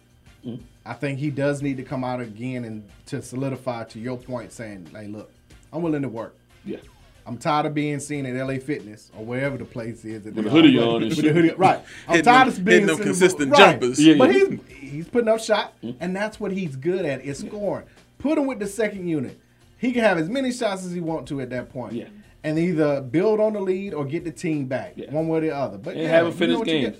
Mm-hmm. 0.89 0.97
I 0.97 0.99
think 1.07 1.19
he 1.19 1.29
does 1.29 1.61
need 1.61 1.77
to 1.77 1.83
come 1.83 2.03
out 2.03 2.19
again 2.19 2.65
and 2.65 2.83
to 3.07 3.21
solidify 3.21 3.85
to 3.85 3.99
your 3.99 4.17
point, 4.17 4.51
saying, 4.51 4.87
"Hey, 4.93 5.07
look, 5.07 5.31
I'm 5.71 5.81
willing 5.81 6.01
to 6.01 6.09
work. 6.09 6.35
Yeah. 6.65 6.77
I'm 7.25 7.37
tired 7.37 7.67
of 7.67 7.75
being 7.75 7.99
seen 7.99 8.25
at 8.25 8.35
LA 8.35 8.55
Fitness 8.57 9.11
or 9.15 9.23
wherever 9.23 9.55
the 9.55 9.65
place 9.65 10.03
is. 10.03 10.23
that 10.23 10.33
With 10.33 10.45
the 10.45 10.49
hoodie 10.51 10.79
on 10.79 11.03
and 11.03 11.11
With 11.15 11.21
the 11.23 11.31
hoodie- 11.31 11.53
right. 11.57 11.77
I'm 12.07 12.15
Hitting 12.15 12.23
tired 12.25 12.47
them- 12.47 12.57
of 12.57 12.65
being 12.65 12.81
hitting 12.81 12.95
them 12.95 13.05
consistent 13.05 13.55
jumpers. 13.55 13.99
Yeah, 14.03 14.15
but 14.17 14.33
yeah. 14.33 14.45
he's 14.79 14.89
he's 14.91 15.07
putting 15.07 15.27
up 15.29 15.39
shot, 15.39 15.73
and 15.99 16.15
that's 16.15 16.39
what 16.39 16.51
he's 16.51 16.75
good 16.75 17.05
at 17.05 17.23
is 17.23 17.39
scoring. 17.39 17.85
Put 18.17 18.37
him 18.39 18.47
with 18.47 18.59
the 18.59 18.67
second 18.67 19.07
unit. 19.07 19.39
He 19.77 19.91
can 19.91 20.03
have 20.03 20.17
as 20.17 20.27
many 20.27 20.51
shots 20.51 20.83
as 20.85 20.91
he 20.91 20.99
want 21.01 21.27
to 21.27 21.39
at 21.41 21.49
that 21.51 21.69
point. 21.71 21.93
Yeah. 21.93 22.07
And 22.43 22.57
either 22.57 23.01
build 23.01 23.39
on 23.41 23.53
the 23.53 23.59
lead 23.61 23.93
or 23.93 24.05
get 24.05 24.23
the 24.23 24.31
team 24.31 24.65
back, 24.65 24.95
one 25.09 25.27
way 25.27 25.37
or 25.39 25.41
the 25.41 25.51
other. 25.55 25.77
But 25.77 25.95
and 25.95 26.03
yeah, 26.03 26.09
have 26.09 26.25
him 26.25 26.31
you 26.51 26.63
finish 26.63 26.95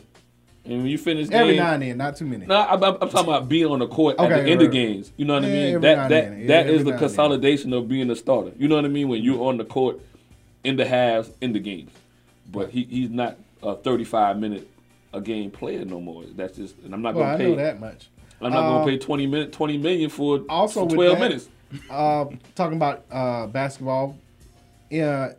And 0.65 0.79
when 0.83 0.87
you 0.87 0.97
finish 0.97 1.29
Every 1.31 1.53
games, 1.53 1.59
now 1.59 1.73
and 1.73 1.81
then, 1.83 1.97
not 1.97 2.15
too 2.15 2.25
many. 2.25 2.45
No, 2.45 2.55
I'm, 2.61 2.83
I'm 2.83 2.97
I'm 3.01 3.09
talking 3.09 3.29
about 3.29 3.49
being 3.49 3.65
on 3.67 3.79
the 3.79 3.87
court 3.87 4.19
at 4.19 4.25
Okay, 4.31 4.43
the 4.43 4.51
end 4.51 4.59
right, 4.61 4.67
of 4.67 4.71
games. 4.73 5.11
You 5.17 5.25
know 5.25 5.35
what 5.35 5.45
I 5.45 5.47
mean? 5.49 5.81
That 5.81 6.09
that. 6.09 6.37
Yeah, 6.37 6.47
that 6.47 6.67
is 6.69 6.83
the 6.83 6.97
consolidation 6.97 7.73
of 7.73 7.87
being 7.87 8.09
a 8.11 8.15
starter. 8.15 8.51
You 8.57 8.67
know 8.67 8.75
what 8.75 8.85
I 8.85 8.89
mean? 8.89 9.07
When 9.07 9.23
you're 9.23 9.41
on 9.47 9.57
the 9.57 9.65
court 9.65 9.99
in 10.63 10.75
the 10.75 10.85
halves, 10.85 11.31
in 11.41 11.53
the 11.53 11.59
games. 11.59 11.91
But 12.51 12.69
he, 12.71 12.83
he's 12.83 13.09
not 13.09 13.37
a 13.63 13.75
35 13.75 14.37
minute 14.39 14.67
a 15.13 15.21
game 15.21 15.49
player 15.49 15.85
no 15.85 15.99
more. 15.99 16.23
That's 16.35 16.57
just, 16.57 16.77
and 16.79 16.93
I'm 16.93 17.01
not 17.01 17.15
Well, 17.15 17.23
gonna 17.23 17.35
I 17.35 17.37
pay 17.37 17.49
know 17.49 17.55
that 17.55 17.79
much. 17.79 18.09
I'm 18.41 18.51
not 18.51 18.63
Uh, 18.63 18.69
gonna 18.79 18.85
pay 18.91 18.97
20 18.97 19.27
minute 19.27 19.51
20 19.51 19.77
million 19.77 20.09
for 20.09 20.41
Also, 20.49 20.81
for 20.81 20.85
with 20.85 20.95
12 20.95 21.17
that, 21.17 21.23
minutes. 21.23 21.49
Uh, 21.89 22.25
talking 22.55 22.77
about 22.77 23.05
uh, 23.11 23.47
basketball, 23.47 24.17
uh, 25.01 25.29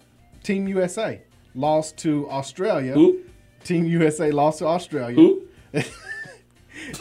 Team 0.43 0.67
USA 0.69 1.21
lost 1.55 1.97
to 1.99 2.29
Australia. 2.31 2.93
Who? 2.95 3.21
Team 3.65 3.85
USA 3.87 4.31
lost 4.31 4.59
to 4.59 4.67
Australia. 4.67 5.15
Who? 5.15 5.43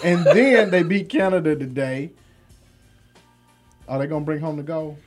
and 0.03 0.25
then 0.25 0.69
they 0.69 0.83
beat 0.83 1.09
Canada 1.09 1.55
today. 1.55 2.11
Are 3.87 3.97
they 3.97 4.07
gonna 4.07 4.25
bring 4.25 4.39
home 4.39 4.57
the 4.57 4.63
gold? 4.63 4.97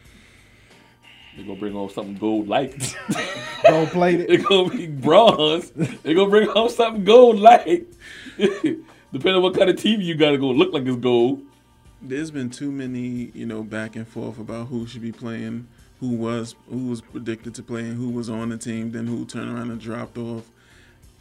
They're 1.36 1.46
gonna 1.46 1.58
bring 1.58 1.72
home 1.72 1.88
something 1.88 2.16
gold 2.16 2.48
like. 2.48 2.78
Gold 3.66 3.88
plated. 3.90 4.28
They're 4.28 4.38
gonna 4.38 4.70
be 4.70 4.86
bronze. 4.88 5.70
They're 5.70 6.14
gonna 6.14 6.28
bring 6.28 6.48
home 6.48 6.68
something 6.68 7.04
gold 7.04 7.38
like. 7.38 7.86
Depending 8.36 9.36
on 9.36 9.42
what 9.42 9.54
kind 9.54 9.70
of 9.70 9.76
TV 9.76 10.02
you 10.02 10.14
got, 10.16 10.34
it 10.34 10.40
gonna 10.40 10.58
look 10.58 10.72
like 10.72 10.84
it's 10.84 10.96
gold. 10.96 11.42
There's 12.02 12.30
been 12.30 12.50
too 12.50 12.72
many, 12.72 13.30
you 13.34 13.46
know, 13.46 13.62
back 13.62 13.94
and 13.94 14.06
forth 14.06 14.38
about 14.38 14.66
who 14.66 14.86
should 14.86 15.00
be 15.00 15.12
playing, 15.12 15.68
who 16.00 16.08
was 16.08 16.56
who 16.68 16.88
was 16.88 17.00
predicted 17.00 17.54
to 17.54 17.62
play, 17.62 17.82
and 17.82 17.96
who 17.96 18.10
was 18.10 18.28
on 18.28 18.48
the 18.48 18.58
team, 18.58 18.90
then 18.90 19.06
who 19.06 19.24
turned 19.24 19.48
around 19.56 19.70
and 19.70 19.80
dropped 19.80 20.18
off. 20.18 20.50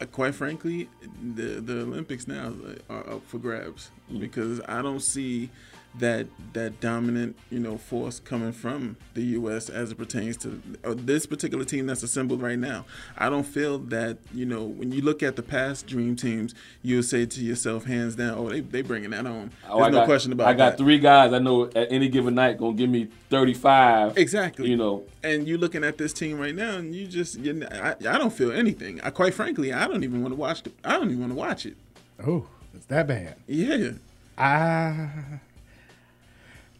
Uh, 0.02 0.06
quite 0.06 0.34
frankly, 0.34 0.88
the 1.36 1.60
the 1.60 1.82
Olympics 1.82 2.26
now 2.26 2.52
are 2.90 3.08
up 3.08 3.22
for 3.28 3.38
grabs 3.38 3.90
because 4.18 4.60
I 4.66 4.82
don't 4.82 5.00
see 5.02 5.48
that 5.98 6.26
that 6.54 6.80
dominant 6.80 7.36
you 7.50 7.58
know 7.58 7.76
force 7.76 8.18
coming 8.18 8.52
from 8.52 8.96
the 9.12 9.22
U.S. 9.22 9.68
as 9.68 9.90
it 9.90 9.96
pertains 9.96 10.38
to 10.38 10.62
uh, 10.84 10.94
this 10.96 11.26
particular 11.26 11.64
team 11.66 11.86
that's 11.86 12.02
assembled 12.02 12.40
right 12.40 12.58
now. 12.58 12.86
I 13.18 13.28
don't 13.28 13.42
feel 13.44 13.78
that 13.78 14.16
you 14.32 14.46
know 14.46 14.64
when 14.64 14.90
you 14.92 15.02
look 15.02 15.22
at 15.22 15.36
the 15.36 15.42
past 15.42 15.86
dream 15.86 16.16
teams, 16.16 16.54
you'll 16.82 17.02
say 17.02 17.26
to 17.26 17.40
yourself, 17.42 17.84
hands 17.84 18.16
down, 18.16 18.38
oh 18.38 18.48
they 18.48 18.60
they 18.60 18.80
bringing 18.82 19.10
that 19.10 19.26
on. 19.26 19.50
Oh, 19.68 19.76
There's 19.78 19.86
I 19.88 19.90
no 19.90 19.98
got- 19.98 20.06
question 20.06 20.32
about 20.32 20.44
it. 20.44 20.50
I 20.50 20.54
got 20.54 20.70
that. 20.70 20.78
three 20.78 20.98
guys 20.98 21.32
I 21.32 21.38
know 21.40 21.66
at 21.66 21.92
any 21.92 22.08
given 22.08 22.34
night 22.34 22.56
gonna 22.58 22.72
give 22.74 22.88
me 22.88 23.08
35. 23.28 24.16
Exactly. 24.16 24.70
You 24.70 24.76
know, 24.76 25.04
and 25.22 25.46
you're 25.46 25.58
looking 25.58 25.84
at 25.84 25.98
this 25.98 26.12
team 26.12 26.38
right 26.38 26.54
now, 26.54 26.76
and 26.76 26.94
you 26.94 27.06
just, 27.06 27.38
you 27.38 27.66
I, 27.70 27.90
I 27.92 27.94
don't 28.18 28.32
feel 28.32 28.50
anything. 28.52 29.00
I, 29.02 29.10
quite 29.10 29.34
frankly, 29.34 29.72
I 29.72 29.86
don't 29.88 30.04
even 30.04 30.22
want 30.22 30.32
to 30.32 30.36
watch. 30.40 30.62
The, 30.62 30.72
I 30.84 30.92
don't 30.92 31.08
even 31.08 31.20
want 31.20 31.32
to 31.32 31.36
watch 31.38 31.66
it. 31.66 31.76
Oh, 32.26 32.46
it's 32.74 32.86
that 32.86 33.06
bad. 33.06 33.36
Yeah. 33.46 33.92
Ah. 34.38 35.10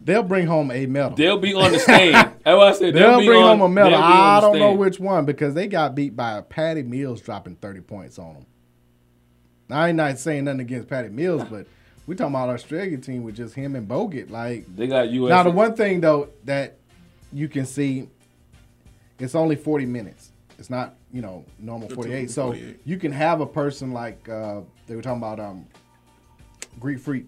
They'll 0.04 0.22
bring 0.22 0.46
home 0.46 0.70
a 0.70 0.86
medal. 0.86 1.16
They'll 1.16 1.38
be 1.38 1.54
on 1.54 1.72
the 1.72 1.78
stand. 1.78 2.14
That's 2.44 2.56
what 2.56 2.68
I 2.68 2.72
said. 2.72 2.94
They'll, 2.94 3.18
They'll 3.18 3.26
bring 3.26 3.42
on- 3.42 3.58
home 3.58 3.62
a 3.62 3.68
medal. 3.68 3.90
they'll 3.90 4.00
be 4.00 4.04
on 4.04 4.10
I 4.12 4.40
don't 4.40 4.58
know 4.58 4.72
which 4.74 4.98
one 4.98 5.24
because 5.24 5.54
they 5.54 5.66
got 5.68 5.94
beat 5.94 6.16
by 6.16 6.40
Patty 6.40 6.82
Mills 6.82 7.20
dropping 7.20 7.56
30 7.56 7.80
points 7.82 8.18
on 8.18 8.34
them. 8.34 8.46
I 9.70 9.88
ain't 9.88 9.96
not 9.96 10.18
saying 10.18 10.44
nothing 10.44 10.60
against 10.60 10.88
Patty 10.88 11.08
Mills, 11.08 11.44
but 11.48 11.66
we 12.06 12.14
talking 12.16 12.34
about 12.34 12.48
our 12.48 12.56
Australian 12.56 13.00
team 13.00 13.22
with 13.22 13.36
just 13.36 13.54
him 13.54 13.76
and 13.76 13.88
Bogut. 13.88 14.28
Like 14.30 14.64
They 14.76 14.86
got 14.86 15.08
US. 15.10 15.30
now, 15.30 15.42
the 15.44 15.50
one 15.50 15.74
thing 15.74 16.00
though 16.00 16.28
that 16.44 16.76
you 17.32 17.48
can 17.48 17.64
see, 17.64 18.08
it's 19.18 19.34
only 19.34 19.56
40 19.56 19.86
minutes. 19.86 20.32
It's 20.58 20.68
not 20.68 20.96
you 21.12 21.22
know 21.22 21.44
normal 21.58 21.88
48. 21.88 22.30
So 22.30 22.46
48. 22.48 22.80
you 22.84 22.96
can 22.98 23.12
have 23.12 23.40
a 23.40 23.46
person 23.46 23.92
like 23.92 24.28
uh, 24.28 24.60
they 24.86 24.96
were 24.96 25.02
talking 25.02 25.18
about 25.18 25.40
um, 25.40 25.66
Greek 26.80 26.98
Freak. 26.98 27.26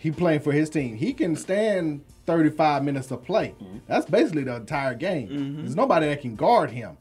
He 0.00 0.12
playing 0.12 0.40
for 0.40 0.52
his 0.52 0.70
team. 0.70 0.96
He 0.96 1.12
can 1.12 1.34
stand 1.34 2.02
35 2.26 2.84
minutes 2.84 3.10
of 3.10 3.24
play. 3.24 3.54
Mm-hmm. 3.60 3.78
That's 3.88 4.06
basically 4.06 4.44
the 4.44 4.54
entire 4.56 4.94
game. 4.94 5.56
There's 5.58 5.74
nobody 5.74 6.06
that 6.06 6.22
can 6.22 6.36
guard 6.36 6.70
him. 6.70 6.96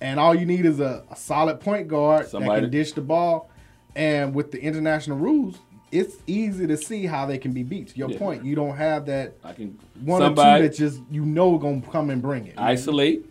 And 0.00 0.20
all 0.20 0.34
you 0.34 0.44
need 0.46 0.66
is 0.66 0.78
a, 0.78 1.02
a 1.10 1.16
solid 1.16 1.58
point 1.58 1.88
guard 1.88 2.30
that 2.30 2.42
can 2.42 2.70
dish 2.70 2.92
the 2.92 3.00
ball. 3.00 3.50
And 3.96 4.34
with 4.34 4.52
the 4.52 4.60
international 4.60 5.16
rules, 5.18 5.56
it's 5.90 6.16
easy 6.26 6.66
to 6.66 6.76
see 6.76 7.06
how 7.06 7.24
they 7.24 7.38
can 7.38 7.52
be 7.52 7.62
beat. 7.62 7.88
To 7.88 7.96
your 7.98 8.10
Yeah. 8.10 8.18
point, 8.18 8.44
you 8.44 8.54
don't 8.54 8.76
have 8.76 9.06
that 9.06 9.32
I 9.42 9.54
can 9.54 9.78
one 10.04 10.20
somebody- 10.20 10.64
or 10.66 10.68
two 10.68 10.68
that 10.68 10.76
just 10.76 11.00
you 11.10 11.24
know 11.24 11.56
gonna 11.56 11.80
come 11.80 12.10
and 12.10 12.20
bring 12.20 12.46
it. 12.46 12.54
isolate, 12.58 13.24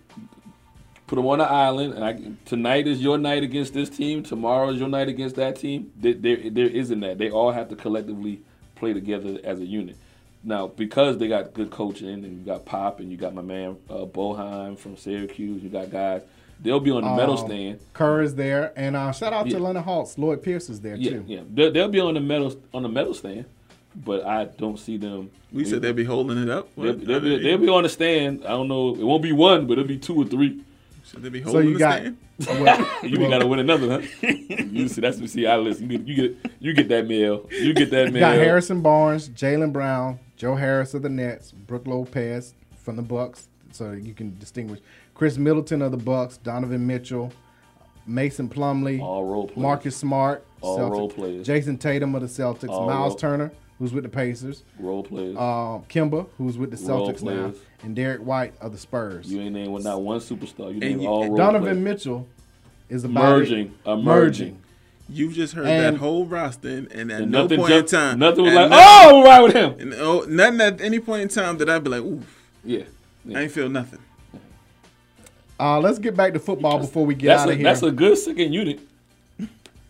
put 1.06 1.18
them 1.18 1.28
on 1.28 1.38
the 1.38 1.46
island, 1.46 1.94
and 1.94 2.04
I, 2.04 2.20
tonight 2.46 2.88
is 2.88 3.00
your 3.02 3.20
night 3.20 3.44
against 3.44 3.76
this 3.76 3.90
team. 3.90 4.24
Tomorrow 4.24 4.70
is 4.72 4.80
your 4.80 4.90
night 4.90 5.08
against 5.08 5.36
that 5.36 5.58
team. 5.58 5.92
There, 5.96 6.16
there, 6.16 6.50
there 6.50 6.66
isn't 6.68 7.00
that. 7.02 7.20
They 7.20 7.30
all 7.30 7.52
have 7.52 7.70
to 7.70 7.76
collectively 7.76 8.42
play 8.78 8.94
together 8.94 9.40
as 9.44 9.60
a 9.60 9.66
unit. 9.66 9.98
Now, 10.44 10.68
because 10.68 11.18
they 11.18 11.28
got 11.28 11.54
good 11.54 11.72
coaching, 11.72 12.08
and 12.10 12.24
you 12.40 12.46
got 12.46 12.66
Pop, 12.66 13.00
and 13.00 13.12
you 13.12 13.18
got 13.18 13.34
my 13.34 13.42
man 13.42 13.78
uh, 13.90 14.06
Boeheim 14.06 14.78
from 14.78 14.96
Syracuse, 14.96 15.62
you 15.64 15.70
got 15.70 15.90
guys. 15.92 16.22
They'll 16.60 16.80
be 16.80 16.90
on 16.92 17.04
the 17.04 17.10
medal 17.16 17.38
Um, 17.38 17.46
stand. 17.48 17.80
Kerr 17.94 18.22
is 18.24 18.36
there, 18.36 18.72
and 18.76 18.96
uh, 18.96 19.12
shout 19.12 19.34
out 19.34 19.46
Yeah. 19.46 19.52
to 19.54 19.58
Atlanta 19.58 19.82
Hawks. 19.82 20.18
Lloyd 20.18 20.42
Pierce 20.42 20.70
is 20.70 20.82
there 20.82 20.96
Yeah, 20.96 21.12
too. 21.12 21.24
yeah. 21.28 21.42
They'll, 21.54 21.72
they'll 21.72 21.90
be 21.90 22.00
on 22.00 22.14
the 22.16 22.20
medal 22.22 22.56
on 22.74 22.84
the 22.84 22.90
medal 22.90 23.14
stand, 23.14 23.46
but 23.96 24.26
I 24.26 24.46
don't 24.46 24.78
see 24.80 24.98
them. 24.98 25.30
We 25.52 25.66
said 25.66 25.82
they'll 25.82 25.94
be 25.94 26.04
holding 26.04 26.42
it 26.42 26.50
up. 26.50 26.70
They'll, 26.76 26.94
they'll 26.94 27.20
be, 27.20 27.38
they'll 27.44 27.58
be 27.58 27.70
on 27.70 27.84
the 27.84 27.90
stand. 27.90 28.44
I 28.46 28.50
don't 28.50 28.68
know. 28.68 28.90
It 28.96 29.04
won't 29.04 29.24
be 29.24 29.32
one, 29.34 29.66
but 29.68 29.74
it'll 29.74 29.88
be 29.88 29.98
two 30.00 30.16
or 30.22 30.26
three. 30.26 30.62
Should 31.18 31.24
they 31.24 31.30
be 31.30 31.44
So 31.44 31.52
holding 31.52 31.68
you 31.70 31.74
the 31.74 31.80
got 31.80 32.04
well, 32.62 32.88
you 33.04 33.18
got 33.18 33.40
to 33.40 33.48
win 33.48 33.60
another, 33.60 34.02
huh? 34.02 34.28
you 34.28 34.88
see, 34.88 35.02
that's 35.02 35.18
what 35.18 35.24
you 35.24 35.28
see. 35.28 35.48
I 35.48 35.58
listen. 35.58 35.90
You 35.90 35.98
get, 35.98 36.08
you 36.08 36.16
get, 36.16 36.52
you 36.60 36.74
get 36.74 36.90
that 36.90 37.08
mail. 37.08 37.48
You 37.52 37.74
get 37.74 37.90
that 37.92 38.08
You 38.08 38.12
mail. 38.14 38.22
got 38.22 38.36
Harrison 38.36 38.82
Barnes, 38.82 39.28
Jaylen 39.30 39.74
Brown, 39.74 40.20
Joe 40.36 40.56
Harris 40.56 40.94
of 40.94 41.02
the 41.02 41.10
Nets, 41.10 41.52
Brook 41.52 41.88
Lopez 41.88 42.54
from 42.78 42.96
the 42.96 43.02
Bucks, 43.02 43.48
so 43.72 43.92
you 43.94 44.14
can 44.14 44.38
distinguish. 44.38 44.80
Khris 45.16 45.38
Middleton 45.40 45.82
of 45.82 45.90
the 45.92 45.98
Bucks, 45.98 46.38
Donovan 46.38 46.86
Mitchell, 46.86 47.34
Mason 48.06 48.48
Plumlee, 48.50 49.02
All 49.02 49.26
role 49.26 49.48
players. 49.48 49.58
Marcus 49.58 49.98
Smart, 49.98 50.46
All 50.62 50.78
Celtics, 50.78 50.92
role 50.92 51.10
players. 51.10 51.48
Jayson 51.48 51.78
Tatum 51.80 52.14
of 52.16 52.22
the 52.22 52.28
Celtics, 52.28 52.70
All 52.70 52.86
Miles 52.86 53.12
role- 53.14 53.18
Turner, 53.18 53.52
who's 53.80 53.94
with 53.94 54.04
the 54.04 54.10
Pacers, 54.10 54.64
Role 54.80 55.04
players. 55.04 55.36
uh, 55.36 55.80
Kemba, 55.90 56.28
who's 56.38 56.58
with 56.58 56.70
the 56.72 56.78
Celtics 56.78 57.24
now. 57.24 57.52
And 57.84 57.96
Derrick 57.96 58.22
White 58.22 58.54
of 58.60 58.72
the 58.72 58.78
Spurs. 58.78 59.32
you 59.32 59.40
ain't 59.40 59.54
named 59.54 59.84
not 59.84 60.02
one 60.02 60.20
superstar. 60.20 60.68
You 60.68 60.72
And 60.74 60.80
named 60.80 61.02
you- 61.04 61.08
all 61.08 61.28
role 61.28 61.38
Donovan 61.38 61.62
players. 61.62 61.78
Mitchell 61.78 62.28
is 62.90 63.04
about 63.04 63.24
Merging, 63.40 63.74
emerging. 63.86 64.60
You've 65.10 65.34
just 65.34 65.54
heard 65.54 65.68
And- 65.68 65.96
that 65.96 66.00
whole 66.00 66.26
roster, 66.26 66.68
and, 66.70 66.92
and 66.92 67.12
at 67.12 67.22
And 67.22 67.32
no 67.32 67.44
nothing 67.44 67.60
point 67.60 67.72
in 67.74 67.86
time, 67.86 68.20
nothing 68.20 68.44
was 68.46 68.54
and 68.54 68.72
like, 68.72 68.80
"Oh, 68.84 69.24
right 69.24 69.42
with 69.42 69.54
him." 69.54 69.76
And, 69.80 69.94
oh, 69.94 70.26
nothing 70.28 70.60
at 70.60 70.82
any 70.82 71.00
point 71.00 71.22
in 71.22 71.28
time 71.30 71.58
that 71.60 71.70
I'd 71.70 71.84
be 71.84 71.90
like, 71.92 72.02
"Ooh, 72.02 72.22
Yeah. 72.66 72.84
I 73.34 73.44
ain't 73.44 73.52
feel 73.52 73.70
nothing." 73.70 74.00
Uh, 75.60 75.80
let's 75.80 75.98
get 76.00 76.16
back 76.16 76.34
to 76.34 76.40
football 76.40 76.78
before 76.80 77.06
we 77.06 77.16
get 77.16 77.28
That's 77.28 77.42
out 77.44 77.50
a, 77.50 77.52
of 77.52 77.58
here. 77.58 77.64
that's 77.64 77.84
a 77.84 77.92
good 77.92 78.18
second 78.18 78.54
unit. 78.54 78.80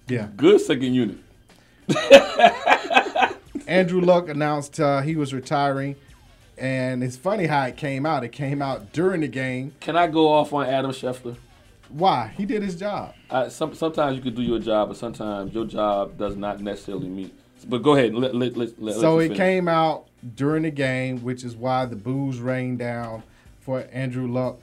yeah. 0.07 0.27
Good 0.38 0.61
second 0.61 0.93
unit. 0.93 1.18
Andrew 3.68 3.99
Luck 4.01 4.30
announced 4.30 4.80
uh, 4.80 5.01
he 5.01 5.15
was 5.15 5.34
retiring, 5.34 5.95
and 6.57 7.03
it's 7.03 7.17
funny 7.17 7.45
how 7.45 7.65
it 7.65 7.77
came 7.77 8.05
out. 8.05 8.23
It 8.23 8.31
came 8.31 8.61
out 8.61 8.91
during 8.91 9.21
the 9.21 9.27
game. 9.27 9.73
Can 9.79 9.95
I 9.95 10.07
go 10.07 10.27
off 10.27 10.53
on 10.53 10.65
Adam 10.65 10.91
Schefter? 10.91 11.38
Why? 11.89 12.34
He 12.35 12.45
did 12.45 12.63
his 12.63 12.75
job. 12.75 13.13
I, 13.29 13.47
some, 13.49 13.73
sometimes 13.73 14.17
you 14.17 14.21
can 14.21 14.35
do 14.35 14.41
your 14.41 14.59
job, 14.59 14.89
but 14.89 14.97
sometimes 14.97 15.53
your 15.53 15.65
job 15.65 16.17
does 16.17 16.35
not 16.35 16.59
necessarily 16.59 17.07
meet. 17.07 17.34
But 17.67 17.79
go 17.84 17.95
ahead. 17.95 18.13
Let, 18.13 18.35
let, 18.35 18.57
let, 18.57 18.81
let, 18.81 18.95
so 18.95 19.19
it 19.19 19.23
finish. 19.23 19.38
came 19.38 19.67
out 19.67 20.07
during 20.35 20.63
the 20.63 20.71
game, 20.71 21.23
which 21.23 21.43
is 21.43 21.55
why 21.55 21.85
the 21.85 21.95
booze 21.95 22.39
rained 22.39 22.79
down 22.79 23.23
for 23.61 23.88
Andrew 23.91 24.27
Luck 24.27 24.57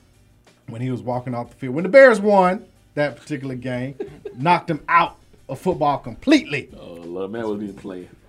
when 0.69 0.81
he 0.81 0.91
was 0.91 1.03
walking 1.03 1.35
off 1.35 1.51
the 1.51 1.57
field. 1.57 1.75
When 1.75 1.83
the 1.83 1.89
Bears 1.89 2.21
won 2.21 2.67
that 2.95 3.17
particular 3.17 3.55
game, 3.55 3.97
knocked 4.37 4.71
him 4.71 4.83
out 4.89 5.17
of 5.49 5.61
football 5.61 5.99
completely. 5.99 6.71
Oh, 6.79 6.95
Lord, 6.95 7.33
man 7.33 7.45
wasn't 7.45 7.63
even 7.65 7.77
playing. 7.77 8.09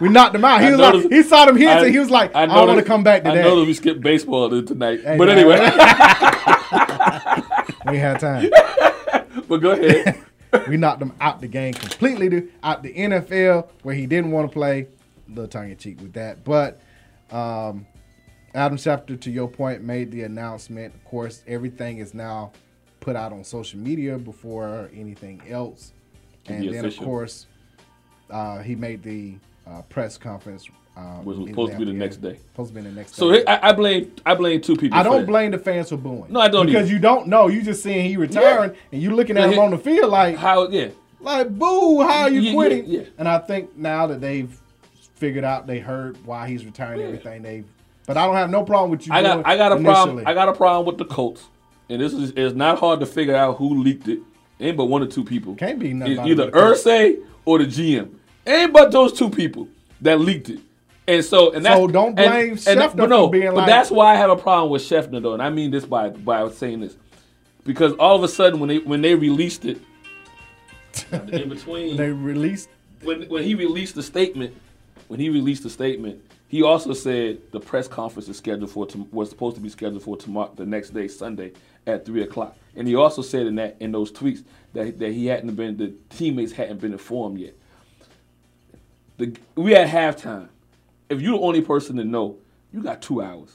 We 0.00 0.08
knocked 0.08 0.34
him 0.34 0.44
out. 0.44 0.60
He 0.60 0.66
I 0.66 0.70
was 0.70 0.80
like, 0.80 1.12
he 1.12 1.22
saw 1.22 1.44
them 1.46 1.56
hits 1.56 1.70
I- 1.70 1.84
and 1.84 1.92
he 1.92 1.98
was 1.98 2.10
like, 2.10 2.34
I, 2.34 2.46
don't 2.46 2.68
want 2.68 2.80
to 2.80 2.84
come 2.84 3.04
back 3.04 3.24
I 3.24 3.30
today. 3.30 3.42
know 3.42 3.60
that 3.60 3.66
we 3.66 3.74
skipped 3.74 4.00
baseball 4.00 4.50
tonight. 4.50 5.00
Hey, 5.02 5.16
but 5.16 5.28
man. 5.28 5.38
anyway. 5.38 5.58
we 7.90 7.98
had 7.98 8.18
time. 8.20 8.50
but 9.48 9.58
go 9.58 9.72
ahead. 9.72 10.20
we 10.68 10.76
knocked 10.76 11.02
him 11.02 11.12
out 11.20 11.40
the 11.40 11.48
game 11.48 11.74
completely, 11.74 12.28
to, 12.30 12.48
out 12.62 12.82
the 12.82 12.94
NFL 12.94 13.68
where 13.82 13.94
he 13.94 14.06
didn't 14.06 14.30
want 14.30 14.50
to 14.50 14.52
play. 14.52 14.86
A 15.26 15.30
little 15.30 15.48
tongue 15.48 15.70
in 15.70 15.76
cheek 15.76 16.00
with 16.00 16.12
that, 16.14 16.44
but 16.44 16.80
um, 17.30 17.86
Adam 18.54 18.76
Schefter, 18.76 19.18
to 19.22 19.30
your 19.30 19.48
point, 19.48 19.82
made 19.82 20.10
the 20.10 20.22
announcement. 20.24 20.94
Of 20.94 21.02
course, 21.04 21.42
everything 21.46 21.98
is 21.98 22.12
now 22.12 22.52
put 23.00 23.16
out 23.16 23.32
on 23.32 23.42
social 23.42 23.80
media 23.80 24.18
before 24.18 24.90
anything 24.94 25.40
else, 25.48 25.92
and 26.46 26.60
be 26.60 26.68
then 26.68 26.84
official. 26.84 27.04
of 27.04 27.08
course 27.08 27.46
uh, 28.30 28.58
he 28.58 28.74
made 28.74 29.02
the 29.02 29.36
uh, 29.66 29.82
press 29.82 30.16
conference. 30.18 30.68
Um, 30.96 31.24
Which 31.24 31.36
was 31.38 31.48
supposed 31.48 31.72
to 31.72 31.78
be 31.78 31.84
the 31.86 31.92
next 31.92 32.18
day. 32.18 32.38
Supposed 32.52 32.70
to 32.72 32.74
be 32.76 32.88
the 32.88 32.94
next 32.94 33.16
So 33.16 33.32
day. 33.32 33.44
I, 33.46 33.70
I 33.70 33.72
blame 33.72 34.12
I 34.24 34.34
blame 34.36 34.60
two 34.60 34.76
people. 34.76 34.96
I 34.96 35.02
don't 35.02 35.22
that. 35.22 35.26
blame 35.26 35.50
the 35.50 35.58
fans 35.58 35.88
for 35.88 35.96
booing. 35.96 36.26
No, 36.32 36.38
I 36.38 36.46
don't 36.46 36.66
because 36.66 36.84
either. 36.84 36.92
you 36.94 36.98
don't 37.00 37.26
know. 37.26 37.48
You 37.48 37.62
just 37.62 37.82
seeing 37.82 38.08
he 38.08 38.16
retiring 38.16 38.76
and 38.92 39.02
you 39.02 39.10
looking 39.14 39.36
at 39.36 39.48
Yeah, 39.48 39.54
him 39.56 39.58
on 39.58 39.70
the 39.72 39.78
field 39.78 40.10
like 40.12 40.36
how 40.36 40.68
yeah 40.68 40.90
like 41.18 41.48
boo 41.50 42.00
how 42.02 42.22
are 42.22 42.30
you 42.30 42.40
Yeah, 42.40 42.48
yeah, 42.50 42.54
quitting 42.54 42.84
yeah. 42.86 43.02
and 43.18 43.26
I 43.28 43.38
think 43.38 43.76
now 43.76 44.06
that 44.06 44.20
they've 44.20 44.56
figured 45.16 45.42
out 45.42 45.66
they 45.66 45.80
heard 45.80 46.16
why 46.24 46.46
he's 46.48 46.64
retiring 46.64 47.00
everything 47.00 47.42
they've 47.42 47.64
but 48.06 48.16
I 48.16 48.26
don't 48.26 48.36
have 48.36 48.50
no 48.50 48.62
problem 48.62 48.92
with 48.92 49.04
you 49.06 49.14
I 49.14 49.22
got 49.22 49.44
I 49.46 49.56
got 49.56 49.72
a 49.72 49.80
problem. 49.82 50.24
I 50.26 50.32
got 50.34 50.48
a 50.48 50.52
problem 50.52 50.86
with 50.86 50.98
the 50.98 51.06
Colts, 51.06 51.42
and 51.88 52.00
this 52.00 52.12
is 52.12 52.32
it's 52.36 52.54
not 52.54 52.78
hard 52.78 53.00
to 53.00 53.06
figure 53.06 53.34
out 53.34 53.56
who 53.56 53.82
leaked 53.82 54.06
it. 54.06 54.20
Ain't 54.60 54.76
but 54.76 54.84
one 54.84 55.02
or 55.02 55.06
two 55.06 55.24
people. 55.24 55.56
Can't 55.56 55.80
be 55.80 55.92
nothing 55.92 56.18
either 56.24 56.42
it 56.44 56.46
with 56.46 56.54
the 56.54 56.60
Colts. 56.60 56.84
Irsay 56.84 57.24
or 57.44 57.58
the 57.58 57.64
GM. 57.64 58.10
Ain't 58.46 58.72
but 58.72 58.90
those 58.92 59.12
two 59.12 59.30
people 59.30 59.68
that 60.00 60.20
leaked 60.20 60.50
it. 60.50 60.60
And 61.06 61.24
so 61.24 61.52
and 61.52 61.64
that's 61.64 61.78
So 61.78 61.86
don't 61.86 62.18
and- 62.18 62.30
blame 62.30 62.50
and- 62.52 62.58
Schefter 62.58 62.96
but 62.96 63.08
no, 63.08 63.26
for 63.26 63.32
being 63.32 63.46
but 63.46 63.54
like- 63.56 63.66
that's 63.66 63.90
why 63.90 64.12
I 64.12 64.16
have 64.16 64.30
a 64.30 64.36
problem 64.36 64.70
with 64.70 64.82
Schefter 64.82 65.20
though, 65.22 65.34
and 65.34 65.42
I 65.42 65.50
mean 65.50 65.70
this 65.70 65.84
by 65.84 66.08
by 66.10 66.48
saying 66.50 66.80
this 66.80 66.96
because 67.64 67.92
all 67.94 68.16
of 68.16 68.22
a 68.22 68.28
sudden 68.28 68.58
when 68.60 68.68
they 68.68 68.78
when 68.78 69.02
they 69.02 69.14
released 69.14 69.64
it 69.64 69.80
in 71.12 71.48
between 71.48 71.96
they 71.96 72.10
released 72.10 72.68
when 73.02 73.22
when 73.28 73.42
he 73.44 73.54
released 73.54 73.94
the 73.94 74.02
statement, 74.02 74.54
when 75.08 75.20
he 75.20 75.28
released 75.28 75.62
the 75.62 75.70
statement, 75.70 76.22
he 76.48 76.62
also 76.62 76.94
said 76.94 77.38
the 77.50 77.60
press 77.60 77.86
conference 77.86 78.28
is 78.28 78.38
scheduled 78.38 78.70
for 78.70 78.86
tom- 78.86 79.08
was 79.12 79.28
supposed 79.28 79.56
to 79.56 79.62
be 79.62 79.68
scheduled 79.68 80.02
for 80.02 80.16
tomorrow, 80.16 80.50
the 80.56 80.64
next 80.64 80.90
day, 80.90 81.08
Sunday 81.08 81.52
at 81.86 82.06
three 82.06 82.22
o'clock. 82.22 82.56
And 82.76 82.88
he 82.88 82.94
also 82.94 83.20
said 83.20 83.46
in 83.46 83.56
that 83.56 83.76
in 83.80 83.92
those 83.92 84.10
tweets 84.10 84.42
that 84.72 84.98
that 85.00 85.12
he 85.12 85.26
hadn't 85.26 85.54
been 85.54 85.76
the 85.76 85.92
teammates 86.16 86.52
hadn't 86.52 86.80
been 86.80 86.92
informed 86.92 87.38
yet. 87.38 87.52
The 89.18 89.36
we 89.56 89.74
at 89.74 89.88
halftime. 89.88 90.48
If 91.08 91.20
you're 91.20 91.38
the 91.38 91.44
only 91.44 91.60
person 91.62 91.96
to 91.96 92.04
know, 92.04 92.38
you 92.72 92.82
got 92.82 93.02
two 93.02 93.22
hours, 93.22 93.50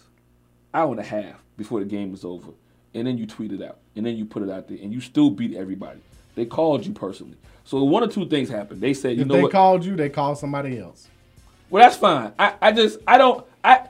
hour 0.73 0.91
and 0.91 0.99
a 0.99 1.03
half 1.03 1.43
before 1.57 1.79
the 1.79 1.85
game 1.85 2.13
is 2.13 2.23
over, 2.25 2.51
and 2.93 3.07
then 3.07 3.17
you 3.17 3.25
tweet 3.27 3.51
it 3.51 3.61
out, 3.61 3.79
and 3.95 4.05
then 4.05 4.15
you 4.17 4.25
put 4.25 4.43
it 4.43 4.49
out 4.49 4.67
there, 4.69 4.77
and 4.81 4.93
you 4.93 5.01
still 5.01 5.29
beat 5.29 5.55
everybody. 5.55 5.99
They 6.35 6.45
called 6.45 6.85
you 6.85 6.93
personally. 6.93 7.37
So 7.65 7.83
one 7.83 8.03
or 8.03 8.07
two 8.07 8.27
things 8.29 8.49
happened. 8.49 8.81
They 8.81 8.93
said, 8.93 9.17
you 9.17 9.23
if 9.23 9.27
know 9.27 9.35
they 9.35 9.43
what? 9.43 9.51
called 9.51 9.85
you 9.85 9.95
they 9.95 10.09
called 10.09 10.37
somebody 10.37 10.79
else 10.79 11.07
Well, 11.69 11.83
that's 11.83 11.97
fine. 11.97 12.33
I, 12.39 12.53
I 12.61 12.71
just 12.71 12.99
I 13.07 13.17
don't 13.17 13.45
I 13.63 13.87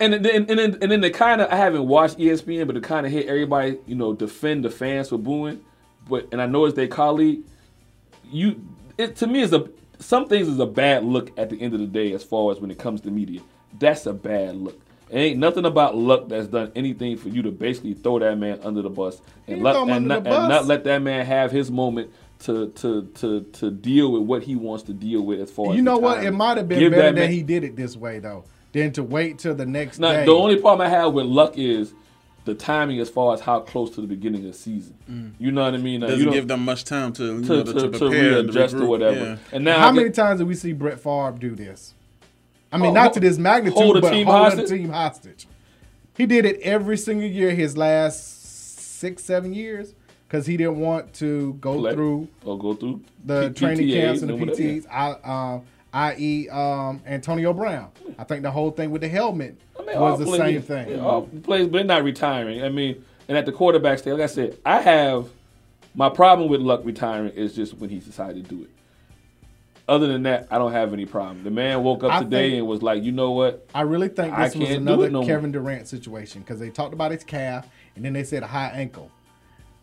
and 0.00 0.14
then 0.14 0.26
and 0.48 0.58
then 0.58 0.78
and 0.82 0.90
then 0.92 1.00
the 1.02 1.10
kind 1.10 1.40
of 1.42 1.50
I 1.50 1.56
haven't 1.56 1.86
watched 1.86 2.18
ESPN, 2.18 2.66
but 2.66 2.74
to 2.74 2.80
kind 2.80 3.06
of 3.06 3.12
hit 3.12 3.26
everybody 3.28 3.78
you 3.86 3.96
know 3.96 4.14
defend 4.14 4.64
the 4.64 4.70
fans 4.70 5.10
for 5.10 5.18
booing, 5.18 5.62
but 6.08 6.28
and 6.32 6.40
I 6.42 6.46
know 6.46 6.64
it's 6.66 6.76
their 6.76 6.88
colleague. 6.88 7.42
You 8.30 8.64
it 8.98 9.16
to 9.16 9.26
me 9.26 9.42
is 9.42 9.52
a 9.52 9.68
some 10.00 10.26
things 10.26 10.48
is 10.48 10.58
a 10.58 10.66
bad 10.66 11.04
look 11.04 11.38
at 11.38 11.50
the 11.50 11.60
end 11.60 11.74
of 11.74 11.80
the 11.80 11.86
day 11.86 12.12
as 12.12 12.24
far 12.24 12.50
as 12.52 12.58
when 12.58 12.70
it 12.70 12.78
comes 12.78 13.00
to 13.02 13.10
media. 13.10 13.40
That's 13.78 14.06
a 14.06 14.12
bad 14.12 14.56
look. 14.56 14.80
It 15.10 15.18
ain't 15.18 15.38
nothing 15.38 15.64
about 15.64 15.96
luck 15.96 16.28
that's 16.28 16.46
done 16.46 16.70
anything 16.76 17.16
for 17.16 17.28
you 17.28 17.42
to 17.42 17.50
basically 17.50 17.94
throw 17.94 18.20
that 18.20 18.38
man 18.38 18.60
under 18.62 18.82
the 18.82 18.90
bus 18.90 19.20
and, 19.48 19.62
let, 19.62 19.76
and, 19.76 20.06
not, 20.06 20.24
the 20.24 20.30
and 20.30 20.48
not 20.48 20.66
let 20.66 20.84
that 20.84 21.02
man 21.02 21.26
have 21.26 21.50
his 21.50 21.70
moment 21.70 22.12
to 22.40 22.68
to 22.70 23.02
to 23.16 23.42
to 23.42 23.70
deal 23.70 24.12
with 24.12 24.22
what 24.22 24.42
he 24.42 24.56
wants 24.56 24.84
to 24.84 24.92
deal 24.92 25.22
with 25.22 25.40
as 25.40 25.50
far 25.50 25.70
as 25.70 25.76
You 25.76 25.82
know 25.82 25.98
what? 25.98 26.24
It 26.24 26.30
might 26.30 26.56
have 26.56 26.68
been 26.68 26.78
Give 26.78 26.92
better 26.92 27.12
that 27.12 27.14
that, 27.16 27.30
he 27.30 27.42
did 27.42 27.64
it 27.64 27.76
this 27.76 27.96
way 27.96 28.18
though, 28.18 28.44
than 28.72 28.92
to 28.92 29.02
wait 29.02 29.38
till 29.38 29.54
the 29.54 29.66
next 29.66 29.98
now, 29.98 30.12
day. 30.12 30.24
the 30.24 30.32
only 30.32 30.56
problem 30.56 30.86
I 30.86 30.90
have 30.90 31.12
with 31.12 31.26
luck 31.26 31.58
is 31.58 31.92
the 32.50 32.56
timing 32.56 32.98
as 33.00 33.08
far 33.08 33.32
as 33.34 33.40
how 33.40 33.60
close 33.60 33.90
to 33.94 34.00
the 34.00 34.06
beginning 34.06 34.42
of 34.44 34.52
the 34.52 34.58
season. 34.58 34.94
Mm. 35.10 35.32
You 35.38 35.52
know 35.52 35.62
what 35.62 35.74
I 35.74 35.78
mean? 35.78 36.00
Now, 36.00 36.06
Doesn't 36.08 36.18
you 36.20 36.24
don't- 36.26 36.34
give 36.34 36.48
them 36.48 36.64
much 36.64 36.84
time 36.84 37.12
to, 37.14 37.24
you 37.24 37.42
to, 37.42 37.46
know, 37.48 37.62
to, 37.64 37.72
to, 37.72 37.80
to 37.80 37.88
prepare 37.98 38.38
and 38.38 38.48
readjust 38.54 38.74
or 38.74 38.86
whatever. 38.86 39.16
yeah. 39.20 39.36
And 39.52 39.64
now 39.64 39.78
How 39.78 39.88
I 39.88 39.92
many 39.92 40.10
times 40.10 40.38
did 40.40 40.48
we 40.48 40.54
see 40.54 40.72
Brett 40.72 40.98
Favre 41.00 41.36
do 41.38 41.54
this? 41.54 41.94
I 42.72 42.76
mean, 42.78 42.90
Oh, 42.90 42.94
not 42.94 43.12
to 43.14 43.20
this 43.20 43.36
magnitude, 43.38 43.78
hold 43.82 43.96
a 43.96 44.00
but 44.00 44.10
team 44.10 44.26
hold 44.26 44.38
hostage? 44.52 44.70
a 44.70 44.76
team 44.76 44.90
hostage. 44.90 45.46
He 46.16 46.26
did 46.26 46.44
it 46.44 46.60
every 46.60 46.96
single 46.98 47.28
year 47.28 47.50
his 47.54 47.76
last 47.76 48.98
six, 49.00 49.24
seven 49.24 49.52
years 49.54 49.94
because 50.28 50.46
he 50.46 50.56
didn't 50.56 50.78
want 50.78 51.12
to 51.14 51.54
go 51.54 51.78
Play. 51.78 51.94
through 51.94 52.28
or 52.44 52.58
go 52.58 52.74
through 52.74 53.02
the 53.24 53.48
P- 53.48 53.54
training 53.54 53.86
PTAs 53.88 53.92
camps 54.02 54.20
and 54.22 54.30
the 54.30 54.34
and 54.34 54.40
whatever. 54.48 54.62
PTs. 54.62 54.86
I, 54.90 55.54
um, 55.54 55.62
i.e., 55.92 56.48
um, 56.50 57.00
Antonio 57.06 57.52
Brown. 57.52 57.90
I 58.18 58.22
think 58.24 58.42
the 58.42 58.50
whole 58.52 58.70
thing 58.70 58.90
with 58.92 59.00
the 59.00 59.08
helmet 59.08 59.56
They 59.86 59.94
all 59.94 60.10
was 60.10 60.18
the 60.20 60.24
play- 60.26 60.38
same 60.38 60.54
yeah, 60.54 60.60
thing. 60.60 60.88
yeah, 60.90 61.04
all 61.04 61.22
plays, 61.22 61.66
but 61.66 61.72
they're 61.72 61.84
not 61.84 62.04
retiring. 62.04 62.62
I 62.62 62.68
mean, 62.68 63.04
and 63.28 63.36
at 63.36 63.46
the 63.46 63.52
quarterback 63.52 63.98
stage, 63.98 64.12
like 64.14 64.22
I 64.22 64.26
said, 64.26 64.58
I 64.64 64.80
have 64.80 65.28
my 65.94 66.08
problem 66.08 66.48
with 66.48 66.60
Luck 66.60 66.82
retiring 66.84 67.32
is 67.32 67.54
just 67.54 67.74
when 67.74 67.90
he 67.90 67.98
decided 67.98 68.44
to 68.44 68.54
do 68.56 68.62
it. 68.62 68.70
Other 69.88 70.06
than 70.06 70.22
that, 70.22 70.46
I 70.52 70.58
don't 70.58 70.70
have 70.70 70.92
any 70.92 71.04
problem. 71.04 71.42
The 71.42 71.50
man 71.50 71.82
woke 71.82 72.04
up 72.04 72.12
I 72.12 72.22
today 72.22 72.58
and 72.58 72.66
was 72.66 72.80
like, 72.80 73.02
you 73.02 73.10
know 73.10 73.32
what? 73.32 73.66
I 73.74 73.80
really 73.82 74.08
think 74.08 74.32
I 74.32 74.44
was 74.44 74.54
another 74.54 75.10
no 75.10 75.18
more. 75.18 75.26
Kevin 75.26 75.50
Durant 75.50 75.88
situation 75.88 76.42
because 76.42 76.60
they 76.60 76.70
talked 76.70 76.94
about 76.94 77.10
his 77.10 77.24
calf 77.24 77.66
and 77.96 78.04
then 78.04 78.12
they 78.12 78.22
said 78.22 78.44
a 78.44 78.46
high 78.46 78.68
ankle. 78.68 79.10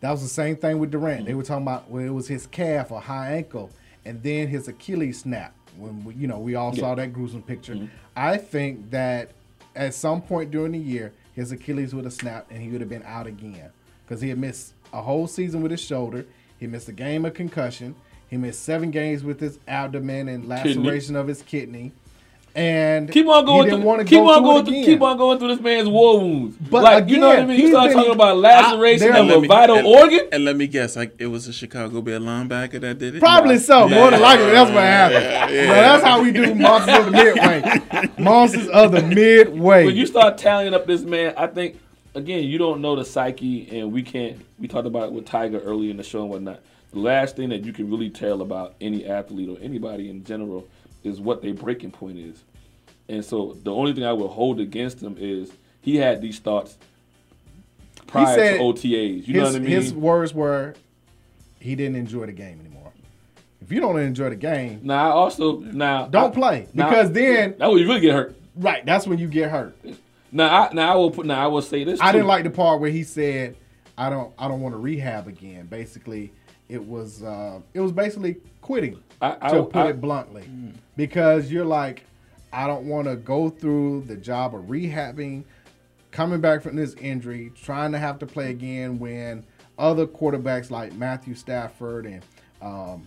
That 0.00 0.10
was 0.10 0.22
the 0.22 0.28
same 0.28 0.56
thing 0.56 0.78
with 0.78 0.90
Durant. 0.90 1.26
They 1.26 1.34
were 1.34 1.42
talking 1.42 1.64
about 1.64 1.90
well, 1.90 2.02
it 2.02 2.10
was 2.10 2.26
his 2.26 2.46
calf 2.46 2.90
or 2.90 3.00
high 3.00 3.32
ankle, 3.32 3.70
and 4.04 4.22
then 4.22 4.48
his 4.48 4.68
Achilles 4.68 5.20
snap. 5.20 5.54
When 5.76 6.04
we, 6.04 6.14
you 6.14 6.26
know 6.26 6.38
we 6.38 6.54
all 6.54 6.74
saw 6.74 6.94
that 6.94 7.12
gruesome 7.12 7.42
picture. 7.42 7.74
Mm-hmm. 7.74 7.86
I 8.16 8.36
think 8.36 8.90
that 8.90 9.32
at 9.78 9.94
some 9.94 10.20
point 10.20 10.50
during 10.50 10.72
the 10.72 10.78
year, 10.78 11.12
his 11.34 11.52
Achilles 11.52 11.94
would 11.94 12.04
have 12.04 12.12
snapped 12.12 12.50
and 12.50 12.60
he 12.60 12.68
would 12.68 12.80
have 12.80 12.90
been 12.90 13.04
out 13.04 13.26
again 13.26 13.70
because 14.04 14.20
he 14.20 14.28
had 14.28 14.38
missed 14.38 14.74
a 14.92 15.00
whole 15.00 15.26
season 15.26 15.62
with 15.62 15.70
his 15.70 15.80
shoulder. 15.80 16.26
He 16.58 16.66
missed 16.66 16.88
a 16.88 16.92
game 16.92 17.24
of 17.24 17.34
concussion. 17.34 17.94
He 18.28 18.36
missed 18.36 18.62
seven 18.62 18.90
games 18.90 19.22
with 19.22 19.40
his 19.40 19.58
abdomen 19.68 20.28
and 20.28 20.42
Kidney. 20.42 20.74
laceration 20.74 21.16
of 21.16 21.28
his 21.28 21.42
kidney. 21.42 21.92
And 22.58 23.12
Keep 23.12 23.26
on 23.28 23.44
he 23.44 23.46
going 23.46 23.64
didn't 23.66 23.80
through. 23.80 23.86
want 23.88 24.00
to 24.00 24.04
Keep 24.04 24.18
go 24.18 24.28
on 24.30 24.34
through 24.38 24.42
going 24.44 24.64
through. 24.66 24.84
Keep 24.84 25.02
on 25.02 25.16
going 25.16 25.38
through 25.38 25.48
this 25.48 25.60
man's 25.60 25.88
war 25.88 26.20
wounds. 26.20 26.56
But 26.56 26.82
like 26.82 27.08
you 27.08 27.18
know 27.18 27.28
what 27.28 27.38
I 27.38 27.44
mean? 27.46 27.56
You 27.56 27.62
he's 27.66 27.70
start 27.72 27.88
been- 27.90 27.96
talking 27.98 28.12
about 28.12 28.36
laceration 28.38 29.12
I- 29.12 29.18
of 29.20 29.28
there- 29.28 29.38
a 29.44 29.46
vital 29.46 29.76
and, 29.76 29.86
organ. 29.86 30.28
And 30.32 30.44
let 30.44 30.56
me 30.56 30.66
guess, 30.66 30.96
like 30.96 31.14
it 31.18 31.26
was 31.28 31.46
a 31.46 31.52
Chicago 31.52 32.00
Bear 32.00 32.18
linebacker 32.18 32.80
that 32.80 32.98
did 32.98 33.14
it. 33.14 33.20
Probably 33.20 33.58
so. 33.58 33.88
More 33.88 34.10
than 34.10 34.20
likely, 34.20 34.46
that's 34.46 34.70
what 34.70 34.82
happened. 34.82 35.24
Yeah, 35.24 35.48
yeah. 35.50 35.66
But 35.68 35.74
that's 35.74 36.04
how 36.04 36.20
we 36.22 36.32
do 36.32 36.54
monsters 36.54 36.98
of 36.98 37.04
the 37.06 37.10
midway. 37.12 38.08
Monsters 38.18 38.68
of 38.68 38.90
the 38.92 39.02
midway. 39.02 39.84
When 39.86 39.94
you 39.96 40.06
start 40.06 40.36
tallying 40.38 40.74
up 40.74 40.86
this 40.86 41.02
man, 41.02 41.34
I 41.36 41.46
think 41.46 41.78
again 42.16 42.42
you 42.44 42.58
don't 42.58 42.80
know 42.80 42.96
the 42.96 43.04
psyche, 43.04 43.68
and 43.78 43.92
we 43.92 44.02
can't. 44.02 44.44
We 44.58 44.66
talked 44.66 44.86
about 44.88 45.04
it 45.04 45.12
with 45.12 45.26
Tiger 45.26 45.60
earlier 45.60 45.92
in 45.92 45.96
the 45.96 46.02
show 46.02 46.22
and 46.22 46.30
whatnot. 46.30 46.60
The 46.92 46.98
last 46.98 47.36
thing 47.36 47.50
that 47.50 47.64
you 47.64 47.72
can 47.72 47.88
really 47.90 48.10
tell 48.10 48.42
about 48.42 48.74
any 48.80 49.06
athlete 49.06 49.48
or 49.48 49.58
anybody 49.62 50.10
in 50.10 50.24
general 50.24 50.66
is 51.04 51.20
what 51.20 51.42
their 51.42 51.54
breaking 51.54 51.92
point 51.92 52.18
is. 52.18 52.42
And 53.08 53.24
so 53.24 53.56
the 53.62 53.72
only 53.72 53.92
thing 53.94 54.04
I 54.04 54.12
would 54.12 54.28
hold 54.28 54.60
against 54.60 55.00
him 55.02 55.16
is 55.18 55.50
he 55.80 55.96
had 55.96 56.20
these 56.20 56.38
thoughts 56.38 56.76
prior 58.06 58.36
to 58.58 58.58
OTAs. 58.62 59.26
You 59.26 59.34
know 59.34 59.44
what 59.44 59.56
I 59.56 59.58
mean? 59.58 59.70
His 59.70 59.92
words 59.94 60.34
were, 60.34 60.74
he 61.60 61.74
didn't 61.74 61.96
enjoy 61.96 62.26
the 62.26 62.32
game 62.32 62.60
anymore. 62.60 62.92
If 63.60 63.72
you 63.72 63.80
don't 63.80 63.98
enjoy 63.98 64.30
the 64.30 64.36
game, 64.36 64.80
now 64.82 65.08
I 65.08 65.12
also 65.12 65.58
now 65.58 66.06
don't 66.06 66.30
I- 66.32 66.34
play 66.34 66.66
because 66.74 67.12
then 67.12 67.56
that 67.58 67.70
would 67.70 67.80
you 67.80 67.86
really 67.88 68.00
get 68.00 68.12
hurt. 68.14 68.36
right. 68.56 68.84
That's 68.84 69.06
when 69.06 69.18
you 69.18 69.26
get 69.26 69.50
hurt. 69.50 69.76
Now 70.30 70.64
I 70.68 70.72
now 70.74 70.92
I 70.92 70.96
will 70.96 71.10
put 71.10 71.26
now 71.26 71.42
I 71.42 71.46
will 71.48 71.62
say 71.62 71.84
this. 71.84 72.00
I 72.00 72.06
too. 72.12 72.18
didn't 72.18 72.28
like 72.28 72.44
the 72.44 72.50
part 72.50 72.80
where 72.80 72.90
he 72.90 73.02
said, 73.02 73.56
"I 73.96 74.10
don't, 74.10 74.32
I 74.38 74.46
don't 74.48 74.60
want 74.60 74.74
to 74.74 74.78
rehab 74.78 75.26
again." 75.26 75.66
Basically, 75.66 76.32
it 76.68 76.82
was, 76.84 77.22
uh, 77.22 77.60
it 77.74 77.80
was 77.80 77.92
basically 77.92 78.36
quitting. 78.60 79.02
I- 79.20 79.36
I- 79.40 79.50
to 79.52 79.62
put 79.64 79.76
I- 79.76 79.88
it 79.90 80.00
bluntly, 80.00 80.44
because 80.96 81.50
you're 81.50 81.64
like, 81.64 82.04
I 82.52 82.66
don't 82.66 82.86
want 82.86 83.06
to 83.08 83.16
go 83.16 83.50
through 83.50 84.04
the 84.06 84.16
job 84.16 84.54
of 84.54 84.62
rehabbing, 84.62 85.44
coming 86.10 86.40
back 86.40 86.62
from 86.62 86.76
this 86.76 86.94
injury, 86.94 87.52
trying 87.62 87.92
to 87.92 87.98
have 87.98 88.18
to 88.20 88.26
play 88.26 88.50
again 88.50 88.98
when 88.98 89.44
other 89.78 90.06
quarterbacks 90.06 90.70
like 90.70 90.92
Matthew 90.94 91.34
Stafford 91.34 92.06
and 92.06 92.22
um, 92.62 93.06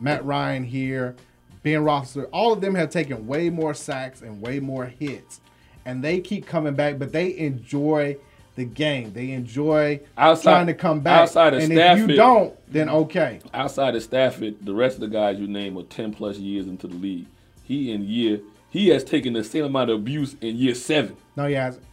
Matt 0.00 0.24
Ryan 0.24 0.64
here, 0.64 1.14
Ben 1.62 1.82
Roethlisberger, 1.82 2.28
all 2.32 2.52
of 2.52 2.60
them 2.60 2.74
have 2.74 2.90
taken 2.90 3.26
way 3.26 3.48
more 3.48 3.72
sacks 3.72 4.20
and 4.22 4.42
way 4.42 4.58
more 4.58 4.86
hits, 4.86 5.40
and 5.84 6.02
they 6.02 6.20
keep 6.20 6.44
coming 6.46 6.74
back. 6.74 6.98
But 6.98 7.12
they 7.12 7.36
enjoy 7.38 8.16
the 8.56 8.64
game. 8.64 9.12
They 9.12 9.30
enjoy 9.30 10.00
Outside- 10.18 10.50
trying 10.52 10.66
to 10.66 10.74
come 10.74 11.00
back. 11.00 11.22
outside 11.22 11.54
of 11.54 11.62
and 11.62 11.72
if 11.72 11.98
you 11.98 12.16
don't, 12.16 12.54
then 12.70 12.88
okay. 12.88 13.40
outside 13.54 13.94
of 13.94 14.02
Stafford, 14.02 14.56
the 14.66 14.74
rest 14.74 14.96
of 14.96 15.00
the 15.02 15.08
guys 15.08 15.38
you 15.38 15.46
name 15.46 15.78
are 15.78 15.84
ten 15.84 16.12
plus 16.12 16.36
years 16.36 16.66
into 16.66 16.86
the 16.88 16.96
league. 16.96 17.26
He 17.64 17.92
in 17.92 18.06
year 18.08 18.40
he 18.72 18.88
has 18.88 19.04
taken 19.04 19.34
the 19.34 19.44
same 19.44 19.64
amount 19.64 19.90
of 19.90 19.96
abuse 20.00 20.34
in 20.40 20.56
year 20.56 20.74
seven. 20.74 21.16
No, 21.36 21.46
he 21.46 21.54
hasn't. 21.54 21.84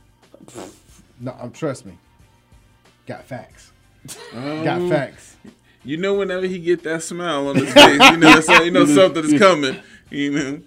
No, 1.19 1.35
um, 1.39 1.51
trust 1.51 1.85
me. 1.85 1.93
Got 3.05 3.23
facts. 3.25 3.71
Got 4.33 4.67
Um, 4.81 4.89
facts. 4.89 5.35
You 5.83 5.97
know, 5.97 6.15
whenever 6.15 6.45
he 6.45 6.59
get 6.59 6.83
that 6.83 7.03
smile 7.03 7.47
on 7.47 7.55
his 7.55 7.73
face, 7.73 8.01
you 8.11 8.17
know, 8.17 8.39
so, 8.41 8.63
you 8.63 8.71
know 8.71 8.85
something 8.95 9.23
is 9.25 9.39
coming. 9.39 9.77
You 10.09 10.31
know. 10.31 10.61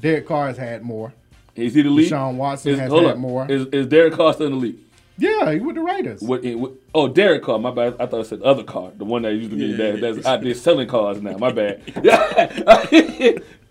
Derek 0.00 0.26
Carr 0.26 0.48
has 0.48 0.56
had 0.56 0.82
more. 0.82 1.12
Is 1.54 1.74
he 1.74 1.82
the 1.82 1.90
lead? 1.90 2.08
Sean 2.08 2.36
Watson 2.36 2.72
is, 2.72 2.78
has 2.80 2.90
hold 2.90 3.04
had 3.04 3.12
up. 3.12 3.18
more. 3.18 3.50
Is, 3.50 3.66
is 3.66 3.86
Derek 3.86 4.14
Carr 4.14 4.32
still 4.32 4.46
in 4.46 4.52
the 4.52 4.58
league? 4.58 4.78
Yeah, 5.18 5.52
he 5.52 5.60
with 5.60 5.76
the 5.76 5.82
Raiders. 5.82 6.20
What, 6.22 6.42
what, 6.44 6.72
oh, 6.94 7.06
Derek 7.06 7.42
Carr. 7.42 7.58
My 7.58 7.70
bad. 7.70 7.96
I 8.00 8.06
thought 8.06 8.20
I 8.20 8.22
said 8.22 8.42
other 8.42 8.64
Carr, 8.64 8.90
the 8.96 9.04
one 9.04 9.22
that 9.22 9.32
used 9.34 9.50
to 9.50 9.56
be 9.56 9.66
Yeah. 9.66 9.92
that, 9.92 10.00
that's 10.00 10.26
out 10.26 10.42
there 10.42 10.54
selling 10.54 10.88
cars 10.88 11.20
now. 11.20 11.36
My 11.36 11.52
bad. 11.52 11.82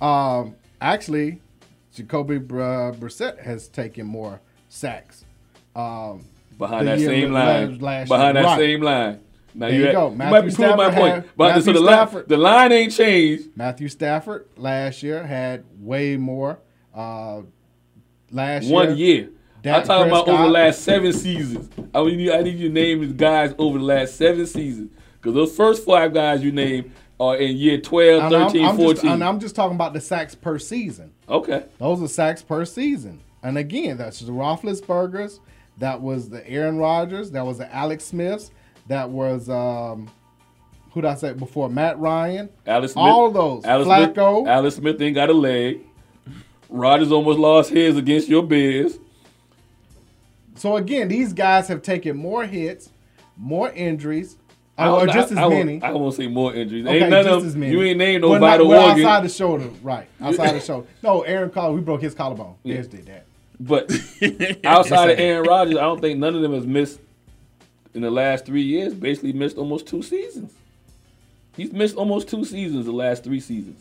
Um, 0.00 0.54
actually, 0.80 1.40
Jacoby 1.94 2.38
Br- 2.38 2.92
Brissett 2.92 3.40
has 3.42 3.68
taken 3.68 4.06
more 4.06 4.40
sacks. 4.68 5.24
Um, 5.76 6.24
behind 6.58 6.86
that 6.88 7.00
same 7.00 7.32
line. 7.32 7.78
last 7.78 8.08
behind 8.08 8.34
year. 8.36 8.42
that 8.44 8.48
Right. 8.50 8.58
same 8.58 8.80
line. 8.82 9.20
Now 9.56 9.66
There 9.66 9.74
you, 9.74 9.80
you 9.80 9.86
had- 9.86 9.94
go. 9.94 10.10
you 10.10 10.16
Matthew 10.16 10.30
might 10.32 10.40
be 10.48 10.54
proving 10.54 10.76
my 10.76 10.84
Stafford 10.84 11.00
point. 11.00 11.14
had- 11.14 11.24
but 11.36 11.44
so 11.44 11.54
Matthew 11.56 11.72
the 11.74 11.80
line, 11.80 12.24
the 12.28 12.36
line 12.36 12.72
ain't 12.72 12.92
changed. 12.92 13.44
Matthew 13.56 13.88
Stafford 13.88 14.46
last 14.56 15.02
year 15.02 15.24
had 15.24 15.64
way 15.80 16.16
more. 16.16 16.58
Uh, 16.94 17.42
last 18.32 18.68
One 18.68 18.96
year, 18.96 19.14
year. 19.16 19.28
Dak 19.62 19.80
I'm 19.82 19.86
talking 19.86 20.12
about 20.12 20.28
over 20.28 20.42
the 20.44 20.48
last 20.50 20.82
seven 20.82 21.12
seasons. 21.12 21.70
I 21.94 22.04
need, 22.04 22.30
I 22.32 22.42
need 22.42 22.56
you 22.58 22.68
to 22.68 22.74
name 22.74 23.16
guys 23.16 23.54
over 23.58 23.78
the 23.78 23.84
last 23.84 24.16
seven 24.16 24.46
seasons. 24.46 24.90
Because 25.16 25.34
those 25.34 25.56
first 25.56 25.84
five 25.86 26.12
guys 26.12 26.42
you 26.42 26.52
named 26.52 26.90
are 27.20 27.36
in 27.36 27.56
year 27.56 27.78
12, 27.78 28.24
And 28.24 28.34
I'm- 28.34 28.46
13, 28.48 28.64
I'm 28.66 28.76
14. 28.76 28.94
Just, 28.94 29.04
and 29.04 29.24
I'm 29.24 29.40
just 29.40 29.54
talking 29.54 29.76
about 29.76 29.92
the 29.92 30.00
sacks 30.00 30.34
per 30.34 30.58
season. 30.58 31.12
Okay. 31.28 31.64
Those 31.78 32.02
are 32.02 32.08
sacks 32.08 32.42
per 32.42 32.64
season. 32.64 33.20
And 33.42 33.56
again, 33.58 33.96
that's 33.98 34.20
the 34.20 34.32
Roethlisberger's. 34.32 35.40
That 35.78 36.00
was 36.00 36.28
the 36.30 36.46
Aaron 36.48 36.78
Rodgers. 36.78 37.30
That 37.32 37.44
was 37.46 37.58
the 37.58 37.72
Alex 37.74 38.04
Smiths. 38.04 38.50
That 38.88 39.10
was 39.10 39.48
um, 39.48 40.10
who 40.92 41.00
did 41.02 41.08
I 41.10 41.14
say 41.14 41.32
before? 41.32 41.68
Matt 41.68 41.98
Ryan. 41.98 42.48
Alex 42.66 42.92
Smith, 42.94 43.02
All 43.04 43.26
of 43.26 43.34
those. 43.34 43.64
Alex 43.64 43.88
Flacco. 43.88 44.40
Smith, 44.42 44.48
Alex 44.48 44.76
Smith 44.76 45.00
ain't 45.02 45.14
got 45.14 45.30
a 45.30 45.32
leg. 45.34 45.80
Rodgers 46.68 47.12
almost 47.12 47.38
lost 47.38 47.70
his 47.70 47.96
against 47.96 48.28
your 48.28 48.42
Bears. 48.42 48.98
So 50.56 50.76
again, 50.76 51.08
these 51.08 51.32
guys 51.32 51.68
have 51.68 51.82
taken 51.82 52.16
more 52.16 52.44
hits, 52.46 52.90
more 53.36 53.70
injuries, 53.70 54.36
I 54.76 54.88
or 54.88 55.06
just 55.06 55.30
as 55.30 55.38
I 55.38 55.48
many. 55.48 55.80
I 55.82 55.92
won't 55.92 56.14
say 56.14 56.26
more 56.26 56.52
injuries. 56.52 56.84
Okay, 56.84 57.00
ain't 57.00 57.10
none 57.10 57.24
just 57.24 57.36
of 57.38 57.46
as 57.46 57.56
many. 57.56 57.72
You 57.72 57.82
ain't 57.82 57.98
named 57.98 58.22
no 58.22 58.30
Well, 58.30 58.40
vital 58.40 58.66
well, 58.68 58.88
organ. 58.88 59.04
outside 59.04 59.24
the 59.24 59.28
shoulder, 59.28 59.70
right? 59.82 60.08
Outside 60.20 60.52
the 60.52 60.60
shoulder. 60.60 60.88
No, 61.02 61.22
Aaron 61.22 61.50
Collar, 61.50 61.72
we 61.74 61.80
broke 61.80 62.02
his 62.02 62.14
collarbone. 62.14 62.56
Yeah. 62.64 62.82
Did 62.82 63.06
that. 63.06 63.26
But 63.60 63.90
outside 64.64 65.10
of 65.10 65.18
Aaron 65.18 65.46
Rodgers, 65.46 65.76
I 65.76 65.82
don't 65.82 66.00
think 66.00 66.18
none 66.18 66.34
of 66.34 66.42
them 66.42 66.52
has 66.54 66.66
missed 66.66 66.98
in 67.94 68.02
the 68.02 68.10
last 68.10 68.46
three 68.46 68.62
years. 68.62 68.94
Basically, 68.94 69.32
missed 69.32 69.56
almost 69.56 69.86
two 69.86 70.02
seasons. 70.02 70.52
He's 71.56 71.72
missed 71.72 71.94
almost 71.94 72.28
two 72.28 72.44
seasons 72.44 72.86
the 72.86 72.92
last 72.92 73.22
three 73.22 73.38
seasons. 73.38 73.80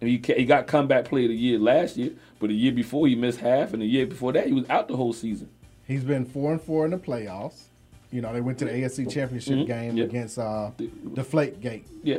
And 0.00 0.08
he 0.08 0.22
he 0.36 0.44
got 0.44 0.68
comeback 0.68 1.06
player 1.06 1.24
of 1.24 1.30
the 1.30 1.36
year 1.36 1.58
last 1.58 1.96
year, 1.96 2.12
but 2.38 2.48
the 2.50 2.54
year 2.54 2.70
before 2.70 3.08
he 3.08 3.16
missed 3.16 3.40
half, 3.40 3.72
and 3.72 3.82
the 3.82 3.86
year 3.86 4.06
before 4.06 4.32
that 4.32 4.46
he 4.46 4.52
was 4.52 4.68
out 4.70 4.86
the 4.86 4.96
whole 4.96 5.12
season. 5.12 5.48
He's 5.88 6.04
been 6.04 6.24
four 6.24 6.52
and 6.52 6.62
four 6.62 6.84
in 6.84 6.92
the 6.92 6.98
playoffs. 6.98 7.62
You 8.10 8.22
know, 8.22 8.32
they 8.32 8.40
went 8.40 8.58
to 8.58 8.64
the 8.64 8.70
AFC 8.72 9.06
Championship 9.10 9.54
Mhm. 9.58 9.66
game 9.66 9.96
Yeah. 9.96 10.04
against 10.04 10.38
uh, 10.38 10.70
Deflate 11.14 11.60
Gate. 11.60 11.86
Yeah. 12.02 12.18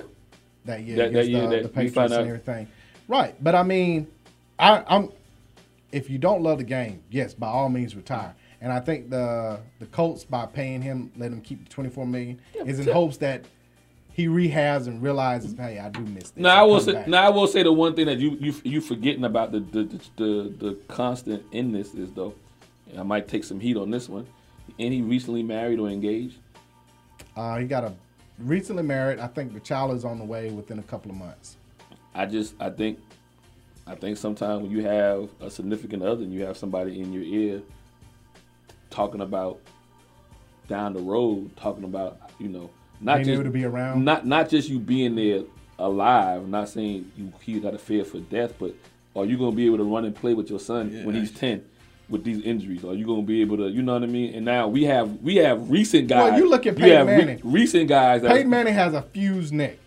That 0.66 0.84
year 0.84 0.98
That- 0.98 1.02
that 1.04 1.10
against 1.10 1.30
year 1.32 1.44
uh, 1.44 1.48
that 1.50 1.64
the 1.64 1.70
Patriots 1.70 2.14
and 2.14 2.28
everything. 2.28 2.68
Right, 3.08 3.36
but 3.44 3.56
I 3.56 3.64
mean, 3.64 4.08
I, 4.60 4.84
I'm 4.88 5.10
if 5.92 6.10
you 6.10 6.20
don't 6.20 6.44
love 6.44 6.60
the 6.60 6.64
game, 6.64 7.02
yes, 7.10 7.34
by 7.34 7.48
all 7.48 7.70
means 7.70 7.96
retire. 7.96 8.36
And 8.62 8.72
I 8.72 8.80
think 8.80 9.10
the 9.10 9.60
the 9.80 9.88
Colts 9.88 10.24
by 10.26 10.46
paying 10.46 10.82
him, 10.82 11.12
let 11.18 11.32
him 11.32 11.42
keep 11.42 11.64
the 11.64 11.70
24 11.72 12.06
million, 12.06 12.40
is 12.66 12.80
in 12.80 12.88
yeah. 12.88 12.94
hopes 12.94 13.18
that 13.18 13.46
he 14.14 14.28
rehabs 14.28 14.86
and 14.88 15.02
realizes, 15.02 15.56
hey, 15.58 15.80
I 15.80 15.90
do 15.90 16.02
miss 16.02 16.32
this. 16.32 16.44
Now 16.44 16.60
I 16.60 16.64
will 16.64 16.82
say. 16.82 16.92
back. 16.94 17.08
Now 17.08 17.24
I 17.26 17.30
will 17.30 17.48
say 17.48 17.64
the 17.64 17.72
one 17.74 17.96
thing 17.96 18.06
that 18.06 18.20
you 18.20 18.38
you 18.40 18.54
you 18.64 18.82
forgetting 18.82 19.24
about 19.24 19.52
the 19.54 19.62
the 19.62 19.84
the, 19.86 20.00
the, 20.18 20.54
the 20.60 20.78
constant 20.88 21.42
in 21.52 21.72
this 21.72 21.96
is 21.96 22.12
though, 22.12 22.36
and 22.92 23.00
I 23.00 23.04
might 23.04 23.28
take 23.28 23.44
some 23.44 23.60
heat 23.60 23.78
on 23.78 23.90
this 23.90 24.08
one. 24.08 24.28
And 24.80 24.94
he 24.94 25.02
recently 25.02 25.44
married 25.44 25.80
or 25.80 25.90
engaged. 25.90 26.38
Uh, 27.36 27.58
he 27.58 27.68
got 27.68 27.84
a 27.84 27.94
recently 28.40 28.84
married. 28.84 29.20
I 29.20 29.28
think 29.28 29.54
the 29.54 29.60
child 29.60 29.96
is 29.96 30.06
on 30.06 30.18
the 30.18 30.26
way 30.26 30.50
within 30.50 30.80
a 30.80 30.84
couple 30.84 31.12
of 31.12 31.18
months. 31.18 31.58
I 32.16 32.26
just 32.26 32.56
I 32.60 32.70
think 32.70 33.00
I 33.86 33.96
think 33.96 34.18
sometimes 34.18 34.64
when 34.64 34.72
you 34.72 34.84
have 34.84 35.30
a 35.42 35.50
significant 35.50 36.04
other 36.04 36.24
and 36.24 36.34
you 36.34 36.44
have 36.46 36.58
somebody 36.58 37.00
in 37.00 37.14
your 37.14 37.24
ear 37.24 37.62
talking 38.90 39.22
about 39.22 39.60
down 40.68 40.94
the 40.94 41.02
road, 41.02 41.56
talking 41.58 41.84
about 41.84 42.18
you 42.40 42.48
know 42.50 42.70
not 43.02 43.18
Being 43.18 43.28
just 43.28 43.44
to 43.44 43.50
be 43.50 43.66
around. 43.66 44.04
not 44.04 44.26
not 44.26 44.50
just 44.50 44.70
you 44.70 44.80
being 44.80 45.16
there 45.16 45.44
alive. 45.78 46.48
Not 46.48 46.70
saying 46.70 47.12
you 47.18 47.34
he 47.42 47.60
got 47.60 47.72
to 47.72 47.78
fear 47.78 48.06
for 48.06 48.20
death, 48.20 48.54
but 48.60 48.76
are 49.16 49.26
you 49.26 49.38
going 49.38 49.52
to 49.52 49.58
be 49.58 49.66
able 49.66 49.78
to 49.78 49.84
run 49.84 50.06
and 50.06 50.16
play 50.16 50.34
with 50.34 50.50
your 50.50 50.60
son 50.60 51.04
when 51.04 51.16
he's 51.16 51.32
ten? 51.32 51.66
With 52.10 52.24
these 52.24 52.42
injuries, 52.42 52.84
are 52.84 52.96
you 52.96 53.06
going 53.06 53.22
to 53.22 53.28
be 53.28 53.42
able 53.42 53.58
to? 53.58 53.70
You 53.70 53.84
know 53.84 53.94
what 53.94 54.02
I 54.04 54.08
mean. 54.08 54.34
And 54.34 54.44
now 54.44 54.68
we 54.68 54.84
have 54.86 55.22
we 55.22 55.36
have 55.36 55.70
recent 55.70 56.08
guys. 56.08 56.32
Well, 56.32 56.40
you 56.40 56.50
look 56.50 56.66
at 56.66 56.78
you 56.78 56.84
Peyton 56.84 56.98
have 56.98 57.08
re- 57.08 57.18
Manning. 57.18 57.42
recent 57.44 57.88
guys. 57.88 58.24
that- 58.24 58.32
Peyton 58.32 58.50
Manning 58.50 58.74
has 58.74 58.94
a 58.96 59.04
fused 59.04 59.54
neck. 59.54 59.78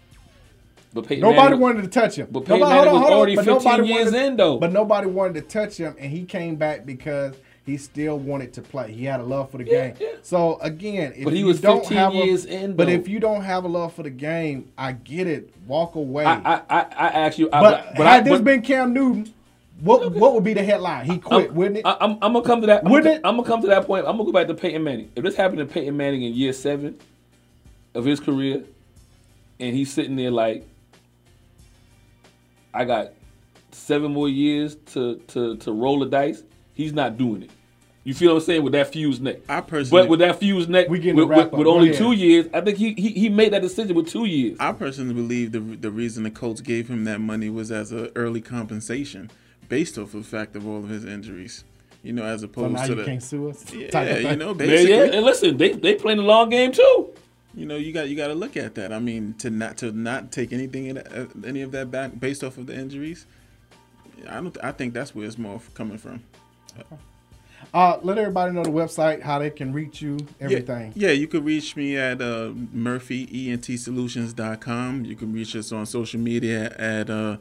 but 0.95 1.07
Peyton 1.07 1.23
Nobody 1.23 1.43
Manning- 1.43 1.61
wanted 1.61 1.83
to 1.83 1.89
touch 1.89 2.15
him. 2.17 2.29
But 2.31 2.45
Peyton 2.45 2.61
Nobody- 2.61 2.77
Manning 2.77 2.91
hold 2.91 2.97
on, 2.97 3.01
was 3.01 3.09
hold 3.09 3.13
on. 3.13 3.19
already 3.19 3.37
15 3.37 3.85
years 3.97 4.13
wanted- 4.13 4.27
in, 4.27 4.37
though. 4.37 4.59
But 4.59 4.73
nobody 4.73 5.07
wanted 5.09 5.35
to 5.35 5.41
touch 5.43 5.77
him, 5.79 5.97
and 5.99 6.13
he 6.13 6.23
came 6.25 6.55
back 6.57 6.87
because 6.87 7.35
he 7.67 7.77
still 7.77 8.19
wanted 8.19 8.53
to 8.53 8.63
play. 8.63 8.93
He 8.93 9.05
had 9.05 9.19
a 9.19 9.25
love 9.25 9.51
for 9.51 9.59
the 9.59 9.65
game. 9.65 9.95
So 10.23 10.59
again, 10.61 11.15
if 11.17 11.25
But 11.25 11.33
he 11.33 11.41
you 11.41 11.47
was 11.47 11.61
don't 11.61 11.81
15 11.81 11.99
have 11.99 12.13
a- 12.13 12.17
years 12.17 12.45
in, 12.45 12.75
But 12.77 12.87
though. 12.87 12.93
if 12.93 13.09
you 13.09 13.19
don't 13.19 13.43
have 13.43 13.65
a 13.65 13.69
love 13.69 13.95
for 13.95 14.03
the 14.05 14.11
game, 14.11 14.69
I 14.79 14.93
get 14.93 15.27
it. 15.27 15.51
Walk 15.67 15.97
away. 15.97 16.25
I 16.25 16.35
I 16.35 16.61
I, 16.71 16.81
I 16.97 17.09
ask 17.09 17.39
you, 17.39 17.49
I- 17.53 17.61
but, 17.61 17.95
but, 17.97 18.07
had 18.07 18.21
I, 18.21 18.21
this 18.21 18.39
but, 18.39 18.45
been 18.45 18.63
Cam 18.63 18.93
Newton, 18.93 19.33
what 19.83 20.13
what 20.13 20.35
would 20.35 20.45
be 20.45 20.55
the 20.55 20.63
headline? 20.63 21.07
He 21.07 21.19
quit, 21.19 21.51
I'm, 21.51 21.55
wouldn't 21.55 21.79
it? 21.79 21.87
I, 21.87 21.97
I'm, 22.01 22.13
I'm 22.23 22.33
gonna 22.33 22.43
come 22.43 22.61
to 22.61 22.67
that. 22.69 22.85
Wouldn't 22.85 23.05
gonna, 23.05 23.29
I'm 23.29 23.37
gonna 23.37 23.49
come 23.49 23.61
to 23.63 23.67
that 23.69 23.87
point. 23.87 24.07
I'm 24.07 24.17
gonna 24.17 24.25
go 24.25 24.33
back 24.33 24.47
to 24.47 24.55
Peyton 24.55 24.83
Manning. 24.85 25.11
If 25.17 25.25
this 25.25 25.35
happened 25.35 25.59
to 25.59 25.67
Peyton 25.67 25.97
Manning 25.97 26.23
in 26.23 26.35
year 26.35 26.53
seven 26.53 26.99
of 27.95 28.05
his 28.05 28.21
career, 28.21 28.65
and 29.61 29.75
he's 29.77 29.93
sitting 29.93 30.17
there 30.17 30.31
like, 30.31 30.67
I 32.75 32.85
got 32.85 33.13
seven 33.73 34.13
more 34.13 34.29
years 34.29 34.77
to 34.93 35.17
to 35.29 35.57
to 35.57 35.73
roll 35.73 35.99
the 36.01 36.07
dice. 36.07 36.43
He's 36.75 36.93
not 36.93 37.19
doing 37.19 37.43
it. 37.43 37.51
You 38.05 38.15
feel 38.15 38.33
what 38.35 38.41
I'm 38.41 38.45
saying 38.47 38.63
with 38.65 38.73
that 38.73 38.93
fused 38.93 39.23
neck? 39.23 39.39
I 39.49 39.61
personally- 39.61 40.03
but 40.03 40.09
with 40.11 40.19
that 40.21 40.41
fused 40.41 40.69
neck, 40.69 40.89
We 40.89 40.99
getting 40.99 41.15
with, 41.15 41.29
with, 41.29 41.39
up. 41.39 41.53
with 41.53 41.69
only 41.69 41.91
ahead. 41.91 41.99
two 42.01 42.11
years, 42.13 42.49
I 42.53 42.61
think 42.61 42.77
he, 42.77 42.95
he 42.95 43.11
he 43.11 43.29
made 43.29 43.53
that 43.53 43.63
decision 43.63 43.95
with 43.95 44.09
two 44.09 44.25
years. 44.25 44.57
I 44.59 44.73
personally 44.73 45.15
believe 45.15 45.53
the 45.53 45.61
the 45.61 45.91
reason 45.91 46.25
the 46.25 46.31
Colts 46.31 46.61
gave 46.61 46.89
him 46.89 47.05
that 47.05 47.21
money 47.21 47.49
was 47.51 47.71
as 47.71 47.93
a 47.93 48.11
early 48.17 48.41
compensation, 48.41 49.31
based 49.69 49.99
off 49.99 50.15
of 50.15 50.25
the 50.25 50.29
fact 50.29 50.57
of 50.57 50.67
all 50.67 50.79
of 50.79 50.89
his 50.89 51.05
injuries. 51.05 51.65
You 52.03 52.13
know, 52.13 52.25
as 52.25 52.41
so 52.41 52.47
opposed 52.47 52.75
now 52.75 52.83
to 52.83 52.89
you 52.89 52.95
the 52.97 53.05
can't 53.05 53.23
sue 53.23 53.51
us. 53.51 53.73
yeah, 53.75 53.91
type 53.91 54.23
you 54.23 54.37
know, 54.37 54.49
Yeah, 54.49 54.55
basically. 54.55 54.93
yeah, 54.93 55.05
and 55.05 55.25
listen, 55.25 55.57
they 55.57 55.73
they 55.73 55.95
playing 55.95 56.19
the 56.19 56.25
long 56.25 56.49
game 56.49 56.73
too. 56.73 57.15
You 57.55 57.67
know, 57.67 57.77
you 57.77 57.93
got 57.93 58.09
you 58.09 58.17
got 58.17 58.29
to 58.29 58.35
look 58.35 58.57
at 58.57 58.75
that. 58.77 58.93
I 58.93 58.99
mean, 58.99 59.35
to 59.39 59.51
not 59.51 59.77
to 59.79 59.93
not 59.93 60.33
take 60.33 60.53
anything 60.53 60.87
in, 60.87 60.99
uh, 60.99 61.27
any 61.47 61.63
of 61.63 61.71
that 61.73 61.91
back 61.91 62.19
based 62.19 62.43
off 62.43 62.59
of 62.59 62.67
the 62.67 62.75
injuries. 62.75 63.27
I 64.29 64.41
don't. 64.41 64.57
I 64.63 64.73
think 64.73 64.95
that's 64.95 65.15
where 65.15 65.27
it's 65.27 65.39
more 65.39 65.61
coming 65.75 65.99
from. 65.99 66.23
Uh, 67.73 67.99
let 68.03 68.19
everybody 68.19 68.53
know 68.53 68.63
the 68.63 68.71
website, 68.71 69.23
how 69.23 69.39
they 69.39 69.49
can 69.51 69.73
reach 69.73 70.03
you, 70.03 70.19
everything. 70.41 70.93
Yeah, 70.95 71.09
yeah 71.09 71.15
you 71.15 71.27
could 71.29 71.45
reach 71.45 71.77
me 71.77 71.97
at 71.97 72.21
uh, 72.21 72.51
murphyeNTSolutions.com. 72.75 75.05
You 75.05 75.15
can 75.15 75.33
reach 75.33 75.55
us 75.57 75.71
on 75.73 75.87
social 75.87 76.21
media 76.21 76.75
at 76.77 77.09
uh, 77.09 77.37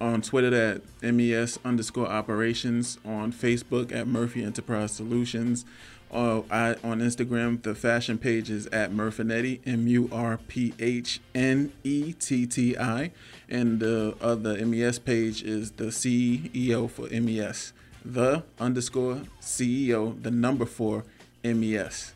on 0.00 0.22
Twitter 0.22 0.80
at 1.02 1.14
mes 1.14 1.58
underscore 1.64 2.08
operations, 2.08 2.98
on 3.04 3.32
Facebook 3.32 3.92
at 3.92 4.06
Murphy 4.06 4.42
Enterprise 4.42 4.92
Solutions. 4.92 5.64
Uh, 6.12 6.42
I, 6.50 6.74
on 6.82 7.00
Instagram, 7.00 7.62
the 7.62 7.74
fashion 7.74 8.18
page 8.18 8.50
is 8.50 8.66
at 8.68 8.90
Murphnetti, 8.90 9.60
M 9.64 9.86
U 9.86 10.08
R 10.10 10.38
P 10.48 10.74
H 10.80 11.20
N 11.34 11.72
E 11.84 12.12
T 12.14 12.46
T 12.46 12.76
I. 12.76 13.12
And 13.48 13.78
the 13.78 14.16
other 14.20 14.64
MES 14.64 14.98
page 14.98 15.42
is 15.42 15.72
the 15.72 15.86
CEO 15.86 16.90
for 16.90 17.08
MES, 17.08 17.72
the 18.04 18.42
underscore 18.58 19.22
CEO, 19.40 20.20
the 20.20 20.30
number 20.30 20.66
four 20.66 21.04
MES. 21.44 22.14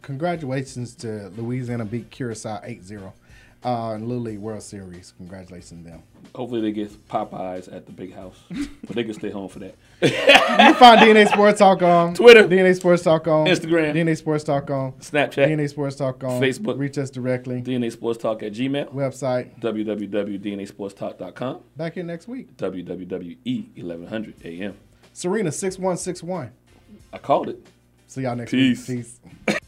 Congratulations 0.00 0.94
to 0.94 1.28
Louisiana 1.36 1.84
beat 1.84 2.10
Curacao 2.10 2.60
8-0 2.62 3.12
uh, 3.64 3.92
in 3.96 4.06
Little 4.08 4.22
League 4.24 4.38
World 4.38 4.62
Series. 4.62 5.12
Congratulations 5.16 5.84
to 5.84 5.90
them. 5.90 6.02
Hopefully 6.34 6.60
they 6.60 6.72
get 6.72 6.90
Popeyes 7.08 7.72
at 7.74 7.86
the 7.86 7.92
big 7.92 8.14
house, 8.14 8.36
but 8.50 8.94
they 8.94 9.02
can 9.04 9.14
stay 9.14 9.30
home 9.30 9.48
for 9.48 9.58
that. 9.60 9.74
You 10.02 10.10
can 10.10 10.74
find 10.74 11.00
DNA 11.00 11.28
Sports 11.28 11.58
Talk 11.58 11.82
on 11.82 12.14
Twitter. 12.14 12.44
DNA 12.44 12.74
Sports 12.76 13.02
Talk 13.02 13.26
on 13.28 13.46
Instagram. 13.46 13.94
DNA 13.94 14.16
Sports 14.16 14.44
Talk 14.44 14.70
on 14.70 14.92
Snapchat, 14.92 15.48
DNA 15.48 15.68
Sports 15.68 15.96
Talk 15.96 16.22
on 16.24 16.40
Facebook. 16.40 16.78
Reach 16.78 16.98
us 16.98 17.10
directly. 17.10 17.62
DNA 17.62 17.90
Sports 17.92 18.20
Talk 18.22 18.42
at 18.42 18.52
Gmail, 18.52 18.92
Website. 18.92 19.58
www.dnasportstalk.com, 19.60 21.60
Back 21.76 21.94
here 21.94 22.04
next 22.04 22.28
week. 22.28 22.56
WWE 22.56 23.76
1100 23.76 24.34
AM. 24.44 24.74
Serena 25.12 25.50
six 25.52 25.78
one 25.78 25.96
six 25.96 26.22
one. 26.22 26.52
I 27.12 27.18
called 27.18 27.48
it. 27.48 27.66
See 28.06 28.22
y'all 28.22 28.36
next 28.36 28.50
Peace. 28.50 28.88
week. 28.88 29.06
Peace. 29.46 29.58